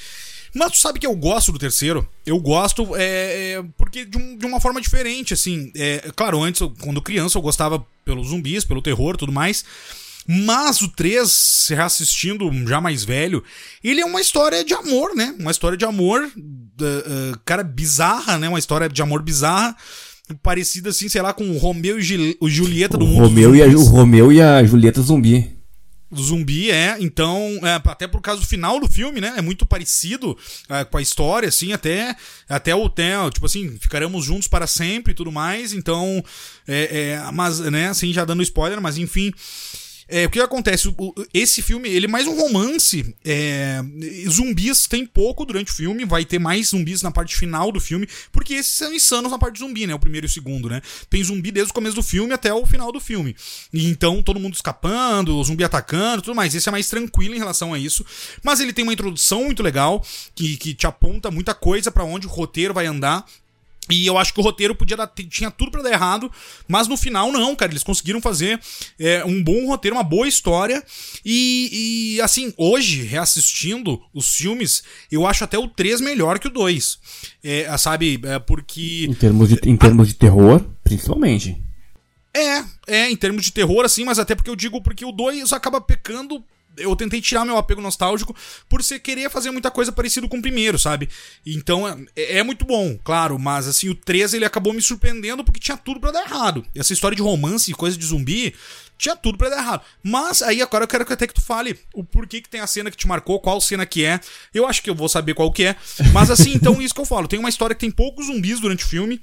Mas 0.55 0.71
tu 0.71 0.77
sabe 0.77 0.99
que 0.99 1.05
eu 1.05 1.13
gosto 1.13 1.51
do 1.51 1.59
terceiro? 1.59 2.07
Eu 2.25 2.39
gosto 2.39 2.95
é, 2.95 3.51
é 3.51 3.63
porque 3.77 4.05
de, 4.05 4.17
um, 4.17 4.37
de, 4.37 4.45
uma 4.45 4.61
forma 4.61 4.79
diferente, 4.79 5.33
assim. 5.33 5.69
É, 5.75 6.09
claro, 6.15 6.41
antes, 6.41 6.61
quando 6.79 7.01
criança, 7.01 7.37
eu 7.37 7.41
gostava 7.41 7.85
pelos 8.05 8.29
zumbis, 8.29 8.63
pelo 8.63 8.81
terror 8.81 9.17
tudo 9.17 9.33
mais. 9.33 9.65
Mas 10.25 10.81
o 10.81 10.87
3, 10.87 11.67
reassistindo 11.69 12.49
já 12.67 12.79
mais 12.79 13.03
velho, 13.03 13.43
ele 13.83 13.99
é 13.99 14.05
uma 14.05 14.21
história 14.21 14.63
de 14.63 14.73
amor, 14.73 15.13
né? 15.13 15.35
Uma 15.37 15.51
história 15.51 15.77
de 15.77 15.83
amor, 15.85 16.23
uh, 16.23 16.23
uh, 16.23 17.39
cara, 17.43 17.61
bizarra, 17.61 18.37
né? 18.37 18.47
Uma 18.47 18.57
história 18.57 18.87
de 18.87 19.01
amor 19.01 19.21
bizarra 19.21 19.75
parecida 20.41 20.89
assim, 20.89 21.07
sei 21.07 21.21
lá, 21.21 21.33
com 21.33 21.43
o 21.51 21.57
Romeu 21.57 21.99
e 21.99 22.37
o 22.39 22.49
Julieta 22.49 22.97
do 22.97 23.05
o 23.05 23.07
mundo. 23.07 23.27
Romeu 23.27 23.55
e 23.55 23.61
a, 23.61 23.67
o 23.67 23.83
Romeu 23.83 24.31
e 24.31 24.41
a 24.41 24.63
Julieta 24.63 25.01
zumbi 25.01 25.54
zumbi 26.21 26.71
é, 26.71 26.97
então, 26.99 27.59
é, 27.63 27.75
até 27.75 28.07
por 28.07 28.21
causa 28.21 28.41
do 28.41 28.47
final 28.47 28.79
do 28.79 28.89
filme, 28.89 29.21
né? 29.21 29.33
É 29.37 29.41
muito 29.41 29.65
parecido 29.65 30.37
é, 30.69 30.83
com 30.83 30.97
a 30.97 31.01
história, 31.01 31.49
assim, 31.49 31.73
até, 31.73 32.15
até 32.47 32.73
o 32.75 32.89
tempo, 32.89 33.31
tipo 33.31 33.45
assim, 33.45 33.77
ficaremos 33.79 34.25
juntos 34.25 34.47
para 34.47 34.67
sempre 34.67 35.11
e 35.11 35.15
tudo 35.15 35.31
mais, 35.31 35.73
então, 35.73 36.23
é, 36.67 37.17
é, 37.17 37.31
mas, 37.31 37.59
né, 37.59 37.89
assim, 37.89 38.11
já 38.13 38.25
dando 38.25 38.43
spoiler, 38.43 38.81
mas 38.81 38.97
enfim. 38.97 39.31
É, 40.07 40.25
o 40.25 40.29
que 40.29 40.39
acontece? 40.39 40.87
O, 40.87 41.13
esse 41.33 41.61
filme, 41.61 41.89
ele 41.89 42.05
é 42.05 42.09
mais 42.09 42.27
um 42.27 42.39
romance. 42.39 43.15
É, 43.23 43.81
zumbis 44.29 44.85
tem 44.87 45.05
pouco 45.05 45.45
durante 45.45 45.71
o 45.71 45.75
filme, 45.75 46.05
vai 46.05 46.23
ter 46.23 46.39
mais 46.39 46.69
zumbis 46.69 47.01
na 47.01 47.11
parte 47.11 47.35
final 47.35 47.71
do 47.71 47.79
filme, 47.79 48.07
porque 48.31 48.53
esses 48.53 48.73
são 48.73 48.93
insanos 48.93 49.31
na 49.31 49.39
parte 49.39 49.59
zumbi, 49.59 49.87
né? 49.87 49.93
O 49.93 49.99
primeiro 49.99 50.25
e 50.25 50.29
o 50.29 50.31
segundo, 50.31 50.69
né? 50.69 50.81
Tem 51.09 51.23
zumbi 51.23 51.51
desde 51.51 51.71
o 51.71 51.73
começo 51.73 51.95
do 51.95 52.03
filme 52.03 52.33
até 52.33 52.53
o 52.53 52.65
final 52.65 52.91
do 52.91 52.99
filme. 52.99 53.35
E 53.73 53.87
então 53.87 54.21
todo 54.21 54.39
mundo 54.39 54.53
escapando, 54.53 55.37
o 55.37 55.43
zumbi 55.43 55.63
atacando, 55.63 56.21
tudo 56.21 56.35
mais. 56.35 56.53
Esse 56.53 56.69
é 56.69 56.71
mais 56.71 56.87
tranquilo 56.87 57.35
em 57.35 57.39
relação 57.39 57.73
a 57.73 57.79
isso. 57.79 58.05
Mas 58.43 58.59
ele 58.59 58.73
tem 58.73 58.83
uma 58.83 58.93
introdução 58.93 59.45
muito 59.45 59.63
legal, 59.63 60.05
que, 60.35 60.57
que 60.57 60.73
te 60.73 60.85
aponta 60.85 61.31
muita 61.31 61.53
coisa 61.53 61.91
para 61.91 62.03
onde 62.03 62.27
o 62.27 62.29
roteiro 62.29 62.73
vai 62.73 62.85
andar. 62.85 63.25
E 63.89 64.05
eu 64.05 64.17
acho 64.17 64.33
que 64.33 64.39
o 64.39 64.43
roteiro 64.43 64.75
podia 64.75 64.97
dar, 64.97 65.07
tinha 65.29 65.51
tudo 65.51 65.71
para 65.71 65.83
dar 65.83 65.91
errado, 65.91 66.31
mas 66.67 66.87
no 66.87 66.97
final 66.97 67.31
não, 67.31 67.55
cara. 67.55 67.71
Eles 67.71 67.83
conseguiram 67.83 68.21
fazer 68.21 68.59
é, 68.99 69.23
um 69.25 69.43
bom 69.43 69.67
roteiro, 69.67 69.95
uma 69.95 70.03
boa 70.03 70.27
história. 70.27 70.83
E, 71.23 72.15
e, 72.17 72.21
assim, 72.21 72.53
hoje, 72.57 73.03
reassistindo 73.03 74.01
os 74.13 74.35
filmes, 74.35 74.83
eu 75.11 75.25
acho 75.25 75.43
até 75.43 75.57
o 75.57 75.67
3 75.67 76.01
melhor 76.01 76.39
que 76.39 76.47
o 76.47 76.51
2. 76.51 76.99
É, 77.43 77.77
sabe? 77.77 78.19
É 78.23 78.39
porque. 78.39 79.05
Em 79.09 79.13
termos, 79.13 79.49
de, 79.49 79.59
em 79.69 79.77
termos 79.77 80.07
de 80.07 80.13
terror, 80.15 80.63
principalmente. 80.83 81.61
É, 82.35 82.63
é, 82.85 83.09
em 83.09 83.15
termos 83.15 83.45
de 83.45 83.51
terror, 83.53 83.85
assim, 83.85 84.03
mas 84.03 84.19
até 84.19 84.35
porque 84.35 84.49
eu 84.49 84.57
digo 84.57 84.81
porque 84.81 85.05
o 85.05 85.11
2 85.11 85.53
acaba 85.53 85.79
pecando 85.79 86.43
eu 86.77 86.95
tentei 86.95 87.21
tirar 87.21 87.45
meu 87.45 87.57
apego 87.57 87.81
nostálgico 87.81 88.35
por 88.69 88.83
ser 88.83 88.99
querer 88.99 89.29
fazer 89.29 89.51
muita 89.51 89.71
coisa 89.71 89.91
parecida 89.91 90.27
com 90.27 90.37
o 90.37 90.41
primeiro, 90.41 90.77
sabe? 90.77 91.09
Então 91.45 91.87
é, 92.15 92.39
é 92.39 92.43
muito 92.43 92.65
bom, 92.65 92.97
claro, 93.03 93.37
mas 93.39 93.67
assim, 93.67 93.89
o 93.89 93.95
13 93.95 94.37
ele 94.37 94.45
acabou 94.45 94.73
me 94.73 94.81
surpreendendo 94.81 95.43
porque 95.43 95.59
tinha 95.59 95.77
tudo 95.77 95.99
para 95.99 96.11
dar 96.11 96.25
errado. 96.25 96.65
Essa 96.75 96.93
história 96.93 97.15
de 97.15 97.21
romance 97.21 97.71
e 97.71 97.73
coisa 97.73 97.97
de 97.97 98.05
zumbi 98.05 98.53
tinha 98.97 99.15
tudo 99.15 99.37
para 99.37 99.49
dar 99.49 99.57
errado. 99.57 99.83
Mas 100.01 100.41
aí 100.41 100.61
agora 100.61 100.83
eu 100.83 100.87
quero 100.87 101.05
que 101.05 101.13
até 101.13 101.27
que 101.27 101.33
tu 101.33 101.41
fale 101.41 101.77
o 101.93 102.03
porquê 102.03 102.41
que 102.41 102.49
tem 102.49 102.61
a 102.61 102.67
cena 102.67 102.89
que 102.89 102.97
te 102.97 103.07
marcou, 103.07 103.39
qual 103.39 103.59
cena 103.59 103.85
que 103.85 104.05
é. 104.05 104.19
Eu 104.53 104.65
acho 104.65 104.81
que 104.81 104.89
eu 104.89 104.95
vou 104.95 105.09
saber 105.09 105.33
qual 105.33 105.51
que 105.51 105.63
é. 105.65 105.75
Mas 106.13 106.29
assim, 106.29 106.53
então 106.53 106.79
isso 106.81 106.93
que 106.93 107.01
eu 107.01 107.05
falo, 107.05 107.27
tem 107.27 107.39
uma 107.39 107.49
história 107.49 107.75
que 107.75 107.81
tem 107.81 107.91
poucos 107.91 108.27
zumbis 108.27 108.59
durante 108.59 108.85
o 108.85 108.87
filme, 108.87 109.21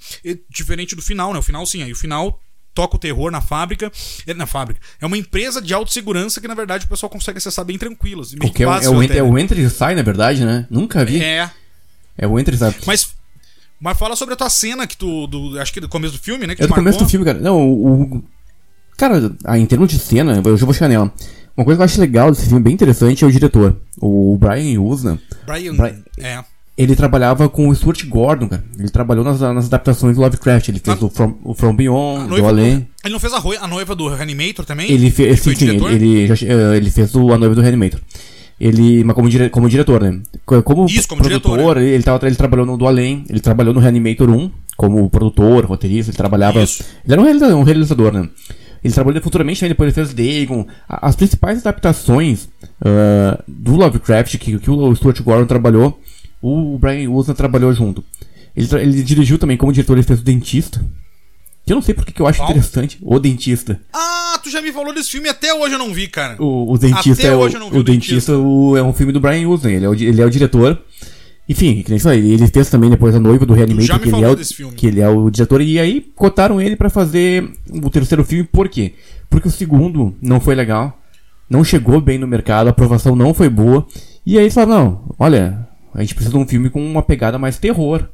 diferente 0.48 0.94
do 0.94 1.02
final, 1.02 1.32
né? 1.32 1.38
O 1.38 1.42
final 1.42 1.64
sim, 1.66 1.82
aí 1.82 1.92
o 1.92 1.96
final 1.96 2.40
toca 2.74 2.96
o 2.96 2.98
terror 2.98 3.30
na 3.30 3.40
fábrica. 3.40 3.90
É, 4.26 4.34
na 4.34 4.46
fábrica. 4.46 4.80
É 5.00 5.06
uma 5.06 5.16
empresa 5.16 5.60
de 5.60 5.72
autossegurança 5.72 6.40
que, 6.40 6.48
na 6.48 6.54
verdade, 6.54 6.84
o 6.84 6.88
pessoal 6.88 7.10
consegue 7.10 7.38
acessar 7.38 7.64
bem 7.64 7.78
tranquilos. 7.78 8.34
Meio 8.34 8.52
é, 8.52 8.84
é, 8.84 8.88
o, 8.88 9.02
é 9.02 9.22
o 9.22 9.38
entra 9.38 9.58
e 9.58 9.68
sai, 9.70 9.94
na 9.94 10.02
verdade, 10.02 10.44
né? 10.44 10.66
Nunca 10.70 11.04
vi. 11.04 11.22
É. 11.22 11.50
É 12.16 12.26
o 12.26 12.38
entra 12.38 12.54
e 12.54 12.58
sai. 12.58 12.74
Mas. 12.86 13.14
Mas 13.80 13.98
fala 13.98 14.14
sobre 14.14 14.34
a 14.34 14.36
tua 14.36 14.50
cena 14.50 14.86
que 14.86 14.96
tu. 14.96 15.26
Do, 15.26 15.58
acho 15.60 15.72
que 15.72 15.80
do 15.80 15.88
começo 15.88 16.14
do 16.14 16.22
filme, 16.22 16.46
né? 16.46 16.54
Que 16.54 16.62
é 16.62 16.66
do 16.66 16.74
começo 16.74 16.98
do 16.98 17.08
filme, 17.08 17.26
cara. 17.26 17.38
Não, 17.40 17.60
o. 17.60 18.02
o 18.16 18.24
cara, 18.96 19.32
em 19.56 19.66
termos 19.66 19.88
de 19.88 19.98
cena, 19.98 20.40
eu 20.44 20.56
já 20.56 20.64
vou 20.64 20.72
chegar 20.72 20.88
nela. 20.88 21.12
Uma 21.56 21.64
coisa 21.64 21.78
que 21.78 21.82
eu 21.82 21.84
acho 21.84 22.00
legal 22.00 22.30
desse 22.30 22.46
filme, 22.46 22.62
bem 22.62 22.72
interessante, 22.72 23.24
é 23.24 23.26
o 23.26 23.32
diretor. 23.32 23.76
O 24.00 24.38
Brian 24.38 24.80
Usna. 24.80 25.20
Brian, 25.44 25.74
Brian 25.74 26.02
é 26.18 26.42
ele 26.76 26.96
trabalhava 26.96 27.48
com 27.48 27.68
o 27.68 27.74
Stuart 27.74 28.04
Gordon, 28.06 28.48
cara. 28.48 28.64
Ele 28.78 28.88
trabalhou 28.88 29.24
nas, 29.24 29.40
nas 29.40 29.66
adaptações 29.66 30.16
do 30.16 30.22
Lovecraft. 30.22 30.68
Ele 30.68 30.78
fez 30.78 31.02
ah, 31.02 31.04
o, 31.04 31.10
From, 31.10 31.34
o 31.44 31.54
From 31.54 31.76
Beyond, 31.76 32.28
do 32.28 32.46
Além. 32.46 32.88
Ele 33.04 33.12
não 33.12 33.20
fez 33.20 33.32
a, 33.34 33.42
a, 33.60 33.66
noiva 33.66 33.94
do 33.94 34.08
Reanimator 34.08 34.64
também? 34.64 34.90
Ele 34.90 35.10
fez, 35.10 35.40
sim, 35.40 35.54
sim 35.54 35.68
ele, 35.68 35.84
ele, 35.86 36.26
já, 36.26 36.46
eh, 36.46 36.76
ele, 36.76 36.90
fez 36.90 37.14
o, 37.14 37.32
a 37.32 37.38
noiva 37.38 37.54
do 37.54 37.60
Reanimator. 37.60 38.00
Ele, 38.58 39.04
mas 39.04 39.14
como, 39.14 39.28
dire, 39.28 39.50
como 39.50 39.68
diretor, 39.68 40.02
né? 40.02 40.20
Como, 40.46 40.86
Isso, 40.86 41.08
como 41.08 41.20
produtor, 41.20 41.58
diretor, 41.58 41.76
é. 41.78 41.84
ele, 41.84 42.02
tava, 42.02 42.26
ele 42.26 42.36
trabalhou 42.36 42.64
no 42.64 42.76
do 42.76 42.86
Além, 42.86 43.24
ele 43.28 43.40
trabalhou 43.40 43.74
no 43.74 43.80
Reanimator 43.80 44.30
1, 44.30 44.50
como 44.76 45.10
produtor, 45.10 45.66
roteirista, 45.66 46.10
ele 46.10 46.16
trabalhava. 46.16 46.62
Isso. 46.62 46.84
Ele 47.04 47.12
era 47.12 47.20
um 47.20 47.24
realizador, 47.24 47.58
um 47.58 47.62
realizador 47.64 48.12
né? 48.12 48.28
Ele 48.82 48.94
trabalhou 48.94 49.22
futuramente, 49.22 49.62
né, 49.62 49.68
depois 49.68 49.86
ele 49.86 49.94
fez 49.94 50.14
Dagon. 50.14 50.66
As 50.88 51.14
principais 51.14 51.58
adaptações 51.58 52.48
uh, 52.80 53.42
do 53.46 53.76
Lovecraft 53.76 54.38
que, 54.38 54.58
que 54.58 54.70
o 54.70 54.94
Stuart 54.96 55.20
Gordon 55.20 55.46
trabalhou 55.46 56.00
o 56.42 56.76
Brian 56.78 57.08
Wilson 57.10 57.34
trabalhou 57.34 57.72
junto. 57.72 58.04
Ele, 58.54 58.68
ele, 58.74 59.02
dirigiu 59.02 59.38
também, 59.38 59.56
como 59.56 59.72
diretor, 59.72 59.94
ele 59.94 60.02
fez 60.02 60.20
o 60.20 60.24
Dentista. 60.24 60.84
Que 61.64 61.72
eu 61.72 61.76
não 61.76 61.82
sei 61.82 61.94
porque 61.94 62.12
que 62.12 62.20
eu 62.20 62.26
acho 62.26 62.40
Qual? 62.40 62.50
interessante. 62.50 62.98
O 63.00 63.18
Dentista. 63.18 63.80
Ah, 63.92 64.38
tu 64.42 64.50
já 64.50 64.60
me 64.60 64.72
falou 64.72 64.92
desse 64.92 65.10
filme 65.10 65.28
até 65.28 65.54
hoje 65.54 65.74
eu 65.74 65.78
não 65.78 65.94
vi, 65.94 66.08
cara. 66.08 66.36
O, 66.42 66.72
o 66.72 66.76
Dentista 66.76 67.22
até 67.22 67.32
é 67.32 67.36
o, 67.36 67.38
hoje 67.38 67.54
eu 67.54 67.60
não 67.60 67.70
vi 67.70 67.76
o, 67.76 67.80
o 67.80 67.84
Dentista, 67.84 68.36
o, 68.36 68.76
é 68.76 68.82
um 68.82 68.92
filme 68.92 69.12
do 69.12 69.20
Brian 69.20 69.48
Wilson. 69.48 69.68
Ele 69.68 69.84
é 69.84 69.88
o, 69.88 69.94
ele 69.94 70.20
é 70.20 70.26
o 70.26 70.30
diretor. 70.30 70.82
Enfim, 71.48 71.82
que 71.82 71.90
nem 71.90 71.98
falei, 71.98 72.32
ele 72.32 72.46
fez 72.46 72.70
também 72.70 72.88
depois 72.88 73.14
a 73.14 73.20
noiva 73.20 73.44
do 73.44 73.52
Reanimator, 73.52 73.98
que 73.98 74.08
ele, 74.08 74.24
é 74.24 74.28
o, 74.28 74.72
que 74.72 74.86
ele 74.86 75.00
é 75.00 75.08
o 75.08 75.28
diretor, 75.28 75.60
e 75.60 75.78
aí 75.78 76.00
cotaram 76.14 76.60
ele 76.60 76.76
para 76.76 76.88
fazer 76.88 77.50
o 77.68 77.90
terceiro 77.90 78.24
filme, 78.24 78.44
por 78.44 78.68
quê? 78.68 78.94
Porque 79.28 79.48
o 79.48 79.50
segundo 79.50 80.16
não 80.22 80.40
foi 80.40 80.54
legal, 80.54 80.96
não 81.50 81.64
chegou 81.64 82.00
bem 82.00 82.16
no 82.16 82.28
mercado, 82.28 82.68
a 82.68 82.70
aprovação 82.70 83.16
não 83.16 83.34
foi 83.34 83.48
boa. 83.48 83.86
E 84.24 84.38
aí 84.38 84.44
eles 84.44 84.54
falaram, 84.54 84.84
não, 84.84 85.14
olha, 85.18 85.68
a 85.94 86.00
gente 86.00 86.14
precisa 86.14 86.36
de 86.36 86.42
um 86.42 86.46
filme 86.46 86.70
com 86.70 86.84
uma 86.84 87.02
pegada 87.02 87.38
mais 87.38 87.58
terror. 87.58 88.08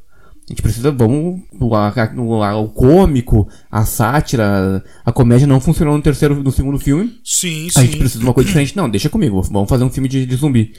A 0.49 0.51
gente 0.51 0.61
precisa, 0.63 0.91
vamos, 0.91 1.41
o, 1.59 1.75
a, 1.75 2.59
o, 2.59 2.67
cômico, 2.69 3.47
a 3.69 3.85
sátira, 3.85 4.83
a 5.05 5.11
comédia 5.11 5.45
não 5.45 5.59
funcionou 5.59 5.95
no 5.95 6.01
terceiro, 6.01 6.41
no 6.41 6.51
segundo 6.51 6.79
filme. 6.79 7.19
Sim, 7.23 7.69
sim. 7.69 7.79
A 7.79 7.83
gente 7.83 7.97
precisa 7.97 8.19
de 8.19 8.25
uma 8.25 8.33
coisa 8.33 8.47
diferente. 8.47 8.75
Não, 8.75 8.89
deixa 8.89 9.09
comigo, 9.09 9.41
vamos 9.43 9.69
fazer 9.69 9.83
um 9.83 9.91
filme 9.91 10.09
de, 10.09 10.25
de 10.25 10.35
zumbi. 10.35 10.73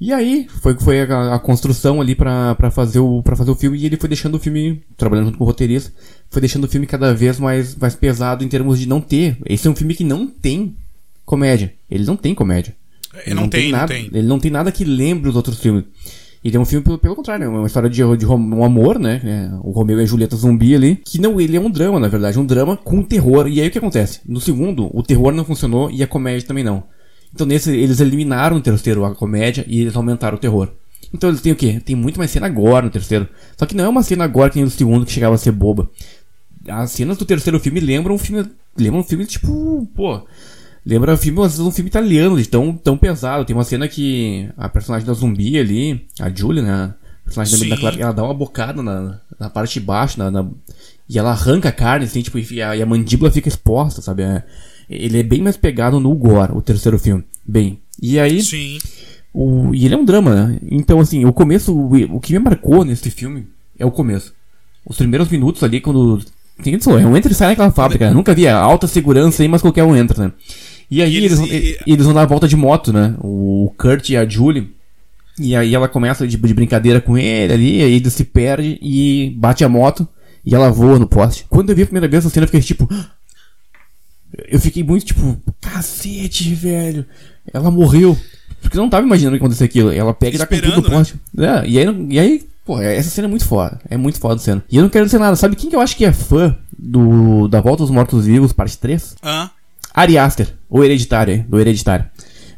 E 0.00 0.12
aí, 0.12 0.46
foi, 0.62 0.78
foi 0.78 1.00
a, 1.02 1.34
a 1.34 1.38
construção 1.38 2.00
ali 2.00 2.14
pra, 2.14 2.54
pra, 2.54 2.70
fazer 2.70 2.98
o, 2.98 3.22
pra 3.22 3.36
fazer 3.36 3.50
o 3.50 3.54
filme, 3.54 3.78
e 3.78 3.86
ele 3.86 3.96
foi 3.96 4.08
deixando 4.08 4.34
o 4.34 4.38
filme, 4.38 4.82
trabalhando 4.96 5.26
junto 5.26 5.38
com 5.38 5.44
o 5.44 5.46
roteirista, 5.46 5.92
foi 6.30 6.40
deixando 6.40 6.64
o 6.64 6.68
filme 6.68 6.86
cada 6.86 7.14
vez 7.14 7.38
mais, 7.38 7.74
mais 7.74 7.94
pesado 7.94 8.44
em 8.44 8.48
termos 8.48 8.78
de 8.78 8.86
não 8.86 9.00
ter. 9.00 9.38
Esse 9.46 9.66
é 9.66 9.70
um 9.70 9.76
filme 9.76 9.94
que 9.94 10.04
não 10.04 10.26
tem 10.26 10.76
comédia. 11.24 11.72
Ele 11.90 12.04
não 12.04 12.16
tem 12.16 12.34
comédia. 12.34 12.74
Ele 13.24 13.34
não, 13.34 13.42
não 13.42 13.48
tem, 13.48 13.70
nada, 13.70 13.94
não 13.94 14.00
tem. 14.00 14.10
Ele 14.12 14.28
não 14.28 14.38
tem 14.38 14.50
nada 14.50 14.72
que 14.72 14.84
lembre 14.84 15.28
os 15.28 15.36
outros 15.36 15.58
filmes. 15.58 15.84
Ele 16.44 16.56
é 16.56 16.60
um 16.60 16.64
filme 16.64 16.84
pelo, 16.84 16.96
pelo 16.96 17.16
contrário, 17.16 17.44
é 17.44 17.48
uma 17.48 17.66
história 17.66 17.90
de, 17.90 18.16
de 18.16 18.26
um 18.26 18.64
amor, 18.64 19.00
né? 19.00 19.20
É, 19.24 19.50
o 19.64 19.72
Romeu 19.72 19.98
e 19.98 20.02
a 20.02 20.06
Julieta 20.06 20.36
zumbi 20.36 20.76
ali. 20.76 21.00
Que 21.04 21.20
não, 21.20 21.40
ele 21.40 21.56
é 21.56 21.60
um 21.60 21.68
drama, 21.68 21.98
na 21.98 22.06
verdade, 22.06 22.38
um 22.38 22.46
drama 22.46 22.76
com 22.76 23.02
terror. 23.02 23.48
E 23.48 23.60
aí 23.60 23.66
o 23.66 23.70
que 23.70 23.78
acontece? 23.78 24.20
No 24.24 24.40
segundo, 24.40 24.88
o 24.96 25.02
terror 25.02 25.32
não 25.32 25.44
funcionou 25.44 25.90
e 25.90 26.04
a 26.04 26.06
comédia 26.06 26.46
também 26.46 26.62
não. 26.62 26.84
Então 27.34 27.46
nesse, 27.46 27.76
eles 27.76 27.98
eliminaram 27.98 28.56
no 28.56 28.62
terceiro 28.62 29.04
a 29.04 29.14
comédia 29.14 29.64
e 29.66 29.80
eles 29.80 29.96
aumentaram 29.96 30.36
o 30.36 30.40
terror. 30.40 30.70
Então 31.12 31.30
eles 31.30 31.40
têm 31.40 31.52
o 31.52 31.56
quê? 31.56 31.80
Tem 31.84 31.96
muito 31.96 32.18
mais 32.18 32.30
cena 32.30 32.46
agora 32.46 32.84
no 32.84 32.92
terceiro. 32.92 33.28
Só 33.56 33.66
que 33.66 33.74
não 33.74 33.84
é 33.84 33.88
uma 33.88 34.04
cena 34.04 34.22
agora 34.22 34.50
que 34.50 34.56
nem 34.56 34.64
no 34.64 34.70
segundo 34.70 35.04
que 35.04 35.12
chegava 35.12 35.34
a 35.34 35.38
ser 35.38 35.50
boba. 35.50 35.90
As 36.68 36.92
cenas 36.92 37.16
do 37.16 37.24
terceiro 37.24 37.58
filme 37.58 37.80
lembram 37.80 38.14
um 38.14 38.18
filme. 38.18 38.48
Lembram 38.78 39.00
um 39.00 39.04
filme 39.04 39.26
tipo. 39.26 39.88
Pô 39.96 40.22
Lembra 40.86 41.14
um 41.14 41.16
filme, 41.16 41.40
um 41.40 41.70
filme 41.72 41.88
italiano, 41.88 42.40
de 42.40 42.48
tão, 42.48 42.72
tão 42.72 42.96
pesado. 42.96 43.44
Tem 43.44 43.56
uma 43.56 43.64
cena 43.64 43.88
que 43.88 44.48
a 44.56 44.68
personagem 44.68 45.04
da 45.04 45.12
zumbi 45.12 45.58
ali, 45.58 46.06
a 46.20 46.30
Julia, 46.30 46.62
né? 46.62 46.94
A 47.22 47.24
personagem 47.24 47.68
da 47.68 47.76
Clark, 47.76 48.00
ela 48.00 48.12
dá 48.12 48.22
uma 48.22 48.32
bocada 48.32 48.80
na, 48.84 49.20
na 49.36 49.50
parte 49.50 49.74
de 49.74 49.80
baixo, 49.80 50.16
na, 50.16 50.30
na, 50.30 50.48
e 51.08 51.18
ela 51.18 51.32
arranca 51.32 51.70
a 51.70 51.72
carne, 51.72 52.04
assim, 52.04 52.22
tipo, 52.22 52.38
e 52.38 52.62
a, 52.62 52.76
e 52.76 52.82
a 52.82 52.86
mandíbula 52.86 53.32
fica 53.32 53.48
exposta, 53.48 54.00
sabe? 54.00 54.22
É, 54.22 54.44
ele 54.88 55.18
é 55.18 55.22
bem 55.24 55.42
mais 55.42 55.56
pegado 55.56 55.98
no 55.98 56.14
gore, 56.14 56.52
o 56.52 56.62
terceiro 56.62 57.00
filme. 57.00 57.24
Bem. 57.44 57.80
E 58.00 58.20
aí. 58.20 58.40
Sim. 58.40 58.78
O, 59.34 59.74
e 59.74 59.84
ele 59.84 59.94
é 59.94 59.98
um 59.98 60.04
drama, 60.04 60.34
né? 60.34 60.58
Então, 60.70 61.00
assim, 61.00 61.24
o 61.24 61.32
começo, 61.32 61.74
o, 61.76 62.16
o 62.16 62.20
que 62.20 62.32
me 62.32 62.38
marcou 62.38 62.84
nesse 62.84 63.10
filme 63.10 63.48
é 63.76 63.84
o 63.84 63.90
começo. 63.90 64.32
Os 64.86 64.96
primeiros 64.96 65.28
minutos 65.28 65.64
ali, 65.64 65.80
quando. 65.80 66.22
Tem 66.62 66.74
é 66.74 67.06
um 67.06 67.16
entra 67.16 67.30
e 67.30 67.34
sai 67.34 67.48
naquela 67.48 67.70
fábrica. 67.70 68.06
Né? 68.06 68.14
Nunca 68.14 68.32
vi 68.32 68.48
alta 68.48 68.86
segurança 68.86 69.42
aí, 69.42 69.48
mas 69.48 69.60
qualquer 69.60 69.84
um 69.84 69.94
entra, 69.94 70.28
né? 70.28 70.32
E 70.90 71.02
aí 71.02 71.16
eles, 71.16 71.38
eles, 71.38 71.50
e... 71.50 71.78
eles 71.86 72.04
vão 72.04 72.14
dar 72.14 72.22
a 72.22 72.26
volta 72.26 72.46
de 72.46 72.56
moto, 72.56 72.92
né? 72.92 73.14
O 73.20 73.72
Kurt 73.76 74.10
e 74.10 74.16
a 74.16 74.28
Julie. 74.28 74.74
E 75.38 75.54
aí 75.54 75.74
ela 75.74 75.88
começa 75.88 76.26
de, 76.26 76.36
de 76.36 76.54
brincadeira 76.54 77.00
com 77.00 77.18
ele 77.18 77.52
ali, 77.52 77.82
aí 77.82 77.94
ele 77.94 78.10
se 78.10 78.24
perde 78.24 78.78
e 78.80 79.34
bate 79.36 79.64
a 79.64 79.68
moto 79.68 80.08
e 80.44 80.54
ela 80.54 80.70
voa 80.70 80.98
no 80.98 81.08
poste. 81.08 81.44
Quando 81.50 81.70
eu 81.70 81.76
vi 81.76 81.82
a 81.82 81.86
primeira 81.86 82.08
vez 82.08 82.24
essa 82.24 82.32
cena, 82.32 82.44
eu 82.44 82.48
fiquei 82.48 82.60
tipo. 82.62 82.88
Eu 84.48 84.60
fiquei 84.60 84.82
muito 84.82 85.06
tipo, 85.06 85.40
cacete, 85.60 86.52
velho. 86.54 87.06
Ela 87.54 87.70
morreu. 87.70 88.18
Porque 88.60 88.76
eu 88.76 88.82
não 88.82 88.90
tava 88.90 89.06
imaginando 89.06 89.36
que 89.36 89.42
acontecer 89.42 89.64
aquilo. 89.64 89.90
Ela 89.90 90.12
pega 90.12 90.36
Esperando, 90.36 90.64
e 90.64 90.68
dá 90.68 90.74
com 90.74 90.82
tudo 90.82 90.90
no 90.90 90.96
poste. 90.98 91.14
Né? 91.32 91.46
É, 91.46 91.68
e 91.68 91.78
aí, 91.78 92.06
e 92.10 92.18
aí, 92.18 92.48
pô, 92.64 92.78
essa 92.78 93.08
cena 93.08 93.28
é 93.28 93.30
muito 93.30 93.46
foda. 93.46 93.80
É 93.88 93.96
muito 93.96 94.18
foda 94.18 94.34
a 94.34 94.38
cena. 94.38 94.62
E 94.70 94.76
eu 94.76 94.82
não 94.82 94.90
quero 94.90 95.06
dizer 95.06 95.18
nada. 95.18 95.36
Sabe 95.36 95.56
quem 95.56 95.70
que 95.70 95.76
eu 95.76 95.80
acho 95.80 95.96
que 95.96 96.04
é 96.04 96.12
fã 96.12 96.54
do 96.76 97.48
da 97.48 97.60
Volta 97.62 97.82
aos 97.82 97.90
Mortos 97.90 98.26
Vivos, 98.26 98.52
parte 98.52 98.76
3? 98.76 99.16
Ah. 99.22 99.50
Ari 99.96 100.18
Aster, 100.18 100.54
o 100.68 100.84
hereditário, 100.84 101.46
do 101.48 101.58
hereditário. 101.58 102.04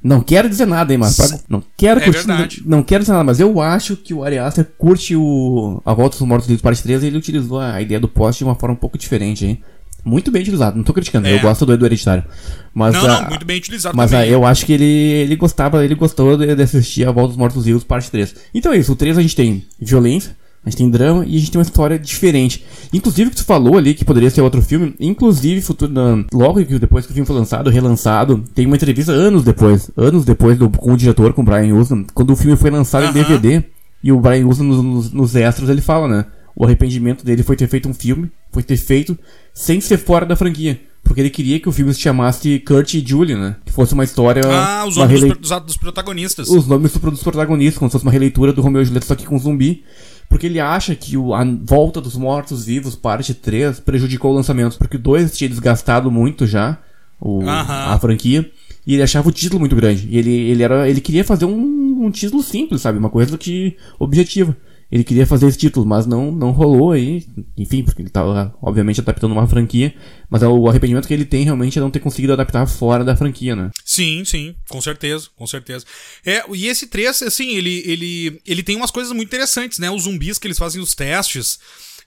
Não 0.03 0.21
quero 0.21 0.49
dizer 0.49 0.67
nada, 0.67 0.93
hein, 0.93 0.99
mas 0.99 1.17
pra, 1.17 1.39
não 1.49 1.63
quero 1.77 2.01
é 2.01 2.05
curtir, 2.05 2.27
verdade. 2.27 2.63
não, 2.65 2.79
não, 2.79 2.85
quero 2.85 3.03
dizer 3.03 3.13
nada, 3.13 3.25
mas 3.25 3.39
eu 3.39 3.61
acho 3.61 3.97
que 3.97 4.13
o 4.13 4.25
Ari 4.25 4.39
Aster 4.39 4.67
curte 4.77 5.15
o 5.15 5.81
A 5.85 5.95
Volta 5.95 6.19
dos 6.19 6.27
Mortos 6.27 6.49
Vivos 6.49 6.63
parte 6.63 6.83
3 6.83 7.03
e 7.03 7.07
ele 7.07 7.17
utilizou 7.17 7.61
a 7.61 7.81
ideia 7.81 8.01
do 8.01 8.09
poste 8.09 8.39
de 8.39 8.45
uma 8.45 8.57
forma 8.57 8.75
um 8.75 8.79
pouco 8.79 8.99
diferente, 8.99 9.47
hein. 9.47 9.63
Muito 10.05 10.31
bem 10.31 10.43
utilizado, 10.43 10.77
não 10.77 10.85
tô 10.85 10.93
criticando, 10.93 11.29
é. 11.29 11.35
eu 11.35 11.41
gosto 11.41 11.67
do, 11.67 11.77
do 11.77 11.87
hereditário. 11.87 12.25
Mas, 12.73 12.95
não, 12.95 13.05
a, 13.05 13.23
não, 13.23 13.29
muito 13.31 13.45
bem 13.45 13.59
utilizado 13.59 13.97
Mas 13.97 14.15
a, 14.15 14.27
eu 14.27 14.45
acho 14.45 14.65
que 14.65 14.73
ele, 14.73 14.85
ele 14.85 15.37
gostava, 15.37 15.85
ele 15.85 15.95
gostou 15.95 16.37
de, 16.37 16.55
de 16.55 16.63
assistir 16.63 17.07
A 17.07 17.11
Volta 17.11 17.29
dos 17.29 17.37
Mortos 17.37 17.65
Vivos 17.65 17.85
parte 17.85 18.11
3. 18.11 18.35
Então 18.55 18.73
é 18.73 18.79
isso, 18.79 18.93
o 18.93 18.97
3 18.97 19.19
a 19.19 19.23
gente 19.23 19.37
tem 19.37 19.67
violência, 19.79 20.37
a 20.65 20.71
gente 20.71 20.79
tem 20.79 20.91
drama 20.91 21.25
e 21.25 21.37
a 21.37 21.39
gente 21.39 21.51
tem 21.51 21.59
uma 21.59 21.65
história 21.65 21.99
diferente. 21.99 22.65
Inclusive, 22.93 23.31
que 23.31 23.37
tu 23.37 23.45
falou 23.45 23.79
ali 23.79 23.95
que 23.95 24.05
poderia 24.05 24.29
ser 24.31 24.41
outro 24.41 24.61
filme. 24.61 24.95
Inclusive, 25.01 25.63
futuro, 25.63 25.93
logo 26.33 26.63
depois 26.63 27.07
que 27.07 27.13
o 27.13 27.15
filme 27.15 27.27
foi 27.27 27.37
lançado, 27.37 27.71
relançado, 27.71 28.45
tem 28.55 28.67
uma 28.67 28.77
entrevista 28.77 29.13
anos 29.13 29.45
depois. 29.45 29.91
Anos 29.97 30.25
depois 30.25 30.59
do, 30.59 30.69
com 30.69 30.93
o 30.93 30.97
diretor, 30.97 31.33
com 31.33 31.43
o 31.43 31.45
Brian 31.45 31.75
Usna. 31.75 32.05
Quando 32.13 32.33
o 32.33 32.37
filme 32.37 32.57
foi 32.57 32.71
lançado 32.71 33.07
em 33.07 33.13
DVD. 33.13 33.65
E 34.03 34.13
o 34.13 34.21
Brian 34.21 34.47
Usna 34.47 34.65
nos, 34.65 34.83
nos, 34.83 35.13
nos 35.13 35.35
extras 35.35 35.69
ele 35.69 35.81
fala, 35.81 36.07
né? 36.07 36.25
O 36.55 36.65
arrependimento 36.65 37.25
dele 37.25 37.43
foi 37.43 37.57
ter 37.57 37.69
feito 37.69 37.89
um 37.89 37.95
filme, 37.95 38.31
foi 38.53 38.63
ter 38.63 38.77
feito 38.77 39.17
sem 39.55 39.81
ser 39.81 39.97
fora 39.97 40.27
da 40.27 40.37
franquia. 40.37 40.81
Porque 41.03 41.21
ele 41.21 41.31
queria 41.31 41.59
que 41.59 41.69
o 41.69 41.73
filme 41.73 41.95
se 41.95 42.01
chamasse 42.01 42.59
Kurt 42.61 42.95
e 42.95 43.01
Julie, 43.07 43.35
né? 43.35 43.57
Que 43.65 43.73
fosse 43.73 43.95
uma 43.95 44.05
história. 44.05 44.43
Ah, 44.45 44.85
os 44.87 44.97
nomes 44.97 45.21
rele... 45.21 45.35
dos, 45.35 45.51
dos, 45.63 45.77
protagonistas. 45.77 46.49
Os 46.49 46.67
nomes 46.67 46.93
dos 46.93 47.23
protagonistas, 47.23 47.79
como 47.79 47.89
se 47.89 47.93
fosse 47.93 48.05
uma 48.05 48.13
releitura 48.13 48.53
do 48.53 48.61
Romeo 48.61 48.83
e 48.83 48.85
Julieta, 48.85 49.07
só 49.07 49.15
que 49.15 49.25
com 49.25 49.39
zumbi. 49.39 49.85
Porque 50.29 50.47
ele 50.47 50.61
acha 50.61 50.95
que 50.95 51.17
o, 51.17 51.35
a 51.35 51.43
Volta 51.45 52.01
dos 52.01 52.17
Mortos 52.17 52.65
Vivos, 52.65 52.95
parte 52.95 53.33
3, 53.33 53.81
prejudicou 53.81 54.31
o 54.33 54.35
lançamento. 54.35 54.77
Porque 54.77 54.97
o 54.97 55.01
2 55.01 55.37
tinha 55.37 55.49
desgastado 55.49 56.11
muito 56.11 56.47
já 56.47 56.79
o, 57.21 57.41
a 57.49 57.99
franquia. 57.99 58.51
E 58.87 58.95
ele 58.95 59.03
achava 59.03 59.29
o 59.29 59.33
título 59.33 59.61
muito 59.61 59.77
grande. 59.77 60.07
E 60.11 60.19
ele, 60.19 60.31
ele, 60.31 60.63
era, 60.63 60.89
ele 60.89 61.01
queria 61.01 61.25
fazer 61.25 61.45
um, 61.45 62.05
um 62.05 62.11
título 62.11 62.43
simples, 62.43 62.81
sabe? 62.81 62.99
Uma 62.99 63.11
coisa 63.11 63.37
que. 63.37 63.77
objetiva. 63.99 64.57
Ele 64.91 65.05
queria 65.05 65.27
fazer 65.27 65.47
esse 65.47 65.59
título, 65.59 65.85
mas 65.85 66.07
não, 66.07 66.33
não 66.33 66.51
rolou 66.51 66.93
aí. 66.93 67.27
Enfim, 67.57 67.83
porque 67.83 68.01
ele 68.01 68.09
estava, 68.09 68.55
obviamente, 68.63 69.01
adaptando 69.01 69.33
uma 69.33 69.47
franquia. 69.47 69.95
Mas 70.31 70.43
o 70.43 70.67
arrependimento 70.67 71.07
que 71.07 71.13
ele 71.13 71.27
tem 71.27 71.45
realmente 71.45 71.79
é 71.79 71.81
não 71.81 71.91
ter 71.91 72.01
conseguido 72.01 72.33
adaptar 72.33 72.67
fora 72.67 73.05
da 73.05 73.15
franquia, 73.15 73.55
né? 73.55 73.71
Sim, 73.85 74.25
sim, 74.25 74.55
com 74.69 74.81
certeza, 74.81 75.29
com 75.37 75.47
certeza. 75.47 75.85
É, 76.25 76.43
e 76.55 76.67
esse 76.67 76.87
3, 76.87 77.23
assim, 77.23 77.55
ele, 77.55 77.83
ele, 77.85 78.41
ele 78.47 78.63
tem 78.63 78.77
umas 78.77 78.91
coisas 78.91 79.13
muito 79.13 79.29
interessantes, 79.29 79.79
né? 79.79 79.91
Os 79.91 80.05
zumbis 80.05 80.39
que 80.39 80.47
eles 80.47 80.59
fazem 80.59 80.81
os 80.81 80.95
testes. 80.95 81.59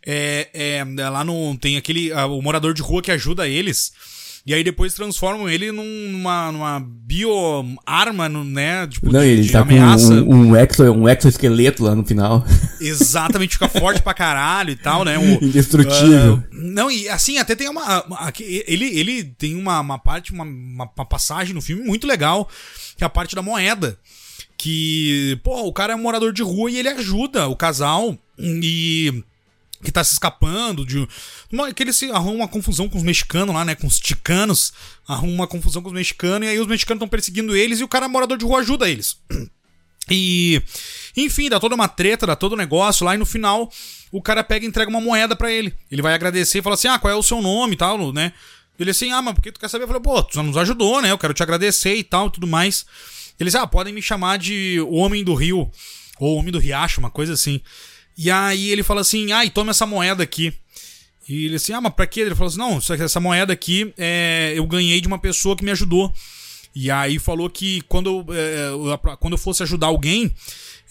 É, 0.04 0.50
é, 0.54 1.10
lá 1.10 1.24
no. 1.24 1.56
Tem 1.58 1.78
aquele. 1.78 2.12
o 2.12 2.42
morador 2.42 2.74
de 2.74 2.82
rua 2.82 3.02
que 3.04 3.12
ajuda 3.12 3.48
eles. 3.48 3.94
E 4.44 4.56
aí 4.56 4.64
depois 4.64 4.96
transformam 4.96 5.48
ele 5.48 5.72
numa, 5.72 6.52
numa 6.52 6.80
bioarma, 6.80 8.28
né? 8.28 8.88
Tipo, 8.88 9.12
Não, 9.12 9.20
de, 9.20 9.28
ele 9.28 9.42
de 9.44 9.52
tá 9.52 9.60
ameaça. 9.62 10.08
com 10.08 10.34
um, 10.34 10.50
um, 10.50 10.56
exo, 10.56 10.92
um 10.92 11.08
exoesqueleto 11.08 11.84
lá 11.84 11.94
no 11.94 12.04
final. 12.04 12.44
Exatamente, 12.82 13.54
fica 13.54 13.70
forte 13.70 14.02
pra 14.02 14.16
caralho 14.16 14.72
e 14.72 14.76
tal, 14.76 15.06
né? 15.06 15.18
O, 15.20 15.24
Indestrutível. 15.46 16.36
Uh, 16.36 16.44
não, 16.52 16.90
e 16.90 17.08
assim, 17.08 17.38
até 17.38 17.56
tem 17.56 17.70
uma. 17.70 18.04
uma 18.06 18.34
ele, 18.40 18.86
ele 19.00 19.24
tem 19.24 19.56
uma, 19.56 19.80
uma 19.80 20.00
parte, 20.00 20.34
uma, 20.34 20.44
uma, 20.44 20.90
uma 20.98 21.06
passagem 21.06 21.54
no 21.54 21.62
filme 21.62 21.84
muito 21.84 22.08
legal, 22.08 22.50
que 22.98 23.04
é 23.04 23.08
a 23.08 23.10
parte 23.10 23.36
da 23.36 23.44
moeda. 23.44 23.98
Que, 24.58 25.40
pô, 25.44 25.68
o 25.68 25.74
cara 25.74 25.94
é 25.94 25.96
um 25.96 26.02
morador 26.02 26.32
de 26.34 26.44
rua 26.44 26.70
e 26.70 26.78
ele 26.78 26.88
ajuda 26.88 27.48
o 27.48 27.56
casal 27.56 28.16
e 28.38 29.24
que 29.82 29.92
tá 29.92 30.04
se 30.04 30.14
escapando 30.14 30.86
de 30.86 31.08
uma, 31.52 31.74
que 31.74 31.84
ele 31.84 31.94
se 31.94 32.12
arruma 32.12 32.36
uma 32.36 32.48
confusão 32.48 32.88
com 32.88 32.98
os 32.98 33.04
mexicanos 33.04 33.54
lá, 33.54 33.66
né, 33.66 33.76
com 33.76 33.88
os 33.88 34.00
ticanos, 34.00 34.74
arruma 35.08 35.34
uma 35.34 35.48
confusão 35.48 35.82
com 35.82 35.90
os 35.90 35.94
mexicanos 35.94 36.48
e 36.48 36.52
aí 36.52 36.60
os 36.60 36.68
mexicanos 36.68 37.00
estão 37.00 37.08
perseguindo 37.08 37.56
eles 37.56 37.80
e 37.80 37.84
o 37.84 37.88
cara 37.88 38.08
morador 38.08 38.38
de 38.38 38.46
rua 38.46 38.60
ajuda 38.60 38.90
eles. 38.90 39.18
E 40.10 40.62
enfim, 41.16 41.50
dá 41.50 41.60
toda 41.60 41.76
uma 41.76 41.88
treta, 41.88 42.26
dá 42.26 42.36
todo 42.36 42.54
o 42.54 42.58
negócio 42.58 43.06
lá 43.06 43.16
e 43.16 43.18
no 43.18 43.26
final 43.26 43.72
o 44.12 44.22
cara 44.22 44.44
pega 44.44 44.66
e 44.66 44.68
entrega 44.68 44.90
uma 44.90 45.00
moeda 45.00 45.36
para 45.36 45.52
ele. 45.52 45.74
Ele 45.90 46.02
vai 46.02 46.14
agradecer 46.14 46.60
e 46.60 46.62
fala 46.62 46.76
assim: 46.76 46.88
"Ah, 46.88 47.00
qual 47.00 47.14
é 47.14 47.16
o 47.16 47.24
seu 47.24 47.42
nome?" 47.42 47.74
e 47.74 47.78
tal, 47.78 48.12
né? 48.12 48.34
Ele 48.80 48.92
assim: 48.92 49.12
"Ah, 49.12 49.22
mas 49.22 49.36
por 49.36 49.42
que 49.42 49.52
tu 49.52 49.60
quer 49.60 49.70
saber?" 49.70 49.84
Eu 49.84 49.88
falei: 49.88 50.02
"Pô, 50.02 50.22
tu 50.24 50.42
nos 50.44 50.58
ajudou, 50.58 51.02
né? 51.02 51.12
Eu 51.12 51.18
quero 51.18 51.34
te 51.34 51.44
agradecer 51.44 51.96
e 51.96 52.04
tal, 52.04 52.30
tudo 52.30 52.48
mais." 52.48 52.86
Eles: 53.40 53.56
"Ah, 53.56 53.66
podem 53.66 53.94
me 53.94 54.02
chamar 54.02 54.38
de 54.38 54.82
Homem 54.90 55.24
do 55.24 55.34
Rio 55.34 55.72
ou 56.20 56.36
Homem 56.36 56.52
do 56.52 56.60
Riacho, 56.60 57.00
uma 57.00 57.12
coisa 57.12 57.34
assim." 57.34 57.62
E 58.24 58.30
aí 58.30 58.70
ele 58.70 58.84
fala 58.84 59.02
assim: 59.02 59.32
ai, 59.32 59.50
toma 59.50 59.72
essa 59.72 59.88
moeda 59.88 60.22
aqui. 60.22 60.54
E 61.28 61.46
ele 61.46 61.56
assim: 61.56 61.74
ah, 61.74 61.82
mas 61.82 61.92
pra 61.92 62.06
quê? 62.06 62.22
Ele 62.22 62.36
falou 62.36 62.50
assim: 62.50 62.60
não, 62.60 62.78
essa 62.78 63.20
moeda 63.20 63.52
aqui 63.52 63.92
é, 63.98 64.54
eu 64.56 64.66
ganhei 64.68 65.02
de 65.02 65.08
uma 65.08 65.18
pessoa 65.18 65.56
que 65.56 65.66
me 65.66 65.72
ajudou. 65.72 66.14
E 66.76 66.92
aí 66.92 67.18
falou 67.18 67.50
que 67.50 67.82
quando, 67.82 68.24
é, 68.30 68.70
quando 69.20 69.34
eu 69.34 69.40
fosse 69.40 69.64
ajudar 69.64 69.88
alguém, 69.88 70.32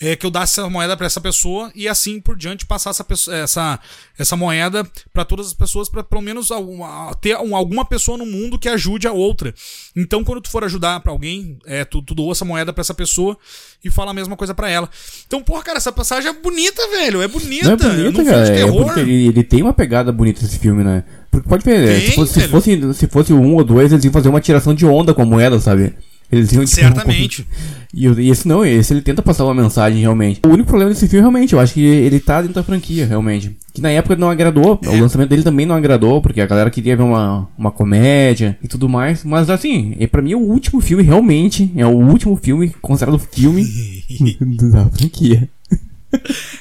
é, 0.00 0.16
que 0.16 0.24
eu 0.24 0.30
dasse 0.30 0.58
essa 0.58 0.68
moeda 0.68 0.96
para 0.96 1.06
essa 1.06 1.20
pessoa 1.20 1.70
e 1.74 1.86
assim 1.86 2.20
por 2.20 2.34
diante 2.34 2.64
passar 2.64 2.90
essa, 2.90 3.04
pessoa, 3.04 3.36
essa, 3.36 3.78
essa 4.18 4.34
moeda 4.34 4.86
para 5.12 5.26
todas 5.26 5.48
as 5.48 5.52
pessoas, 5.52 5.90
para 5.90 6.02
pelo 6.02 6.22
menos 6.22 6.50
alguma, 6.50 7.14
ter 7.20 7.34
alguma 7.34 7.84
pessoa 7.84 8.16
no 8.16 8.24
mundo 8.24 8.58
que 8.58 8.68
ajude 8.68 9.06
a 9.06 9.12
outra. 9.12 9.54
Então, 9.94 10.24
quando 10.24 10.40
tu 10.40 10.50
for 10.50 10.64
ajudar 10.64 11.00
para 11.00 11.12
alguém, 11.12 11.58
é, 11.66 11.84
tu, 11.84 12.00
tu 12.00 12.14
doa 12.14 12.32
essa 12.32 12.44
moeda 12.44 12.72
para 12.72 12.80
essa 12.80 12.94
pessoa 12.94 13.36
e 13.84 13.90
fala 13.90 14.12
a 14.12 14.14
mesma 14.14 14.36
coisa 14.36 14.54
para 14.54 14.70
ela. 14.70 14.88
Então, 15.26 15.42
porra, 15.42 15.62
cara, 15.62 15.76
essa 15.76 15.92
passagem 15.92 16.30
é 16.30 16.32
bonita, 16.32 16.80
velho. 16.88 17.20
É 17.20 17.28
bonita. 17.28 17.64
Não 17.66 17.72
é 17.74 17.76
bonita, 17.76 18.24
cara. 18.24 18.58
É 18.58 18.66
porque 18.66 19.00
ele, 19.00 19.28
ele, 19.28 19.44
tem 19.44 19.62
uma 19.62 19.74
pegada 19.74 20.10
bonita 20.10 20.42
esse 20.42 20.58
filme, 20.58 20.82
né? 20.82 21.04
Porque 21.30 21.48
pode 21.48 21.62
ver, 21.62 22.00
tem, 22.00 22.08
se, 22.08 22.14
fosse, 22.14 22.40
se, 22.40 22.48
fosse, 22.48 22.94
se 22.94 23.06
fosse 23.06 23.32
um 23.32 23.54
ou 23.54 23.62
dois, 23.62 23.92
eles 23.92 24.04
iam 24.04 24.12
fazer 24.12 24.30
uma 24.30 24.40
tiração 24.40 24.74
de 24.74 24.86
onda 24.86 25.12
com 25.12 25.22
a 25.22 25.26
moeda, 25.26 25.60
sabe? 25.60 25.94
Eles 26.32 26.52
iam 26.52 26.66
Certamente. 26.66 27.46
E, 27.92 28.06
e 28.06 28.30
esse 28.30 28.46
não, 28.46 28.64
esse 28.64 28.92
ele 28.94 29.02
tenta 29.02 29.20
passar 29.20 29.44
uma 29.44 29.54
mensagem 29.54 30.00
realmente. 30.00 30.40
O 30.46 30.50
único 30.50 30.68
problema 30.68 30.92
desse 30.92 31.08
filme, 31.08 31.20
realmente, 31.22 31.54
eu 31.54 31.60
acho 31.60 31.74
que 31.74 31.84
ele 31.84 32.20
tá 32.20 32.40
dentro 32.40 32.54
da 32.54 32.62
franquia, 32.62 33.04
realmente. 33.04 33.56
Que 33.74 33.80
na 33.80 33.90
época 33.90 34.14
não 34.14 34.30
agradou, 34.30 34.78
É. 34.84 34.88
o 34.90 35.00
lançamento 35.00 35.28
dele 35.30 35.42
também 35.42 35.66
não 35.66 35.74
agradou, 35.74 36.22
porque 36.22 36.40
a 36.40 36.46
galera 36.46 36.70
queria 36.70 36.96
ver 36.96 37.02
uma, 37.02 37.48
uma 37.58 37.70
comédia 37.72 38.56
e 38.62 38.68
tudo 38.68 38.88
mais. 38.88 39.24
Mas 39.24 39.50
assim, 39.50 39.96
é, 39.98 40.06
pra 40.06 40.22
mim 40.22 40.32
é 40.32 40.36
o 40.36 40.40
último 40.40 40.80
filme, 40.80 41.02
realmente, 41.02 41.72
é 41.76 41.84
o 41.84 41.90
último 41.90 42.36
filme 42.36 42.70
considerado 42.80 43.18
filme 43.18 43.66
da 44.70 44.88
franquia. 44.90 45.48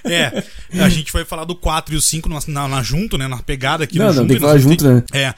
É, 0.06 0.44
a 0.80 0.90
gente 0.90 1.12
vai 1.12 1.26
falar 1.26 1.44
do 1.44 1.56
4 1.56 1.94
e 1.94 1.98
o 1.98 2.02
5 2.02 2.30
na, 2.30 2.40
na, 2.48 2.68
na 2.68 2.84
junto, 2.84 3.18
né? 3.18 3.28
Na 3.28 3.38
pegada 3.38 3.84
aqui 3.84 3.98
Não, 3.98 4.06
no 4.08 4.12
não, 4.12 4.18
junto, 4.22 4.28
tem 4.28 4.38
que 4.38 4.42
falar 4.44 4.58
junto, 4.60 4.84
ter- 4.84 4.94
né? 4.94 5.04
É. 5.12 5.34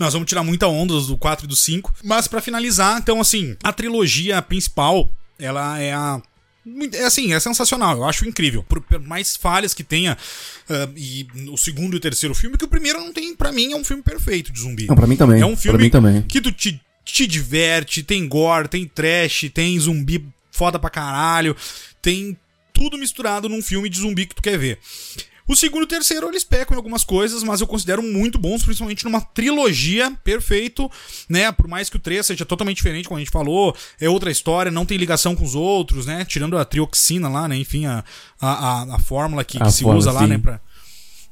Nós 0.00 0.14
vamos 0.14 0.26
tirar 0.26 0.42
muita 0.42 0.66
onda 0.66 0.98
do 0.98 1.18
4 1.18 1.44
e 1.44 1.48
do 1.48 1.54
5. 1.54 1.94
Mas 2.02 2.26
pra 2.26 2.40
finalizar, 2.40 2.98
então, 2.98 3.20
assim, 3.20 3.54
a 3.62 3.70
trilogia 3.70 4.40
principal, 4.40 5.10
ela 5.38 5.78
é 5.78 5.92
a. 5.92 6.22
É 6.94 7.04
assim, 7.04 7.34
é 7.34 7.40
sensacional, 7.40 7.98
eu 7.98 8.04
acho 8.04 8.26
incrível. 8.26 8.62
Por, 8.62 8.80
por 8.80 8.98
mais 9.00 9.36
falhas 9.36 9.74
que 9.74 9.84
tenha, 9.84 10.16
ah, 10.68 10.88
e 10.96 11.26
o 11.50 11.56
segundo 11.56 11.94
e 11.94 11.96
o 11.98 12.00
terceiro 12.00 12.34
filme, 12.34 12.56
que 12.56 12.64
o 12.64 12.68
primeiro 12.68 12.98
não 12.98 13.12
tem, 13.12 13.36
pra 13.36 13.52
mim, 13.52 13.72
é 13.72 13.76
um 13.76 13.84
filme 13.84 14.02
perfeito 14.02 14.50
de 14.52 14.60
zumbi. 14.60 14.86
Não, 14.86 14.96
pra 14.96 15.06
mim 15.06 15.16
também. 15.16 15.40
É 15.40 15.46
um 15.46 15.56
filme 15.56 15.90
também. 15.90 16.22
que 16.22 16.40
tu 16.40 16.50
te, 16.50 16.80
te 17.04 17.26
diverte, 17.26 18.02
tem 18.02 18.26
gore, 18.26 18.68
tem 18.68 18.86
trash, 18.86 19.50
tem 19.52 19.78
zumbi 19.78 20.24
foda 20.50 20.78
pra 20.78 20.88
caralho, 20.88 21.54
tem 22.00 22.36
tudo 22.72 22.96
misturado 22.96 23.48
num 23.50 23.60
filme 23.60 23.90
de 23.90 23.98
zumbi 23.98 24.24
que 24.26 24.34
tu 24.34 24.42
quer 24.42 24.58
ver. 24.58 24.78
O 25.46 25.56
segundo 25.56 25.82
e 25.82 25.84
o 25.84 25.88
terceiro 25.88 26.28
eles 26.28 26.44
pecam 26.44 26.74
em 26.74 26.76
algumas 26.76 27.04
coisas, 27.04 27.42
mas 27.42 27.60
eu 27.60 27.66
considero 27.66 28.02
muito 28.02 28.38
bons, 28.38 28.62
principalmente 28.62 29.04
numa 29.04 29.20
trilogia 29.20 30.10
perfeito, 30.22 30.90
né? 31.28 31.50
Por 31.52 31.66
mais 31.66 31.90
que 31.90 31.96
o 31.96 32.00
3 32.00 32.24
seja 32.26 32.44
totalmente 32.44 32.76
diferente, 32.76 33.08
como 33.08 33.16
a 33.16 33.20
gente 33.20 33.30
falou, 33.30 33.74
é 34.00 34.08
outra 34.08 34.30
história, 34.30 34.70
não 34.70 34.86
tem 34.86 34.96
ligação 34.96 35.34
com 35.34 35.44
os 35.44 35.54
outros, 35.54 36.06
né? 36.06 36.24
Tirando 36.24 36.56
a 36.56 36.64
trioxina 36.64 37.28
lá, 37.28 37.48
né? 37.48 37.56
Enfim, 37.56 37.86
a, 37.86 38.04
a, 38.40 38.48
a, 38.50 38.96
a 38.96 38.98
fórmula 38.98 39.44
que, 39.44 39.58
que 39.58 39.70
se 39.72 39.84
usa 39.84 40.12
lá, 40.12 40.26
né? 40.26 40.38
Pra... 40.38 40.60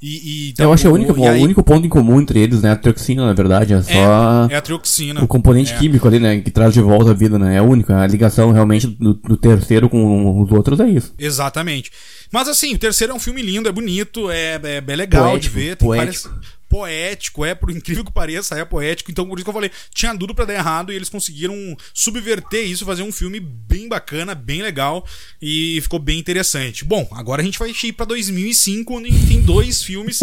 E, 0.00 0.50
e- 0.50 0.54
Eu 0.62 0.72
acho 0.72 0.82
que 0.82 0.86
é 0.86 0.90
o 0.90 0.92
o- 0.92 0.96
único, 0.96 1.18
e 1.18 1.26
aí- 1.26 1.40
o 1.40 1.44
único 1.44 1.62
ponto 1.62 1.84
em 1.84 1.88
comum 1.88 2.20
entre 2.20 2.38
eles, 2.40 2.62
né? 2.62 2.70
A 2.70 2.76
toxina, 2.76 3.26
na 3.26 3.32
verdade, 3.32 3.74
é 3.74 3.82
só 3.82 4.46
É 4.48 4.54
a 4.56 4.60
trioxina. 4.60 5.22
o 5.24 5.26
componente 5.26 5.72
É. 5.72 5.76
químico 5.78 6.06
ali, 6.06 6.20
né? 6.20 6.40
Que 6.40 6.50
traz 6.52 6.72
de 6.72 6.80
volta 6.80 7.10
a 7.10 7.14
vida, 7.14 7.36
né? 7.38 7.56
É 7.56 7.60
o 7.62 7.64
único. 7.64 7.92
A 7.92 8.06
ligação 8.06 8.52
realmente 8.52 8.86
do, 8.86 9.14
do 9.14 9.36
terceiro 9.36 9.88
com 9.88 10.40
os 10.40 10.52
outros 10.52 10.78
é 10.78 10.88
isso. 10.88 11.12
Exatamente. 11.18 11.90
Mas 12.30 12.46
assim, 12.46 12.74
o 12.74 12.78
terceiro 12.78 13.12
é 13.12 13.16
um 13.16 13.18
filme 13.20 13.42
lindo, 13.42 13.68
é 13.68 13.72
bonito, 13.72 14.30
é, 14.30 14.60
é, 14.62 14.84
é 14.86 14.96
legal 14.96 15.30
Poético, 15.30 15.54
de 15.54 15.60
ver. 15.60 15.76
Tem 15.76 15.88
poético. 15.88 16.28
várias- 16.28 16.57
Poético, 16.68 17.44
é, 17.44 17.54
por 17.54 17.70
incrível 17.70 18.04
que 18.04 18.12
pareça, 18.12 18.54
é 18.58 18.64
poético. 18.64 19.10
Então, 19.10 19.26
por 19.26 19.38
isso 19.38 19.44
que 19.44 19.48
eu 19.50 19.54
falei, 19.54 19.70
tinha 19.94 20.16
tudo 20.16 20.34
pra 20.34 20.44
dar 20.44 20.54
errado 20.54 20.92
e 20.92 20.96
eles 20.96 21.08
conseguiram 21.08 21.54
subverter 21.94 22.64
isso, 22.68 22.84
fazer 22.84 23.02
um 23.02 23.10
filme 23.12 23.40
bem 23.40 23.88
bacana, 23.88 24.34
bem 24.34 24.60
legal 24.62 25.04
e 25.40 25.78
ficou 25.82 25.98
bem 25.98 26.18
interessante. 26.18 26.84
Bom, 26.84 27.08
agora 27.12 27.40
a 27.40 27.44
gente 27.44 27.58
vai 27.58 27.70
ir 27.70 27.92
pra 27.92 28.04
2005, 28.04 28.94
onde 28.94 29.10
tem 29.26 29.40
dois 29.40 29.82
filmes, 29.82 30.20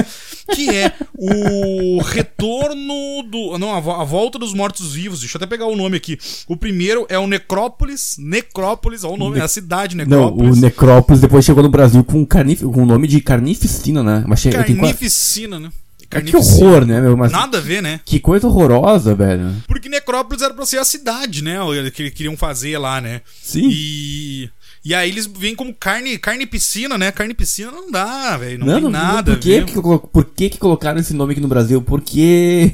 que 0.54 0.70
é 0.70 0.94
o 1.18 2.02
Retorno 2.04 3.24
do. 3.30 3.58
Não, 3.58 3.74
a, 3.74 3.80
vo- 3.80 3.92
a 3.92 4.04
Volta 4.04 4.38
dos 4.38 4.54
Mortos-Vivos. 4.54 5.20
Deixa 5.22 5.38
eu 5.38 5.40
até 5.40 5.48
pegar 5.48 5.66
o 5.66 5.76
nome 5.76 5.98
aqui. 5.98 6.18
O 6.48 6.56
primeiro 6.56 7.06
é 7.10 7.18
o 7.18 7.28
Necrópolis. 7.28 8.16
Necrópolis, 8.20 9.04
olha 9.04 9.14
o 9.14 9.18
nome, 9.18 9.40
é 9.40 9.42
a 9.42 9.48
cidade 9.48 9.96
Não, 9.96 10.06
Necrópolis. 10.06 10.58
o 10.58 10.62
Necrópolis 10.62 11.22
depois 11.22 11.46
chegou 11.46 11.64
no 11.64 11.70
Brasil 11.70 12.04
com, 12.04 12.26
carnif 12.26 12.62
com 12.62 12.84
o 12.84 12.86
nome 12.86 13.08
de 13.08 13.20
Carnificina, 13.22 14.04
né? 14.04 14.24
Mas 14.28 14.40
chega, 14.42 14.64
tem 14.64 14.76
Carnificina, 14.76 15.60
né? 15.60 15.70
É 16.18 16.22
que 16.22 16.36
horror, 16.36 16.86
né, 16.86 17.02
meu? 17.02 17.18
Mas 17.18 17.32
Nada 17.32 17.58
a 17.58 17.62
ver, 17.62 17.82
né? 17.82 18.00
que 18.06 18.20
coisa 18.20 18.48
horrorosa, 18.48 19.14
velho. 19.14 19.56
Porque 19.68 19.90
Necrópolis 19.90 20.42
era 20.42 20.54
pra 20.54 20.66
ser 20.66 20.78
a 20.78 20.86
cidade, 20.86 21.44
né? 21.44 21.62
o 21.62 21.72
Que 21.92 22.04
eles 22.04 22.14
queriam 22.14 22.38
fazer 22.38 22.78
lá, 22.78 23.02
né? 23.02 23.22
Sim. 23.42 23.68
E. 23.70 24.50
E 24.84 24.94
aí 24.94 25.10
eles 25.10 25.26
vêm 25.26 25.56
como 25.56 25.74
carne, 25.74 26.16
carne 26.20 26.46
piscina, 26.46 26.96
né? 26.96 27.12
Carne 27.12 27.34
piscina 27.34 27.72
não 27.72 27.90
dá, 27.90 28.38
velho. 28.38 28.60
Não, 28.60 28.68
Não, 28.68 28.74
tem 28.76 28.84
não, 28.84 28.92
nada. 28.92 29.32
por, 29.32 29.40
que, 29.40 29.64
que, 29.64 29.82
por 29.82 30.26
que 30.26 30.50
que 30.52 30.58
colocaram 30.60 31.00
esse 31.00 31.12
nome 31.12 31.32
aqui 31.32 31.42
no 31.42 31.48
Brasil? 31.48 31.82
Porque... 31.82 32.72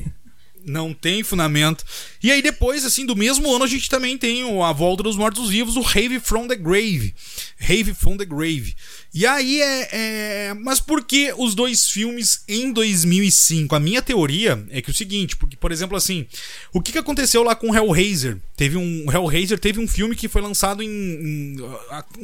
Não 0.65 0.93
tem 0.93 1.23
fundamento. 1.23 1.83
E 2.21 2.29
aí 2.29 2.41
depois, 2.41 2.85
assim, 2.85 3.05
do 3.05 3.15
mesmo 3.15 3.51
ano, 3.53 3.63
a 3.63 3.67
gente 3.67 3.89
também 3.89 4.17
tem 4.17 4.43
o 4.43 4.61
A 4.63 4.71
Volta 4.71 5.03
dos 5.03 5.15
Mortos-Vivos, 5.15 5.75
o 5.75 5.81
Rave 5.81 6.19
from 6.19 6.47
the 6.47 6.55
Grave. 6.55 7.15
Rave 7.57 7.93
from 7.93 8.17
the 8.17 8.25
Grave. 8.25 8.75
E 9.13 9.25
aí 9.25 9.61
é, 9.61 9.89
é... 9.91 10.53
Mas 10.53 10.79
por 10.79 11.03
que 11.03 11.33
os 11.37 11.53
dois 11.53 11.89
filmes 11.89 12.43
em 12.47 12.71
2005? 12.71 13.75
A 13.75 13.79
minha 13.79 14.01
teoria 14.01 14.63
é 14.69 14.81
que 14.81 14.89
é 14.89 14.93
o 14.93 14.95
seguinte, 14.95 15.35
porque, 15.35 15.57
por 15.57 15.69
exemplo, 15.69 15.97
assim, 15.97 16.25
o 16.71 16.81
que, 16.81 16.93
que 16.93 16.97
aconteceu 16.97 17.43
lá 17.43 17.53
com 17.53 17.75
Hellraiser? 17.75 18.37
Teve 18.55 18.77
um... 18.77 19.05
Hellraiser 19.11 19.59
teve 19.59 19.81
um 19.81 19.87
filme 19.87 20.15
que 20.15 20.29
foi 20.29 20.41
lançado 20.41 20.81
em... 20.81 20.87
em, 20.89 21.57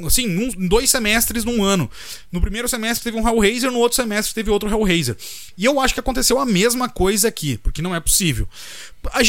assim, 0.05 0.27
num- 0.27 0.63
em 0.63 0.67
dois 0.67 0.89
semestres 0.89 1.43
num 1.43 1.61
ano. 1.61 1.91
No 2.31 2.39
primeiro 2.39 2.69
semestre 2.69 3.03
teve 3.11 3.21
um 3.21 3.27
Hellraiser, 3.27 3.69
no 3.69 3.79
outro 3.79 3.97
semestre 3.97 4.33
teve 4.33 4.49
outro 4.49 4.69
Hellraiser. 4.69 5.17
E 5.57 5.65
eu 5.65 5.81
acho 5.81 5.93
que 5.93 5.99
aconteceu 5.99 6.39
a 6.39 6.45
mesma 6.45 6.87
coisa 6.87 7.27
aqui, 7.27 7.57
porque 7.57 7.81
não 7.81 7.93
é 7.93 7.99
possível. 7.99 8.47
A 9.11 9.21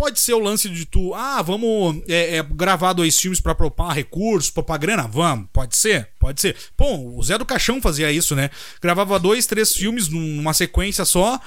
Pode 0.00 0.18
ser 0.18 0.32
o 0.32 0.38
lance 0.38 0.66
de 0.66 0.86
tu, 0.86 1.12
ah, 1.12 1.42
vamos 1.42 2.02
é, 2.08 2.38
é, 2.38 2.42
gravar 2.42 2.94
dois 2.94 3.18
filmes 3.18 3.38
pra 3.38 3.54
poupar 3.54 3.94
recursos, 3.94 4.50
poupar 4.50 4.78
grana? 4.78 5.06
Vamos, 5.06 5.44
pode 5.52 5.76
ser, 5.76 6.08
pode 6.18 6.40
ser. 6.40 6.56
Pô, 6.74 7.18
o 7.18 7.22
Zé 7.22 7.36
do 7.36 7.44
Caixão 7.44 7.82
fazia 7.82 8.10
isso, 8.10 8.34
né? 8.34 8.48
Gravava 8.80 9.18
dois, 9.18 9.44
três 9.44 9.74
filmes 9.74 10.08
numa 10.08 10.54
sequência 10.54 11.04
só, 11.04 11.38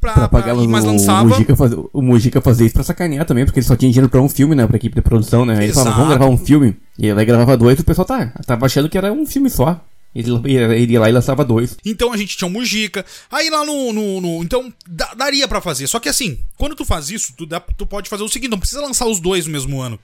pra, 0.00 0.14
Pra 0.14 0.28
pra, 0.28 0.40
pagar 0.40 0.54
mais 0.54 0.84
o, 0.86 0.86
lançava. 0.86 1.26
o, 1.26 1.28
Mujica 1.28 1.54
faz, 1.54 1.72
o 1.92 2.00
Mujica 2.00 2.40
fazia 2.40 2.64
isso 2.64 2.74
pra 2.74 2.82
sacanear 2.82 3.26
também, 3.26 3.44
porque 3.44 3.60
ele 3.60 3.66
só 3.66 3.76
tinha 3.76 3.92
dinheiro 3.92 4.08
pra 4.08 4.22
um 4.22 4.28
filme, 4.30 4.54
né? 4.54 4.66
Pra 4.66 4.78
equipe 4.78 4.94
de 4.94 5.02
produção, 5.02 5.44
né? 5.44 5.58
Aí 5.58 5.64
ele 5.64 5.74
falava, 5.74 5.96
vamos 5.96 6.08
gravar 6.08 6.32
um 6.32 6.38
filme. 6.38 6.78
E 6.98 7.10
aí 7.10 7.24
gravava 7.26 7.58
dois 7.58 7.78
e 7.78 7.82
o 7.82 7.84
pessoal 7.84 8.06
tá, 8.06 8.32
tava 8.46 8.64
achando 8.64 8.88
que 8.88 8.96
era 8.96 9.12
um 9.12 9.26
filme 9.26 9.50
só. 9.50 9.78
Ele, 10.14 10.30
ele 10.74 10.92
ia 10.94 11.00
lá 11.00 11.08
e 11.08 11.12
lançava 11.12 11.44
dois. 11.44 11.76
Então 11.84 12.12
a 12.12 12.16
gente 12.16 12.36
tinha 12.36 12.48
o 12.48 12.50
Mujica. 12.50 13.04
Aí 13.30 13.50
lá 13.50 13.64
no. 13.64 13.92
no- 13.92 14.20
no- 14.20 14.42
então 14.42 14.72
dá- 14.86 15.12
daria 15.14 15.46
pra 15.46 15.60
fazer. 15.60 15.86
Só 15.86 16.00
que 16.00 16.08
assim, 16.08 16.38
quando 16.56 16.74
tu 16.74 16.84
faz 16.84 17.10
isso, 17.10 17.34
tu, 17.36 17.44
dá- 17.46 17.60
tu 17.60 17.86
pode 17.86 18.08
fazer 18.08 18.22
o 18.24 18.28
seguinte: 18.28 18.50
não 18.50 18.58
precisa 18.58 18.80
lançar 18.80 19.06
os 19.06 19.20
dois 19.20 19.46
no 19.46 19.52
mesmo 19.52 19.80
ano. 19.80 20.00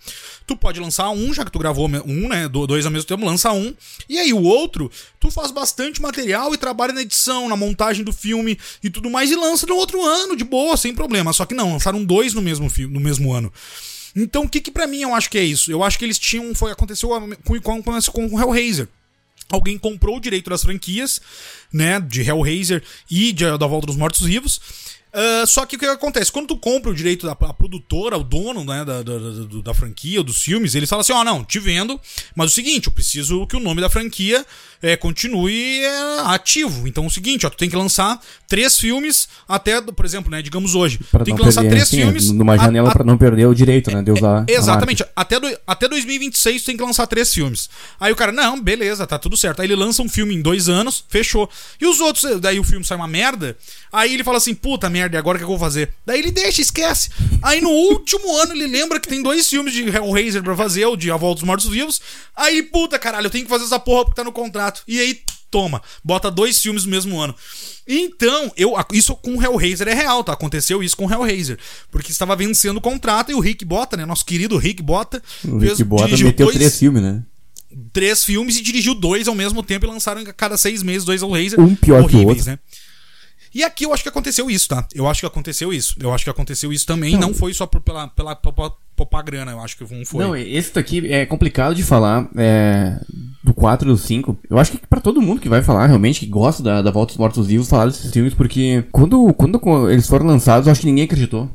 Tu 0.46 0.54
pode 0.56 0.78
lançar 0.78 1.08
um, 1.10 1.32
já 1.32 1.44
que 1.44 1.50
tu 1.50 1.58
gravou 1.58 1.88
um, 1.88 2.28
né? 2.28 2.46
do- 2.48 2.66
Dois 2.66 2.84
ao 2.86 2.92
mesmo 2.92 3.08
tempo, 3.08 3.24
lança 3.24 3.50
um. 3.52 3.74
E 4.08 4.18
aí 4.18 4.32
o 4.32 4.42
outro, 4.42 4.90
tu 5.18 5.30
faz 5.30 5.50
bastante 5.50 6.00
material 6.02 6.54
e 6.54 6.58
trabalha 6.58 6.92
na 6.92 7.02
edição, 7.02 7.48
na 7.48 7.56
montagem 7.56 8.04
do 8.04 8.12
filme 8.12 8.58
e 8.82 8.90
tudo 8.90 9.08
mais, 9.10 9.30
e 9.30 9.34
lança 9.34 9.66
no 9.66 9.74
outro 9.74 10.04
ano, 10.04 10.36
de 10.36 10.44
boa, 10.44 10.76
sem 10.76 10.94
problema. 10.94 11.32
Só 11.32 11.44
que 11.46 11.54
não, 11.54 11.72
lançaram 11.72 12.04
dois 12.04 12.34
no 12.34 12.42
mesmo, 12.42 12.70
no 12.90 13.00
mesmo 13.00 13.32
ano. 13.32 13.52
Então, 14.14 14.44
o 14.44 14.48
que 14.48 14.60
que 14.60 14.70
pra 14.70 14.86
mim 14.86 15.00
eu 15.02 15.14
acho 15.14 15.28
que 15.30 15.38
é 15.38 15.42
isso? 15.42 15.72
Eu 15.72 15.82
acho 15.82 15.98
que 15.98 16.04
eles 16.04 16.18
tinham. 16.18 16.54
Foi, 16.54 16.70
aconteceu 16.70 17.08
com, 17.08 17.60
com, 17.60 17.82
com, 17.82 18.02
com 18.12 18.26
o 18.26 18.40
Hellraiser. 18.40 18.86
Alguém 19.50 19.78
comprou 19.78 20.16
o 20.16 20.20
direito 20.20 20.50
das 20.50 20.62
franquias, 20.62 21.20
né? 21.72 22.00
De 22.00 22.22
Hellraiser 22.22 22.82
e 23.10 23.32
de, 23.32 23.44
da 23.58 23.66
Volta 23.66 23.86
dos 23.86 23.96
Mortos 23.96 24.26
Vivos. 24.26 24.60
Ah, 25.14 25.44
só 25.46 25.64
que 25.64 25.76
o 25.76 25.78
que 25.78 25.86
acontece? 25.86 26.32
Quando 26.32 26.48
tu 26.48 26.56
compra 26.56 26.90
o 26.90 26.94
direito 26.94 27.24
da 27.24 27.34
produtora, 27.36 28.18
o 28.18 28.24
dono 28.24 28.64
né, 28.64 28.84
da, 28.84 29.00
da, 29.02 29.18
da, 29.18 29.62
da 29.62 29.74
franquia, 29.74 30.22
dos 30.24 30.42
filmes, 30.42 30.74
eles 30.74 30.90
falam 30.90 31.02
assim: 31.02 31.12
ó, 31.12 31.22
não, 31.22 31.44
te 31.44 31.60
vendo, 31.60 32.00
mas 32.34 32.50
o 32.50 32.54
seguinte, 32.54 32.88
eu 32.88 32.92
preciso 32.92 33.46
que 33.46 33.56
o 33.56 33.60
nome 33.60 33.80
da 33.80 33.88
franquia 33.88 34.44
é, 34.82 34.96
continue 34.96 35.80
é, 35.80 36.20
ativo. 36.24 36.88
Então 36.88 37.04
é 37.04 37.06
o 37.06 37.10
seguinte, 37.10 37.46
ó, 37.46 37.50
tu 37.50 37.56
tem 37.56 37.70
que 37.70 37.76
lançar 37.76 38.20
três 38.48 38.76
filmes 38.78 39.28
até, 39.48 39.80
por 39.80 40.04
exemplo, 40.04 40.30
né, 40.30 40.42
digamos 40.42 40.74
hoje. 40.74 40.98
Pra 41.10 41.24
tem 41.24 41.36
que 41.36 41.42
lançar 41.42 41.60
perder, 41.60 41.76
três 41.76 41.88
assim, 41.88 41.96
filmes. 41.98 42.30
Numa 42.32 42.58
janela 42.58 42.88
a- 42.90 42.92
pra 42.92 43.04
não 43.04 43.16
perder 43.16 43.46
o 43.46 43.54
direito, 43.54 43.92
né? 43.92 44.02
De 44.02 44.10
usar. 44.10 44.44
Exatamente. 44.48 45.04
Até, 45.14 45.38
do, 45.38 45.46
até 45.64 45.88
2026 45.88 46.62
tu 46.62 46.66
tem 46.66 46.76
que 46.76 46.82
lançar 46.82 47.06
três 47.06 47.32
filmes. 47.32 47.70
Aí 48.00 48.12
o 48.12 48.16
cara, 48.16 48.32
não, 48.32 48.60
beleza, 48.60 49.06
tá 49.06 49.16
tudo 49.18 49.36
certo. 49.36 49.60
Aí 49.60 49.66
ele 49.66 49.76
lança 49.76 50.02
um 50.02 50.08
filme 50.08 50.34
em 50.34 50.42
dois 50.42 50.68
anos, 50.68 51.04
fechou. 51.08 51.48
E 51.80 51.86
os 51.86 52.00
outros, 52.00 52.40
daí 52.40 52.58
o 52.58 52.64
filme 52.64 52.84
sai 52.84 52.96
uma 52.96 53.06
merda. 53.06 53.56
Aí 53.92 54.12
ele 54.12 54.24
fala 54.24 54.38
assim, 54.38 54.54
puta 54.54 54.90
merda, 54.90 55.03
e 55.12 55.16
agora 55.16 55.36
o 55.36 55.38
que 55.38 55.44
eu 55.44 55.48
vou 55.48 55.58
fazer? 55.58 55.92
Daí 56.06 56.18
ele 56.18 56.30
deixa, 56.30 56.62
esquece. 56.62 57.10
Aí 57.42 57.60
no 57.60 57.70
último 57.70 58.36
ano 58.36 58.52
ele 58.52 58.66
lembra 58.66 58.98
que 58.98 59.08
tem 59.08 59.22
dois 59.22 59.48
filmes 59.48 59.72
de 59.72 59.82
Hellraiser 59.82 60.42
pra 60.42 60.56
fazer, 60.56 60.86
o 60.86 60.96
de 60.96 61.10
A 61.10 61.16
Volta 61.16 61.40
dos 61.40 61.46
Mortos 61.46 61.68
Vivos. 61.68 62.00
Aí, 62.34 62.62
puta 62.62 62.98
caralho, 62.98 63.26
eu 63.26 63.30
tenho 63.30 63.44
que 63.44 63.50
fazer 63.50 63.64
essa 63.64 63.78
porra 63.78 64.04
porque 64.04 64.16
tá 64.16 64.24
no 64.24 64.32
contrato. 64.32 64.82
E 64.88 64.98
aí, 64.98 65.20
toma, 65.50 65.82
bota 66.02 66.30
dois 66.30 66.60
filmes 66.60 66.84
no 66.84 66.90
mesmo 66.90 67.20
ano. 67.20 67.34
Então, 67.86 68.50
eu, 68.56 68.74
isso 68.92 69.14
com 69.16 69.36
o 69.36 69.42
Hellraiser 69.42 69.86
é 69.88 69.94
real, 69.94 70.24
tá? 70.24 70.32
Aconteceu 70.32 70.82
isso 70.82 70.96
com 70.96 71.06
o 71.06 71.12
Hellraiser. 71.12 71.58
Porque 71.90 72.10
estava 72.10 72.34
vencendo 72.34 72.78
o 72.78 72.80
contrato 72.80 73.30
e 73.30 73.34
o 73.34 73.40
Rick 73.40 73.64
Bota, 73.64 73.96
né? 73.96 74.06
Nosso 74.06 74.24
querido 74.24 74.56
Rick 74.56 74.82
Bota. 74.82 75.22
O 75.44 75.58
Rick 75.58 75.84
Bota 75.84 76.16
meteu 76.16 76.50
três 76.50 76.78
filmes, 76.78 77.02
né? 77.02 77.22
três 77.92 78.24
filmes 78.24 78.56
e 78.56 78.62
dirigiu 78.62 78.94
dois 78.94 79.28
ao 79.28 79.34
mesmo 79.34 79.62
tempo 79.62 79.84
e 79.86 79.88
lançaram 79.88 80.20
a 80.22 80.32
cada 80.32 80.56
seis 80.56 80.82
meses 80.82 81.04
dois 81.04 81.22
Hellraiser. 81.22 81.60
Um 81.60 81.74
pior 81.74 82.08
que 82.08 82.16
o 82.16 82.26
outro. 82.26 82.44
né? 82.44 82.58
E 83.54 83.62
aqui 83.62 83.84
eu 83.84 83.92
acho 83.94 84.02
que 84.02 84.08
aconteceu 84.08 84.50
isso, 84.50 84.68
tá? 84.68 84.86
Eu 84.94 85.06
acho 85.06 85.20
que 85.20 85.26
aconteceu 85.26 85.72
isso. 85.72 85.94
Eu 86.00 86.12
acho 86.12 86.24
que 86.24 86.30
aconteceu 86.30 86.72
isso 86.72 86.84
também. 86.84 87.16
Não, 87.16 87.32
foi 87.32 87.54
só 87.54 87.66
por, 87.66 87.80
pela, 87.80 88.08
pela, 88.08 88.34
popar 88.96 89.24
grana, 89.24 89.52
eu 89.52 89.60
acho 89.60 89.76
que 89.76 89.94
não 89.94 90.04
foi. 90.04 90.24
Não, 90.24 90.36
esse 90.36 90.74
daqui 90.74 91.12
é 91.12 91.24
complicado 91.24 91.74
de 91.74 91.82
falar 91.82 92.28
é, 92.36 92.98
do 93.42 93.54
4 93.54 93.88
e 93.88 93.92
do 93.92 93.96
5. 93.96 94.38
Eu 94.50 94.58
acho 94.58 94.72
que 94.72 94.78
pra 94.78 95.00
todo 95.00 95.22
mundo 95.22 95.40
que 95.40 95.48
vai 95.48 95.62
falar, 95.62 95.86
realmente, 95.86 96.20
que 96.20 96.26
gosta 96.26 96.62
da, 96.62 96.82
da 96.82 96.90
Volta 96.90 97.12
dos 97.12 97.18
Mortos 97.18 97.46
Vivos, 97.46 97.68
falar 97.68 97.86
desses 97.86 98.10
filmes, 98.10 98.34
porque 98.34 98.84
quando, 98.90 99.32
quando 99.34 99.90
eles 99.90 100.06
foram 100.06 100.26
lançados, 100.26 100.66
eu 100.66 100.72
acho 100.72 100.80
que 100.80 100.86
ninguém 100.86 101.04
acreditou. 101.04 101.48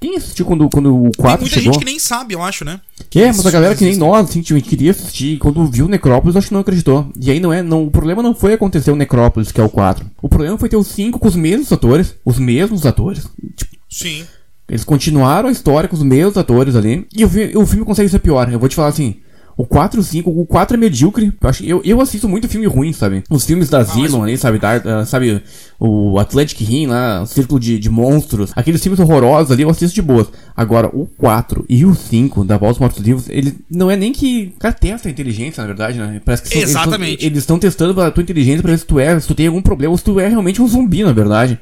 Quem 0.00 0.16
assisti 0.16 0.44
quando, 0.44 0.68
quando 0.68 0.94
o 0.94 1.10
4 1.16 1.38
Tem 1.38 1.38
muita 1.40 1.54
chegou. 1.54 1.72
gente 1.72 1.78
que 1.80 1.84
nem 1.84 1.98
sabe, 1.98 2.34
eu 2.34 2.42
acho, 2.42 2.64
né? 2.64 2.80
É, 3.14 3.26
mas 3.26 3.44
a 3.44 3.50
galera 3.50 3.74
que 3.74 3.80
nem 3.82 3.90
Existe. 3.90 4.06
nós, 4.06 4.28
assim, 4.28 4.42
tipo, 4.42 4.60
queria 4.62 4.92
assistir. 4.92 5.38
Quando 5.38 5.66
viu 5.66 5.88
Necrópolis, 5.88 6.36
acho 6.36 6.48
que 6.48 6.54
não 6.54 6.60
acreditou. 6.60 7.10
E 7.20 7.30
aí 7.30 7.40
não 7.40 7.52
é. 7.52 7.62
Não, 7.62 7.84
o 7.84 7.90
problema 7.90 8.22
não 8.22 8.34
foi 8.34 8.52
acontecer 8.52 8.92
o 8.92 8.96
Necrópolis, 8.96 9.50
que 9.50 9.60
é 9.60 9.64
o 9.64 9.68
4. 9.68 10.06
O 10.22 10.28
problema 10.28 10.56
foi 10.56 10.68
ter 10.68 10.76
os 10.76 10.86
5 10.88 11.18
com 11.18 11.26
os 11.26 11.34
mesmos 11.34 11.72
atores. 11.72 12.14
Os 12.24 12.38
mesmos 12.38 12.86
atores. 12.86 13.26
Tipo, 13.56 13.76
Sim. 13.90 14.24
eles 14.68 14.84
continuaram 14.84 15.48
a 15.48 15.52
história 15.52 15.88
com 15.88 15.96
os 15.96 16.02
mesmos 16.02 16.36
atores 16.36 16.76
ali. 16.76 17.06
E 17.12 17.24
o, 17.24 17.62
o 17.62 17.66
filme 17.66 17.84
consegue 17.84 18.08
ser 18.08 18.20
pior. 18.20 18.52
Eu 18.52 18.58
vou 18.60 18.68
te 18.68 18.76
falar 18.76 18.88
assim. 18.88 19.16
O 19.58 19.66
4 19.66 19.98
e 19.98 20.00
o 20.00 20.04
5, 20.04 20.30
o 20.30 20.46
4 20.46 20.76
é 20.76 20.78
medíocre. 20.78 21.32
Eu, 21.42 21.48
acho, 21.50 21.64
eu, 21.64 21.82
eu 21.84 22.00
assisto 22.00 22.28
muito 22.28 22.48
filme 22.48 22.68
ruim, 22.68 22.92
sabe? 22.92 23.24
Os 23.28 23.44
filmes 23.44 23.68
da 23.68 23.82
Zilon 23.82 24.22
ali, 24.22 24.38
sabe? 24.38 24.56
Da, 24.60 25.04
sabe? 25.04 25.42
O 25.80 26.16
Atlantic 26.16 26.60
Rim 26.60 26.86
lá, 26.86 27.22
o 27.22 27.26
Círculo 27.26 27.58
de, 27.58 27.76
de 27.76 27.90
Monstros. 27.90 28.52
Aqueles 28.54 28.80
filmes 28.80 29.00
horrorosos 29.00 29.50
ali, 29.50 29.62
eu 29.64 29.70
assisto 29.70 29.96
de 29.96 30.00
boas. 30.02 30.28
Agora, 30.56 30.88
o 30.92 31.06
4 31.18 31.66
e 31.68 31.84
o 31.84 31.92
5 31.92 32.44
da 32.44 32.56
Voz 32.56 32.74
dos 32.74 32.78
Mortos 32.78 33.02
Vivos, 33.02 33.28
ele 33.28 33.56
não 33.68 33.90
é 33.90 33.96
nem 33.96 34.12
que. 34.12 34.52
O 34.56 34.60
cara 34.60 34.72
testa 34.74 35.08
a 35.08 35.10
inteligência, 35.10 35.60
na 35.60 35.66
verdade, 35.66 35.98
né? 35.98 36.22
Parece 36.24 36.44
que 36.44 36.50
são- 36.50 36.62
Exatamente. 36.62 37.26
Eles 37.26 37.38
estão 37.38 37.58
testando 37.58 38.00
a 38.00 38.12
tua 38.12 38.22
inteligência 38.22 38.62
pra 38.62 38.70
ver 38.70 38.78
se 38.78 38.86
tu 38.86 39.00
é, 39.00 39.18
se 39.18 39.26
tu 39.26 39.34
tem 39.34 39.48
algum 39.48 39.60
problema, 39.60 39.90
ou 39.90 39.98
se 39.98 40.04
tu 40.04 40.20
é 40.20 40.28
realmente 40.28 40.62
um 40.62 40.68
zumbi, 40.68 41.02
na 41.02 41.12
verdade. 41.12 41.58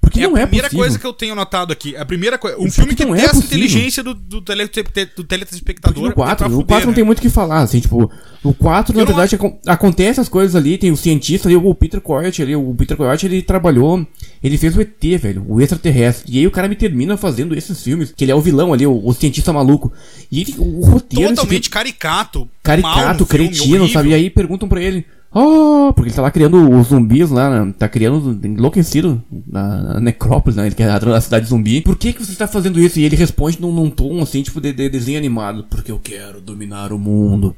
Porque 0.00 0.20
É 0.20 0.22
não 0.26 0.34
a 0.34 0.40
é 0.40 0.46
primeira 0.46 0.68
possível. 0.68 0.84
coisa 0.86 0.98
que 0.98 1.06
eu 1.06 1.12
tenho 1.12 1.34
notado 1.34 1.72
aqui. 1.74 1.94
A 1.94 2.06
primeira 2.06 2.38
coisa. 2.38 2.56
Um 2.58 2.70
filme 2.70 2.94
que 2.94 3.04
não 3.04 3.14
é 3.14 3.18
testa 3.18 3.36
a 3.36 3.40
possível. 3.42 3.58
inteligência 3.58 4.02
do, 4.02 4.14
do, 4.14 4.40
tele, 4.40 4.64
do 4.64 4.70
Porque 4.70 5.24
telespectador. 5.24 6.04
no 6.08 6.14
4, 6.14 6.46
é 6.46 6.48
o 6.48 6.50
fuder, 6.52 6.66
4 6.66 6.86
não 6.86 6.90
né? 6.92 6.94
tem 6.94 7.04
muito 7.04 7.18
o 7.18 7.22
que 7.22 7.28
falar, 7.40 7.60
assim, 7.60 7.80
tipo, 7.80 8.10
o 8.42 8.54
4, 8.54 8.96
na 8.96 9.04
verdade, 9.04 9.34
acon- 9.34 9.58
acontece 9.66 10.20
as 10.20 10.28
coisas 10.28 10.54
ali, 10.56 10.76
tem 10.78 10.90
o 10.90 10.96
cientista 10.96 11.48
ali, 11.48 11.56
o 11.56 11.74
Peter 11.74 12.00
Coyote 12.00 12.42
ali, 12.42 12.54
o 12.56 12.74
Peter 12.74 12.96
Coyote, 12.96 13.26
ele 13.26 13.42
trabalhou, 13.42 14.06
ele 14.42 14.58
fez 14.58 14.76
o 14.76 14.80
ET, 14.80 15.02
velho, 15.18 15.44
o 15.48 15.60
extraterrestre, 15.60 16.32
e 16.34 16.38
aí 16.38 16.46
o 16.46 16.50
cara 16.50 16.68
me 16.68 16.76
termina 16.76 17.16
fazendo 17.16 17.54
esses 17.56 17.82
filmes, 17.82 18.12
que 18.16 18.24
ele 18.24 18.32
é 18.32 18.34
o 18.34 18.40
vilão 18.40 18.72
ali, 18.72 18.86
o, 18.86 19.00
o 19.04 19.12
cientista 19.14 19.52
maluco, 19.52 19.92
e 20.30 20.40
ele, 20.42 20.54
o 20.58 20.84
roteiro... 20.84 21.28
Totalmente 21.34 21.68
filme- 21.68 21.68
caricato. 21.70 22.38
mal 22.40 22.48
caricato, 22.62 23.26
filme, 23.26 23.48
cretino, 23.48 23.76
horrível. 23.78 23.88
sabe, 23.88 24.08
e 24.10 24.14
aí 24.14 24.30
perguntam 24.30 24.68
pra 24.68 24.82
ele... 24.82 25.04
Oh, 25.32 25.92
porque 25.94 26.08
ele 26.08 26.16
tá 26.16 26.22
lá 26.22 26.30
criando 26.30 26.70
os 26.76 26.88
zumbis 26.88 27.30
lá, 27.30 27.64
né? 27.64 27.74
tá 27.78 27.88
criando 27.88 28.40
enlouquecido 28.44 29.22
na, 29.46 29.82
na 29.94 30.00
necrópolis, 30.00 30.56
né? 30.56 30.66
Ele 30.66 30.74
quer 30.74 30.90
a, 30.90 31.20
cidade 31.20 31.46
zumbi. 31.46 31.80
Por 31.82 31.96
que 31.96 32.12
que 32.12 32.24
você 32.24 32.34
tá 32.34 32.48
fazendo 32.48 32.80
isso? 32.80 32.98
E 32.98 33.04
ele 33.04 33.14
responde 33.14 33.60
num, 33.60 33.72
num 33.72 33.90
tom 33.90 34.20
assim, 34.20 34.42
tipo 34.42 34.60
de, 34.60 34.72
de 34.72 34.88
desenho 34.88 35.18
animado. 35.18 35.64
Porque 35.70 35.92
eu 35.92 36.00
quero 36.00 36.40
dominar 36.40 36.92
o 36.92 36.98
mundo. 36.98 37.56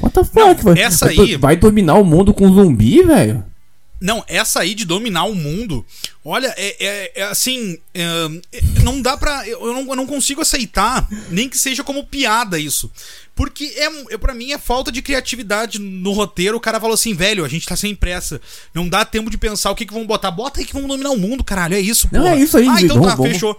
What 0.00 0.14
the 0.14 0.24
fuck, 0.24 0.64
Não, 0.64 0.74
vai, 0.74 0.82
essa 0.82 1.06
vai, 1.06 1.18
aí- 1.18 1.36
vai 1.36 1.56
dominar 1.56 1.94
o 1.96 2.04
mundo 2.04 2.32
com 2.32 2.50
zumbi, 2.50 3.02
velho? 3.02 3.44
Não, 4.00 4.24
essa 4.26 4.60
aí 4.60 4.74
de 4.74 4.86
dominar 4.86 5.24
o 5.24 5.34
mundo, 5.34 5.84
olha, 6.24 6.54
é, 6.56 6.74
é- 6.80 7.12
é 7.16 7.22
assim, 7.24 7.76
é, 7.92 8.02
é, 8.50 8.62
não 8.82 9.02
dá 9.02 9.14
pra. 9.14 9.46
Eu 9.46 9.74
não, 9.74 9.90
eu 9.90 9.96
não 9.96 10.06
consigo 10.06 10.40
aceitar, 10.40 11.06
nem 11.30 11.50
que 11.50 11.58
seja 11.58 11.84
como 11.84 12.06
piada 12.06 12.58
isso. 12.58 12.90
Porque 13.40 13.72
é, 13.74 14.14
é 14.14 14.18
para 14.18 14.34
mim 14.34 14.52
é 14.52 14.58
falta 14.58 14.92
de 14.92 15.00
criatividade 15.00 15.78
no 15.78 16.12
roteiro. 16.12 16.58
O 16.58 16.60
cara 16.60 16.78
falou 16.78 16.92
assim, 16.92 17.14
velho, 17.14 17.42
a 17.42 17.48
gente 17.48 17.64
tá 17.64 17.74
sem 17.74 17.94
pressa. 17.94 18.38
Não 18.74 18.86
dá 18.86 19.02
tempo 19.02 19.30
de 19.30 19.38
pensar 19.38 19.70
o 19.70 19.74
que 19.74 19.86
que 19.86 19.94
vão 19.94 20.06
botar. 20.06 20.30
Bota 20.30 20.60
aí 20.60 20.66
que 20.66 20.74
vão 20.74 20.86
dominar 20.86 21.08
o 21.08 21.16
mundo, 21.16 21.42
caralho. 21.42 21.74
É 21.74 21.80
isso, 21.80 22.06
Não, 22.12 22.20
porra. 22.20 22.34
é 22.34 22.38
isso 22.38 22.58
aí, 22.58 22.68
Ah, 22.68 22.82
então 22.82 23.00
tá, 23.00 23.16
fechou. 23.16 23.58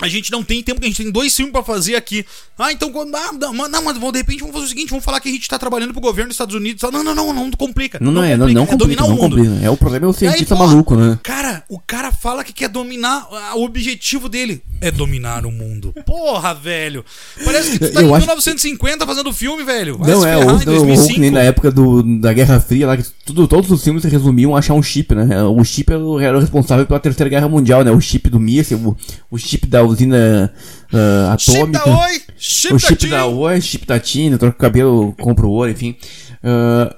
A 0.00 0.08
gente 0.08 0.32
não 0.32 0.42
tem 0.42 0.62
tempo, 0.62 0.80
a 0.82 0.86
gente 0.86 0.96
tem 1.00 1.12
dois 1.12 1.34
filmes 1.36 1.52
pra 1.52 1.62
fazer 1.62 1.94
aqui. 1.94 2.24
Ah, 2.58 2.72
então 2.72 2.90
quando. 2.90 3.14
Ah, 3.14 3.30
não, 3.32 3.52
mas- 3.54 3.70
não, 3.70 3.82
mas 3.84 3.94
de 4.12 4.18
repente 4.18 4.40
vamos 4.40 4.54
fazer 4.54 4.66
o 4.66 4.68
seguinte: 4.68 4.90
vamos 4.90 5.04
falar 5.04 5.20
que 5.20 5.28
a 5.28 5.32
gente 5.32 5.48
tá 5.48 5.58
trabalhando 5.58 5.92
pro 5.92 6.00
governo 6.00 6.28
dos 6.28 6.34
Estados 6.34 6.54
Unidos. 6.56 6.82
Não, 6.90 7.04
não, 7.04 7.14
não, 7.14 7.32
não, 7.32 7.50
complica. 7.52 7.98
Não, 8.00 8.10
não, 8.10 8.24
é, 8.24 8.36
não, 8.36 8.48
não 8.48 8.62
é 8.64 8.66
complica, 8.66 8.76
dominar 8.76 9.02
não 9.02 9.08
o 9.08 9.22
mundo. 9.22 9.36
complica. 9.36 9.64
É 9.64 9.70
o 9.70 9.76
problema 9.76 10.06
é 10.06 10.08
o 10.08 10.12
cientista 10.12 10.56
maluco, 10.56 10.96
né? 10.96 11.18
Cara, 11.22 11.62
o 11.68 11.78
cara 11.78 12.10
fala 12.10 12.42
que 12.42 12.52
quer 12.52 12.68
dominar. 12.68 13.28
ah, 13.30 13.54
O 13.56 13.64
objetivo 13.64 14.28
dele 14.28 14.60
é 14.80 14.90
dominar 14.90 15.46
o 15.46 15.52
mundo. 15.52 15.94
Porra, 16.04 16.52
velho. 16.54 17.04
Parece 17.44 17.72
que 17.72 17.78
tu 17.78 17.92
tá 17.92 18.02
em 18.02 18.06
acho- 18.06 18.16
1950 18.26 19.06
fazendo 19.06 19.32
filme, 19.32 19.62
velho. 19.62 19.98
Não, 19.98 20.26
é, 20.26 20.36
ferrar 20.36 20.38
o, 20.38 20.42
em 20.42 20.46
o 20.46 20.50
Hulk 20.52 20.64
2005. 20.64 21.20
nem 21.20 21.30
na 21.30 21.42
época 21.42 21.70
do, 21.70 22.02
da 22.18 22.32
Guerra 22.32 22.58
Fria, 22.58 22.86
lá, 22.88 22.96
que 22.96 23.04
tudo, 23.24 23.46
todos 23.46 23.70
os 23.70 23.84
filmes 23.84 24.02
se 24.02 24.08
resumiam 24.08 24.56
a 24.56 24.58
achar 24.58 24.74
um 24.74 24.82
chip, 24.82 25.14
né? 25.14 25.42
O 25.44 25.62
chip 25.64 25.92
era 25.92 26.36
o, 26.36 26.40
responsável 26.40 26.86
pela 26.86 26.98
Terceira 26.98 27.30
Guerra 27.30 27.48
Mundial, 27.48 27.84
né? 27.84 27.92
O 27.92 28.00
chip 28.00 28.28
do 28.28 28.40
míssil, 28.40 28.78
o, 28.78 28.96
o 29.30 29.38
chip 29.38 29.66
da 29.66 29.81
usina 29.82 30.52
ah, 30.92 31.36
Chip 31.38 31.56
atômica. 31.58 31.78
da 31.84 31.98
Oi, 32.06 32.20
chip 32.36 32.74
o 32.74 32.76
da 32.78 32.86
chip 32.88 33.06
da 33.08 33.26
Oi, 33.26 33.60
chip 33.60 33.86
da 33.86 34.00
Tina, 34.00 34.38
troca 34.38 34.56
o 34.56 34.60
cabelo, 34.60 35.12
compra 35.20 35.46
o 35.46 35.50
ouro, 35.50 35.70
enfim. 35.70 35.96
Ah, 36.44 36.94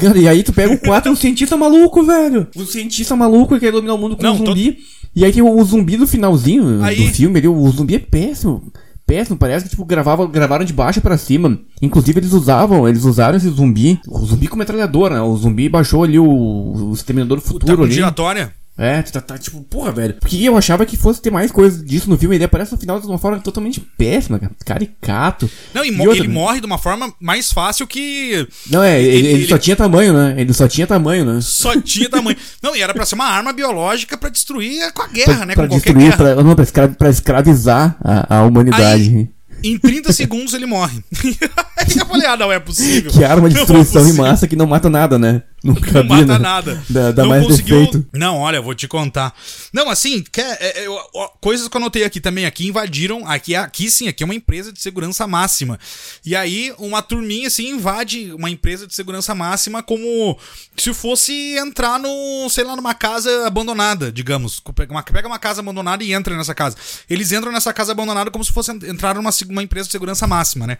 cara, 0.00 0.18
e 0.18 0.26
aí 0.28 0.42
tu 0.42 0.52
pega 0.52 0.74
o 0.74 0.78
4 0.78 1.10
um 1.12 1.16
cientista 1.16 1.56
maluco, 1.56 2.02
velho. 2.04 2.46
Um 2.56 2.66
cientista 2.66 3.14
maluco 3.16 3.54
que 3.54 3.60
quer 3.60 3.72
dominar 3.72 3.94
o 3.94 3.98
mundo 3.98 4.16
com 4.16 4.22
Não, 4.22 4.34
um 4.34 4.38
tô- 4.38 4.46
zumbi. 4.46 4.78
E 5.14 5.24
aí 5.24 5.32
tem 5.32 5.42
o, 5.42 5.56
o 5.56 5.64
zumbi 5.64 5.96
do 5.96 6.06
finalzinho 6.06 6.82
Aí- 6.82 6.96
do 6.96 7.12
filme 7.12 7.38
ali, 7.38 7.46
o 7.48 7.70
zumbi 7.70 7.94
é 7.96 7.98
péssimo. 7.98 8.62
Péssimo, 9.06 9.36
parece 9.36 9.64
que 9.64 9.70
tipo, 9.70 9.84
gravavam, 9.84 10.26
gravaram 10.30 10.64
de 10.64 10.72
baixo 10.72 11.00
pra 11.00 11.18
cima. 11.18 11.58
Inclusive 11.82 12.20
eles 12.20 12.32
usavam, 12.32 12.88
eles 12.88 13.04
usaram 13.04 13.36
esse 13.36 13.48
zumbi, 13.50 14.00
o 14.08 14.24
zumbi 14.24 14.46
com 14.46 14.56
metralhadora, 14.56 15.16
né? 15.16 15.20
O 15.20 15.36
zumbi 15.36 15.68
baixou 15.68 16.02
ali 16.04 16.18
o, 16.18 16.24
o 16.24 16.92
exterminador 16.94 17.38
do 17.38 17.44
futuro 17.44 17.76
com 17.78 17.82
ali. 17.84 17.92
giratória. 17.92 18.52
É, 18.76 19.02
tá, 19.02 19.20
tá 19.20 19.36
tipo, 19.36 19.60
porra, 19.62 19.92
velho. 19.92 20.14
Porque 20.14 20.42
eu 20.42 20.56
achava 20.56 20.86
que 20.86 20.96
fosse 20.96 21.20
ter 21.20 21.30
mais 21.30 21.52
coisa 21.52 21.84
disso 21.84 22.08
no 22.08 22.16
filme, 22.16 22.36
ele 22.36 22.44
aparece 22.44 22.72
no 22.72 22.78
final 22.78 22.98
de 22.98 23.06
uma 23.06 23.18
forma 23.18 23.38
totalmente 23.38 23.78
péssima, 23.80 24.38
cara. 24.38 24.52
Caricato. 24.64 25.48
Não, 25.74 25.84
e 25.84 25.88
E 25.90 26.00
outra- 26.00 26.16
ele 26.24 26.28
morre 26.28 26.58
de 26.60 26.66
uma 26.66 26.78
forma 26.78 27.12
mais 27.20 27.52
fácil 27.52 27.86
que. 27.86 28.48
Não, 28.70 28.82
é, 28.82 29.00
ele, 29.00 29.16
Ele- 29.16 29.28
ele 29.28 29.46
só 29.48 29.58
tinha 29.58 29.76
tamanho, 29.76 30.14
né? 30.14 30.34
Ele 30.38 30.52
só 30.54 30.66
tinha 30.66 30.86
tamanho, 30.86 31.24
né? 31.24 31.40
Só 31.42 31.78
tinha 31.80 32.08
tamanho. 32.08 32.36
Não, 32.62 32.74
e 32.74 32.80
era 32.80 32.94
pra 32.94 33.04
ser 33.04 33.14
uma 33.14 33.26
arma 33.26 33.52
biológica 33.52 34.16
pra 34.16 34.30
destruir 34.30 34.90
com 34.94 35.02
a 35.02 35.06
guerra, 35.08 35.36
Pra, 35.36 35.46
né? 35.46 35.54
pra 35.54 35.64
com 35.64 35.74
qualquer 35.74 35.92
destruir, 35.92 36.16
guerra. 36.16 36.34
pra, 36.34 36.42
não, 36.42 36.54
pra, 36.54 36.64
escra- 36.64 36.88
pra 36.88 37.10
escravizar 37.10 37.96
a, 38.02 38.38
a 38.38 38.42
humanidade. 38.44 39.28
Em 39.64 39.78
30 39.78 40.12
segundos 40.12 40.54
ele 40.54 40.66
morre. 40.66 41.04
Aí 41.78 41.86
eu 41.96 42.06
falei, 42.06 42.26
ah, 42.26 42.36
não 42.36 42.50
é 42.50 42.58
possível. 42.58 43.12
Que 43.12 43.22
arma 43.22 43.48
de 43.48 43.54
é 43.54 43.58
destruição 43.58 44.00
em 44.02 44.04
possível. 44.06 44.24
massa 44.24 44.48
que 44.48 44.56
não 44.56 44.66
mata 44.66 44.90
nada, 44.90 45.18
né? 45.18 45.42
Não, 45.62 45.74
Não 45.74 46.04
mata 46.04 46.24
né? 46.24 46.38
nada. 46.38 46.84
Não 47.16 47.28
mais 47.28 47.46
conseguiu. 47.46 47.78
defeito. 47.78 48.06
Não, 48.12 48.38
olha, 48.38 48.60
vou 48.60 48.74
te 48.74 48.88
contar. 48.88 49.34
Não, 49.72 49.88
assim, 49.88 50.22
quer, 50.32 50.58
é, 50.60 50.84
é, 50.84 50.86
coisas 51.40 51.68
que 51.68 51.76
eu 51.76 51.80
anotei 51.80 52.04
aqui 52.04 52.20
também. 52.20 52.46
Aqui 52.46 52.66
invadiram. 52.66 53.26
Aqui, 53.26 53.54
aqui 53.54 53.90
sim, 53.90 54.08
aqui 54.08 54.22
é 54.22 54.26
uma 54.26 54.34
empresa 54.34 54.72
de 54.72 54.80
segurança 54.80 55.26
máxima. 55.26 55.78
E 56.24 56.34
aí, 56.34 56.74
uma 56.78 57.00
turminha 57.00 57.46
assim 57.46 57.70
invade 57.70 58.32
uma 58.32 58.50
empresa 58.50 58.86
de 58.86 58.94
segurança 58.94 59.34
máxima 59.34 59.82
como 59.82 60.38
se 60.76 60.92
fosse 60.92 61.56
entrar 61.56 61.98
no, 61.98 62.48
sei 62.50 62.64
lá, 62.64 62.74
numa 62.74 62.94
casa 62.94 63.46
abandonada, 63.46 64.10
digamos. 64.10 64.60
Pega 64.74 64.92
uma, 64.92 65.02
pega 65.02 65.28
uma 65.28 65.38
casa 65.38 65.60
abandonada 65.60 66.02
e 66.02 66.12
entra 66.12 66.36
nessa 66.36 66.54
casa. 66.54 66.76
Eles 67.08 67.30
entram 67.30 67.52
nessa 67.52 67.72
casa 67.72 67.92
abandonada 67.92 68.30
como 68.30 68.44
se 68.44 68.52
fosse 68.52 68.72
entrar 68.72 69.14
numa, 69.14 69.30
uma 69.48 69.62
empresa 69.62 69.86
de 69.86 69.92
segurança 69.92 70.26
máxima, 70.26 70.66
né? 70.66 70.78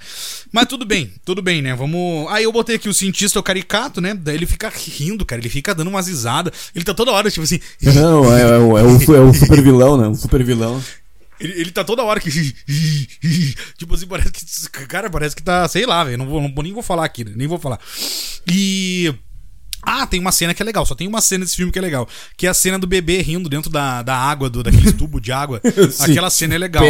Mas 0.51 0.67
tudo 0.67 0.85
bem, 0.85 1.13
tudo 1.25 1.41
bem, 1.41 1.63
né? 1.63 1.75
Vamos. 1.75 2.31
Aí 2.31 2.45
eu 2.45 2.53
botei 2.53 2.77
aqui 2.77 2.89
o 2.89 2.95
cientista, 2.95 3.39
o 3.39 3.43
caricato, 3.43 4.01
né? 4.01 4.15
Daí 4.15 4.35
ele 4.35 4.47
fica 4.47 4.72
rindo, 4.77 5.25
cara. 5.25 5.41
Ele 5.41 5.49
fica 5.49 5.75
dando 5.75 5.89
umas 5.89 6.07
risadas. 6.07 6.53
Ele 6.75 6.85
tá 6.85 6.95
toda 6.95 7.11
hora, 7.13 7.31
tipo 7.31 7.45
assim. 7.45 7.61
Não, 7.83 8.37
é, 8.37 8.43
é, 8.43 8.59
o- 8.59 8.79
é 8.79 8.83
o, 8.83 9.15
é 9.17 9.21
o 9.21 9.35
super 9.35 9.63
vilão, 9.63 9.97
né? 9.97 10.09
O 10.09 10.15
super 10.15 10.43
vilão. 10.45 10.83
Ele, 11.41 11.53
ele 11.61 11.71
tá 11.73 11.83
toda 11.83 12.03
hora 12.03 12.21
que. 12.21 12.31
tipo 13.77 13.95
assim, 13.95 14.07
parece 14.07 14.31
que. 14.31 14.87
Cara, 14.87 15.11
parece 15.11 15.35
que 15.37 15.43
tá. 15.43 15.67
Sei 15.69 15.85
lá, 15.87 16.05
velho. 16.05 16.19
Não 16.19 16.27
vou, 16.27 16.41
não 16.41 16.63
nem 16.63 16.73
vou 16.73 16.83
falar 16.83 17.05
aqui, 17.05 17.25
né? 17.25 17.33
nem 17.35 17.49
vou 17.49 17.59
falar. 17.59 17.79
E. 18.51 19.13
Ah, 19.85 20.07
tem 20.07 20.21
uma 20.21 20.31
cena 20.31 20.55
que 20.55 20.63
é 20.63 20.65
legal, 20.65 20.87
só 20.87 20.95
tem 20.95 21.09
uma 21.09 21.21
cena 21.21 21.45
desse 21.45 21.57
filme 21.57 21.73
que 21.73 21.79
é 21.79 21.83
legal. 21.83 22.09
Que 22.37 22.47
é 22.47 22.51
a 22.51 22.55
cena 22.55 22.79
do 22.79 22.87
bebê 22.87 23.21
rindo 23.21 23.49
dentro 23.49 23.69
da, 23.69 24.01
da 24.03 24.15
água, 24.17 24.49
do, 24.49 24.63
daqueles 24.63 24.93
tubos 24.93 25.21
de 25.21 25.33
água. 25.33 25.61
Sim. 25.91 26.13
Aquela 26.13 26.31
cena 26.31 26.55
é 26.55 26.59
legal. 26.59 26.85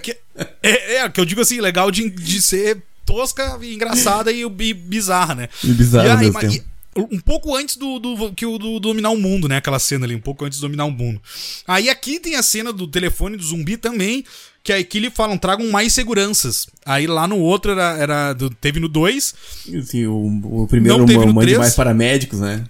Que- 0.00 0.16
é, 0.62 0.96
é, 0.98 1.08
que 1.08 1.20
eu 1.20 1.24
digo 1.24 1.40
assim, 1.40 1.60
legal 1.60 1.90
de, 1.90 2.08
de 2.08 2.40
ser 2.40 2.80
tosca, 3.04 3.58
engraçada 3.62 4.30
e, 4.30 4.42
e 4.42 4.74
bizarra, 4.74 5.34
né? 5.34 5.48
E 5.64 5.72
bizarra 5.72 6.06
E 6.06 6.10
aí, 6.26 6.62
um 7.00 7.20
pouco 7.20 7.54
antes 7.56 7.76
do, 7.76 7.98
do 7.98 8.32
que 8.32 8.44
o 8.46 8.58
do 8.58 8.78
dominar 8.80 9.10
o 9.10 9.18
mundo, 9.18 9.48
né? 9.48 9.56
Aquela 9.58 9.78
cena 9.78 10.06
ali, 10.06 10.14
um 10.14 10.20
pouco 10.20 10.44
antes 10.44 10.58
de 10.58 10.62
dominar 10.62 10.84
o 10.86 10.90
mundo. 10.90 11.20
Aí 11.66 11.88
aqui 11.88 12.18
tem 12.20 12.36
a 12.36 12.42
cena 12.42 12.72
do 12.72 12.86
telefone 12.86 13.36
do 13.36 13.42
zumbi 13.44 13.76
também, 13.76 14.24
que 14.64 14.72
aí 14.72 14.82
que 14.84 14.98
eles 14.98 15.12
falam, 15.14 15.38
tragam 15.38 15.68
mais 15.70 15.92
seguranças. 15.92 16.66
Aí 16.84 17.06
lá 17.06 17.26
no 17.28 17.38
outro 17.38 17.72
era, 17.72 17.96
era 17.98 18.32
do- 18.32 18.50
teve 18.50 18.80
no 18.80 18.88
2, 18.88 19.34
Assim, 19.78 20.06
o, 20.06 20.62
o 20.62 20.66
primeiro 20.68 20.98
Não 20.98 21.06
teve 21.06 21.24
no 21.24 21.32
mande 21.34 21.46
três? 21.46 21.58
mais 21.58 21.74
paramédicos, 21.74 22.40
né? 22.40 22.64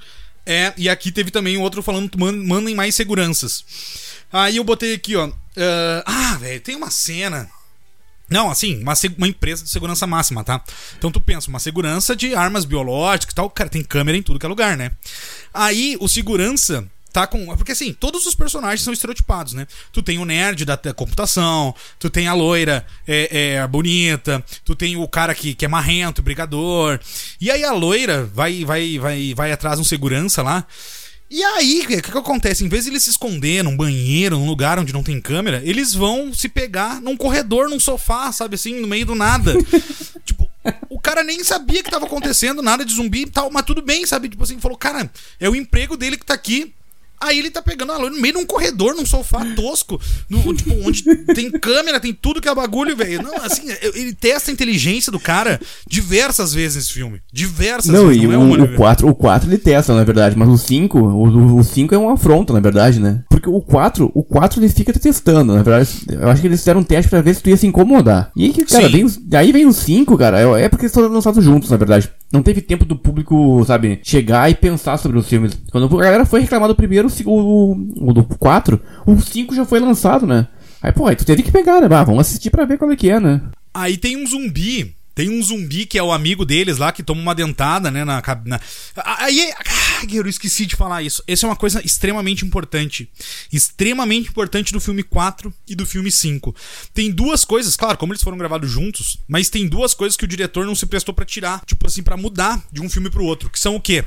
é, 0.44 0.72
e 0.76 0.88
aqui 0.88 1.10
teve 1.10 1.30
também 1.30 1.56
outro 1.56 1.82
falando, 1.82 2.10
"Man- 2.18 2.32
mandem 2.44 2.74
mais 2.74 2.94
seguranças. 2.94 3.64
Aí 4.32 4.56
eu 4.56 4.64
botei 4.64 4.94
aqui, 4.94 5.16
ó. 5.16 5.30
ah, 5.56 6.02
ah, 6.04 6.36
velho, 6.38 6.60
tem 6.60 6.74
uma 6.76 6.90
cena. 6.90 7.48
Não, 8.28 8.50
assim, 8.50 8.82
uma, 8.82 8.94
uma 9.16 9.28
empresa 9.28 9.62
de 9.62 9.70
segurança 9.70 10.06
máxima, 10.06 10.42
tá? 10.42 10.62
Então 10.98 11.10
tu 11.10 11.20
pensa, 11.20 11.48
uma 11.48 11.60
segurança 11.60 12.16
de 12.16 12.34
armas 12.34 12.64
biológicas 12.64 13.32
e 13.32 13.34
tal, 13.34 13.48
cara, 13.48 13.70
tem 13.70 13.84
câmera 13.84 14.18
em 14.18 14.22
tudo 14.22 14.38
que 14.38 14.46
é 14.46 14.48
lugar, 14.48 14.76
né? 14.76 14.92
Aí 15.54 15.96
o 16.00 16.08
segurança 16.08 16.84
tá 17.16 17.26
com. 17.26 17.46
Porque 17.56 17.72
assim, 17.72 17.94
todos 17.94 18.26
os 18.26 18.34
personagens 18.34 18.82
são 18.82 18.92
estereotipados, 18.92 19.54
né? 19.54 19.66
Tu 19.90 20.02
tem 20.02 20.18
o 20.18 20.24
nerd 20.26 20.66
da, 20.66 20.76
da 20.76 20.92
computação, 20.92 21.74
tu 21.98 22.10
tem 22.10 22.28
a 22.28 22.34
loira 22.34 22.84
é, 23.06 23.54
é, 23.54 23.66
bonita, 23.66 24.44
tu 24.64 24.76
tem 24.76 24.96
o 24.96 25.08
cara 25.08 25.34
que, 25.34 25.54
que 25.54 25.64
é 25.64 25.68
marrento, 25.68 26.20
brigador. 26.20 27.00
E 27.40 27.50
aí 27.50 27.64
a 27.64 27.72
loira 27.72 28.24
vai, 28.24 28.66
vai, 28.66 28.98
vai, 28.98 29.34
vai 29.34 29.52
atrás 29.52 29.76
de 29.76 29.80
um 29.82 29.84
segurança 29.84 30.42
lá. 30.42 30.66
E 31.28 31.42
aí, 31.42 31.80
o 31.82 31.86
que, 31.88 32.02
que 32.02 32.18
acontece? 32.18 32.64
Em 32.64 32.68
vez 32.68 32.84
de 32.84 32.90
eles 32.90 33.02
se 33.02 33.10
esconder 33.10 33.64
num 33.64 33.76
banheiro, 33.76 34.38
num 34.38 34.46
lugar 34.46 34.78
onde 34.78 34.92
não 34.92 35.02
tem 35.02 35.20
câmera, 35.20 35.60
eles 35.64 35.92
vão 35.92 36.32
se 36.32 36.48
pegar 36.48 37.00
num 37.00 37.16
corredor, 37.16 37.68
num 37.68 37.80
sofá, 37.80 38.30
sabe 38.30 38.54
assim, 38.54 38.80
no 38.80 38.86
meio 38.86 39.06
do 39.06 39.14
nada. 39.16 39.54
tipo, 40.24 40.48
o 40.88 41.00
cara 41.00 41.24
nem 41.24 41.42
sabia 41.42 41.82
que 41.82 41.90
tava 41.90 42.06
acontecendo 42.06 42.62
nada 42.62 42.84
de 42.84 42.94
zumbi 42.94 43.22
e 43.22 43.30
tal, 43.30 43.50
mas 43.50 43.64
tudo 43.64 43.82
bem, 43.82 44.06
sabe? 44.06 44.28
Tipo 44.28 44.44
assim, 44.44 44.60
falou, 44.60 44.78
cara, 44.78 45.10
é 45.40 45.50
o 45.50 45.56
emprego 45.56 45.96
dele 45.96 46.16
que 46.16 46.24
tá 46.24 46.34
aqui. 46.34 46.72
Aí 47.20 47.38
ele 47.38 47.50
tá 47.50 47.62
pegando 47.62 47.92
a 47.92 47.98
no 47.98 48.10
meio 48.20 48.34
de 48.34 48.40
um 48.40 48.46
corredor, 48.46 48.94
num 48.94 49.06
sofá 49.06 49.44
tosco, 49.54 50.00
no, 50.28 50.54
tipo, 50.54 50.70
onde 50.86 51.02
tem 51.34 51.50
câmera, 51.50 51.98
tem 51.98 52.12
tudo 52.12 52.40
que 52.40 52.48
é 52.48 52.54
bagulho, 52.54 52.96
velho. 52.96 53.22
Não, 53.22 53.36
assim, 53.36 53.62
ele 53.94 54.14
testa 54.14 54.50
a 54.50 54.54
inteligência 54.54 55.10
do 55.10 55.18
cara 55.18 55.60
diversas 55.88 56.52
vezes 56.52 56.76
nesse 56.76 56.92
filme. 56.92 57.20
Diversas 57.32 57.92
não, 57.92 58.08
vezes. 58.08 58.22
E 58.22 58.26
não, 58.26 58.54
é 58.54 58.58
o, 58.58 58.64
o 58.64 58.76
4, 58.76 59.08
o 59.08 59.14
4 59.14 59.48
ele 59.48 59.58
testa, 59.58 59.94
na 59.94 60.04
verdade, 60.04 60.36
mas 60.36 60.48
o 60.48 60.58
5, 60.58 60.98
o, 60.98 61.56
o 61.58 61.64
5 61.64 61.94
é 61.94 61.98
um 61.98 62.10
afronto, 62.10 62.52
na 62.52 62.60
verdade, 62.60 63.00
né? 63.00 63.24
Porque 63.30 63.48
o 63.48 63.60
4, 63.60 64.10
o 64.14 64.22
4 64.22 64.60
ele 64.60 64.68
fica 64.68 64.92
testando, 64.92 65.54
na 65.54 65.62
verdade. 65.62 65.88
Eu 66.10 66.28
acho 66.28 66.40
que 66.40 66.46
eles 66.46 66.60
fizeram 66.60 66.80
um 66.80 66.84
teste 66.84 67.08
pra 67.08 67.22
ver 67.22 67.34
se 67.34 67.42
tu 67.42 67.50
ia 67.50 67.56
se 67.56 67.66
incomodar. 67.66 68.30
E 68.36 68.44
aí, 68.44 68.64
cara, 68.64 68.88
vem, 68.88 69.06
aí 69.34 69.52
vem 69.52 69.66
o 69.66 69.72
5, 69.72 70.16
cara, 70.18 70.40
é, 70.40 70.64
é 70.64 70.68
porque 70.68 70.84
eles 70.84 70.94
foram 70.94 71.08
lançados 71.08 71.44
juntos, 71.44 71.70
na 71.70 71.76
verdade 71.76 72.10
não 72.32 72.42
teve 72.42 72.60
tempo 72.60 72.84
do 72.84 72.96
público, 72.96 73.64
sabe, 73.64 74.00
chegar 74.02 74.50
e 74.50 74.54
pensar 74.54 74.96
sobre 74.96 75.18
os 75.18 75.28
filmes. 75.28 75.56
Quando 75.70 75.86
a 75.98 76.04
galera 76.04 76.26
foi 76.26 76.40
reclamar 76.40 76.68
do 76.68 76.74
primeiro, 76.74 77.05
o, 77.24 77.72
o 77.96 78.12
do 78.12 78.24
4, 78.24 78.80
o 79.06 79.20
5 79.20 79.54
já 79.54 79.64
foi 79.64 79.80
lançado, 79.80 80.26
né? 80.26 80.48
Aí, 80.82 80.92
pô, 80.92 81.06
aí 81.06 81.16
tu 81.16 81.24
teve 81.24 81.42
que 81.42 81.50
pegar, 81.50 81.80
né? 81.80 81.88
Ah, 81.90 82.04
vamos 82.04 82.20
assistir 82.20 82.50
pra 82.50 82.64
ver 82.64 82.78
qual 82.78 82.90
é 82.90 82.96
que 82.96 83.10
é, 83.10 83.18
né? 83.18 83.40
Aí 83.74 83.96
tem 83.96 84.16
um 84.16 84.26
zumbi 84.26 84.96
tem 85.16 85.30
um 85.30 85.42
zumbi 85.42 85.86
que 85.86 85.98
é 85.98 86.02
o 86.02 86.12
amigo 86.12 86.44
deles 86.44 86.76
lá, 86.76 86.92
que 86.92 87.02
toma 87.02 87.22
uma 87.22 87.34
dentada, 87.34 87.90
né? 87.90 88.04
Na, 88.04 88.22
na... 88.44 88.60
Aí. 89.02 89.50
Ah, 89.98 90.04
eu 90.12 90.26
esqueci 90.26 90.66
de 90.66 90.76
falar 90.76 91.02
isso. 91.02 91.22
Essa 91.26 91.46
é 91.46 91.48
uma 91.48 91.56
coisa 91.56 91.84
extremamente 91.84 92.44
importante. 92.44 93.08
Extremamente 93.50 94.28
importante 94.28 94.70
do 94.70 94.80
filme 94.80 95.02
4 95.02 95.52
e 95.66 95.74
do 95.74 95.86
filme 95.86 96.12
5. 96.12 96.54
Tem 96.92 97.10
duas 97.10 97.46
coisas, 97.46 97.76
claro, 97.76 97.96
como 97.96 98.12
eles 98.12 98.22
foram 98.22 98.36
gravados 98.36 98.70
juntos, 98.70 99.16
mas 99.26 99.48
tem 99.48 99.66
duas 99.66 99.94
coisas 99.94 100.14
que 100.14 100.24
o 100.24 100.28
diretor 100.28 100.66
não 100.66 100.74
se 100.74 100.84
prestou 100.84 101.14
para 101.14 101.24
tirar. 101.24 101.64
Tipo 101.64 101.86
assim, 101.86 102.02
para 102.02 102.16
mudar 102.16 102.62
de 102.70 102.82
um 102.82 102.90
filme 102.90 103.08
pro 103.08 103.24
outro. 103.24 103.48
Que 103.48 103.58
são 103.58 103.74
o 103.74 103.80
quê? 103.80 104.04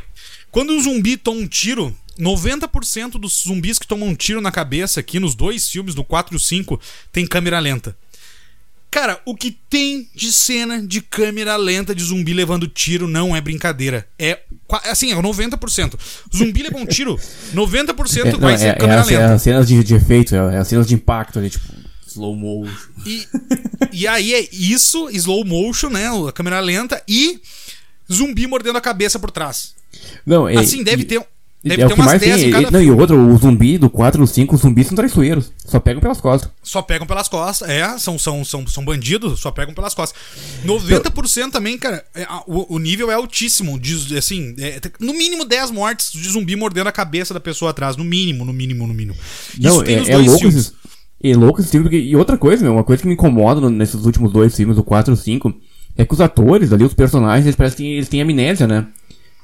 Quando 0.51 0.73
um 0.73 0.81
zumbi 0.81 1.17
toma 1.17 1.41
um 1.41 1.47
tiro, 1.47 1.95
90% 2.19 3.11
dos 3.13 3.43
zumbis 3.47 3.79
que 3.79 3.87
tomam 3.87 4.09
um 4.09 4.15
tiro 4.15 4.41
na 4.41 4.51
cabeça 4.51 4.99
aqui 4.99 5.19
nos 5.19 5.33
dois 5.33 5.67
filmes, 5.67 5.95
no 5.95 6.03
4 6.03 6.35
e 6.35 6.37
o 6.37 6.39
5, 6.39 6.79
tem 7.11 7.25
câmera 7.25 7.59
lenta. 7.59 7.97
Cara, 8.91 9.21
o 9.23 9.35
que 9.35 9.51
tem 9.69 10.09
de 10.15 10.31
cena 10.31 10.81
de 10.81 10.99
câmera 10.99 11.55
lenta 11.55 11.93
de 11.93 12.03
zumbi 12.03 12.33
levando 12.33 12.67
tiro 12.67 13.07
não 13.07 13.35
é 13.35 13.41
brincadeira. 13.41 14.07
É 14.17 14.39
assim, 14.85 15.11
é 15.11 15.15
90%. 15.15 15.93
Zumbi 16.35 16.63
leva 16.63 16.77
um 16.77 16.85
tiro, 16.85 17.15
90% 17.53 18.25
é, 18.25 18.31
vai 18.37 18.53
não, 18.53 18.57
ser 18.57 18.67
é, 18.67 18.73
câmera 18.73 19.01
é, 19.01 19.05
lenta. 19.05 19.21
É 19.21 19.33
as 19.33 19.41
cenas 19.41 19.67
de, 19.67 19.83
de 19.83 19.93
efeito, 19.93 20.33
é, 20.33 20.55
é 20.55 20.57
as 20.57 20.67
cenas 20.67 20.87
de 20.87 20.95
impacto 20.95 21.37
ali, 21.37 21.51
tipo, 21.51 21.65
slow 22.07 22.35
motion. 22.35 22.89
E, 23.05 23.27
e 23.93 24.07
aí 24.07 24.33
é 24.33 24.47
isso, 24.51 25.07
slow 25.11 25.45
motion, 25.45 25.89
né? 25.89 26.07
A 26.27 26.31
câmera 26.31 26.59
lenta 26.59 27.01
e 27.07 27.39
zumbi 28.11 28.47
mordendo 28.47 28.77
a 28.77 28.81
cabeça 28.81 29.19
por 29.19 29.29
trás. 29.29 29.75
Não, 30.25 30.47
é, 30.47 30.57
assim, 30.57 30.83
deve 30.83 31.05
ter 31.05 31.23
Deve 31.61 31.81
é 31.81 31.87
o 31.87 31.89
que 31.89 32.01
mais 32.01 32.21
tem. 32.21 32.51
Não, 32.71 32.81
e 32.81 32.89
o 32.89 32.97
outro, 32.97 33.19
o 33.19 33.37
zumbi 33.37 33.77
do 33.77 33.89
4 33.89 34.21
ou 34.21 34.27
5, 34.27 34.55
os 34.55 34.61
zumbis 34.61 34.87
são 34.87 34.95
traiçoeiros. 34.95 35.51
Só 35.65 35.77
pegam 35.77 36.01
pelas 36.01 36.21
costas. 36.21 36.49
Só 36.63 36.81
pegam 36.81 37.05
pelas 37.05 37.27
costas, 37.27 37.67
é. 37.67 37.97
São, 37.97 38.17
são, 38.17 38.45
são, 38.45 38.65
são 38.65 38.85
bandidos, 38.85 39.41
só 39.41 39.51
pegam 39.51 39.73
pelas 39.73 39.93
costas. 39.93 40.17
90% 40.65 41.51
também, 41.51 41.77
cara, 41.77 42.05
é, 42.15 42.25
o, 42.47 42.75
o, 42.75 42.79
nível 42.79 43.11
é 43.11 43.15
altíssimo. 43.15 43.77
De, 43.77 44.17
assim, 44.17 44.55
é, 44.57 44.79
no 45.01 45.13
mínimo 45.13 45.43
10 45.43 45.71
mortes 45.71 46.13
de 46.13 46.29
zumbi 46.29 46.55
mordendo 46.55 46.87
a 46.87 46.93
cabeça 46.93 47.33
da 47.33 47.41
pessoa 47.41 47.71
atrás. 47.71 47.97
No 47.97 48.05
mínimo, 48.05 48.45
no 48.45 48.53
mínimo, 48.53 48.87
no 48.87 48.93
mínimo. 48.93 49.17
Não, 49.59 49.83
é, 49.83 49.95
é 49.95 50.17
louco 50.17 50.47
esses, 50.47 50.73
é 51.21 51.35
louco 51.35 51.59
esse 51.59 51.71
filme. 51.71 51.89
E 51.93 52.15
outra 52.15 52.37
coisa, 52.37 52.63
meu, 52.63 52.71
uma 52.71 52.85
coisa 52.85 53.01
que 53.01 53.07
me 53.07 53.15
incomoda 53.15 53.69
nesses 53.69 54.05
últimos 54.05 54.31
dois 54.31 54.55
filmes, 54.55 54.77
o 54.77 54.83
4 54.83 55.11
e 55.11 55.13
o 55.13 55.17
5, 55.17 55.53
é 55.97 56.05
que 56.05 56.13
os 56.13 56.21
atores 56.21 56.71
ali, 56.71 56.85
os 56.85 56.93
personagens, 56.93 57.45
eles 57.45 57.57
parecem 57.57 57.85
que 57.85 57.93
eles 57.95 58.07
têm 58.07 58.21
amnésia, 58.21 58.65
né? 58.65 58.87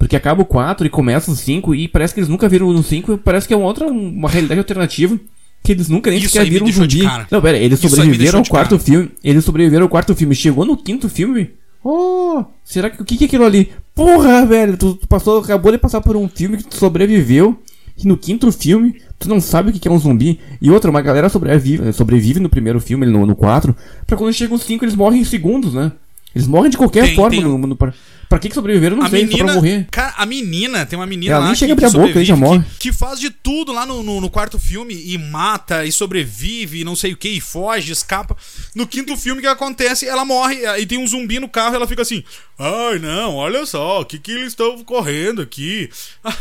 Porque 0.06 0.16
acaba 0.16 0.44
o 0.44 0.46
4 0.46 0.86
e 0.86 0.90
começa 0.90 1.32
o 1.32 1.36
5 1.36 1.74
e 1.74 1.88
parece 1.88 2.14
que 2.14 2.20
eles 2.20 2.30
nunca 2.30 2.48
viram 2.48 2.72
no 2.72 2.84
5 2.84 3.18
parece 3.18 3.48
que 3.48 3.56
é 3.56 3.58
uma 3.58 3.66
outra, 3.66 3.88
uma 3.88 4.30
realidade 4.30 4.60
alternativa 4.60 5.20
que 5.64 5.72
eles 5.72 5.90
nunca 5.90 6.12
nem 6.12 6.22
sequer 6.22 6.48
viram 6.48 6.68
um 6.68 6.72
zumbi. 6.72 7.02
Não, 7.32 7.42
pera, 7.42 7.58
eles 7.58 7.80
Isso 7.80 7.90
sobreviveram 7.90 8.38
ao 8.38 8.46
quarto 8.46 8.78
filme. 8.78 9.10
Eles 9.24 9.44
sobreviveram 9.44 9.86
ao 9.86 9.90
quarto 9.90 10.14
filme. 10.14 10.36
Chegou 10.36 10.64
no 10.64 10.78
quinto 10.78 11.10
filme. 11.10 11.50
Oh, 11.84 12.46
será 12.64 12.92
que 12.92 13.02
o 13.02 13.06
que, 13.06 13.18
que 13.18 13.24
é 13.24 13.28
aquilo 13.28 13.46
ali? 13.46 13.72
Porra, 13.96 14.46
velho, 14.46 14.78
tu, 14.78 14.94
tu, 14.94 15.08
passou, 15.08 15.40
acabou 15.40 15.72
de 15.72 15.80
passar 15.80 16.02
por 16.02 16.16
um 16.16 16.30
filme 16.30 16.58
que 16.58 16.66
tu 16.66 16.76
sobreviveu. 16.76 17.60
E 17.98 18.08
no 18.08 18.16
quinto 18.16 18.52
filme, 18.52 19.02
tu 19.18 19.28
não 19.28 19.42
sabe 19.42 19.72
o 19.72 19.74
que 19.74 19.88
é 19.88 19.92
um 19.92 19.98
zumbi. 19.98 20.40
E 20.62 20.70
outra, 20.70 20.92
uma 20.92 21.02
galera 21.02 21.30
sobrevive, 21.30 21.92
sobrevive 21.94 22.40
no 22.40 22.50
primeiro 22.50 22.80
filme, 22.80 23.08
no, 23.08 23.26
no 23.26 23.36
4. 23.36 23.76
Pra 24.06 24.16
quando 24.16 24.32
chega 24.34 24.54
os 24.54 24.62
5, 24.62 24.86
eles 24.86 24.96
morrem 24.96 25.22
em 25.22 25.26
segundos, 25.26 25.74
né? 25.74 25.92
Eles 26.36 26.48
morrem 26.48 26.70
de 26.70 26.78
qualquer 26.78 27.06
tem, 27.06 27.16
forma 27.16 27.30
tem... 27.32 27.42
no, 27.42 27.58
no, 27.58 27.78
Pra 28.28 28.40
que, 28.40 28.50
que 28.50 28.56
sobreviveram? 28.56 28.98
Não 28.98 29.06
a 29.06 29.10
sei, 29.10 29.24
menina, 29.24 29.38
só 29.38 29.46
pra 29.46 29.54
morrer. 29.54 29.88
Cara, 29.92 30.14
a 30.18 30.26
menina, 30.26 30.86
tem 30.86 30.98
uma 30.98 31.06
menina 31.06 31.34
Ela 31.34 31.42
lá 31.42 31.46
nem 31.48 31.56
chega 31.56 31.76
que, 31.76 31.86
a 31.86 31.90
boca, 31.90 32.10
ele 32.10 32.26
já 32.26 32.36
morre. 32.36 32.64
Que, 32.80 32.90
que, 32.90 32.94
faz 32.94 33.20
de 33.20 33.30
tudo 33.30 33.72
lá 33.72 33.86
no, 33.86 34.02
no, 34.04 34.20
no, 34.20 34.30
quarto 34.30 34.60
filme 34.60 34.94
e 34.94 35.18
mata, 35.18 35.86
e 35.86 35.92
sobrevive, 35.92 36.82
e 36.82 36.84
não 36.84 36.96
sei 36.96 37.14
o 37.14 37.18
que, 37.18 37.30
e 37.30 37.40
foge, 37.40 37.92
escapa. 37.92 38.36
No 38.74 38.88
quinto 38.88 39.16
filme, 39.16 39.40
o 39.40 39.42
que 39.42 39.48
acontece? 39.48 40.08
Ela 40.08 40.26
morre, 40.26 40.58
e 40.80 40.86
tem 40.86 40.98
um 40.98 41.08
zumbi 41.08 41.40
no 41.40 41.48
carro, 41.48 41.74
e 41.74 41.78
ela 41.78 41.88
fica 41.88 42.02
assim: 42.02 42.24
Ai, 42.58 43.00
não, 43.00 43.36
olha 43.36 43.66
só, 43.66 44.02
o 44.02 44.06
que, 44.06 44.18
que 44.18 44.32
eles 44.32 44.48
estão 44.48 44.84
correndo 44.84 45.42
aqui? 45.42 45.90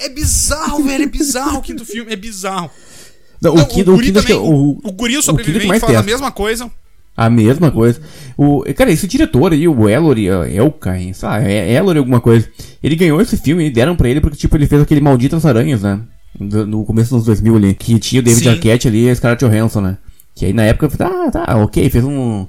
É 0.00 0.08
bizarro, 0.08 0.82
velho, 0.82 1.04
é 1.04 1.06
bizarro 1.06 1.58
o 1.58 1.62
quinto 1.62 1.84
filme, 1.84 2.12
é 2.12 2.16
bizarro. 2.16 2.68
Não, 3.40 3.54
não, 3.54 3.62
o, 3.62 3.66
o, 3.66 3.84
guri 3.84 4.10
o, 4.10 4.12
também, 4.12 4.34
o, 4.34 4.80
o 4.82 4.92
guri 4.92 5.22
sobrevivente 5.22 5.78
faz 5.78 5.94
a 5.94 6.02
mesma 6.02 6.32
coisa. 6.32 6.68
A 7.16 7.30
mesma 7.30 7.70
coisa. 7.70 8.00
O, 8.36 8.64
cara, 8.74 8.90
esse 8.90 9.06
diretor 9.06 9.52
aí, 9.52 9.68
o 9.68 9.88
Ellory, 9.88 10.26
Elkain, 10.26 11.12
sei 11.12 11.28
lá, 11.28 11.42
é 11.42 11.72
Ellory 11.72 11.98
alguma 11.98 12.20
coisa. 12.20 12.48
Ele 12.82 12.96
ganhou 12.96 13.20
esse 13.20 13.36
filme 13.36 13.66
e 13.66 13.70
deram 13.70 13.94
pra 13.94 14.08
ele 14.08 14.20
porque, 14.20 14.36
tipo, 14.36 14.56
ele 14.56 14.66
fez 14.66 14.82
aquele 14.82 15.00
Malditas 15.00 15.46
Aranhas, 15.46 15.82
né? 15.82 16.00
No 16.38 16.84
começo 16.84 17.14
dos 17.14 17.24
2000 17.24 17.56
ali. 17.56 17.74
Que 17.74 17.98
tinha 18.00 18.20
o 18.20 18.24
David 18.24 18.42
Sim. 18.42 18.50
Arquette 18.50 18.88
ali 18.88 19.04
e 19.04 19.10
a 19.10 19.14
Scarlett 19.14 19.44
Johansson, 19.44 19.80
né? 19.80 19.98
Que 20.34 20.46
aí 20.46 20.52
na 20.52 20.64
época, 20.64 20.90
ah, 20.98 21.30
tá, 21.30 21.56
ok, 21.56 21.88
fez 21.88 22.04
um... 22.04 22.46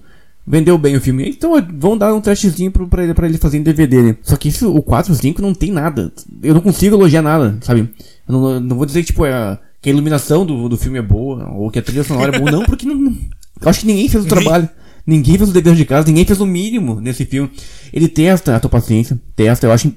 Vendeu 0.47 0.77
bem 0.77 0.95
o 0.95 1.01
filme. 1.01 1.29
Então 1.29 1.53
vão 1.77 1.97
dar 1.97 2.13
um 2.13 2.21
trashzinho 2.21 2.71
pro, 2.71 2.87
pra, 2.87 3.03
ele, 3.03 3.13
pra 3.13 3.27
ele 3.27 3.37
fazer 3.37 3.57
em 3.57 3.63
DVD, 3.63 4.01
né? 4.01 4.17
Só 4.21 4.35
que 4.35 4.49
esse, 4.49 4.63
o 4.65 4.81
4 4.81 5.11
e 5.11 5.15
5 5.15 5.41
não 5.41 5.53
tem 5.53 5.71
nada. 5.71 6.11
Eu 6.41 6.53
não 6.53 6.61
consigo 6.61 6.95
elogiar 6.95 7.23
nada, 7.23 7.57
sabe? 7.61 7.89
Eu 8.27 8.33
não, 8.33 8.59
não 8.59 8.77
vou 8.77 8.85
dizer 8.85 9.01
que, 9.01 9.07
tipo, 9.07 9.25
é, 9.25 9.57
que 9.81 9.89
a 9.89 9.93
iluminação 9.93 10.45
do, 10.45 10.67
do 10.67 10.77
filme 10.77 10.97
é 10.97 11.01
boa, 11.01 11.47
ou 11.51 11.69
que 11.69 11.77
a 11.77 11.81
trilha 11.81 12.03
sonora 12.03 12.35
é 12.35 12.39
boa, 12.39 12.51
não, 12.51 12.63
porque 12.63 12.87
não, 12.87 13.15
eu 13.61 13.69
acho 13.69 13.81
que 13.81 13.87
ninguém 13.87 14.09
fez 14.09 14.25
o 14.25 14.27
trabalho. 14.27 14.69
Ninguém 15.07 15.37
fez 15.37 15.49
o 15.49 15.53
dever 15.53 15.75
de 15.75 15.85
casa, 15.85 16.07
ninguém 16.07 16.25
fez 16.25 16.41
o 16.41 16.45
mínimo 16.45 16.99
nesse 16.99 17.25
filme. 17.25 17.51
Ele 17.93 18.07
testa 18.07 18.55
a 18.55 18.59
tua 18.59 18.69
paciência, 18.69 19.19
testa, 19.35 19.67
eu 19.67 19.71
acho. 19.71 19.93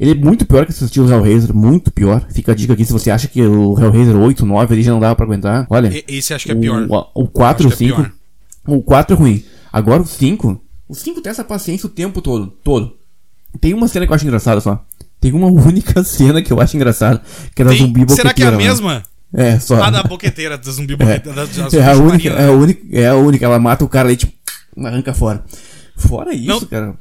Ele 0.00 0.10
é 0.10 0.14
muito 0.14 0.44
pior 0.44 0.66
que 0.66 0.72
assistir 0.72 1.00
o 1.00 1.08
Hellraiser, 1.08 1.54
muito 1.54 1.92
pior. 1.92 2.26
Fica 2.30 2.52
a 2.52 2.54
dica 2.54 2.72
aqui, 2.72 2.84
se 2.84 2.92
você 2.92 3.10
acha 3.10 3.28
que 3.28 3.40
o 3.40 3.78
Hellraiser 3.78 4.16
8, 4.16 4.44
9 4.44 4.74
ali 4.74 4.82
já 4.82 4.90
não 4.90 5.00
dava 5.00 5.14
pra 5.14 5.24
aguentar. 5.24 5.66
Olha. 5.70 6.04
Esse 6.08 6.34
acho 6.34 6.46
que 6.46 6.52
é 6.52 6.54
pior. 6.54 6.86
O, 6.90 7.22
o 7.22 7.28
4, 7.28 7.68
o 7.68 7.70
5. 7.70 8.02
É 8.02 8.10
o 8.66 8.82
4 8.82 9.14
é 9.14 9.18
ruim. 9.18 9.44
Agora 9.72 10.02
o 10.02 10.06
5. 10.06 10.60
O 10.88 10.94
5 10.94 11.20
tem 11.20 11.30
essa 11.30 11.44
paciência 11.44 11.86
o 11.86 11.90
tempo 11.90 12.20
todo. 12.20 12.48
Todo. 12.64 12.94
Tem 13.60 13.72
uma 13.72 13.88
cena 13.88 14.06
que 14.06 14.12
eu 14.12 14.16
acho 14.16 14.24
engraçada 14.24 14.60
só. 14.60 14.84
Tem 15.20 15.32
uma 15.32 15.46
única 15.50 16.02
cena 16.02 16.42
que 16.42 16.52
eu 16.52 16.60
acho 16.60 16.76
engraçada. 16.76 17.22
Que 17.54 17.62
é 17.62 17.64
da 17.64 17.72
zumbi 17.72 18.00
boqueteira. 18.00 18.16
Será 18.16 18.34
que 18.34 18.42
é 18.42 18.46
a 18.48 18.52
mesma? 18.52 19.02
É, 19.34 19.58
só. 19.58 19.82
A 19.82 19.90
da 19.90 20.02
boqueteira, 20.02 20.56
do 20.56 20.70
zumbi 20.70 20.96
boqueteira. 20.96 21.42
É, 21.42 21.46
da, 21.46 21.68
da 21.68 21.78
é, 21.78 21.90
a 21.90 21.94
única, 21.94 22.28
é, 22.28 22.46
a 22.46 22.52
única, 22.52 22.80
é 22.92 23.08
a 23.08 23.14
única, 23.14 23.44
ela 23.44 23.58
mata 23.58 23.84
o 23.84 23.88
cara 23.88 24.08
aí, 24.08 24.16
tipo, 24.16 24.32
arranca 24.84 25.12
fora. 25.12 25.44
Fora 25.96 26.34
isso, 26.34 26.48
Não. 26.48 26.60
cara. 26.60 26.94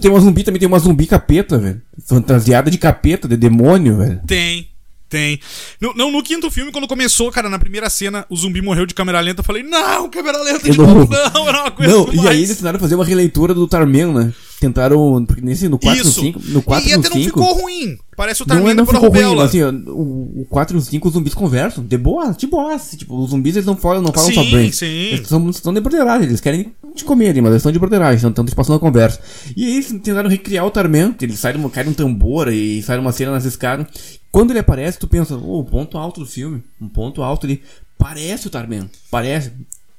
Tem 0.00 0.10
uma 0.10 0.20
zumbi 0.20 0.42
também, 0.42 0.58
tem 0.58 0.66
uma 0.66 0.78
zumbi 0.78 1.06
capeta, 1.06 1.58
velho. 1.58 1.80
Fantasiada 2.04 2.70
de 2.70 2.78
capeta, 2.78 3.28
de 3.28 3.36
demônio, 3.36 3.98
velho. 3.98 4.20
Tem. 4.26 4.68
Tem. 5.08 5.40
No, 5.80 5.94
não, 5.94 6.10
no 6.10 6.22
quinto 6.22 6.50
filme, 6.50 6.70
quando 6.70 6.86
começou, 6.86 7.30
cara, 7.32 7.48
na 7.48 7.58
primeira 7.58 7.88
cena, 7.88 8.26
o 8.28 8.36
zumbi 8.36 8.60
morreu 8.60 8.84
de 8.84 8.92
câmera 8.92 9.20
lenta. 9.20 9.40
Eu 9.40 9.44
falei, 9.44 9.62
não, 9.62 10.10
câmera 10.10 10.42
lenta 10.42 10.70
de 10.70 10.76
novo, 10.76 11.08
não, 11.10 11.48
era 11.48 11.62
uma 11.62 11.70
coisa 11.70 11.92
Não, 11.92 12.12
e 12.12 12.28
aí 12.28 12.42
eles 12.42 12.56
tentaram 12.56 12.78
fazer 12.78 12.94
uma 12.94 13.04
releitura 13.04 13.54
do 13.54 13.66
Tarman, 13.66 14.12
né? 14.12 14.32
Tentaram, 14.60 15.24
porque 15.24 15.40
nesse, 15.40 15.68
no 15.68 15.78
4 15.78 16.00
e 16.00 16.04
no 16.04 16.10
5, 16.10 16.40
no 16.46 16.62
4 16.62 16.88
e, 16.88 16.90
e 16.90 16.94
até 16.94 17.08
5, 17.08 17.16
não 17.16 17.24
ficou 17.24 17.62
ruim. 17.62 17.96
Parece 18.16 18.42
o 18.42 18.46
Tarman 18.46 18.74
não, 18.74 18.84
não 18.84 18.86
ficou 18.92 19.08
ruim, 19.08 19.40
assim, 19.40 19.62
o, 19.62 20.40
o 20.40 20.46
4 20.50 20.76
e 20.76 20.78
o 20.78 20.82
5 20.82 21.06
os 21.06 21.14
zumbis 21.14 21.34
conversam, 21.34 21.84
de 21.84 21.96
boa, 21.96 22.32
de 22.32 22.46
boa. 22.48 22.76
Tipo, 22.76 23.22
os 23.22 23.30
zumbis 23.30 23.54
eles 23.54 23.66
não 23.66 23.76
falam, 23.76 24.02
não 24.02 24.12
falam 24.12 24.30
sim, 24.30 24.34
só 24.34 24.42
bem. 24.42 24.72
Sim. 24.72 24.86
Eles 24.86 25.28
são, 25.28 25.48
estão 25.48 25.72
de 25.72 25.80
broderagem, 25.80 26.26
eles 26.26 26.40
querem 26.40 26.72
te 26.92 27.04
comer 27.04 27.28
ali, 27.28 27.40
mas 27.40 27.50
eles 27.50 27.60
estão 27.60 27.70
de 27.70 27.78
broderagem, 27.78 28.28
estão 28.28 28.44
te 28.44 28.54
passando 28.56 28.76
a 28.76 28.80
conversa. 28.80 29.20
E 29.56 29.64
aí 29.64 29.72
eles 29.74 29.86
tentaram 30.02 30.28
recriar 30.28 30.66
o 30.66 30.70
Tarman, 30.72 31.14
ele 31.20 31.34
uma, 31.54 31.70
cai 31.70 31.86
um 31.86 31.92
tambor 31.92 32.52
e 32.52 32.82
sai 32.82 32.98
uma 32.98 33.12
cena 33.12 33.30
nas 33.30 33.44
escadas. 33.44 33.86
Quando 34.32 34.50
ele 34.50 34.58
aparece, 34.58 34.98
tu 34.98 35.06
pensa, 35.06 35.36
oh, 35.36 35.62
ponto 35.62 35.96
alto 35.96 36.18
do 36.18 36.26
filme, 36.26 36.64
um 36.80 36.88
ponto 36.88 37.22
alto 37.22 37.46
ali. 37.46 37.62
Parece 37.96 38.48
o 38.48 38.50
Tarman, 38.50 38.90
parece 39.10 39.52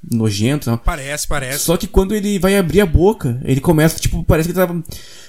nojento. 0.03 0.69
Não? 0.69 0.77
Parece, 0.77 1.27
parece. 1.27 1.59
Só 1.59 1.77
que 1.77 1.88
quando 1.88 2.15
ele 2.15 2.39
vai 2.39 2.57
abrir 2.57 2.81
a 2.81 2.85
boca, 2.85 3.39
ele 3.43 3.59
começa, 3.59 3.99
tipo, 3.99 4.23
parece 4.23 4.47
que 4.49 4.57
ele 4.57 4.65
tava 4.65 4.84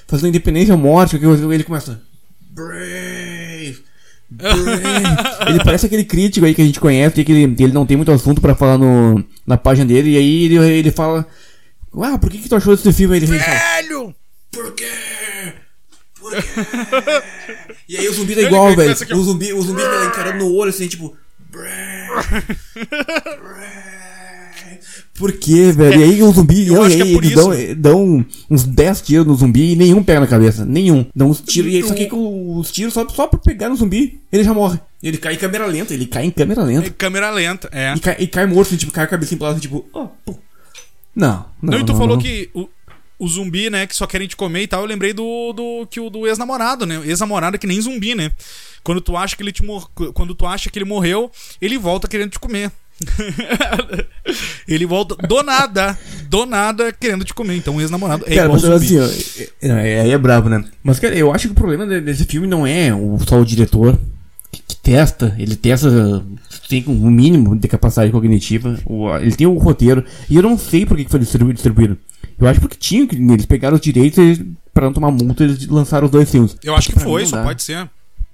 fazendo 0.06 0.28
independência 0.28 0.74
ou 0.74 0.80
morte, 0.80 1.16
ele 1.16 1.64
começa. 1.64 2.00
Brave! 2.50 3.90
ele 5.48 5.64
parece 5.64 5.86
aquele 5.86 6.04
crítico 6.04 6.46
aí 6.46 6.54
que 6.54 6.62
a 6.62 6.64
gente 6.64 6.78
conhece, 6.78 7.24
que 7.24 7.32
ele, 7.32 7.56
ele 7.58 7.72
não 7.72 7.84
tem 7.84 7.96
muito 7.96 8.12
assunto 8.12 8.40
pra 8.40 8.54
falar 8.54 8.78
no, 8.78 9.24
na 9.44 9.56
página 9.56 9.86
dele, 9.86 10.10
e 10.10 10.16
aí 10.16 10.44
ele, 10.44 10.56
ele 10.56 10.90
fala. 10.90 11.26
Ah, 12.00 12.16
por 12.16 12.30
que, 12.30 12.38
que 12.38 12.48
tu 12.48 12.54
achou 12.54 12.76
desse 12.76 12.92
filme 12.92 13.16
aí? 13.16 13.20
Velho! 13.20 14.14
Por 14.52 14.72
quê? 14.74 14.88
Por 16.20 16.32
quê? 16.32 16.42
e 17.88 17.96
aí 17.96 18.08
o 18.08 18.12
zumbi 18.12 18.36
tá 18.36 18.42
igual, 18.42 18.76
velho. 18.76 18.92
O 18.92 19.22
zumbi, 19.24 19.52
o 19.52 19.62
zumbi 19.62 19.82
tá 19.82 20.06
encarando 20.12 20.38
no 20.38 20.54
olho 20.54 20.70
assim, 20.70 20.86
tipo. 20.86 21.16
Por 25.20 25.32
quê, 25.32 25.70
velho? 25.70 26.00
E 26.00 26.02
aí 26.02 26.22
o 26.22 26.32
zumbi, 26.32 26.66
Eu 26.66 26.76
não, 26.76 26.82
acho 26.84 26.94
e 26.94 26.96
que 26.96 27.02
é 27.02 27.04
aí 27.04 27.12
por 27.12 27.24
eles 27.24 27.38
isso. 27.38 27.74
dão, 27.76 27.94
dão 28.16 28.26
uns 28.48 28.64
10 28.64 29.02
tiros 29.02 29.26
no 29.26 29.34
zumbi 29.34 29.72
e 29.72 29.76
nenhum 29.76 30.02
pega 30.02 30.18
na 30.20 30.26
cabeça. 30.26 30.64
Nenhum. 30.64 31.04
Dão 31.14 31.28
uns 31.28 31.42
tiros 31.42 31.70
e 31.70 31.76
aí 31.76 31.82
só 31.82 31.92
que 31.92 32.08
os 32.10 32.72
tiros 32.72 32.94
só, 32.94 33.06
só 33.06 33.26
pra 33.26 33.38
pegar 33.38 33.68
no 33.68 33.76
zumbi, 33.76 34.18
ele 34.32 34.42
já 34.42 34.54
morre. 34.54 34.80
Ele 35.02 35.18
cai 35.18 35.34
em 35.34 35.36
câmera 35.36 35.66
lenta, 35.66 35.92
ele 35.92 36.06
cai 36.06 36.24
em 36.24 36.30
câmera 36.30 36.62
É 36.62 36.64
lenta. 36.64 36.90
câmera 36.90 37.30
lenta, 37.30 37.68
é. 37.70 37.94
E 37.94 38.00
cai, 38.00 38.16
e 38.18 38.26
cai 38.26 38.46
morto, 38.46 38.74
tipo, 38.78 38.90
cai 38.90 39.04
a 39.04 39.08
pra 39.08 39.18
lá, 39.40 39.50
assim, 39.50 39.60
tipo, 39.60 39.84
ó. 39.92 40.08
Não, 41.14 41.44
não. 41.60 41.72
Não, 41.72 41.78
e 41.78 41.84
tu 41.84 41.92
não, 41.92 41.98
falou 41.98 42.16
não. 42.16 42.22
que 42.22 42.48
o, 42.54 42.66
o 43.18 43.28
zumbi, 43.28 43.68
né, 43.68 43.86
que 43.86 43.94
só 43.94 44.06
querem 44.06 44.26
te 44.26 44.36
comer 44.36 44.62
e 44.62 44.66
tal, 44.66 44.80
eu 44.80 44.86
lembrei 44.86 45.12
do, 45.12 45.52
do, 45.52 45.86
que 45.90 46.00
o, 46.00 46.08
do 46.08 46.26
ex-namorado, 46.26 46.86
né? 46.86 47.02
Ex-namorado 47.04 47.56
é 47.56 47.58
que 47.58 47.66
nem 47.66 47.78
zumbi, 47.78 48.14
né? 48.14 48.30
Quando 48.82 49.02
tu 49.02 49.18
acha 49.18 49.36
que 49.36 49.42
ele 49.42 49.52
te 49.52 49.62
mor... 49.62 49.90
quando 50.14 50.34
tu 50.34 50.46
acha 50.46 50.70
que 50.70 50.78
ele 50.78 50.86
morreu, 50.86 51.30
ele 51.60 51.76
volta 51.76 52.08
querendo 52.08 52.30
te 52.30 52.38
comer. 52.38 52.72
ele 54.68 54.86
volta 54.86 55.14
do 55.26 55.42
nada, 55.42 55.98
do 56.28 56.46
nada 56.46 56.92
querendo 56.92 57.24
te 57.24 57.34
comer. 57.34 57.56
Então 57.56 57.76
o 57.76 57.80
ex-namorado 57.80 58.24
é 58.26 58.34
Cara, 58.36 58.46
igual 58.48 58.60
mas 58.60 58.64
assim, 58.64 58.98
ó, 58.98 59.04
é- 59.62 59.68
é- 59.68 60.00
aí 60.02 60.10
é 60.10 60.18
brabo, 60.18 60.48
né? 60.48 60.64
Mas, 60.82 60.98
cara, 60.98 61.14
eu 61.14 61.32
acho 61.32 61.48
que 61.48 61.52
o 61.52 61.56
problema 61.56 61.86
de- 61.86 62.00
desse 62.00 62.24
filme 62.24 62.46
não 62.46 62.66
é 62.66 62.94
o, 62.94 63.18
só 63.26 63.40
o 63.40 63.44
diretor 63.44 63.98
que, 64.52 64.62
que 64.62 64.76
testa, 64.76 65.34
ele 65.38 65.56
testa, 65.56 66.24
tem 66.68 66.84
um 66.86 67.10
mínimo 67.10 67.56
de 67.56 67.68
capacidade 67.68 68.12
cognitiva, 68.12 68.78
o- 68.84 69.14
ele 69.16 69.34
tem 69.34 69.46
o 69.46 69.56
roteiro, 69.58 70.04
e 70.28 70.36
eu 70.36 70.42
não 70.42 70.58
sei 70.58 70.84
por 70.86 70.96
que 70.96 71.08
foi 71.08 71.20
distribu- 71.20 71.52
distribuído. 71.52 71.96
Eu 72.38 72.46
acho 72.48 72.60
porque 72.60 72.76
tinha, 72.78 73.06
que 73.06 73.16
eles 73.16 73.46
pegaram 73.46 73.74
os 73.76 73.80
direitos 73.82 74.40
pra 74.72 74.86
não 74.86 74.92
tomar 74.92 75.10
multa, 75.10 75.44
eles 75.44 75.66
lançaram 75.66 76.06
os 76.06 76.10
dois 76.10 76.30
filmes. 76.30 76.56
Eu 76.64 76.74
acho 76.74 76.90
que 76.90 76.98
foi, 76.98 77.26
só 77.26 77.36
dá. 77.36 77.42
pode 77.44 77.62
ser. 77.62 77.88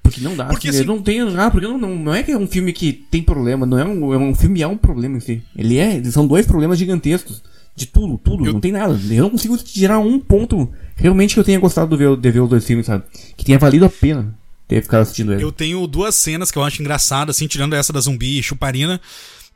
Porque 0.08 0.20
não 0.20 0.36
dá, 0.36 0.46
Porque, 0.46 0.68
assim, 0.68 0.78
assim- 0.78 0.86
não 0.86 1.00
tem. 1.02 1.20
Ah, 1.36 1.50
porque 1.50 1.66
não, 1.66 1.78
não, 1.78 1.94
não 1.96 2.14
é 2.14 2.22
que 2.22 2.30
é 2.32 2.38
um 2.38 2.46
filme 2.46 2.72
que 2.72 2.92
tem 2.92 3.22
problema, 3.22 3.64
não 3.66 3.78
é 3.78 3.84
um, 3.84 4.12
é 4.14 4.18
um 4.18 4.34
filme 4.34 4.62
é 4.62 4.66
um 4.66 4.76
problema 4.76 5.16
em 5.16 5.20
si. 5.20 5.42
Ele 5.56 5.78
é, 5.78 6.02
são 6.04 6.26
dois 6.26 6.46
problemas 6.46 6.78
gigantescos. 6.78 7.42
De 7.74 7.84
tudo, 7.84 8.16
tudo, 8.16 8.46
Eu- 8.46 8.54
não 8.54 8.60
tem 8.60 8.72
nada. 8.72 8.98
Eu 9.10 9.24
não 9.24 9.30
consigo 9.30 9.58
tirar 9.58 9.98
um 9.98 10.18
ponto 10.18 10.72
realmente 10.94 11.34
que 11.34 11.40
eu 11.40 11.44
tenha 11.44 11.58
gostado 11.60 11.90
de 11.90 12.02
ver, 12.02 12.16
de 12.16 12.30
ver 12.30 12.40
os 12.40 12.48
dois 12.48 12.64
filmes, 12.64 12.86
sabe? 12.86 13.04
Que 13.36 13.44
tenha 13.44 13.58
valido 13.58 13.84
a 13.84 13.90
pena 13.90 14.34
ter 14.66 14.80
ficado 14.82 15.02
assistindo 15.02 15.34
ele. 15.34 15.42
Eu 15.44 15.52
tenho 15.52 15.86
duas 15.86 16.14
cenas 16.14 16.50
que 16.50 16.56
eu 16.56 16.62
acho 16.64 16.80
engraçadas, 16.80 17.36
assim, 17.36 17.46
tirando 17.46 17.74
essa 17.74 17.92
da 17.92 18.00
zumbi 18.00 18.38
e 18.38 18.42
chuparina. 18.42 18.98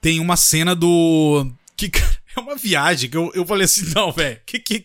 Tem 0.03 0.21
uma 0.21 0.37
cena 0.37 0.75
do. 0.75 1.47
Que 1.75 1.89
cara, 1.89 2.11
é 2.37 2.41
uma 2.41 2.57
viagem 2.57 3.09
que 3.09 3.17
eu, 3.17 3.31
eu 3.35 3.47
falei 3.47 3.65
assim, 3.65 3.91
não, 3.95 4.13
velho, 4.13 4.37
que, 4.45 4.59
que. 4.59 4.85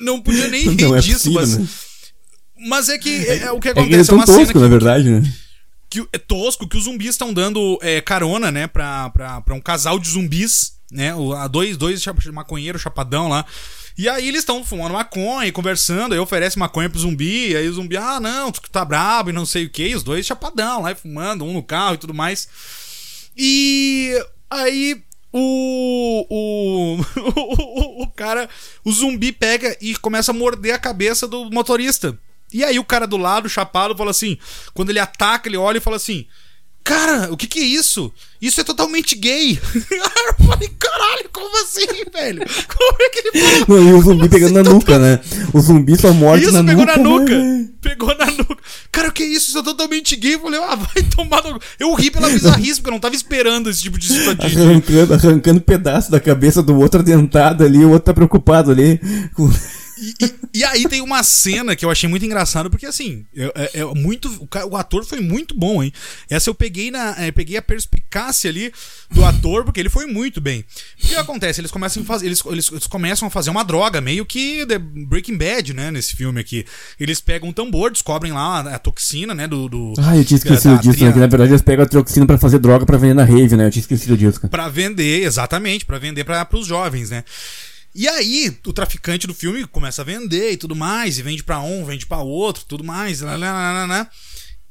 Não 0.00 0.20
podia 0.22 0.46
nem 0.46 0.68
rir 0.68 0.80
Não 0.84 0.94
é 0.94 1.00
disso, 1.00 1.32
possível, 1.32 1.40
mas. 1.40 1.58
né? 1.58 1.66
Mas 2.68 2.88
é 2.88 2.98
que 2.98 3.10
é, 3.26 3.44
é 3.44 3.52
o 3.52 3.60
que 3.60 3.68
É 3.68 3.72
que 3.72 3.80
é 3.80 3.82
acontece. 3.82 4.10
É, 4.10 4.14
uma 4.14 4.26
cena 4.26 4.38
tosco, 4.38 4.52
que, 4.52 4.58
na 4.58 4.68
verdade, 4.68 5.10
né? 5.10 5.22
que 5.90 6.06
é 6.12 6.18
tosco 6.18 6.68
que 6.68 6.76
os 6.76 6.84
zumbis 6.84 7.10
estão 7.10 7.32
dando 7.32 7.76
é, 7.82 8.00
carona, 8.00 8.52
né, 8.52 8.68
pra, 8.68 9.10
pra, 9.10 9.40
pra 9.40 9.54
um 9.54 9.60
casal 9.60 9.98
de 9.98 10.08
zumbis, 10.08 10.74
né? 10.90 11.14
O, 11.16 11.32
a 11.32 11.48
dois, 11.48 11.76
dois 11.76 12.02
maconheiros 12.32 12.80
chapadão 12.80 13.28
lá. 13.28 13.44
E 13.98 14.08
aí 14.08 14.28
eles 14.28 14.40
estão 14.40 14.64
fumando 14.64 14.94
maconha 14.94 15.48
e 15.48 15.52
conversando, 15.52 16.12
aí 16.12 16.18
oferece 16.18 16.58
maconha 16.58 16.88
pro 16.88 16.98
zumbi, 16.98 17.54
aí 17.56 17.68
o 17.68 17.72
zumbi, 17.72 17.96
ah, 17.96 18.20
não, 18.20 18.52
tu 18.52 18.62
tá 18.70 18.84
brabo 18.84 19.30
e 19.30 19.32
não 19.32 19.44
sei 19.44 19.66
o 19.66 19.70
que, 19.70 19.94
os 19.94 20.02
dois 20.02 20.24
chapadão 20.24 20.82
lá 20.82 20.94
fumando, 20.94 21.44
um 21.44 21.52
no 21.52 21.62
carro 21.62 21.94
e 21.94 21.98
tudo 21.98 22.14
mais. 22.14 22.48
E 23.36 24.14
aí 24.48 25.02
o, 25.32 26.26
o, 26.30 27.00
o, 27.16 28.02
o 28.04 28.06
cara, 28.12 28.48
o 28.84 28.92
zumbi 28.92 29.32
pega 29.32 29.76
e 29.80 29.94
começa 29.96 30.30
a 30.30 30.34
morder 30.34 30.74
a 30.74 30.78
cabeça 30.78 31.26
do 31.26 31.50
motorista. 31.50 32.16
E 32.52 32.64
aí 32.64 32.78
o 32.78 32.84
cara 32.84 33.06
do 33.06 33.16
lado, 33.16 33.48
chapado, 33.48 33.96
fala 33.96 34.10
assim: 34.10 34.36
quando 34.74 34.90
ele 34.90 34.98
ataca, 34.98 35.48
ele 35.48 35.56
olha 35.56 35.78
e 35.78 35.80
fala 35.80 35.96
assim. 35.96 36.26
Cara, 36.82 37.30
o 37.30 37.36
que 37.36 37.46
que 37.46 37.60
é 37.60 37.62
isso? 37.62 38.10
Isso 38.40 38.58
é 38.58 38.64
totalmente 38.64 39.14
gay. 39.14 39.60
eu 39.60 40.46
falei, 40.46 40.68
caralho, 40.78 41.28
como 41.30 41.62
assim, 41.62 41.86
velho? 42.10 42.42
Como 42.66 43.02
é 43.02 43.08
que 43.10 43.18
ele 43.18 43.38
fala? 43.44 43.66
Não, 43.68 43.78
e 43.90 43.92
o 43.92 44.00
zumbi 44.00 44.28
pegando 44.30 44.54
na 44.54 44.62
nuca, 44.62 44.98
né? 44.98 45.20
O 45.52 45.60
zumbi 45.60 45.94
só 45.94 46.10
morde 46.14 46.44
Isso, 46.44 46.52
na 46.54 46.64
pegou 46.64 46.86
nuca. 46.86 46.96
na 46.96 47.02
nuca. 47.02 47.38
né? 47.38 47.68
Pegou 47.82 48.16
na 48.16 48.26
nuca. 48.30 48.56
Cara, 48.90 49.08
o 49.10 49.12
que 49.12 49.22
é 49.22 49.26
isso? 49.26 49.50
Isso 49.50 49.58
é 49.58 49.62
totalmente 49.62 50.16
gay. 50.16 50.34
Eu 50.36 50.40
falei, 50.40 50.58
ah, 50.58 50.74
vai 50.74 51.02
tomar 51.14 51.42
no... 51.44 51.60
Eu 51.78 51.92
ri 51.94 52.10
pela 52.10 52.30
bizarrice, 52.30 52.76
porque 52.76 52.88
eu 52.88 52.92
não 52.94 52.98
tava 52.98 53.14
esperando 53.14 53.68
esse 53.68 53.82
tipo 53.82 53.98
de 53.98 54.08
situação. 54.08 54.62
Arrancando, 54.62 55.14
arrancando 55.14 55.60
pedaço 55.60 56.10
da 56.10 56.18
cabeça 56.18 56.62
do 56.62 56.74
outro 56.78 57.00
adentado 57.00 57.62
ali, 57.62 57.84
o 57.84 57.90
outro 57.90 58.06
tá 58.06 58.14
preocupado 58.14 58.70
ali. 58.70 58.98
com- 59.34 59.52
E, 60.00 60.14
e- 60.24 60.34
e 60.60 60.64
aí 60.64 60.88
tem 60.88 61.00
uma 61.00 61.22
cena 61.22 61.76
que 61.76 61.84
eu 61.84 61.90
achei 61.90 62.08
muito 62.08 62.24
engraçado, 62.24 62.70
porque 62.70 62.86
assim, 62.86 63.24
é, 63.36 63.80
é- 63.80 63.84
muito. 63.94 64.28
O, 64.28 64.48
o 64.70 64.76
ator 64.76 65.04
foi 65.04 65.20
muito 65.20 65.54
bom, 65.54 65.82
hein? 65.82 65.92
Essa 66.28 66.48
eu 66.50 66.54
peguei 66.54 66.90
na. 66.90 67.14
é, 67.18 67.30
peguei 67.30 67.56
a 67.56 67.62
perspicácia 67.62 68.48
ali 68.50 68.72
do 69.10 69.24
ator, 69.24 69.64
porque 69.64 69.78
ele 69.80 69.88
foi 69.88 70.06
muito 70.06 70.40
bem. 70.40 70.64
O 71.02 71.06
que 71.08 71.14
acontece? 71.16 71.60
Eles 71.60 71.70
começam 71.70 72.02
a 72.02 72.06
fazer. 72.06 72.26
Eles, 72.26 72.42
eles, 72.46 72.70
eles 72.70 72.86
começam 72.86 73.28
a 73.28 73.30
fazer 73.30 73.50
uma 73.50 73.62
droga, 73.64 74.00
meio 74.00 74.24
que 74.24 74.64
The 74.66 74.78
Breaking 74.78 75.36
Bad, 75.36 75.74
né? 75.74 75.90
Nesse 75.90 76.16
filme 76.16 76.40
aqui. 76.40 76.64
Eles 76.98 77.20
pegam 77.20 77.50
um 77.50 77.52
tambor, 77.52 77.90
descobrem 77.90 78.32
lá 78.32 78.60
a, 78.60 78.74
a 78.76 78.78
toxina, 78.78 79.34
né? 79.34 79.46
Do. 79.46 79.68
do 79.68 79.92
Ah, 79.98 80.16
eu 80.16 80.24
tinha 80.24 80.38
esquecido 80.38 80.76
da- 80.76 80.80
disso, 80.80 81.00
né? 81.00 81.06
da- 81.08 81.12
Que 81.12 81.18
na 81.18 81.26
verdade 81.26 81.50
eles 81.52 81.62
pegam 81.62 81.84
a 81.84 81.88
trioxina 81.88 82.26
pra 82.26 82.38
fazer 82.38 82.58
droga 82.58 82.86
pra 82.86 82.96
vender 82.96 83.14
na 83.14 83.24
rave, 83.24 83.56
né? 83.56 83.66
Eu 83.66 83.70
tinha 83.70 83.80
esquecido 83.82 84.16
disso, 84.16 84.40
cara. 84.40 84.50
Pra 84.50 84.68
vender, 84.68 85.24
exatamente, 85.24 85.84
pra 85.84 85.98
vender 85.98 86.24
para 86.24 86.46
os 86.54 86.66
jovens, 86.66 87.10
né? 87.10 87.24
E 87.94 88.06
aí, 88.08 88.56
o 88.66 88.72
traficante 88.72 89.26
do 89.26 89.34
filme 89.34 89.66
começa 89.66 90.02
a 90.02 90.04
vender 90.04 90.52
e 90.52 90.56
tudo 90.56 90.76
mais, 90.76 91.18
e 91.18 91.22
vende 91.22 91.42
pra 91.42 91.60
um, 91.60 91.84
vende 91.84 92.06
pra 92.06 92.18
outro, 92.18 92.64
tudo 92.66 92.84
mais, 92.84 93.20
lá, 93.20 93.34
lá, 93.36 93.84
lá. 93.86 94.08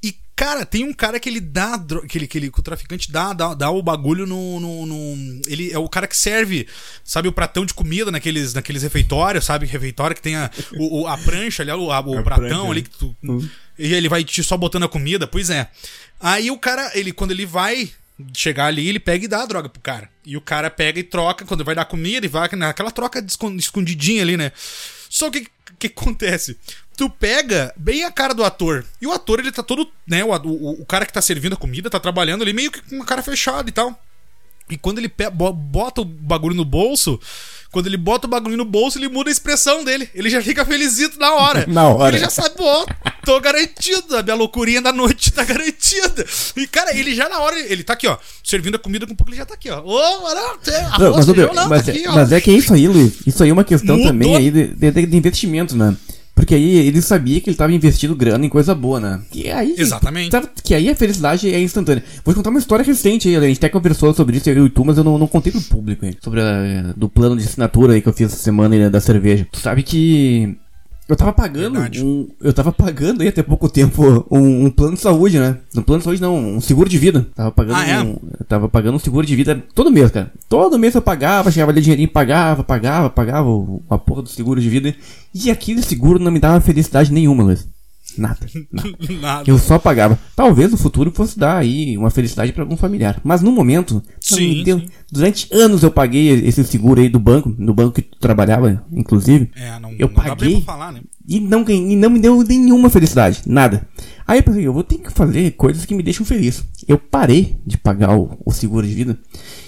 E, 0.01 0.15
cara, 0.35 0.65
tem 0.65 0.85
um 0.85 0.93
cara 0.93 1.19
que 1.19 1.27
ele 1.27 1.41
dá, 1.41 1.77
que, 2.07 2.17
ele, 2.17 2.27
que, 2.27 2.37
ele, 2.37 2.49
que 2.49 2.59
o 2.59 2.63
traficante 2.63 3.11
dá, 3.11 3.33
dá, 3.33 3.53
dá 3.53 3.69
o 3.69 3.81
bagulho 3.83 4.25
no, 4.25 4.59
no, 4.61 4.85
no- 4.85 5.41
Ele 5.47 5.69
é 5.69 5.77
o 5.77 5.89
cara 5.89 6.07
que 6.07 6.15
serve, 6.15 6.65
sabe, 7.03 7.27
o 7.27 7.33
pratão 7.33 7.65
de 7.65 7.73
comida 7.73 8.09
naqueles, 8.09 8.53
naqueles 8.53 8.83
refeitórios, 8.83 9.43
sabe? 9.43 9.65
Refeitório 9.65 10.15
que 10.15 10.21
tem 10.21 10.37
a, 10.37 10.49
o, 10.77 11.05
a 11.05 11.17
prancha 11.17 11.61
ali, 11.61 11.71
o, 11.73 11.91
a- 11.91 11.99
o 11.99 12.17
A 12.17 12.23
pratão 12.23 12.47
prancha, 12.47 12.71
ali 12.71 12.81
né? 12.81 12.87
que 12.89 12.97
tu. 12.97 13.15
E 13.77 13.93
ele 13.93 14.07
vai 14.07 14.23
te 14.23 14.41
só 14.41 14.55
botando 14.55 14.83
a 14.83 14.89
comida, 14.89 15.27
pois 15.27 15.49
é. 15.49 15.69
Aí 16.21 16.49
o 16.49 16.57
cara, 16.57 16.89
ele, 16.95 17.11
quando 17.11 17.31
ele 17.31 17.45
vai 17.45 17.91
chegar 18.33 18.65
ali, 18.65 18.87
ele 18.87 18.99
pega 18.99 19.25
e 19.25 19.27
dá 19.27 19.43
a 19.43 19.45
droga 19.45 19.69
pro 19.69 19.81
cara. 19.81 20.09
E 20.25 20.35
o 20.35 20.41
cara 20.41 20.69
pega 20.69 20.99
e 20.99 21.03
troca, 21.03 21.45
quando 21.45 21.63
vai 21.63 21.75
dar 21.75 21.85
comida, 21.85 22.25
e 22.25 22.29
vai 22.29 22.49
naquela 22.53 22.91
troca 22.91 23.23
escondidinha 23.57 24.21
ali, 24.21 24.37
né? 24.37 24.51
Só 25.09 25.29
que 25.29 25.47
que 25.79 25.87
acontece? 25.87 26.57
Tu 26.97 27.09
pega 27.09 27.73
bem 27.77 28.03
a 28.03 28.11
cara 28.11 28.33
do 28.33 28.43
ator. 28.43 28.85
E 29.01 29.07
o 29.07 29.11
ator, 29.13 29.39
ele 29.39 29.51
tá 29.51 29.63
todo, 29.63 29.89
né? 30.05 30.23
O, 30.23 30.31
o, 30.31 30.81
o 30.81 30.85
cara 30.85 31.05
que 31.05 31.13
tá 31.13 31.21
servindo 31.21 31.53
a 31.53 31.57
comida, 31.57 31.89
tá 31.89 31.99
trabalhando 31.99 32.41
ali 32.41 32.51
meio 32.51 32.69
que 32.69 32.81
com 32.81 33.01
a 33.01 33.05
cara 33.05 33.23
fechada 33.23 33.69
e 33.69 33.71
tal. 33.71 33.97
E 34.69 34.77
quando 34.77 34.99
ele 34.99 35.11
bota 35.33 36.01
o 36.01 36.05
bagulho 36.05 36.53
no 36.53 36.65
bolso, 36.65 37.19
quando 37.71 37.87
ele 37.87 37.97
bota 37.97 38.25
o 38.25 38.29
bagulho 38.29 38.57
no 38.57 38.65
bolso, 38.65 38.97
ele 38.97 39.07
muda 39.07 39.29
a 39.29 39.31
expressão 39.31 39.83
dele. 39.83 40.09
Ele 40.15 40.29
já 40.29 40.41
fica 40.41 40.65
felizito 40.65 41.19
na 41.19 41.33
hora. 41.33 41.65
Na 41.69 41.87
hora. 41.87 42.15
Ele 42.15 42.23
já 42.23 42.29
sabe, 42.29 42.55
ó, 42.59 42.85
tô 43.23 43.39
garantido. 43.39 44.17
A 44.17 44.23
minha 44.23 44.35
loucurinha 44.35 44.81
da 44.81 44.91
noite 44.91 45.31
tá 45.31 45.43
garantida. 45.43 46.25
E, 46.55 46.65
cara, 46.65 46.97
ele 46.97 47.13
já 47.13 47.29
na 47.29 47.39
hora, 47.39 47.59
ele 47.59 47.83
tá 47.83 47.93
aqui, 47.93 48.07
ó, 48.07 48.17
servindo 48.43 48.75
a 48.75 48.79
comida 48.79 49.05
com 49.05 49.13
um 49.13 49.15
pouco, 49.15 49.31
ele 49.31 49.37
já 49.37 49.45
tá 49.45 49.53
aqui, 49.53 49.69
ó. 49.69 49.81
Ô, 49.83 50.57
tem 50.63 50.73
Não, 50.99 51.15
mas, 51.15 51.25
feijão, 51.25 51.53
não, 51.53 51.69
mas, 51.69 51.85
tá 51.85 51.91
é, 51.91 51.95
aqui, 51.95 52.07
ó. 52.07 52.11
mas 52.13 52.31
é 52.31 52.41
que 52.41 52.49
é 52.49 52.53
isso 52.53 52.73
aí, 52.73 52.87
Luiz. 52.87 53.13
Isso 53.25 53.43
aí 53.43 53.49
é 53.49 53.53
uma 53.53 53.63
questão 53.63 53.95
Mudou. 53.95 54.11
também 54.11 54.35
aí 54.35 54.49
de, 54.49 54.67
de, 54.67 55.05
de 55.05 55.17
investimento, 55.17 55.75
né? 55.75 55.95
Porque 56.39 56.55
aí 56.55 56.77
ele 56.87 57.01
sabia 57.01 57.41
que 57.41 57.49
ele 57.49 57.57
tava 57.57 57.73
investindo 57.73 58.15
grana 58.15 58.45
em 58.45 58.49
coisa 58.49 58.73
boa, 58.73 58.97
né? 58.97 59.19
Que 59.29 59.51
aí, 59.51 59.75
Exatamente. 59.77 60.31
sabe, 60.31 60.47
que 60.63 60.73
aí 60.73 60.89
a 60.89 60.95
felicidade 60.95 61.53
é 61.53 61.59
instantânea. 61.61 62.01
Vou 62.23 62.33
te 62.33 62.37
contar 62.37 62.49
uma 62.49 62.59
história 62.59 62.85
recente 62.85 63.27
aí, 63.27 63.35
a 63.35 63.41
gente 63.41 63.57
até 63.57 63.67
conversou 63.67 64.13
sobre 64.13 64.37
isso, 64.37 64.49
eu 64.49 64.65
e 64.65 64.69
tu, 64.69 64.85
mas 64.85 64.97
eu 64.97 65.03
não, 65.03 65.17
não 65.17 65.27
contei 65.27 65.51
pro 65.51 65.61
público 65.63 66.05
aí. 66.05 66.15
Sobre 66.23 66.39
a, 66.39 66.93
do 66.95 67.09
plano 67.09 67.35
de 67.35 67.43
assinatura 67.43 67.91
aí 67.91 68.01
que 68.01 68.07
eu 68.07 68.13
fiz 68.13 68.31
essa 68.31 68.41
semana 68.41 68.73
né, 68.73 68.89
da 68.89 69.01
cerveja. 69.01 69.45
Tu 69.51 69.59
sabe 69.59 69.83
que 69.83 70.57
eu 71.09 71.15
tava 71.15 71.33
pagando 71.33 71.79
um, 72.05 72.27
eu 72.39 72.53
tava 72.53 72.71
pagando 72.71 73.21
aí 73.21 73.27
até 73.27 73.41
pouco 73.43 73.67
tempo 73.67 74.25
um, 74.31 74.65
um 74.65 74.69
plano 74.71 74.93
de 74.95 75.01
saúde, 75.01 75.39
né? 75.39 75.57
Um 75.75 75.81
plano 75.81 75.99
de 75.99 76.03
saúde 76.05 76.21
não, 76.21 76.37
um 76.37 76.61
seguro 76.61 76.87
de 76.87 76.97
vida. 76.97 77.27
Tava 77.35 77.51
pagando 77.51 77.75
Ah, 77.77 77.87
é? 77.87 77.99
um, 78.01 78.17
eu 78.39 78.45
tava 78.47 78.69
pagando 78.69 78.95
um 78.95 78.99
seguro 78.99 79.25
de 79.25 79.35
vida 79.35 79.61
todo 79.73 79.91
mês, 79.91 80.11
cara. 80.11 80.31
Todo 80.47 80.77
mês 80.79 80.95
eu 80.95 81.01
pagava, 81.01 81.51
chegava 81.51 81.71
ali 81.71 81.81
dinheirinho, 81.81 82.09
pagava, 82.09 82.63
pagava, 82.63 83.09
pagava 83.09 83.49
o- 83.49 83.81
a 83.89 83.97
porra 83.97 84.21
do 84.21 84.29
seguro 84.29 84.61
de 84.61 84.69
vida. 84.69 84.95
E 85.33 85.49
aquele 85.51 85.81
seguro 85.81 86.19
não 86.19 86.31
me 86.31 86.39
dava 86.39 86.61
felicidade 86.61 87.11
nenhuma, 87.11 87.43
Luiz. 87.43 87.67
Nada. 88.17 88.39
nada. 88.71 88.89
Nada. 89.21 89.49
Eu 89.49 89.57
só 89.57 89.77
pagava. 89.79 90.17
Talvez 90.35 90.71
no 90.71 90.77
futuro 90.77 91.11
fosse 91.11 91.37
dar 91.37 91.57
aí 91.57 91.97
uma 91.97 92.09
felicidade 92.09 92.51
pra 92.53 92.63
algum 92.63 92.75
familiar. 92.77 93.19
Mas 93.23 93.41
no 93.41 93.51
momento, 93.51 94.01
Sim, 94.19 94.63
deu. 94.63 94.79
sim. 94.79 94.87
Durante 95.11 95.47
anos 95.53 95.83
eu 95.83 95.91
paguei 95.91 96.29
esse 96.45 96.63
seguro 96.63 97.01
aí 97.01 97.09
do 97.09 97.19
banco, 97.19 97.53
no 97.57 97.73
banco 97.73 97.93
que 97.93 98.01
tu 98.01 98.17
trabalhava, 98.19 98.85
inclusive. 98.91 99.49
É, 99.55 99.79
não, 99.79 99.91
Eu 99.93 100.07
não 100.07 100.13
paguei. 100.15 100.61
falar, 100.61 100.91
né? 100.91 101.01
E 101.27 101.39
não, 101.39 101.63
e 101.69 101.95
não 101.95 102.09
me 102.09 102.19
deu 102.19 102.41
nenhuma 102.43 102.89
felicidade, 102.89 103.41
nada. 103.45 103.87
Aí 104.27 104.39
eu 104.39 104.43
pensei, 104.43 104.65
eu 104.65 104.73
vou 104.73 104.83
ter 104.83 104.97
que 104.97 105.11
fazer 105.11 105.51
coisas 105.51 105.85
que 105.85 105.93
me 105.93 106.01
deixam 106.03 106.25
feliz. 106.25 106.63
Eu 106.87 106.97
parei 106.97 107.57
de 107.65 107.77
pagar 107.77 108.17
o, 108.17 108.37
o 108.45 108.51
seguro 108.51 108.87
de 108.87 108.93
vida 108.93 109.17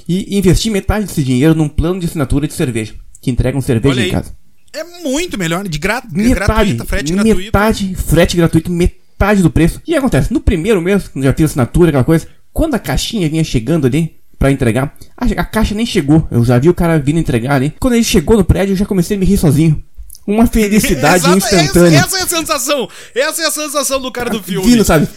e 0.08 0.38
investi 0.38 0.70
metade 0.70 1.06
desse 1.06 1.24
dinheiro 1.24 1.54
num 1.56 1.70
plano 1.70 2.00
de 2.00 2.06
assinatura 2.08 2.48
de 2.48 2.54
cerveja, 2.54 2.94
que 3.22 3.30
entregam 3.32 3.62
cerveja 3.62 4.02
em 4.06 4.10
casa. 4.12 4.32
É 4.74 4.84
muito 5.04 5.38
melhor, 5.38 5.68
de 5.68 5.78
gra 5.78 6.02
Metade, 6.12 6.34
gratuita, 6.34 6.86
frete 6.86 7.14
gratuito. 7.14 7.38
metade, 7.38 7.96
frete 7.96 8.38
gratuito, 8.38 8.72
metade 8.72 9.42
do 9.42 9.50
preço. 9.50 9.82
E 9.86 9.96
acontece, 9.96 10.32
no 10.32 10.40
primeiro 10.40 10.82
mês, 10.82 11.08
quando 11.10 11.26
já 11.26 11.34
fiz 11.34 11.46
assinatura, 11.52 11.90
aquela 11.90 12.04
coisa, 12.04 12.28
quando 12.54 12.76
a 12.76 12.80
caixinha 12.80 13.30
vinha 13.30 13.44
chegando 13.44 13.86
ali 13.86 14.16
pra 14.40 14.52
entregar, 14.52 14.96
a, 15.18 15.26
a 15.26 15.44
caixa 15.46 15.76
nem 15.76 15.86
chegou. 15.86 16.28
Eu 16.32 16.44
já 16.44 16.58
vi 16.58 16.70
o 16.70 16.74
cara 16.74 16.98
vindo 16.98 17.20
entregar 17.20 17.56
ali. 17.56 17.74
Quando 17.80 17.94
ele 17.96 18.04
chegou 18.04 18.38
no 18.38 18.44
prédio, 18.44 18.74
eu 18.74 18.78
já 18.78 18.86
comecei 18.86 19.18
a 19.18 19.20
me 19.20 19.26
rir 19.26 19.38
sozinho. 19.38 19.84
Uma 20.26 20.48
felicidade 20.48 21.26
Exato, 21.26 21.38
instantânea. 21.38 21.98
Essa, 21.98 22.06
essa 22.06 22.18
é 22.18 22.24
a 22.24 22.28
sensação. 22.28 22.90
Essa 23.14 23.42
é 23.42 23.46
a 23.46 23.52
sensação 23.52 24.02
do 24.02 24.12
cara 24.12 24.30
do 24.30 24.42
filme. 24.42 24.68
Vindo, 24.68 24.84
sabe? 24.86 25.08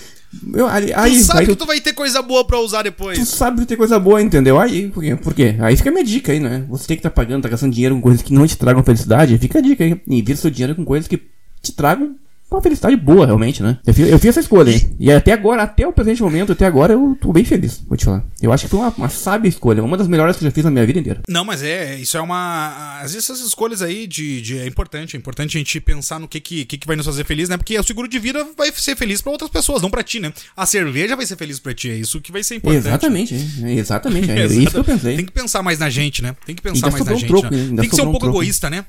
Eu, 0.52 0.66
aí, 0.66 0.86
Tu 0.86 0.98
aí, 0.98 1.20
sabe 1.22 1.40
aí 1.40 1.46
que 1.46 1.52
tu, 1.54 1.58
tu 1.58 1.66
vai 1.66 1.80
ter 1.80 1.92
coisa 1.92 2.22
boa 2.22 2.44
pra 2.44 2.58
usar 2.60 2.80
tu 2.80 2.84
depois. 2.84 3.28
sabe 3.28 3.60
que 3.60 3.66
tem 3.66 3.76
coisa 3.76 3.98
boa, 3.98 4.20
entendeu? 4.22 4.58
Aí, 4.58 4.88
por 4.88 5.02
quê? 5.02 5.16
Por 5.16 5.34
quê? 5.34 5.56
Aí 5.60 5.76
fica 5.76 5.90
a 5.90 5.92
minha 5.92 6.04
dica 6.04 6.32
aí, 6.32 6.40
né? 6.40 6.64
Você 6.68 6.86
tem 6.86 6.96
que 6.96 7.00
estar 7.00 7.10
pagando, 7.10 7.42
tá 7.42 7.48
gastando 7.48 7.72
dinheiro 7.72 7.94
com 7.96 8.00
coisas 8.02 8.22
que 8.22 8.32
não 8.32 8.46
te 8.46 8.56
tragam 8.56 8.82
felicidade. 8.82 9.38
Fica 9.38 9.58
a 9.58 9.62
dica 9.62 9.84
aí. 9.84 10.00
Invista 10.06 10.42
seu 10.42 10.50
dinheiro 10.50 10.74
com 10.74 10.84
coisas 10.84 11.08
que 11.08 11.20
te 11.62 11.72
tragam 11.72 12.16
uma 12.50 12.62
felicidade 12.62 12.94
boa, 12.96 13.26
realmente, 13.26 13.62
né? 13.62 13.78
Eu 13.86 13.92
fiz, 13.94 14.08
eu 14.08 14.18
fiz 14.18 14.28
essa 14.30 14.40
escolha, 14.40 14.70
hein? 14.70 14.96
E 15.00 15.10
até 15.10 15.32
agora, 15.32 15.62
até 15.62 15.86
o 15.86 15.92
presente 15.92 16.22
momento, 16.22 16.52
até 16.52 16.64
agora, 16.66 16.92
eu 16.92 17.16
tô 17.20 17.32
bem 17.32 17.44
feliz, 17.44 17.82
vou 17.88 17.96
te 17.96 18.04
falar. 18.04 18.24
Eu 18.40 18.52
acho 18.52 18.64
que 18.64 18.70
foi 18.70 18.78
uma, 18.80 18.90
uma 18.96 19.08
sábia 19.08 19.48
escolha, 19.48 19.82
uma 19.82 19.96
das 19.96 20.06
melhores 20.06 20.36
que 20.36 20.44
eu 20.44 20.48
já 20.48 20.54
fiz 20.54 20.64
na 20.64 20.70
minha 20.70 20.86
vida 20.86 20.98
inteira. 21.00 21.20
Não, 21.28 21.44
mas 21.44 21.62
é, 21.62 21.96
isso 21.98 22.16
é 22.16 22.20
uma. 22.20 22.98
Às 23.02 23.12
vezes 23.14 23.28
essas 23.28 23.44
escolhas 23.46 23.82
aí 23.82 24.06
de, 24.06 24.40
de- 24.40 24.58
é 24.58 24.66
importante. 24.66 25.16
É 25.16 25.18
importante 25.18 25.56
a 25.56 25.58
gente 25.58 25.80
pensar 25.80 26.20
no 26.20 26.28
que, 26.28 26.40
que, 26.40 26.64
que 26.64 26.86
vai 26.86 26.94
nos 26.96 27.06
fazer 27.06 27.24
feliz, 27.24 27.48
né? 27.48 27.56
Porque 27.56 27.78
o 27.78 27.82
seguro 27.82 28.06
de 28.06 28.18
vida 28.18 28.46
vai 28.56 28.70
ser 28.72 28.94
feliz 28.96 29.20
pra 29.20 29.32
outras 29.32 29.50
pessoas, 29.50 29.82
não 29.82 29.90
pra 29.90 30.02
ti, 30.02 30.20
né? 30.20 30.32
A 30.56 30.64
cerveja 30.66 31.16
vai 31.16 31.26
ser 31.26 31.36
feliz 31.36 31.58
pra 31.58 31.74
ti, 31.74 31.90
é 31.90 31.96
isso 31.96 32.20
que 32.20 32.30
vai 32.30 32.42
ser 32.44 32.56
importante. 32.56 32.86
Exatamente, 32.86 33.34
é, 33.64 33.72
exatamente. 33.74 34.30
É 34.30 34.46
isso 34.46 34.70
que 34.70 34.76
eu 34.78 34.84
pensei. 34.84 35.16
Tem 35.16 35.24
que 35.24 35.32
pensar 35.32 35.62
mais 35.62 35.78
na 35.78 35.90
gente, 35.90 36.22
né? 36.22 36.36
Tem 36.46 36.54
que 36.54 36.62
pensar 36.62 36.90
mais 36.90 37.04
na 37.04 37.12
um 37.12 37.16
gente. 37.16 37.28
troco, 37.28 37.50
né? 37.54 37.80
Tem 37.80 37.88
que 37.88 37.96
ser 37.96 38.02
um 38.02 38.08
um 38.08 38.10
pouco 38.12 38.26
egoísta, 38.26 38.70
né? 38.70 38.84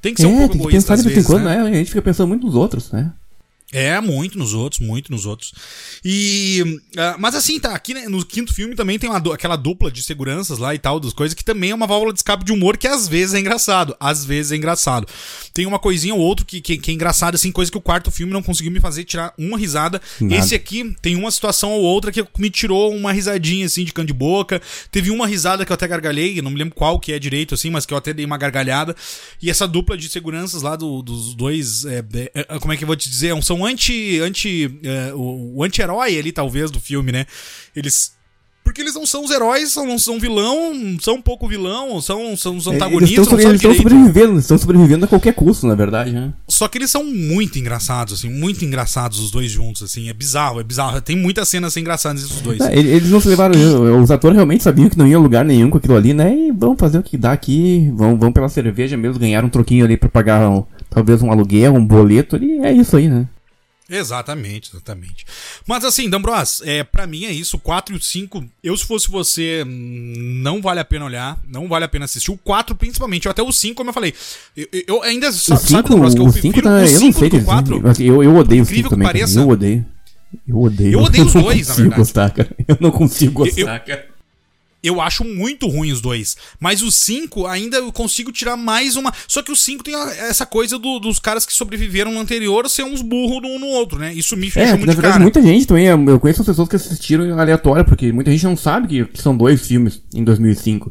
Tem 0.00 0.14
que 0.14 0.20
ser 0.20 0.26
um 0.26 0.36
É, 0.36 0.38
pouco 0.38 0.52
tem 0.54 0.66
que 0.66 0.72
pensar 0.72 0.96
de 0.96 1.02
vez 1.02 1.18
em 1.18 1.22
quando, 1.24 1.44
né? 1.44 1.62
né? 1.62 1.70
A 1.70 1.72
gente 1.74 1.88
fica 1.88 2.02
pensando 2.02 2.28
muito 2.28 2.46
nos 2.46 2.54
outros, 2.54 2.90
né? 2.90 3.12
É, 3.72 4.00
muito 4.00 4.36
nos 4.36 4.52
outros, 4.52 4.80
muito 4.80 5.12
nos 5.12 5.26
outros. 5.26 5.52
E. 6.04 6.80
ah, 6.96 7.16
mas 7.18 7.34
assim, 7.34 7.58
tá, 7.60 7.72
aqui 7.74 7.94
né, 7.94 8.08
no 8.08 8.24
quinto 8.24 8.52
filme 8.52 8.74
também 8.74 8.98
tem 8.98 9.08
uma 9.08 9.18
aquela 9.32 9.54
dupla 9.56 9.90
de 9.90 10.02
seguranças 10.02 10.58
lá 10.58 10.74
e 10.74 10.78
tal, 10.78 10.98
das 10.98 11.12
coisas, 11.12 11.34
que 11.34 11.44
também 11.44 11.70
é 11.70 11.74
uma 11.74 11.86
válvula 11.86 12.12
de 12.12 12.18
escape 12.18 12.44
de 12.44 12.52
humor 12.52 12.76
que 12.76 12.88
às 12.88 13.06
vezes 13.06 13.34
é 13.34 13.40
engraçado. 13.40 13.94
Às 14.00 14.24
vezes 14.24 14.52
é 14.52 14.56
engraçado. 14.56 15.06
Tem 15.54 15.66
uma 15.66 15.78
coisinha 15.78 16.14
ou 16.14 16.20
outra 16.20 16.44
que, 16.44 16.60
que, 16.60 16.78
que 16.78 16.90
é 16.90 16.94
engraçada, 16.94 17.36
assim, 17.36 17.52
coisa 17.52 17.70
que 17.70 17.78
o 17.78 17.80
quarto 17.80 18.10
filme 18.10 18.32
não 18.32 18.42
conseguiu 18.42 18.72
me 18.72 18.80
fazer 18.80 19.04
tirar 19.04 19.32
uma 19.38 19.56
risada. 19.56 20.00
Nada. 20.20 20.36
Esse 20.36 20.54
aqui 20.54 20.94
tem 21.00 21.14
uma 21.14 21.30
situação 21.30 21.70
ou 21.72 21.82
outra 21.82 22.10
que 22.10 22.24
me 22.38 22.50
tirou 22.50 22.92
uma 22.94 23.12
risadinha, 23.12 23.66
assim, 23.66 23.84
de 23.84 23.92
canto 23.92 24.08
de 24.08 24.12
boca. 24.12 24.60
Teve 24.90 25.10
uma 25.10 25.26
risada 25.26 25.64
que 25.64 25.70
eu 25.70 25.74
até 25.74 25.86
gargalhei, 25.86 26.40
não 26.42 26.50
me 26.50 26.58
lembro 26.58 26.74
qual 26.74 26.98
que 26.98 27.12
é 27.12 27.18
direito, 27.18 27.54
assim, 27.54 27.70
mas 27.70 27.86
que 27.86 27.94
eu 27.94 27.98
até 27.98 28.12
dei 28.12 28.24
uma 28.24 28.36
gargalhada. 28.38 28.96
E 29.40 29.48
essa 29.50 29.68
dupla 29.68 29.96
de 29.96 30.08
seguranças 30.08 30.62
lá 30.62 30.74
do- 30.76 31.02
dos 31.02 31.34
dois, 31.34 31.84
é, 31.84 32.04
é, 32.34 32.46
é, 32.48 32.58
como 32.58 32.72
é 32.72 32.76
que 32.76 32.84
eu 32.84 32.86
vou 32.88 32.96
te 32.96 33.08
dizer? 33.08 33.30
São 33.42 33.59
anti. 33.64 34.20
anti 34.20 34.78
é, 34.82 35.12
o, 35.14 35.56
o 35.56 35.64
anti-herói 35.64 36.18
ali, 36.18 36.32
talvez, 36.32 36.70
do 36.70 36.80
filme, 36.80 37.12
né? 37.12 37.26
Eles. 37.74 38.18
Porque 38.62 38.82
eles 38.82 38.94
não 38.94 39.06
são 39.06 39.24
os 39.24 39.30
heróis, 39.32 39.72
são, 39.72 39.84
não 39.86 39.98
são 39.98 40.20
vilão, 40.20 40.72
são 41.00 41.14
um 41.16 41.22
pouco 41.22 41.48
vilão, 41.48 42.00
são, 42.00 42.36
são 42.36 42.56
os 42.56 42.66
É, 42.66 42.70
Eles 42.70 42.76
antagonistas, 42.76 43.16
não 43.16 43.24
são 43.24 43.40
eles 43.50 43.54
estão 43.60 43.74
sobrevivendo, 43.74 44.32
eles 44.34 44.44
estão 44.44 44.58
sobrevivendo 44.58 45.04
a 45.06 45.08
qualquer 45.08 45.34
custo, 45.34 45.66
na 45.66 45.74
verdade, 45.74 46.12
né? 46.12 46.32
Só 46.46 46.68
que 46.68 46.78
eles 46.78 46.88
são 46.90 47.02
muito 47.02 47.58
engraçados, 47.58 48.12
assim, 48.14 48.28
muito 48.30 48.64
engraçados 48.64 49.18
os 49.18 49.30
dois 49.32 49.50
juntos, 49.50 49.82
assim. 49.82 50.08
É 50.08 50.12
bizarro, 50.12 50.60
é 50.60 50.62
bizarro. 50.62 51.00
Tem 51.00 51.16
muitas 51.16 51.48
cenas 51.48 51.76
engraçadas 51.76 52.22
esses 52.22 52.40
dois. 52.42 52.60
É, 52.60 52.78
ele- 52.78 52.90
eles 52.90 53.10
não 53.10 53.20
se 53.20 53.28
levaram. 53.28 53.54
Os 54.00 54.10
atores 54.10 54.36
realmente 54.36 54.62
sabiam 54.62 54.88
que 54.90 54.98
não 54.98 55.08
ia 55.08 55.18
lugar 55.18 55.44
nenhum 55.44 55.68
com 55.70 55.78
aquilo 55.78 55.96
ali, 55.96 56.12
né? 56.14 56.32
E 56.32 56.52
vão 56.52 56.76
fazer 56.76 56.98
o 56.98 57.02
que 57.02 57.16
dá 57.16 57.32
aqui, 57.32 57.90
vão, 57.96 58.16
vão 58.16 58.30
pela 58.30 58.48
cerveja 58.48 58.96
mesmo, 58.96 59.18
ganhar 59.18 59.42
um 59.44 59.48
troquinho 59.48 59.84
ali 59.86 59.96
pra 59.96 60.08
pagar 60.08 60.48
um- 60.48 60.64
talvez 60.88 61.22
um 61.22 61.32
aluguel, 61.32 61.74
um 61.74 61.84
boleto 61.84 62.36
ali. 62.36 62.58
É 62.58 62.70
isso 62.72 62.96
aí, 62.96 63.08
né? 63.08 63.26
Exatamente, 63.90 64.70
exatamente. 64.72 65.26
Mas 65.66 65.84
assim, 65.84 66.08
D'Ambros, 66.08 66.62
é, 66.64 66.84
pra 66.84 67.06
mim 67.06 67.24
é 67.24 67.32
isso. 67.32 67.56
O 67.56 67.60
4 67.60 67.94
e 67.94 67.98
o 67.98 68.00
5, 68.00 68.44
eu 68.62 68.76
se 68.76 68.84
fosse 68.86 69.08
você, 69.10 69.64
hum, 69.66 70.14
não 70.42 70.62
vale 70.62 70.78
a 70.80 70.84
pena 70.84 71.04
olhar, 71.04 71.38
não 71.48 71.66
vale 71.68 71.84
a 71.84 71.88
pena 71.88 72.04
assistir. 72.04 72.30
O 72.30 72.38
4, 72.38 72.74
principalmente, 72.76 73.28
até 73.28 73.42
o 73.42 73.50
5, 73.52 73.74
como 73.74 73.90
eu 73.90 73.94
falei. 73.94 74.14
Eu, 74.56 74.66
eu 74.86 75.02
ainda 75.02 75.28
O 75.28 75.32
sa- 75.32 75.56
5, 75.56 75.88
D'Ambros, 75.88 76.14
o 76.14 76.30
5 76.30 76.62
tá. 76.62 76.68
Eu 76.86 77.00
não 77.00 77.12
sei. 77.12 77.28
do 77.28 77.30
que 77.30 77.36
o 77.42 77.44
4. 77.44 77.82
Eu, 78.00 78.22
eu 78.22 78.36
odeio 78.36 78.62
o 78.62 78.64
Incrível 78.64 78.66
5 78.66 78.82
que 78.84 78.90
também. 78.90 79.06
pareça. 79.06 79.40
Eu 79.40 79.48
odeio. 79.48 79.84
Eu 80.46 80.58
odeio. 80.60 80.92
Eu 80.92 81.00
odeio 81.00 81.24
os 81.26 81.32
dois, 81.32 81.44
na 81.44 81.74
consigo 81.74 81.76
verdade. 81.76 81.96
gostar, 82.00 82.30
cara. 82.30 82.50
Eu 82.68 82.76
não 82.80 82.90
consigo 82.92 83.44
Eu- 83.44 83.52
gostar, 83.54 83.80
cara. 83.80 84.09
Eu 84.82 85.00
acho 85.00 85.24
muito 85.24 85.68
ruim 85.68 85.92
os 85.92 86.00
dois. 86.00 86.36
Mas 86.58 86.80
o 86.82 86.90
5 86.90 87.46
ainda 87.46 87.76
eu 87.76 87.92
consigo 87.92 88.32
tirar 88.32 88.56
mais 88.56 88.96
uma. 88.96 89.12
Só 89.28 89.42
que 89.42 89.52
o 89.52 89.56
5 89.56 89.84
tem 89.84 89.94
essa 89.94 90.46
coisa 90.46 90.78
do- 90.78 90.98
dos 90.98 91.18
caras 91.18 91.44
que 91.44 91.52
sobreviveram 91.52 92.10
no 92.12 92.18
anterior 92.20 92.68
ser 92.68 92.84
uns 92.84 93.02
burros 93.02 93.42
um 93.44 93.58
no 93.58 93.66
outro, 93.66 93.98
né? 93.98 94.12
Isso 94.14 94.36
me 94.36 94.46
É, 94.46 94.50
fechou 94.50 94.70
na 94.70 94.76
muito 94.78 94.88
de 94.88 94.94
verdade, 94.96 95.12
cara. 95.12 95.22
muita 95.22 95.42
gente 95.42 95.66
também. 95.66 95.86
Eu 95.86 96.18
conheço 96.18 96.42
pessoas 96.44 96.68
que 96.68 96.76
assistiram 96.76 97.38
aleatória, 97.38 97.84
porque 97.84 98.10
muita 98.10 98.30
gente 98.30 98.44
não 98.44 98.56
sabe 98.56 98.88
que, 98.88 99.04
que 99.12 99.20
são 99.20 99.36
dois 99.36 99.66
filmes 99.66 100.02
em 100.14 100.24
2005. 100.24 100.90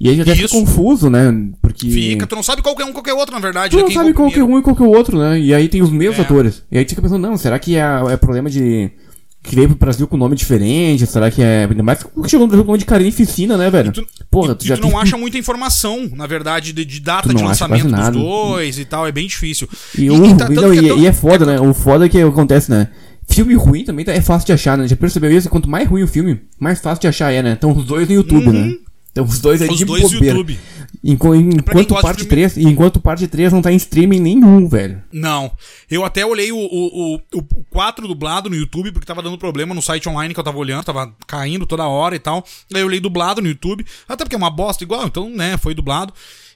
E 0.00 0.08
aí 0.08 0.16
já 0.16 0.24
fica 0.34 0.48
confuso, 0.48 1.08
né? 1.08 1.32
Porque. 1.62 1.88
Fica, 1.88 2.26
tu 2.26 2.34
não 2.34 2.42
sabe 2.42 2.62
qual 2.62 2.74
que 2.74 2.82
é 2.82 2.84
um 2.84 2.92
qual 2.92 3.02
que 3.04 3.10
é 3.10 3.14
outro, 3.14 3.32
na 3.32 3.40
verdade. 3.40 3.70
Tu 3.70 3.76
né? 3.76 3.84
não 3.84 3.90
sabe 3.92 4.12
qual 4.12 4.28
é 4.28 4.42
um 4.42 4.58
e 4.58 4.62
qual 4.62 4.76
é 4.76 4.82
o 4.82 4.88
outro, 4.90 5.16
né? 5.18 5.38
E 5.38 5.54
aí 5.54 5.68
tem 5.68 5.82
os 5.82 5.90
mesmos 5.90 6.18
É. 6.18 6.22
atores. 6.22 6.64
E 6.70 6.76
aí 6.76 6.84
tu 6.84 6.90
fica 6.90 7.00
pensando, 7.02 7.22
não, 7.22 7.36
será 7.36 7.58
que 7.60 7.76
é, 7.76 7.82
é 8.10 8.16
problema 8.16 8.50
de. 8.50 8.90
Que 9.44 9.54
veio 9.54 9.68
pro 9.68 9.76
Brasil 9.76 10.08
com 10.08 10.16
nome 10.16 10.34
diferente? 10.34 11.06
Será 11.06 11.30
que 11.30 11.42
é. 11.42 11.66
Ainda 11.70 11.82
mais 11.82 12.02
que 12.02 12.08
chegou 12.28 12.46
no 12.46 12.48
Brasil 12.48 12.64
com 12.64 12.70
nome 12.72 12.78
de 12.78 12.86
Carnificina, 12.86 13.56
né, 13.58 13.68
velho? 13.70 13.92
Tu, 13.92 14.06
Porra, 14.30 14.52
e, 14.52 14.54
tu 14.56 14.64
e 14.64 14.68
já 14.68 14.76
tu 14.76 14.82
não 14.82 14.90
tem- 14.90 14.98
acha 15.00 15.16
muita 15.18 15.36
informação, 15.36 16.10
na 16.16 16.26
verdade, 16.26 16.72
de, 16.72 16.84
de 16.84 16.98
data 17.00 17.28
de 17.28 17.42
lançamento 17.42 17.86
dos 17.88 18.22
dois 18.22 18.78
e 18.78 18.84
tal. 18.86 19.06
É 19.06 19.12
bem 19.12 19.26
difícil. 19.26 19.68
E, 19.98 20.10
o- 20.10 20.18
tá- 20.36 20.46
e 20.46 20.54
tanto 20.54 20.60
não, 20.62 20.72
e, 20.74 20.88
tão- 20.88 20.98
e 20.98 21.06
é 21.06 21.12
foda, 21.12 21.44
né? 21.44 21.60
O 21.60 21.74
foda 21.74 22.06
é 22.06 22.08
que 22.08 22.18
acontece, 22.20 22.70
né? 22.70 22.88
Filme 23.28 23.54
ruim 23.54 23.84
também 23.84 24.04
tá- 24.04 24.12
é 24.12 24.20
fácil 24.20 24.46
de 24.46 24.52
achar, 24.54 24.76
né? 24.78 24.88
Já 24.88 24.96
percebeu 24.96 25.30
isso? 25.30 25.48
Quanto 25.48 25.68
mais 25.68 25.88
ruim 25.88 26.02
o 26.02 26.08
filme, 26.08 26.40
mais 26.58 26.80
fácil 26.80 27.00
de 27.02 27.08
achar 27.08 27.32
é, 27.32 27.42
né? 27.42 27.52
Então 27.56 27.70
os 27.72 27.84
dois 27.84 28.08
no 28.08 28.14
YouTube, 28.14 28.50
né? 28.50 28.72
Então 29.14 29.24
os 29.24 29.38
dois 29.38 29.62
é. 29.62 29.66
Os 29.70 29.78
de 29.78 29.84
dois 29.84 30.02
bobeira. 30.02 30.26
YouTube. 30.38 30.58
Enqu- 31.06 31.34
Enquanto 31.36 31.94
parte 32.00 32.16
de 32.16 32.24
filme- 32.24 32.28
3, 32.48 32.56
e 32.56 32.64
enquanto 32.64 32.98
parte 33.00 33.28
3 33.28 33.52
não 33.52 33.62
tá 33.62 33.70
em 33.72 33.76
streaming 33.76 34.18
nenhum, 34.20 34.66
velho. 34.68 35.02
Não. 35.12 35.52
Eu 35.88 36.04
até 36.04 36.24
olhei 36.26 36.50
o, 36.50 36.56
o, 36.56 37.14
o, 37.16 37.20
o 37.34 37.64
4 37.70 38.08
dublado 38.08 38.48
no 38.50 38.56
YouTube, 38.56 38.90
porque 38.90 39.06
tava 39.06 39.22
dando 39.22 39.38
problema 39.38 39.74
no 39.74 39.82
site 39.82 40.08
online 40.08 40.32
que 40.34 40.40
eu 40.40 40.44
tava 40.44 40.58
olhando, 40.58 40.82
tava 40.82 41.14
caindo 41.26 41.66
toda 41.66 41.86
hora 41.86 42.16
e 42.16 42.18
tal. 42.18 42.44
Aí 42.74 42.80
eu 42.80 42.86
olhei 42.86 42.98
dublado 43.00 43.40
no 43.42 43.48
YouTube, 43.48 43.84
até 44.08 44.24
porque 44.24 44.34
é 44.34 44.38
uma 44.38 44.50
bosta 44.50 44.82
igual, 44.82 45.06
então, 45.06 45.28
né, 45.30 45.56
foi 45.58 45.74
dublado. 45.74 46.12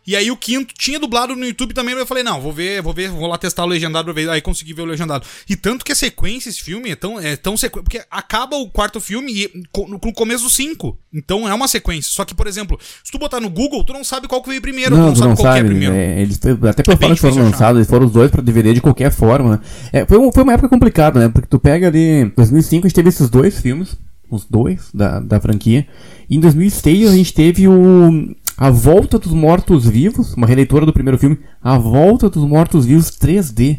E 0.09 0.17
aí 0.17 0.31
o 0.31 0.37
quinto 0.39 0.73
tinha 0.73 0.99
dublado 0.99 1.37
no 1.37 1.45
YouTube 1.45 1.75
também, 1.75 1.95
eu 1.95 2.07
falei, 2.07 2.25
não, 2.25 2.41
vou 2.41 2.51
ver, 2.51 2.81
vou 2.81 2.95
ver, 2.95 3.11
vou 3.11 3.27
lá 3.27 3.37
testar 3.37 3.63
o 3.65 3.67
legendado 3.67 4.07
pra 4.07 4.15
ver. 4.15 4.31
Aí 4.31 4.41
consegui 4.41 4.73
ver 4.73 4.81
o 4.81 4.87
legendado. 4.87 5.27
E 5.47 5.55
tanto 5.55 5.85
que 5.85 5.93
a 5.93 5.95
sequência, 5.95 6.49
esse 6.49 6.63
filme, 6.63 6.89
é 6.91 6.97
tão, 6.97 7.21
é 7.21 7.37
tão 7.37 7.59
sequência. 7.59 7.83
Porque 7.85 8.01
acaba 8.11 8.57
o 8.57 8.71
quarto 8.71 9.03
filme 9.03 9.31
e, 9.45 9.63
no, 9.87 10.01
começo 10.15 10.45
do 10.45 10.49
5. 10.51 10.97
Então 11.13 11.47
é 11.47 11.53
uma 11.53 11.69
sequência. 11.69 12.11
Só 12.11 12.25
que, 12.25 12.35
por 12.35 12.47
exemplo, 12.47 12.79
se 13.05 13.13
tu 13.13 13.19
botar 13.19 13.39
no 13.39 13.51
Google, 13.51 13.85
tu 13.85 13.93
não 13.93 14.03
sabe 14.03 14.27
qual 14.27 14.43
que 14.43 14.49
veio 14.49 14.63
primeiro, 14.63 14.95
tu 14.95 14.99
Não, 14.99 15.07
não 15.09 15.13
tu 15.13 15.19
sabe 15.19 15.29
não 15.29 15.37
qual 15.37 15.53
que 15.53 15.59
é 15.59 15.63
sabe. 15.63 15.69
primeiro. 15.69 15.95
é, 15.95 16.23
eles 16.23 16.41
até 16.67 16.83
pelo 16.83 16.97
fato 16.97 17.15
que 17.15 17.21
foram 17.21 17.37
lançados, 17.37 17.79
eles 17.79 17.91
foram 17.91 18.07
os 18.07 18.13
dois 18.13 18.31
pra 18.31 18.41
DVD 18.41 18.73
de 18.73 18.81
qualquer 18.81 19.11
forma, 19.13 19.51
né? 19.57 19.61
É, 19.93 20.07
foi, 20.07 20.17
um- 20.17 20.33
foi 20.33 20.43
uma 20.43 20.55
época 20.55 20.71
complicada, 20.71 21.21
né? 21.21 21.29
Porque 21.29 21.49
tu 21.49 21.59
pega 21.59 21.87
ali. 21.89 22.33
2005 22.35 22.87
a 22.87 22.89
gente 22.89 22.95
teve 22.95 23.11
esses 23.11 23.29
dois 23.29 23.61
filmes, 23.61 23.95
os 24.31 24.47
dois 24.47 24.89
da, 24.95 25.21
da 25.21 25.39
franquia. 25.39 25.87
E 26.31 26.37
em 26.37 26.41
2006 26.41 27.11
a 27.11 27.15
gente 27.15 27.35
teve 27.35 27.69
o. 27.69 28.35
A 28.59 28.71
Volta 28.71 29.19
dos 29.19 29.33
Mortos-Vivos, 29.33 30.35
uma 30.35 30.47
releitura 30.47 30.85
do 30.85 30.93
primeiro 30.93 31.17
filme. 31.19 31.39
A 31.63 31.79
Volta 31.79 32.29
dos 32.29 32.43
Mortos-Vivos 32.45 33.11
3D. 33.11 33.79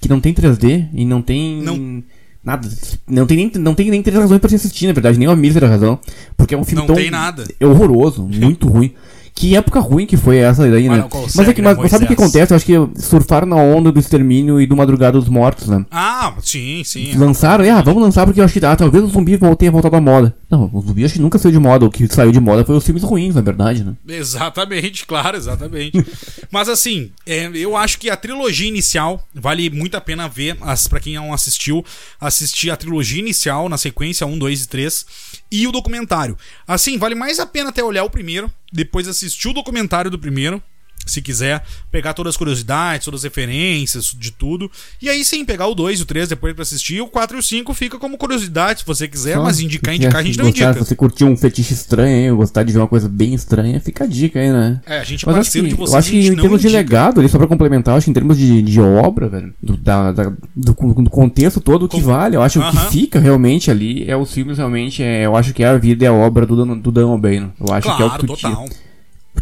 Que 0.00 0.08
não 0.08 0.20
tem 0.20 0.32
3D 0.32 0.88
e 0.94 1.04
não 1.04 1.20
tem. 1.20 1.60
Não. 1.62 2.02
Nada. 2.44 2.68
Não 3.06 3.26
tem, 3.26 3.36
nem, 3.36 3.52
não 3.56 3.74
tem 3.74 3.90
nem 3.90 4.02
três 4.02 4.18
razões 4.18 4.40
pra 4.40 4.48
se 4.48 4.56
assistir, 4.56 4.86
na 4.86 4.92
verdade, 4.92 5.18
nem 5.18 5.28
uma 5.28 5.36
mísera 5.36 5.68
razão. 5.68 5.98
Porque 6.36 6.54
é 6.54 6.58
um 6.58 6.64
filme 6.64 6.80
Não 6.80 6.86
tão. 6.86 6.96
tem 6.96 7.10
nada. 7.10 7.44
É 7.58 7.66
horroroso, 7.66 8.22
muito 8.26 8.68
ruim. 8.68 8.92
Que 9.34 9.56
época 9.56 9.80
ruim 9.80 10.06
que 10.06 10.16
foi 10.16 10.36
essa 10.38 10.68
daí, 10.70 10.84
né? 10.84 10.88
Mas 10.90 10.98
não 11.00 11.08
consegue, 11.08 11.36
Mas 11.38 11.48
é 11.48 11.54
que, 11.54 11.62
né, 11.62 11.74
mas 11.74 11.90
sabe 11.90 12.04
o 12.04 12.06
que 12.08 12.14
Moisés? 12.14 12.30
acontece? 12.30 12.52
Eu 12.52 12.56
acho 12.56 12.66
que 12.66 13.02
surfaram 13.02 13.46
na 13.46 13.56
onda 13.56 13.90
do 13.90 13.98
extermínio 13.98 14.60
e 14.60 14.66
do 14.66 14.76
Madrugada 14.76 15.18
dos 15.18 15.28
Mortos, 15.28 15.68
né? 15.68 15.84
Ah, 15.90 16.34
sim, 16.42 16.82
sim. 16.84 17.14
Lançaram, 17.16 17.64
e, 17.64 17.70
ah, 17.70 17.80
vamos 17.80 18.02
lançar 18.02 18.26
porque 18.26 18.40
eu 18.40 18.44
acho 18.44 18.58
que 18.58 18.64
ah, 18.64 18.76
talvez 18.76 19.02
os 19.02 19.12
zumbis 19.12 19.40
voltem 19.40 19.68
a 19.68 19.72
voltar 19.72 19.88
da 19.88 20.00
moda. 20.00 20.34
Não, 20.50 20.70
os 20.72 20.84
zumbis 20.84 21.06
acho 21.06 21.14
que 21.14 21.20
nunca 21.20 21.38
saiu 21.38 21.52
de 21.52 21.58
moda. 21.58 21.86
O 21.86 21.90
que 21.90 22.06
saiu 22.08 22.30
de 22.30 22.40
moda 22.40 22.64
foi 22.64 22.76
os 22.76 22.84
filmes 22.84 23.02
ruins, 23.02 23.34
na 23.34 23.40
verdade, 23.40 23.82
né? 23.82 23.94
Exatamente, 24.06 25.04
claro, 25.06 25.36
exatamente. 25.36 26.04
Mas 26.50 26.68
assim, 26.68 27.10
é, 27.26 27.50
eu 27.54 27.76
acho 27.76 27.98
que 27.98 28.10
a 28.10 28.16
trilogia 28.16 28.68
inicial 28.68 29.26
vale 29.34 29.70
muito 29.70 29.96
a 29.96 30.00
pena 30.00 30.28
ver, 30.28 30.56
as, 30.60 30.86
pra 30.86 31.00
quem 31.00 31.14
não 31.14 31.32
assistiu, 31.32 31.84
assistir 32.20 32.70
a 32.70 32.76
trilogia 32.76 33.20
inicial 33.20 33.68
na 33.68 33.78
sequência 33.78 34.26
1, 34.26 34.38
2 34.38 34.64
e 34.64 34.68
3 34.68 35.06
e 35.50 35.66
o 35.66 35.72
documentário. 35.72 36.36
Assim, 36.66 36.98
vale 36.98 37.14
mais 37.14 37.38
a 37.38 37.46
pena 37.46 37.70
até 37.70 37.82
olhar 37.82 38.04
o 38.04 38.10
primeiro, 38.10 38.50
depois 38.72 39.06
assistir 39.06 39.48
o 39.48 39.52
documentário 39.52 40.10
do 40.10 40.18
primeiro 40.18 40.62
se 41.06 41.20
quiser 41.20 41.62
pegar 41.90 42.14
todas 42.14 42.30
as 42.30 42.36
curiosidades, 42.36 43.04
todas 43.04 43.20
as 43.20 43.24
referências, 43.24 44.14
de 44.18 44.30
tudo. 44.30 44.70
E 45.00 45.08
aí 45.08 45.24
sim, 45.24 45.44
pegar 45.44 45.66
o 45.66 45.74
2 45.74 46.00
e 46.00 46.02
o 46.02 46.06
3 46.06 46.28
depois 46.28 46.54
pra 46.54 46.62
assistir. 46.62 47.00
O 47.00 47.08
4 47.08 47.36
e 47.36 47.40
o 47.40 47.42
5 47.42 47.74
fica 47.74 47.98
como 47.98 48.16
curiosidade, 48.16 48.80
se 48.80 48.86
você 48.86 49.06
quiser, 49.08 49.34
Só 49.36 49.42
mas 49.42 49.60
indicar, 49.60 49.94
indicar, 49.94 50.16
a 50.20 50.22
gente 50.22 50.38
não 50.38 50.46
gostar, 50.46 50.64
indica. 50.70 50.72
Se 50.84 50.88
você 50.90 50.94
curtiu 50.96 51.26
um 51.26 51.36
fetiche 51.36 51.74
estranho 51.74 52.36
gostar 52.36 52.62
de 52.62 52.72
ver 52.72 52.78
uma 52.78 52.88
coisa 52.88 53.08
bem 53.08 53.34
estranha, 53.34 53.80
fica 53.80 54.04
a 54.04 54.06
dica 54.06 54.38
aí, 54.40 54.50
né? 54.52 54.80
É, 54.86 54.98
a 55.00 55.04
gente 55.04 55.26
Mas 55.26 55.34
parceiro 55.34 55.68
de 55.68 55.74
vocês, 55.74 55.92
eu 55.92 55.98
acho 55.98 56.10
que 56.10 56.18
em 56.28 56.36
termos 56.36 56.60
de 56.60 56.66
indica. 56.68 56.78
legado, 56.82 57.20
ali, 57.20 57.28
só 57.28 57.38
pra 57.38 57.46
complementar, 57.46 57.92
eu 57.94 57.98
acho 57.98 58.04
que 58.04 58.10
em 58.10 58.14
termos 58.14 58.36
de, 58.38 58.62
de 58.62 58.80
obra, 58.80 59.28
velho, 59.28 59.52
do, 59.62 59.76
da, 59.76 60.12
da- 60.12 60.32
do, 60.54 60.72
do 60.74 61.10
contexto 61.10 61.60
todo, 61.60 61.84
o 61.84 61.88
que 61.88 62.00
Com- 62.00 62.06
vale, 62.06 62.36
eu 62.36 62.42
acho 62.42 62.58
que 62.60 62.64
o 62.64 62.68
Aham. 62.68 62.86
que 62.86 62.92
fica 62.92 63.18
realmente 63.18 63.70
ali 63.70 64.08
é 64.08 64.16
os 64.16 64.32
filmes 64.32 64.58
realmente, 64.58 65.02
é, 65.02 65.26
eu 65.26 65.36
acho 65.36 65.52
que 65.52 65.62
é 65.62 65.66
a 65.68 65.76
vida 65.76 66.04
e 66.04 66.06
a 66.06 66.12
obra 66.12 66.46
do 66.46 66.62
do 66.76 66.92
Dan 66.92 67.06
O'Bannon. 67.08 67.50
Eu 67.60 67.74
acho 67.74 67.82
que 67.96 68.02
é 68.02 68.04
o 68.04 68.08
Claro, 68.08 68.20
que 68.20 68.26
tu 68.26 68.36
tira. 68.36 68.56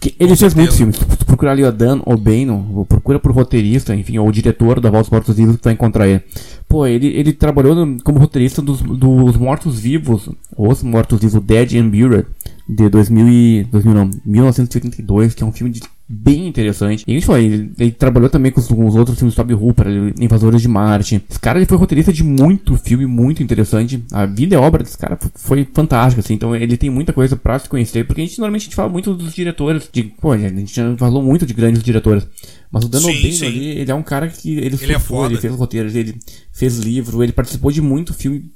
Porque 0.01 0.15
ele 0.19 0.35
fez 0.35 0.55
muitos 0.55 0.77
filmes. 0.79 0.97
Se 0.97 1.05
tu 1.05 1.27
procurar 1.27 1.53
ali 1.53 1.63
o 1.63 1.71
Dan 1.71 2.01
ou 2.07 2.87
procura 2.87 3.19
por 3.19 3.33
roteirista, 3.33 3.95
enfim, 3.95 4.17
ou 4.17 4.27
o 4.29 4.33
diretor 4.33 4.81
da 4.81 4.89
Voz 4.91 5.03
dos 5.03 5.11
Mortos 5.11 5.37
Vivos, 5.37 5.57
tu 5.57 5.65
vai 5.65 5.75
encontrar 5.75 6.09
ele. 6.09 6.23
Pô, 6.67 6.87
ele, 6.87 7.09
ele 7.09 7.35
trabalhou 7.35 7.77
como 8.03 8.19
roteirista 8.19 8.63
dos, 8.63 8.81
dos 8.81 9.37
Mortos 9.37 9.79
Vivos, 9.79 10.31
Os 10.57 10.83
Mortos 10.83 11.21
Vivos, 11.21 11.43
Dead 11.43 11.75
and 11.75 11.91
Buried, 11.91 12.27
de 12.67 12.89
2000 12.89 13.29
e, 13.29 13.65
2000 13.65 13.95
não, 13.95 14.11
1982, 14.25 15.35
que 15.35 15.43
é 15.43 15.47
um 15.47 15.53
filme 15.53 15.71
de- 15.75 15.83
bem 16.13 16.49
interessante. 16.49 17.05
E 17.07 17.17
isso 17.17 17.33
aí, 17.33 17.45
ele, 17.45 17.73
ele 17.79 17.91
trabalhou 17.93 18.29
também 18.29 18.51
com 18.51 18.61
os, 18.61 18.67
com 18.67 18.85
os 18.85 18.97
outros 18.97 19.17
filmes 19.17 19.35
Toby 19.37 19.55
Hooper, 19.55 19.87
Invasores 20.21 20.61
de 20.61 20.67
Marte. 20.67 21.23
Esse 21.31 21.39
cara 21.39 21.59
ele 21.59 21.67
foi 21.67 21.79
roteirista 21.79 22.13
de 22.13 22.25
muito 22.25 22.77
filme, 22.77 23.07
muito 23.07 23.45
interessante. 23.45 24.03
A 24.11 24.27
vida 24.27 24.55
e 24.55 24.59
a 24.59 24.61
obra 24.61 24.83
desse 24.83 24.99
cara 24.99 25.17
foi 25.37 25.65
fantástica, 25.73 26.21
assim. 26.21 26.35
Então 26.35 26.55
ele 26.57 26.77
tem 26.77 26.91
muita 26.91 27.13
coisa 27.13 27.37
pra 27.37 27.57
se 27.61 27.69
conhecer, 27.69 28.05
porque 28.05 28.23
a 28.23 28.25
gente 28.25 28.39
normalmente 28.41 28.63
a 28.63 28.65
gente 28.65 28.75
fala 28.75 28.89
muito 28.89 29.15
dos 29.15 29.33
diretores, 29.33 29.89
de, 29.93 30.03
pô, 30.03 30.33
a 30.33 30.39
gente 30.39 30.75
já 30.75 30.97
falou 30.97 31.23
muito 31.23 31.47
de 31.47 31.55
grandes 31.55 31.83
diretores. 31.83 32.27
Mas 32.73 32.85
o 32.85 32.89
Dan 32.89 32.99
O'Bannon 32.99 33.47
ali, 33.47 33.69
ele 33.79 33.91
é 33.91 33.95
um 33.95 34.03
cara 34.03 34.27
que 34.29 34.51
ele, 34.59 34.77
Ele 34.81 34.93
é 34.93 34.99
surfou, 34.99 35.19
foda. 35.23 35.33
ele 35.33 35.41
fez 35.41 35.55
roteiros, 35.55 35.95
ele 35.95 36.17
fez 36.53 36.79
livro, 36.79 37.23
ele 37.23 37.33
participou 37.33 37.71
de 37.71 37.81
muito 37.81 38.13
filme 38.13 38.51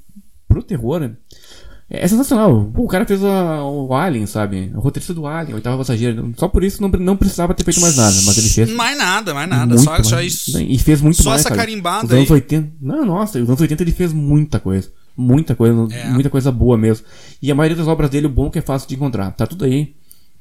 pro 0.49 0.63
terror, 0.63 0.99
né? 1.01 1.13
É 1.89 2.09
sensacional. 2.09 2.65
Pô, 2.75 2.85
o 2.85 2.89
cara 2.89 3.05
fez 3.05 3.23
a- 3.23 3.63
o 3.63 3.93
Alien, 3.95 4.27
sabe? 4.27 4.73
O 4.75 4.81
roteirista 4.81 5.13
do 5.13 5.27
Alien, 5.27 5.53
o 5.53 5.57
oitava 5.57 5.77
passageiro. 5.77 6.33
Só 6.37 6.49
por 6.49 6.65
isso 6.65 6.81
não, 6.83 6.89
não 6.89 7.17
precisava 7.17 7.53
ter 7.55 7.63
feito 7.63 7.81
mais 7.81 7.97
nada, 7.97 8.17
mas 8.25 8.39
ele 8.39 8.49
fez. 8.49 8.71
Mais 8.73 8.97
nada, 8.97 9.35
mais 9.35 9.49
nada. 9.49 9.77
Só, 9.79 10.03
só 10.03 10.17
mais. 10.17 10.27
isso. 10.27 10.59
E 10.61 10.79
fez 10.79 11.01
muito 11.03 11.23
só 11.23 11.31
mais. 11.31 11.41
essa 11.43 11.51
cara. 11.51 11.61
carimbada 11.63 12.07
Os 12.07 12.13
anos 12.13 12.31
aí. 12.31 12.35
80. 12.37 12.73
Não, 12.81 13.05
nossa, 13.05 13.39
os 13.39 13.49
anos 13.49 13.61
80 13.61 13.83
ele 13.83 13.93
fez 13.93 14.13
muita 14.13 14.59
coisa. 14.59 14.89
Muita 15.17 15.55
coisa, 15.55 15.87
É. 15.95 16.09
muita 16.09 16.31
coisa 16.31 16.51
boa 16.51 16.77
mesmo. 16.77 17.07
E 17.41 17.51
a 17.53 17.55
maioria 17.55 17.77
das 17.77 17.87
obras 17.87 18.11
dele, 18.11 18.27
o 18.27 18.31
bom 18.31 18.47
é 18.47 18.51
que 18.51 18.59
é 18.59 18.63
fácil 18.63 18.89
de 18.89 18.95
encontrar. 18.97 19.31
Tá 19.33 19.47
tudo 19.47 19.65
aí. 19.65 19.95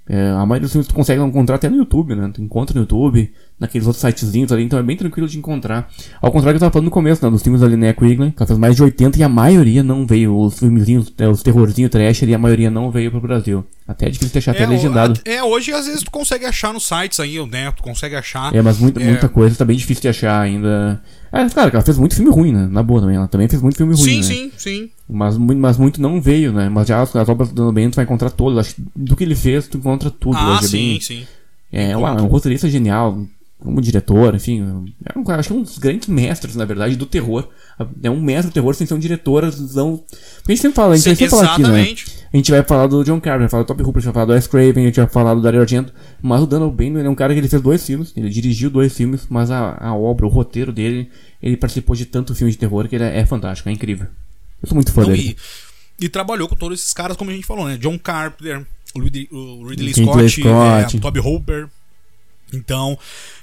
É, 0.08 0.30
a 0.32 0.46
maioria 0.46 0.62
dos 0.62 0.72
filmes 0.72 0.88
tu 0.88 0.94
consegue 0.94 1.22
encontrar 1.22 1.56
até 1.56 1.70
no 1.70 1.78
YouTube, 1.78 2.16
né? 2.16 2.30
Tu 2.34 2.42
encontra 2.42 2.74
no 2.74 2.82
YouTube, 2.82 3.32
naqueles 3.60 3.88
outros 3.88 4.02
sitezinhos 4.02 4.52
ali, 4.52 4.64
então 4.64 4.78
é 4.78 4.84
bem 4.84 4.98
tranquilo 4.98 5.28
de 5.28 5.38
encontrar. 5.38 5.90
Ao 6.22 6.32
contrário 6.32 6.58
do 6.58 6.60
que 6.60 6.64
eu 6.66 6.68
tava 6.68 6.72
falando 6.74 6.86
no 6.86 6.92
começo, 6.92 7.24
né? 7.24 7.32
Dos 7.32 7.42
filmes 7.42 7.62
ali, 7.62 7.78
né? 7.78 7.94
Quigley, 7.94 8.32
que 8.32 8.38
ela 8.40 8.48
fez 8.48 8.60
mais 8.60 8.76
de 8.76 8.84
80 8.84 9.20
e 9.20 9.24
a 9.24 9.30
maioria 9.30 9.82
não 9.84 10.06
veio. 10.06 10.38
Os 10.38 10.60
filmezinhos, 10.60 11.14
é, 11.18 11.28
os 11.28 11.42
terrorzinhos 11.44 11.90
trash 11.92 12.24
ali, 12.24 12.34
a 12.34 12.38
maioria 12.38 12.70
não 12.70 12.92
veio 12.92 13.10
pro 13.12 13.22
Brasil. 13.22 13.66
Até 13.88 14.08
é 14.08 14.10
difícil 14.10 14.34
deixar 14.34 14.52
até 14.52 14.66
o- 14.66 14.70
legendado. 14.70 15.20
É, 15.26 15.44
hoje 15.44 15.72
às 15.72 15.86
vezes 15.86 16.04
tu 16.04 16.12
consegue 16.12 16.46
achar 16.46 16.74
nos 16.74 16.86
sites 16.88 17.20
aí, 17.20 17.38
né? 17.48 17.72
Tu 17.72 17.84
consegue 17.84 18.16
achar. 18.16 18.54
É, 18.56 18.62
mas 18.62 18.80
muita, 18.80 19.02
É. 19.02 19.06
muita 19.06 19.30
coisa 19.30 19.56
tá 19.56 19.64
bem 19.66 19.78
difícil 19.78 20.02
de 20.02 20.08
achar 20.10 20.40
ainda. 20.42 21.02
É, 21.32 21.50
claro 21.50 21.70
que 21.70 21.76
ela 21.76 21.86
fez 21.86 21.98
muito 21.98 22.16
filme 22.16 22.32
ruim, 22.32 22.52
né? 22.52 22.68
Na 22.70 22.84
boa 22.84 23.02
também. 23.02 23.16
Ela 23.16 23.28
também 23.28 23.48
fez 23.48 23.62
muito 23.62 23.76
filme 23.78 23.94
ruim, 23.96 24.04
sim, 24.04 24.18
né? 24.18 24.24
sim, 24.24 24.52
sim. 24.58 24.90
Mas, 25.10 25.38
muito- 25.38 25.60
mas 25.60 25.78
muito 25.78 26.02
não 26.02 26.22
veio, 26.22 26.52
né? 26.54 26.70
Mas 26.70 26.88
já 26.88 27.02
as, 27.02 27.16
as 27.16 27.28
obras 27.30 27.50
do 27.52 27.72
Dan 27.72 27.90
tu 27.90 27.96
vai 27.96 28.06
encontrar 28.06 28.30
todas. 28.30 28.58
Acho 28.60 28.76
que 28.76 28.84
do 28.96 29.16
que 29.16 29.24
ele 29.24 29.36
fez, 29.36 29.68
tu 29.68 29.78
encontra 29.78 30.10
tudo 30.12 30.38
Ah, 30.38 30.54
hoje. 30.56 30.66
É 30.66 30.68
sim, 30.68 30.78
bem, 30.92 31.00
sim. 31.02 31.28
é, 31.72 31.98
um, 31.98 32.08
é 32.08 32.22
um 32.22 32.28
roteirista 32.28 32.70
genial, 32.70 33.20
como 33.64 33.82
diretor, 33.82 34.36
enfim. 34.36 34.62
É 35.06 35.18
um, 35.18 35.32
acho 35.32 35.48
que 35.48 35.54
é 35.54 35.58
um 35.58 35.64
dos 35.64 35.78
grandes 35.78 36.08
mestres, 36.08 36.56
na 36.56 36.66
verdade, 36.66 36.96
do 36.96 37.06
terror. 37.06 37.48
É 38.02 38.10
um 38.10 38.22
mestre 38.22 38.52
do 38.52 38.54
terror 38.54 38.76
sem 38.76 38.86
ser 38.86 38.94
um 38.94 39.00
diretor. 39.00 39.44
Não... 39.74 39.98
Porque 39.98 40.52
a 40.52 40.56
gente 40.56 40.62
sempre 40.62 40.76
fala, 40.76 40.94
a 40.94 40.98
gente 40.98 41.04
Sim, 41.04 41.16
sempre 41.16 41.30
fala 41.30 41.46
aqui, 41.46 41.62
né? 41.64 41.96
A 42.34 42.38
gente 42.38 42.52
vai 42.52 42.64
falar 42.64 42.88
do 42.88 43.04
John 43.04 43.22
Carpenter, 43.22 43.42
vai 43.42 43.50
falar 43.50 43.64
do 43.64 43.68
Top 43.68 43.82
Hooper, 43.82 43.98
a 43.98 44.02
gente 44.02 44.06
vai 44.06 44.14
falar 44.14 44.26
do 44.26 44.34
Wes 44.34 44.48
Craven, 44.48 44.84
a 44.84 44.88
gente 44.88 44.96
vai 44.98 45.08
falar 45.08 45.34
do 45.34 45.42
Dario 45.42 45.62
Argento. 45.62 45.94
Mas 46.22 46.42
o 46.42 46.48
Dan 46.48 46.66
O'Bannon, 46.66 47.00
ele 47.00 47.08
é 47.08 47.10
um 47.10 47.16
cara 47.16 47.34
que 47.34 47.40
ele 47.40 47.48
fez 47.48 47.62
dois 47.62 47.86
filmes, 47.86 48.12
ele 48.18 48.30
dirigiu 48.30 48.70
dois 48.70 48.96
filmes, 48.96 49.28
mas 49.30 49.50
a, 49.50 49.78
a 49.80 49.96
obra, 49.96 50.26
o 50.26 50.30
roteiro 50.30 50.72
dele, 50.72 51.10
ele 51.42 51.56
participou 51.56 51.96
de 51.96 52.06
tanto 52.06 52.36
filme 52.36 52.52
de 52.52 52.58
terror 52.58 52.88
que 52.88 52.96
ele 52.96 53.04
é, 53.04 53.20
é 53.20 53.26
fantástico, 53.26 53.70
é 53.70 53.72
incrível. 53.72 54.08
Eu 54.62 54.68
sou 54.68 54.76
muito 54.76 54.92
fã 54.92 55.02
Não, 55.02 55.10
dele. 55.10 55.38
e, 56.00 56.06
e 56.06 56.10
trabalhou 56.10 56.48
com 56.48 56.56
todos 56.56 56.80
esses 56.80 56.94
caras, 56.94 57.16
como 57.16 57.30
a 57.30 57.34
gente 57.34 57.46
falou, 57.46 57.68
né? 57.68 57.78
John 57.78 58.00
Carpenter, 58.00 58.66
o 58.96 59.00
Ridley, 59.00 59.30
o 59.32 59.68
Ridley 59.68 59.94
Scott, 59.94 60.30
Scott. 60.30 60.98
é, 60.98 61.00
Toby 61.00 61.20
Hooper. 61.20 61.70
Então, 62.54 62.98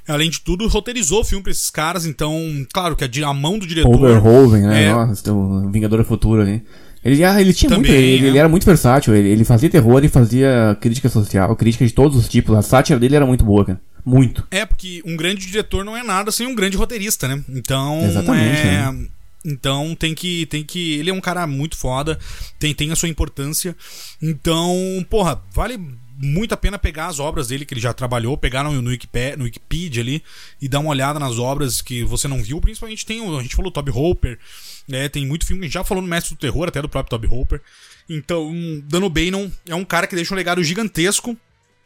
além 0.07 0.31
de 0.31 0.41
tudo, 0.41 0.67
roteirizou 0.69 1.21
o 1.21 1.25
filme 1.25 1.43
pra 1.43 1.53
esses 1.53 1.71
caras. 1.71 2.07
Então, 2.07 2.35
claro 2.73 2.97
que 2.97 3.05
a, 3.05 3.29
a 3.29 3.35
mão 3.35 3.59
do 3.59 3.67
diretor. 3.67 3.93
Overhoven, 3.93 4.63
né? 4.63 4.85
É. 4.85 4.93
Nossa, 4.93 5.33
o 5.33 5.71
Vingador 5.71 6.05
Futuro 6.05 6.43
ali. 6.43 6.63
Ele, 7.03 7.25
ah, 7.25 7.41
ele 7.41 7.55
tinha 7.55 7.71
Também, 7.71 7.91
muito, 7.91 8.03
ele, 8.03 8.27
é. 8.27 8.29
ele 8.29 8.39
era 8.39 8.49
muito 8.49 8.67
versátil, 8.67 9.15
ele, 9.15 9.31
ele 9.31 9.45
fazia 9.45 9.71
terror 9.71 10.05
e 10.05 10.09
fazia 10.09 10.77
crítica 10.81 11.09
social, 11.09 11.57
crítica 11.57 11.87
de 11.87 11.95
todos 11.95 12.17
os 12.17 12.29
tipos. 12.29 12.55
A 12.55 12.61
sátira 12.61 12.99
dele 12.99 13.17
era 13.17 13.25
muito 13.25 13.43
boa, 13.43 13.65
cara. 13.65 13.81
Muito. 14.05 14.47
É, 14.51 14.67
porque 14.67 15.03
um 15.07 15.17
grande 15.17 15.47
diretor 15.47 15.85
não 15.85 15.97
é 15.97 16.03
nada 16.03 16.31
sem 16.31 16.47
um 16.47 16.55
grande 16.55 16.77
roteirista, 16.77 17.27
né? 17.27 17.43
Então. 17.49 18.05
Exatamente, 18.05 18.61
é... 18.61 18.65
né? 18.65 19.07
Então 19.45 19.95
tem 19.95 20.15
que, 20.15 20.45
tem 20.47 20.63
que. 20.63 20.99
Ele 20.99 21.11
é 21.11 21.15
um 21.15 21.21
cara 21.21 21.47
muito 21.47 21.77
foda, 21.77 22.19
tem, 22.59 22.75
tem 22.75 22.93
a 22.93 22.97
sua 22.97 23.09
importância. 23.09 23.75
Então, 24.21 24.77
porra, 25.09 25.41
vale 25.55 25.81
muito 26.23 26.53
a 26.53 26.57
pena 26.57 26.79
pegar 26.79 27.07
as 27.07 27.19
obras 27.19 27.49
dele 27.49 27.65
que 27.65 27.73
ele 27.73 27.81
já 27.81 27.95
trabalhou, 27.95 28.37
pegar 28.37 28.63
no, 28.63 28.83
no, 28.83 28.91
Wikipedia, 28.91 29.37
no 29.39 29.45
Wikipedia 29.45 30.03
ali 30.03 30.23
e 30.61 30.69
dar 30.69 30.81
uma 30.81 30.91
olhada 30.91 31.19
nas 31.19 31.39
obras 31.39 31.81
que 31.81 32.05
você 32.05 32.29
não 32.29 32.43
viu. 32.43 32.61
Principalmente 32.61 33.07
tem. 33.07 33.21
A 33.39 33.43
gente 33.43 33.57
falou 33.57 33.73
Toby 33.73 33.91
Hooper, 33.91 34.39
né? 34.87 35.09
Tem 35.09 35.27
muito 35.27 35.47
filme, 35.47 35.63
a 35.63 35.65
gente 35.65 35.75
já 35.75 35.83
falou 35.83 36.03
no 36.03 36.09
Mestre 36.09 36.35
do 36.35 36.39
Terror, 36.39 36.69
até 36.69 36.83
do 36.83 36.89
próprio 36.89 37.11
Toby 37.11 37.35
Hooper. 37.35 37.63
Então, 38.09 38.53
Dan 38.85 39.05
O'Bannon 39.05 39.51
é 39.67 39.75
um 39.75 39.85
cara 39.85 40.07
que 40.07 40.15
deixa 40.15 40.35
um 40.35 40.37
legado 40.37 40.63
gigantesco. 40.63 41.37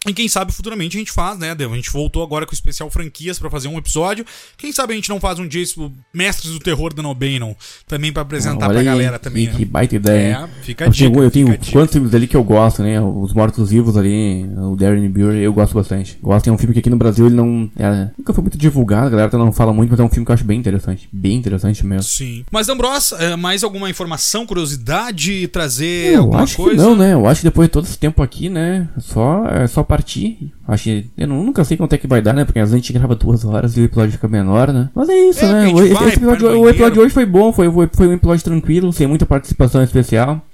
E 0.07 0.13
quem 0.13 0.29
sabe 0.29 0.53
futuramente 0.53 0.97
a 0.97 1.01
gente 1.01 1.13
faz, 1.13 1.39
né? 1.39 1.53
A 1.53 1.75
gente 1.75 1.91
voltou 1.91 2.23
agora 2.23 2.45
com 2.47 2.53
o 2.53 2.55
especial 2.55 2.91
franquias 2.91 3.39
pra 3.39 3.51
fazer 3.51 3.69
um 3.69 3.79
episódio. 3.79 4.25
Quem 4.57 4.73
sabe 4.73 4.93
a 4.93 4.97
gente 4.97 5.09
não 5.09 5.19
faz 5.21 5.39
um 5.39 5.47
dia 5.47 5.63
esse 5.63 5.75
Mestres 6.13 6.53
do 6.53 6.61
Terror 6.61 6.93
da 6.93 7.07
O'Bannon 7.09 7.55
também 7.87 8.13
pra 8.13 8.23
apresentar 8.23 8.67
Olha 8.67 8.75
pra 8.75 8.79
aí, 8.81 8.85
galera 8.85 9.19
também. 9.19 9.47
Que, 9.47 9.53
né? 9.53 9.59
que 9.59 9.65
baita 9.65 9.97
ideia. 9.97 10.49
É, 10.51 10.63
fica 10.63 10.85
a 10.85 10.87
eu 10.87 10.91
dica, 10.91 11.11
tenho, 11.11 11.25
eu 11.25 11.31
tenho 11.31 11.59
quantos 11.73 11.93
filmes 11.93 12.11
dele 12.11 12.27
que 12.27 12.37
eu 12.37 12.45
gosto, 12.45 12.83
né? 12.83 13.01
Os 13.01 13.33
Mortos 13.33 13.71
Vivos 13.71 13.97
ali, 13.97 14.45
o 14.57 14.77
Darren 14.77 15.09
Bury, 15.09 15.43
eu 15.43 15.53
gosto 15.53 15.75
bastante. 15.75 16.19
Gosto, 16.23 16.49
é 16.49 16.53
um 16.53 16.59
filme 16.59 16.73
que 16.73 16.81
aqui 16.81 16.91
no 16.91 16.97
Brasil 16.97 17.27
ele 17.27 17.35
não. 17.35 17.71
é, 17.79 18.11
nunca 18.19 18.33
foi 18.33 18.43
muito 18.43 18.59
divulgado, 18.59 19.07
a 19.07 19.11
galera 19.11 19.29
até 19.29 19.37
não 19.37 19.53
fala 19.53 19.73
muito, 19.73 19.91
mas 19.91 20.01
é 20.01 20.03
um 20.03 20.09
filme 20.09 20.25
que 20.25 20.31
eu 20.31 20.35
acho 20.35 20.45
bem 20.45 20.59
interessante. 20.59 21.09
Bem 21.13 21.37
interessante 21.37 21.85
mesmo. 21.87 22.03
Sim. 22.03 22.45
Mas, 22.51 22.69
Ambros, 22.69 23.13
é, 23.13 23.37
mais 23.37 23.63
alguma 23.65 23.89
informação, 23.91 24.47
curiosidade, 24.47 25.49
trazer 25.49 26.15
Eu 26.15 26.23
alguma 26.23 26.43
acho 26.43 26.57
coisa? 26.57 26.77
que 26.77 26.83
não, 26.83 26.97
né? 26.97 27.15
Eu 27.15 27.27
acho 27.27 27.41
que 27.41 27.47
depois 27.47 27.69
de 27.69 27.73
todo 27.73 27.85
esse 27.85 27.99
tempo 27.99 28.23
aqui, 28.23 28.49
né? 28.49 28.89
Só, 28.99 29.47
é 29.47 29.67
só 29.67 29.83
partir. 29.95 30.53
Acho 30.67 30.85
que, 30.85 31.07
eu 31.17 31.29
nunca 31.29 31.63
sei 31.63 31.77
quanto 31.77 31.93
é 31.93 31.99
que 31.99 32.09
vai 32.09 32.21
dar, 32.21 32.33
né? 32.33 32.45
Porque 32.45 32.59
às 32.59 32.71
vezes 32.71 32.75
a 32.75 32.79
gente 32.79 32.93
grava 32.93 33.15
duas 33.15 33.45
horas 33.45 33.77
e 33.77 33.81
o 33.81 33.85
episódio 33.85 34.13
fica 34.13 34.27
menor, 34.27 34.73
né? 34.73 34.91
Mas 34.93 35.09
é 35.09 35.29
isso, 35.29 35.45
É, 35.45 35.53
né? 35.53 35.69
O, 35.69 35.95
vai, 35.95 36.09
episódio, 36.09 36.61
o 36.61 36.69
episódio 36.69 36.95
de 36.95 37.01
hoje 37.01 37.15
foi 37.15 37.25
bom, 37.25 37.53
foi, 37.53 37.71
foi, 37.93 38.09
um 38.09 38.13
episódio 38.13 38.43
tranquilo, 38.43 38.93
sem 38.93 39.07
muita 39.07 39.25
participação 39.25 39.83
especial. 39.85 40.45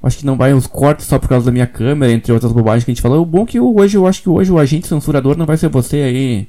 Acho 0.00 0.18
que 0.18 0.26
não 0.26 0.36
vai 0.36 0.54
os 0.54 0.68
cortes 0.68 1.06
só 1.06 1.18
por 1.18 1.28
causa 1.28 1.46
da 1.46 1.52
minha 1.52 1.66
câmera, 1.66 2.12
entre 2.12 2.32
outras 2.32 2.52
bobagens 2.52 2.84
que 2.84 2.90
a 2.92 2.94
gente 2.94 3.02
falou. 3.02 3.22
O 3.22 3.26
bom 3.26 3.42
é 3.42 3.46
que 3.46 3.58
hoje, 3.58 3.96
eu 3.96 4.06
acho 4.06 4.22
que 4.22 4.28
hoje 4.28 4.52
o 4.52 4.58
agente 4.58 4.86
censurador 4.86 5.36
não 5.36 5.46
vai 5.46 5.56
ser 5.56 5.68
você 5.68 5.96
aí, 5.96 6.48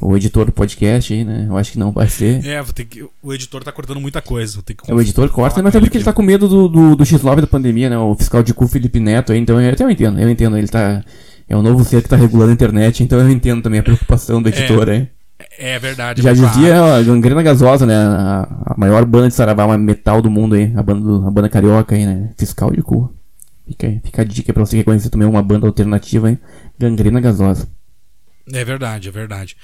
o 0.00 0.16
editor 0.16 0.46
do 0.46 0.52
podcast 0.52 1.12
aí, 1.12 1.24
né? 1.24 1.46
Eu 1.48 1.56
acho 1.56 1.72
que 1.72 1.78
não 1.78 1.90
vai 1.90 2.08
ser. 2.08 2.44
É, 2.46 2.62
vou 2.62 2.72
ter 2.72 2.84
que. 2.84 3.04
O 3.22 3.32
editor 3.34 3.62
tá 3.62 3.70
cortando 3.70 4.00
muita 4.00 4.22
coisa. 4.22 4.54
Vou 4.54 4.62
ter 4.62 4.74
que 4.74 4.90
É, 4.90 4.94
o 4.94 5.00
editor 5.00 5.28
corta, 5.28 5.56
falar 5.56 5.64
mas 5.64 5.74
é 5.74 5.80
porque 5.80 5.98
ele 5.98 6.04
tá 6.04 6.12
com 6.12 6.22
medo 6.22 6.48
do, 6.48 6.68
do, 6.68 6.96
do 6.96 7.04
X9 7.04 7.42
da 7.42 7.46
pandemia, 7.46 7.90
né? 7.90 7.98
O 7.98 8.14
fiscal 8.14 8.42
de 8.42 8.54
cu 8.54 8.66
Felipe 8.66 8.98
Neto 8.98 9.32
aí, 9.32 9.38
então 9.38 9.60
eu 9.60 9.72
até 9.72 9.84
eu 9.84 9.90
entendo, 9.90 10.18
eu 10.18 10.30
entendo. 10.30 10.56
Ele 10.56 10.68
tá. 10.68 11.04
É 11.52 11.56
um 11.56 11.62
novo 11.62 11.84
ser 11.84 12.02
que 12.02 12.08
tá 12.08 12.16
regulando 12.16 12.50
a 12.50 12.54
internet, 12.54 13.02
então 13.02 13.18
eu 13.20 13.30
entendo 13.30 13.62
também 13.62 13.80
a 13.80 13.82
preocupação 13.82 14.40
do 14.40 14.48
editor 14.48 14.88
aí. 14.88 15.08
É 15.58 15.78
verdade. 15.78 16.22
Já 16.22 16.32
dizia 16.32 16.82
ó, 16.82 16.94
a 16.96 17.02
gangrena 17.02 17.42
gasosa, 17.42 17.84
né? 17.84 17.94
A, 17.94 18.48
a 18.66 18.74
maior 18.78 19.04
banda 19.04 19.28
de 19.28 19.34
saravá 19.34 19.76
metal 19.76 20.22
do 20.22 20.30
mundo 20.30 20.54
aí, 20.54 20.72
a 20.76 20.82
banda, 20.82 21.00
do- 21.00 21.26
a 21.26 21.30
banda 21.30 21.48
carioca 21.48 21.94
aí, 21.94 22.06
né? 22.06 22.30
Fiscal 22.38 22.70
de 22.70 22.80
cu. 22.82 23.12
Fica, 23.66 23.86
fica 24.04 24.22
a 24.22 24.24
dica 24.24 24.52
pra 24.52 24.64
você 24.64 24.78
que 24.78 24.84
conhecer 24.84 25.10
também 25.10 25.28
uma 25.28 25.42
banda 25.42 25.66
alternativa 25.66 26.28
aí, 26.28 26.38
gangrena 26.78 27.20
gasosa. 27.20 27.68
É 28.50 28.64
verdade, 28.64 29.08
é 29.08 29.10
verdade. 29.12 29.56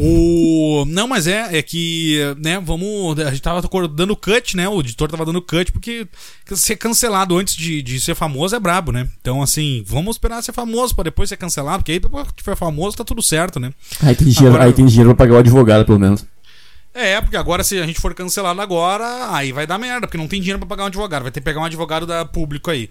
O. 0.00 0.84
Não, 0.88 1.06
mas 1.06 1.26
é, 1.26 1.58
é 1.58 1.62
que, 1.62 2.18
né, 2.38 2.58
vamos. 2.60 3.18
A 3.20 3.30
gente 3.30 3.42
tava 3.42 3.60
dando 3.88 4.16
cut, 4.16 4.56
né? 4.56 4.66
O 4.68 4.80
editor 4.80 5.08
tava 5.10 5.26
dando 5.26 5.42
cut, 5.42 5.70
porque 5.70 6.06
ser 6.54 6.76
cancelado 6.76 7.36
antes 7.36 7.54
de, 7.54 7.82
de 7.82 8.00
ser 8.00 8.14
famoso 8.14 8.56
é 8.56 8.60
brabo, 8.60 8.90
né? 8.90 9.06
Então, 9.20 9.42
assim, 9.42 9.84
vamos 9.86 10.16
esperar 10.16 10.42
ser 10.42 10.52
famoso 10.52 10.94
pra 10.94 11.04
depois 11.04 11.28
ser 11.28 11.36
cancelado, 11.36 11.78
porque 11.80 11.92
aí 11.92 12.00
depois 12.00 12.26
que 12.34 12.42
for 12.42 12.56
famoso 12.56 12.96
tá 12.96 13.04
tudo 13.04 13.20
certo, 13.22 13.60
né? 13.60 13.72
Aí 14.00 14.14
tem 14.14 14.28
dinheiro, 14.28 14.54
Agora- 14.54 14.64
aí 14.64 14.72
tem 14.72 14.86
dinheiro 14.86 15.14
pra 15.14 15.26
pagar 15.26 15.34
o 15.36 15.38
advogado, 15.40 15.84
pelo 15.84 15.98
menos. 16.00 16.24
É, 16.94 17.20
porque 17.22 17.36
agora 17.36 17.64
se 17.64 17.78
a 17.78 17.86
gente 17.86 18.00
for 18.00 18.12
cancelado 18.14 18.60
agora, 18.60 19.34
aí 19.34 19.50
vai 19.50 19.66
dar 19.66 19.78
merda, 19.78 20.06
porque 20.06 20.18
não 20.18 20.28
tem 20.28 20.40
dinheiro 20.40 20.58
pra 20.58 20.68
pagar 20.68 20.84
um 20.84 20.86
advogado, 20.88 21.22
vai 21.22 21.32
ter 21.32 21.40
que 21.40 21.44
pegar 21.44 21.60
um 21.60 21.64
advogado 21.64 22.06
da 22.06 22.24
público 22.24 22.70
aí. 22.70 22.90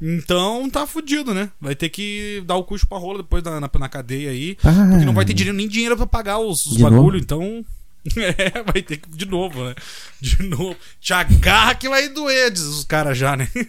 Então 0.00 0.68
tá 0.70 0.86
fudido, 0.86 1.34
né? 1.34 1.50
Vai 1.60 1.74
ter 1.74 1.88
que 1.88 2.42
dar 2.46 2.56
o 2.56 2.64
custo 2.64 2.86
pra 2.86 2.98
rola 2.98 3.18
depois 3.18 3.42
na, 3.42 3.60
na, 3.60 3.70
na 3.78 3.88
cadeia 3.88 4.30
aí. 4.30 4.56
Ah. 4.64 4.88
Porque 4.90 5.04
não 5.04 5.12
vai 5.12 5.24
ter 5.24 5.34
dinheiro, 5.34 5.56
nem 5.56 5.68
dinheiro 5.68 5.96
pra 5.96 6.06
pagar 6.06 6.38
os, 6.38 6.64
os 6.66 6.76
bagulho, 6.78 7.02
novo? 7.02 7.16
então. 7.18 7.64
É, 8.16 8.62
vai 8.62 8.80
ter 8.80 8.96
que. 8.96 9.10
De 9.10 9.26
novo, 9.26 9.62
né? 9.62 9.74
De 10.18 10.42
novo. 10.42 10.74
Te 10.98 11.12
agarra 11.12 11.74
que 11.74 11.86
vai 11.86 12.08
doer, 12.08 12.50
diz 12.50 12.62
os 12.62 12.82
caras 12.82 13.18
já, 13.18 13.36
né? 13.36 13.46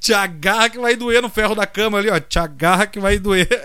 Te 0.00 0.14
agarra 0.14 0.70
que 0.70 0.78
vai 0.78 0.96
doer 0.96 1.20
no 1.20 1.28
ferro 1.28 1.54
da 1.54 1.66
cama 1.66 1.98
ali, 1.98 2.08
ó. 2.10 2.18
Te 2.18 2.38
agarra 2.38 2.86
que 2.86 2.98
vai 2.98 3.18
doer. 3.18 3.48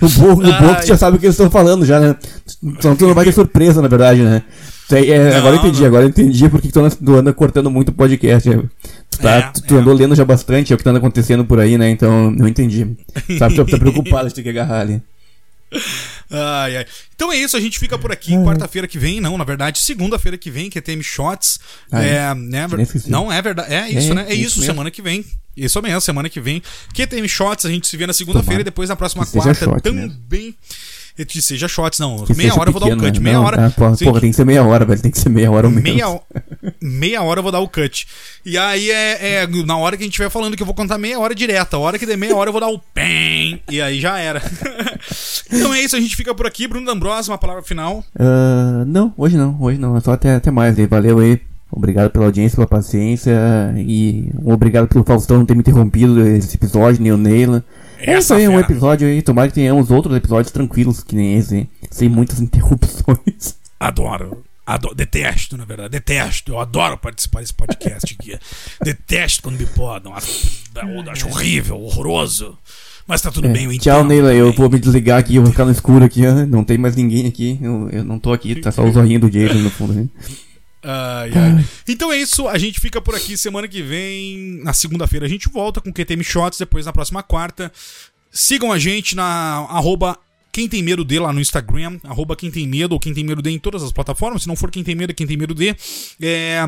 O 0.00 0.08
bom, 0.08 0.32
o 0.34 0.36
bom 0.36 0.42
que 0.42 0.52
Ai. 0.52 0.80
tu 0.82 0.86
já 0.86 0.96
sabe 0.96 1.16
o 1.16 1.20
que 1.20 1.26
eles 1.26 1.34
estão 1.34 1.50
falando 1.50 1.84
já, 1.84 1.98
né? 1.98 2.14
Então 2.62 2.94
tu 2.94 3.04
não 3.08 3.14
vai 3.14 3.24
ter 3.24 3.32
surpresa, 3.32 3.82
na 3.82 3.88
verdade, 3.88 4.22
né? 4.22 4.44
Isso 5.00 5.12
é- 5.12 5.30
Não, 5.30 5.36
agora 5.38 5.56
eu 5.56 5.60
entendi, 5.60 5.80
não. 5.80 5.86
agora 5.86 6.04
eu 6.04 6.08
entendi 6.08 6.48
porque 6.48 6.66
que 6.68 6.72
tu 6.72 6.80
anda, 6.80 6.94
tu 6.96 7.14
anda 7.14 7.32
cortando 7.32 7.70
muito 7.70 7.88
o 7.90 7.92
podcast. 7.92 8.48
né? 8.48 8.62
Tu, 9.10 9.18
tá, 9.18 9.30
É, 9.36 9.42
tu, 9.42 9.62
tu 9.62 9.74
é. 9.76 9.78
andou 9.78 9.94
lendo 9.94 10.14
já 10.14 10.24
bastante, 10.24 10.72
é 10.72 10.74
o 10.74 10.78
que 10.78 10.84
tá 10.84 10.90
acontecendo 10.96 11.44
por 11.44 11.58
aí, 11.60 11.76
né? 11.78 11.90
Então 11.90 12.34
eu 12.38 12.48
entendi. 12.48 12.96
Sabe, 13.38 13.54
tu 13.54 13.64
tá 13.66 13.78
preocupado 13.78 14.28
de 14.28 14.34
ter 14.34 14.42
que 14.42 14.48
agarrar 14.48 14.80
ali. 14.80 15.02
Ai, 16.34 16.78
ai. 16.78 16.86
Então 17.14 17.30
é 17.30 17.36
isso, 17.36 17.56
a 17.56 17.60
gente 17.60 17.78
fica 17.78 17.98
por 17.98 18.10
aqui 18.10 18.32
quarta-feira 18.42 18.88
que 18.88 18.98
vem, 18.98 19.20
não, 19.20 19.36
na 19.36 19.44
verdade, 19.44 19.78
segunda-feira 19.80 20.38
que 20.38 20.50
vem, 20.50 20.70
que 20.70 20.78
é 20.78 20.80
TM 20.80 21.02
Shots. 21.02 21.58
Ah, 21.90 22.02
é, 22.02 22.08
é? 22.14 22.34
né, 22.34 22.66
não, 23.06 23.30
é 23.30 23.40
verdade. 23.42 23.72
É 23.74 23.90
isso, 23.90 24.12
É, 24.12 24.14
né? 24.14 24.24
É 24.28 24.34
isso 24.34 24.46
isso, 24.46 24.58
mesmo. 24.60 24.72
semana 24.72 24.90
que 24.90 25.02
vem. 25.02 25.24
Isso 25.54 25.82
mesmo, 25.82 26.00
semana 26.00 26.28
que 26.30 26.40
vem. 26.40 26.62
QTM 26.94 27.28
Shots, 27.28 27.66
a 27.66 27.70
gente 27.70 27.86
se 27.86 27.96
vê 27.98 28.06
na 28.06 28.14
segunda-feira 28.14 28.62
e 28.62 28.64
depois 28.64 28.88
na 28.88 28.96
próxima 28.96 29.26
quarta 29.26 29.54
shot 29.54 29.82
também. 29.82 30.10
Que 31.14 31.42
seja 31.42 31.68
shots, 31.68 31.98
não. 31.98 32.24
Que 32.24 32.34
meia 32.34 32.54
hora 32.54 32.70
eu 32.70 32.72
vou 32.72 32.80
dar 32.80 32.86
o 32.86 32.90
pequeno, 32.90 33.12
cut. 33.12 33.18
né? 33.18 33.24
Meia 33.24 33.36
Não, 33.36 33.44
hora. 33.44 33.66
ah, 33.66 33.70
porra, 33.70 33.96
porra, 33.96 34.20
tem 34.20 34.30
que 34.30 34.36
ser 34.36 34.44
meia 34.46 34.64
hora, 34.64 34.84
velho. 34.84 35.00
Tem 35.00 35.10
que 35.10 35.18
ser 35.18 35.28
meia 35.28 35.50
hora 35.50 35.66
ou 35.66 35.72
menos. 35.72 35.84
meia, 35.84 36.20
meia 36.80 37.22
hora 37.22 37.38
eu 37.38 37.42
vou 37.42 37.52
dar 37.52 37.60
o 37.60 37.68
cut. 37.68 38.06
E 38.44 38.56
aí 38.56 38.90
é, 38.90 39.42
é 39.42 39.46
na 39.46 39.76
hora 39.76 39.96
que 39.96 40.02
a 40.02 40.06
gente 40.06 40.14
estiver 40.14 40.30
falando 40.30 40.56
que 40.56 40.62
eu 40.62 40.66
vou 40.66 40.74
contar 40.74 40.98
meia 40.98 41.18
hora 41.18 41.34
direta. 41.34 41.76
A 41.76 41.80
hora 41.80 41.98
que 41.98 42.06
der 42.06 42.16
meia 42.16 42.34
hora 42.34 42.48
eu 42.48 42.52
vou 42.52 42.60
dar 42.60 42.68
o 42.68 42.78
PEM. 42.78 43.60
E 43.70 43.80
aí 43.80 44.00
já 44.00 44.18
era. 44.18 44.42
então 45.52 45.72
é 45.74 45.80
isso, 45.80 45.96
a 45.96 46.00
gente 46.00 46.16
fica 46.16 46.34
por 46.34 46.46
aqui. 46.46 46.66
Bruno 46.66 46.86
D'Ambrosa, 46.86 47.30
uma 47.30 47.38
palavra 47.38 47.62
final. 47.62 48.02
Ah, 48.18 48.84
não, 48.86 49.12
hoje 49.16 49.36
não, 49.36 49.56
hoje 49.60 49.78
não. 49.78 49.96
É 49.96 50.00
só 50.00 50.12
até, 50.12 50.34
até 50.36 50.50
mais 50.50 50.78
aí. 50.78 50.86
Valeu 50.86 51.18
aí. 51.18 51.40
Obrigado 51.70 52.10
pela 52.10 52.26
audiência, 52.26 52.56
pela 52.56 52.66
paciência. 52.66 53.32
E 53.76 54.30
obrigado 54.44 54.88
pelo 54.88 55.04
Faustão 55.04 55.38
não 55.38 55.46
ter 55.46 55.54
me 55.54 55.60
interrompido 55.60 56.26
esse 56.26 56.56
episódio, 56.56 57.02
nem 57.02 57.12
o 57.12 57.16
Neila. 57.16 57.64
É 58.02 58.12
Essa 58.14 58.36
aí, 58.36 58.48
um 58.48 58.52
fera. 58.52 58.62
episódio 58.64 59.06
aí. 59.08 59.22
Tomara 59.22 59.48
que 59.48 59.54
tenhamos 59.54 59.90
outros 59.90 60.16
episódios 60.16 60.52
tranquilos 60.52 61.02
que 61.02 61.14
nem 61.14 61.36
esse, 61.38 61.68
sem 61.90 62.08
muitas 62.08 62.40
interrupções. 62.42 63.56
Adoro. 63.78 64.42
Adoro, 64.64 64.94
detesto, 64.94 65.56
na 65.56 65.64
verdade, 65.64 65.90
detesto. 65.90 66.52
Eu 66.52 66.60
adoro 66.60 66.96
participar 66.96 67.40
desse 67.40 67.52
podcast 67.52 68.16
aqui. 68.18 68.38
detesto 68.82 69.42
quando 69.42 69.58
me 69.58 69.66
podam. 69.66 70.14
Acho, 70.14 70.60
acho 71.10 71.28
horrível, 71.28 71.80
horroroso. 71.80 72.56
Mas 73.06 73.20
tá 73.20 73.30
tudo 73.32 73.48
bem, 73.48 73.64
eu 73.64 73.72
entendo. 73.72 73.82
Tchau, 73.82 74.04
Neila. 74.04 74.32
Eu 74.32 74.52
vou 74.52 74.70
me 74.70 74.78
desligar 74.78 75.18
aqui, 75.18 75.34
eu 75.34 75.42
vou 75.42 75.50
ficar 75.50 75.64
no 75.64 75.72
escuro 75.72 76.04
aqui. 76.04 76.24
ó. 76.24 76.46
Não 76.46 76.62
tem 76.62 76.78
mais 76.78 76.94
ninguém 76.94 77.26
aqui. 77.26 77.58
Eu, 77.60 77.90
eu 77.90 78.04
não 78.04 78.18
tô 78.20 78.32
aqui, 78.32 78.54
tá 78.54 78.70
só 78.70 78.84
o 78.84 78.90
zorrinho 78.92 79.18
do 79.20 79.28
Jason 79.30 79.58
no 79.58 79.70
fundo. 79.70 79.92
né? 79.94 80.06
Ai, 80.82 81.30
ai. 81.34 81.64
Então 81.88 82.12
é 82.12 82.18
isso, 82.18 82.48
a 82.48 82.58
gente 82.58 82.80
fica 82.80 83.00
por 83.00 83.14
aqui 83.14 83.36
semana 83.36 83.68
que 83.68 83.82
vem. 83.82 84.60
Na 84.62 84.72
segunda-feira 84.72 85.26
a 85.26 85.28
gente 85.28 85.48
volta 85.48 85.80
com 85.80 85.92
QTM 85.92 86.24
Shots, 86.24 86.58
depois 86.58 86.86
na 86.86 86.92
próxima 86.92 87.22
quarta. 87.22 87.72
Sigam 88.30 88.72
a 88.72 88.78
gente 88.78 89.14
na 89.14 89.66
arroba 89.70 90.18
quem 90.50 90.68
tem 90.68 90.82
medo 90.82 91.04
de 91.04 91.18
lá 91.18 91.32
no 91.32 91.40
Instagram, 91.40 91.98
arroba 92.04 92.36
quem 92.36 92.50
tem 92.50 92.66
medo 92.66 92.92
ou 92.92 93.00
quem 93.00 93.14
tem 93.14 93.24
medo 93.24 93.40
de 93.40 93.50
em 93.50 93.58
todas 93.58 93.82
as 93.82 93.92
plataformas. 93.92 94.42
Se 94.42 94.48
não 94.48 94.56
for 94.56 94.70
quem 94.70 94.82
tem 94.82 94.94
medo, 94.94 95.10
é 95.10 95.14
quem 95.14 95.26
tem 95.26 95.36
medo 95.36 95.54
de. 95.54 95.74
É, 96.20 96.60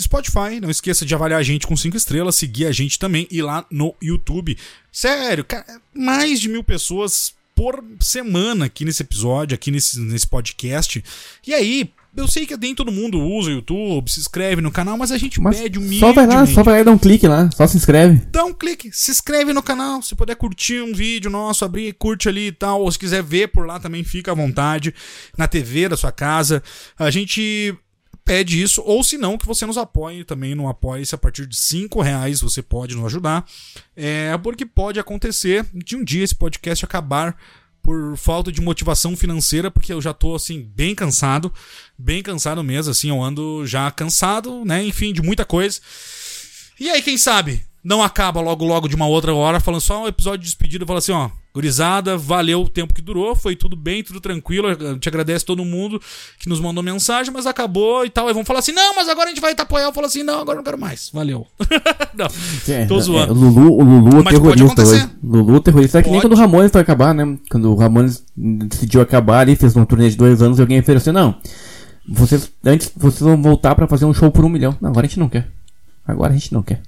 Spotify, 0.00 0.60
não 0.60 0.70
esqueça 0.70 1.04
de 1.04 1.14
avaliar 1.14 1.40
a 1.40 1.42
gente 1.42 1.66
com 1.66 1.76
cinco 1.76 1.96
estrelas, 1.96 2.36
seguir 2.36 2.66
a 2.66 2.72
gente 2.72 2.98
também 2.98 3.26
e 3.30 3.42
lá 3.42 3.66
no 3.70 3.94
YouTube. 4.00 4.56
Sério, 4.92 5.44
cara, 5.44 5.80
mais 5.92 6.40
de 6.40 6.48
mil 6.48 6.62
pessoas 6.62 7.34
por 7.54 7.82
semana 7.98 8.66
aqui 8.66 8.84
nesse 8.84 9.02
episódio, 9.02 9.54
aqui 9.56 9.72
nesse, 9.72 9.98
nesse 9.98 10.26
podcast. 10.28 11.02
E 11.44 11.52
aí, 11.52 11.90
eu 12.18 12.26
sei 12.26 12.44
que 12.46 12.56
nem 12.56 12.74
todo 12.74 12.90
mundo 12.90 13.20
usa 13.20 13.50
o 13.50 13.52
YouTube, 13.52 14.10
se 14.10 14.18
inscreve 14.18 14.60
no 14.60 14.70
canal, 14.70 14.98
mas 14.98 15.12
a 15.12 15.18
gente 15.18 15.40
Mas 15.40 15.60
pede 15.60 15.98
só 15.98 16.12
vai 16.12 16.26
lá, 16.26 16.44
só 16.46 16.62
vai 16.62 16.74
lá 16.74 16.80
e 16.80 16.84
dá 16.84 16.90
um 16.90 16.98
clique 16.98 17.26
lá. 17.26 17.48
Só 17.52 17.66
se 17.66 17.76
inscreve. 17.76 18.22
Dá 18.30 18.44
um 18.44 18.52
clique, 18.52 18.90
se 18.92 19.10
inscreve 19.10 19.52
no 19.52 19.62
canal, 19.62 20.02
se 20.02 20.14
puder 20.14 20.34
curtir 20.34 20.80
um 20.80 20.92
vídeo 20.92 21.30
nosso, 21.30 21.64
abrir, 21.64 21.92
curte 21.94 22.28
ali 22.28 22.48
e 22.48 22.52
tal, 22.52 22.82
ou 22.82 22.90
se 22.90 22.98
quiser 22.98 23.22
ver 23.22 23.48
por 23.48 23.66
lá 23.66 23.78
também 23.78 24.02
fica 24.02 24.32
à 24.32 24.34
vontade, 24.34 24.94
na 25.36 25.46
TV 25.46 25.88
da 25.88 25.96
sua 25.96 26.10
casa. 26.10 26.62
A 26.98 27.10
gente 27.10 27.74
pede 28.24 28.60
isso, 28.60 28.82
ou 28.84 29.02
se 29.02 29.16
não, 29.16 29.38
que 29.38 29.46
você 29.46 29.64
nos 29.64 29.78
apoie 29.78 30.22
também 30.24 30.54
no 30.54 30.68
Apoia-se 30.68 31.14
a 31.14 31.18
partir 31.18 31.46
de 31.46 31.56
5 31.56 32.02
reais, 32.02 32.42
você 32.42 32.60
pode 32.60 32.94
nos 32.94 33.06
ajudar. 33.06 33.46
É, 33.96 34.36
porque 34.42 34.66
pode 34.66 35.00
acontecer 35.00 35.64
de 35.72 35.96
um 35.96 36.04
dia 36.04 36.24
esse 36.24 36.34
podcast 36.34 36.84
acabar 36.84 37.34
por 37.88 38.18
falta 38.18 38.52
de 38.52 38.60
motivação 38.60 39.16
financeira, 39.16 39.70
porque 39.70 39.90
eu 39.90 39.98
já 39.98 40.12
tô 40.12 40.34
assim 40.34 40.60
bem 40.76 40.94
cansado, 40.94 41.50
bem 41.96 42.22
cansado 42.22 42.62
mesmo, 42.62 42.90
assim, 42.90 43.08
eu 43.08 43.22
ando 43.22 43.66
já 43.66 43.90
cansado, 43.90 44.62
né, 44.62 44.84
enfim, 44.84 45.10
de 45.10 45.22
muita 45.22 45.42
coisa. 45.42 45.80
E 46.78 46.90
aí, 46.90 47.00
quem 47.00 47.16
sabe, 47.16 47.64
não 47.82 48.02
acaba 48.02 48.42
logo 48.42 48.62
logo 48.62 48.88
de 48.88 48.94
uma 48.94 49.06
outra 49.06 49.34
hora, 49.34 49.58
falando 49.58 49.80
só 49.80 50.04
um 50.04 50.06
episódio 50.06 50.40
de 50.40 50.44
despedida, 50.44 50.84
fala 50.84 50.98
assim, 50.98 51.12
ó, 51.12 51.30
gurizada, 51.58 52.16
valeu 52.16 52.62
o 52.62 52.68
tempo 52.68 52.94
que 52.94 53.02
durou, 53.02 53.34
foi 53.34 53.56
tudo 53.56 53.74
bem, 53.74 54.04
tudo 54.04 54.20
tranquilo, 54.20 54.68
eu 54.68 54.96
te 54.96 55.08
agradeço 55.08 55.44
todo 55.44 55.64
mundo 55.64 56.00
que 56.38 56.48
nos 56.48 56.60
mandou 56.60 56.84
mensagem, 56.84 57.32
mas 57.32 57.46
acabou 57.46 58.06
e 58.06 58.10
tal. 58.10 58.28
Aí 58.28 58.32
vão 58.32 58.44
falar 58.44 58.60
assim, 58.60 58.70
não, 58.70 58.94
mas 58.94 59.08
agora 59.08 59.26
a 59.26 59.28
gente 59.30 59.40
vai 59.40 59.52
apoiar. 59.58 59.86
Eu 59.86 59.92
falo 59.92 60.06
assim, 60.06 60.22
não, 60.22 60.38
agora 60.38 60.58
não 60.58 60.62
quero 60.62 60.78
mais, 60.78 61.10
valeu. 61.12 61.48
não, 62.16 62.28
É, 62.68 62.86
tô 62.86 62.98
é, 62.98 63.00
zoando. 63.00 63.32
o 63.32 63.36
Lulu, 63.36 63.72
o 63.72 63.82
Lulu 63.82 64.20
é 64.20 64.22
Mas 64.22 64.34
terrorista 64.34 64.82
hoje. 64.82 65.10
Lulu 65.20 65.60
terrorista. 65.60 65.98
É 65.98 66.02
que 66.02 66.10
nem 66.10 66.20
quando 66.20 66.34
o 66.34 66.36
Ramones 66.36 66.70
foi 66.70 66.80
acabar, 66.80 67.12
né? 67.12 67.36
Quando 67.50 67.72
o 67.72 67.74
Ramones 67.74 68.22
decidiu 68.36 69.00
acabar 69.00 69.40
ali, 69.40 69.56
fez 69.56 69.74
uma 69.74 69.84
turnê 69.84 70.08
de 70.08 70.16
dois 70.16 70.40
anos 70.40 70.58
e 70.58 70.60
alguém 70.60 70.78
ofereceu, 70.78 71.12
não. 71.12 71.34
Vocês, 72.08 72.52
antes, 72.64 72.92
vocês 72.96 73.20
vão 73.20 73.42
voltar 73.42 73.74
pra 73.74 73.88
fazer 73.88 74.04
um 74.04 74.14
show 74.14 74.30
por 74.30 74.44
um 74.44 74.48
milhão. 74.48 74.76
Não, 74.80 74.90
agora 74.90 75.06
a 75.06 75.08
gente 75.08 75.18
não 75.18 75.28
quer. 75.28 75.48
Agora 76.06 76.32
a 76.32 76.36
gente 76.36 76.52
não 76.54 76.62
quer. 76.62 76.80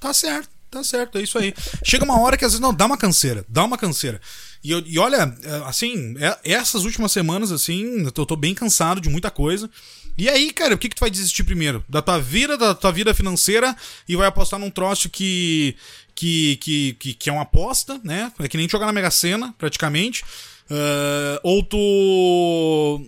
Tá 0.00 0.14
certo, 0.14 0.48
tá 0.70 0.84
certo, 0.84 1.18
é 1.18 1.22
isso 1.22 1.38
aí. 1.38 1.54
Chega 1.84 2.04
uma 2.04 2.20
hora 2.20 2.36
que 2.36 2.44
às 2.44 2.52
vezes 2.52 2.60
não 2.60 2.72
dá 2.74 2.86
uma 2.86 2.96
canseira, 2.96 3.44
dá 3.48 3.64
uma 3.64 3.78
canseira. 3.78 4.20
E, 4.62 4.72
e 4.72 4.98
olha, 4.98 5.34
é, 5.42 5.68
assim, 5.68 6.14
é- 6.18 6.38
essas 6.44 6.84
últimas 6.84 7.12
semanas, 7.12 7.52
assim, 7.52 8.04
eu 8.04 8.12
tô, 8.12 8.26
tô 8.26 8.36
bem 8.36 8.54
cansado 8.54 9.00
de 9.00 9.08
muita 9.08 9.30
coisa. 9.30 9.70
E 10.16 10.28
aí, 10.28 10.52
cara, 10.52 10.74
o 10.74 10.78
que, 10.78 10.88
que 10.88 10.96
tu 10.96 11.00
vai 11.00 11.10
desistir 11.10 11.44
primeiro? 11.44 11.84
Da 11.88 12.02
tua 12.02 12.18
vida, 12.18 12.56
da 12.56 12.74
tua 12.74 12.90
vida 12.90 13.14
financeira 13.14 13.76
e 14.08 14.16
vai 14.16 14.26
apostar 14.26 14.58
num 14.58 14.70
troço 14.70 15.08
que, 15.08 15.76
que, 16.14 16.56
que, 16.56 16.96
que, 16.98 17.14
que 17.14 17.30
é 17.30 17.32
uma 17.32 17.42
aposta, 17.42 18.00
né? 18.02 18.32
É 18.40 18.48
que 18.48 18.56
nem 18.56 18.68
jogar 18.68 18.86
na 18.86 18.92
Mega 18.92 19.12
Sena, 19.12 19.54
praticamente. 19.56 20.24
Ah, 20.70 21.40
ou 21.42 21.62
tu 21.62 23.06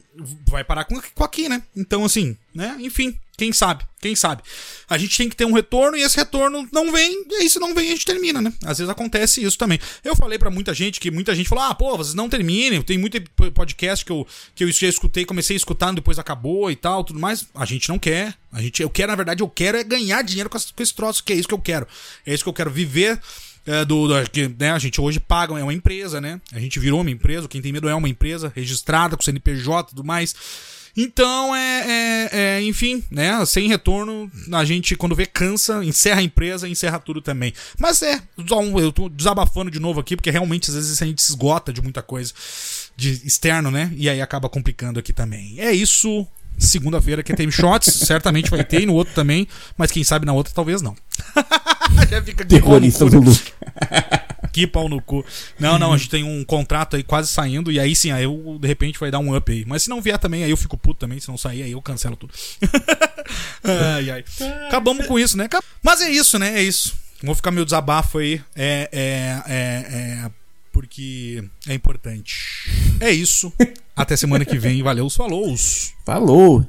vai 0.49 0.65
parar 0.65 0.85
com, 0.85 1.01
com 1.15 1.25
aqui, 1.25 1.49
né? 1.49 1.63
Então, 1.77 2.05
assim, 2.05 2.37
né? 2.55 2.77
Enfim, 2.81 3.17
quem 3.41 3.53
sabe? 3.55 3.85
Quem 4.01 4.15
sabe? 4.15 4.43
A 4.89 4.99
gente 4.99 5.17
tem 5.17 5.29
que 5.29 5.35
ter 5.37 5.45
um 5.47 5.53
retorno 5.53 5.97
e 5.97 6.03
esse 6.03 6.17
retorno 6.17 6.69
não 6.73 6.93
vem, 6.93 7.25
e 7.31 7.35
aí 7.37 7.49
se 7.51 7.59
não 7.59 7.75
vem 7.75 7.89
a 7.89 7.93
gente 7.93 8.05
termina, 8.05 8.41
né? 8.41 8.53
Às 8.65 8.79
vezes 8.79 8.91
acontece 8.91 9.43
isso 9.43 9.57
também. 9.57 9.79
Eu 10.05 10.15
falei 10.15 10.39
pra 10.39 10.51
muita 10.51 10.75
gente 10.75 11.01
que 11.01 11.11
muita 11.11 11.35
gente 11.35 11.49
falou: 11.49 11.65
ah, 11.65 11.75
pô, 11.75 11.97
vocês 11.97 12.15
não 12.15 12.29
terminem. 12.29 12.83
Tem 12.83 12.99
muito 12.99 13.19
podcast 13.55 14.05
que 14.05 14.13
eu, 14.13 14.27
que 14.55 14.65
eu 14.65 14.71
já 14.73 14.87
escutei, 14.89 15.25
comecei 15.25 15.57
a 15.57 15.59
escutar, 15.59 15.93
depois 15.95 16.19
acabou 16.19 16.71
e 16.71 16.77
tal, 16.77 17.03
tudo 17.03 17.19
mais. 17.19 17.47
A 17.55 17.65
gente 17.65 17.89
não 17.89 17.99
quer. 17.99 18.35
A 18.53 18.61
gente, 18.61 18.83
eu 18.83 18.91
quero, 18.91 19.11
na 19.13 19.17
verdade, 19.17 19.43
eu 19.43 19.49
quero 19.49 19.79
é 19.79 19.85
ganhar 19.85 20.23
dinheiro 20.23 20.51
com, 20.51 20.57
esse- 20.59 20.95
troço, 20.95 21.25
que 21.25 21.33
é 21.33 21.37
isso 21.37 21.49
que 21.49 21.55
eu 21.55 21.59
quero. 21.61 21.87
É 22.27 22.35
isso 22.35 22.43
que 22.45 22.49
eu 22.49 22.55
quero 22.55 22.71
viver. 22.71 23.19
é, 23.67 23.85
do, 23.85 24.09
da- 24.09 24.25
que, 24.27 24.49
né, 24.59 24.71
a 24.73 24.79
gente 24.79 25.01
hoje 25.01 25.21
paga, 25.21 25.59
é 25.59 25.63
uma 25.63 25.73
empresa, 25.75 26.21
né? 26.21 26.41
A 26.53 26.59
gente 26.59 26.79
virou 26.81 27.01
uma 27.03 27.11
empresa, 27.11 27.47
quem 27.49 27.61
tem 27.63 27.73
medo 27.73 27.89
é 27.89 27.95
uma 27.95 28.09
empresa 28.09 28.51
registrada 28.57 29.17
com 29.17 29.23
CNPJ 29.23 29.89
e 29.93 29.95
tudo 29.95 30.05
mais. 30.05 30.35
Então, 30.97 31.55
é, 31.55 31.85
é- 31.87 32.29
é, 32.33 32.63
enfim, 32.63 33.03
né? 33.11 33.45
Sem 33.47 33.69
retorno, 33.69 34.31
a 34.53 34.65
gente, 34.65 34.97
quando 34.97 35.15
vê, 35.15 35.27
cansa, 35.27 35.85
encerra 35.85 36.21
a 36.21 36.23
empresa, 36.23 36.69
encerra 36.69 36.99
tudo 36.99 37.21
também. 37.21 37.53
Mas 37.79 38.03
é, 38.03 38.21
eu 38.79 38.93
tô 38.93 39.09
desabafando 39.09 39.71
de 39.71 39.79
novo 39.81 40.01
aqui, 40.01 40.17
porque 40.17 40.31
realmente 40.31 40.71
às 40.71 40.75
vezes 40.77 41.01
a 41.01 41.07
gente 41.07 41.23
se 41.23 41.31
esgota 41.33 41.73
de 41.73 41.81
muita 41.81 42.03
coisa 42.03 42.33
de 42.97 43.11
externo, 43.25 43.71
né? 43.71 43.93
E 43.97 44.09
aí 44.09 44.21
acaba 44.21 44.49
complicando 44.49 44.99
aqui 44.99 45.13
também. 45.13 45.59
É 45.59 45.73
isso. 45.73 46.27
Segunda-feira 46.59 47.23
que 47.23 47.33
tem 47.33 47.51
shots, 47.51 47.95
certamente 48.07 48.51
vai 48.51 48.63
ter, 48.63 48.83
e 48.83 48.87
no 48.87 48.93
outro 48.95 49.15
também, 49.15 49.49
mas 49.79 49.91
quem 49.91 50.05
sabe 50.05 50.27
na 50.27 50.33
outra 50.33 50.53
talvez 50.53 50.83
não. 50.83 50.95
Já 52.11 52.21
fica 52.23 52.45
Terrorista 52.45 53.05
né? 53.05 53.11
Lulu. 53.13 53.33
que 54.49 54.67
pau 54.67 54.89
no 54.89 55.01
cu. 55.01 55.25
Não, 55.59 55.79
não, 55.79 55.93
a 55.93 55.97
gente 55.97 56.11
tem 56.11 56.25
um 56.25 56.45
contrato 56.45 56.97
aí 56.97 57.03
quase 57.03 57.29
saindo, 57.29 57.71
e 57.71 57.79
aí 57.79 57.95
sim, 57.95 58.11
aí 58.11 58.25
eu 58.25 58.59
de 58.61 58.67
repente 58.67 58.99
vai 58.99 59.11
dar 59.11 59.19
um 59.19 59.37
up 59.37 59.51
aí. 59.51 59.65
Mas 59.67 59.85
se 59.85 59.91
não 59.91 60.01
vier 60.01 60.19
também, 60.19 60.45
aí 60.45 60.51
eu 60.51 60.57
fico 60.57 60.77
puto 60.77 61.01
também. 61.01 61.21
Se 61.21 61.29
não 61.29 61.39
sair, 61.39 61.63
aí 61.63 61.73
eu 61.73 61.83
cancelo 61.83 62.17
tudo. 62.17 62.33
ai, 63.65 64.11
ai. 64.11 64.25
Acabamos 64.69 65.07
com 65.07 65.19
isso, 65.19 65.37
né? 65.37 65.49
Mas 65.83 66.01
é 66.01 66.11
isso, 66.11 66.39
né? 66.39 66.59
É 66.59 66.63
isso. 66.63 66.95
Vou 67.23 67.35
ficar 67.35 67.51
meu 67.51 67.65
desabafo 67.65 68.19
aí. 68.19 68.41
É, 68.57 68.89
é, 68.93 69.43
é, 69.47 70.25
é. 70.27 70.31
Porque 70.73 71.43
é 71.67 71.75
importante. 71.75 72.71
É 73.01 73.11
isso. 73.11 73.53
Até 73.95 74.17
semana 74.17 74.45
que 74.45 74.59
vem. 74.59 74.83
Valeu, 74.83 75.11
falou. 75.11 75.55
Falou. 76.07 76.67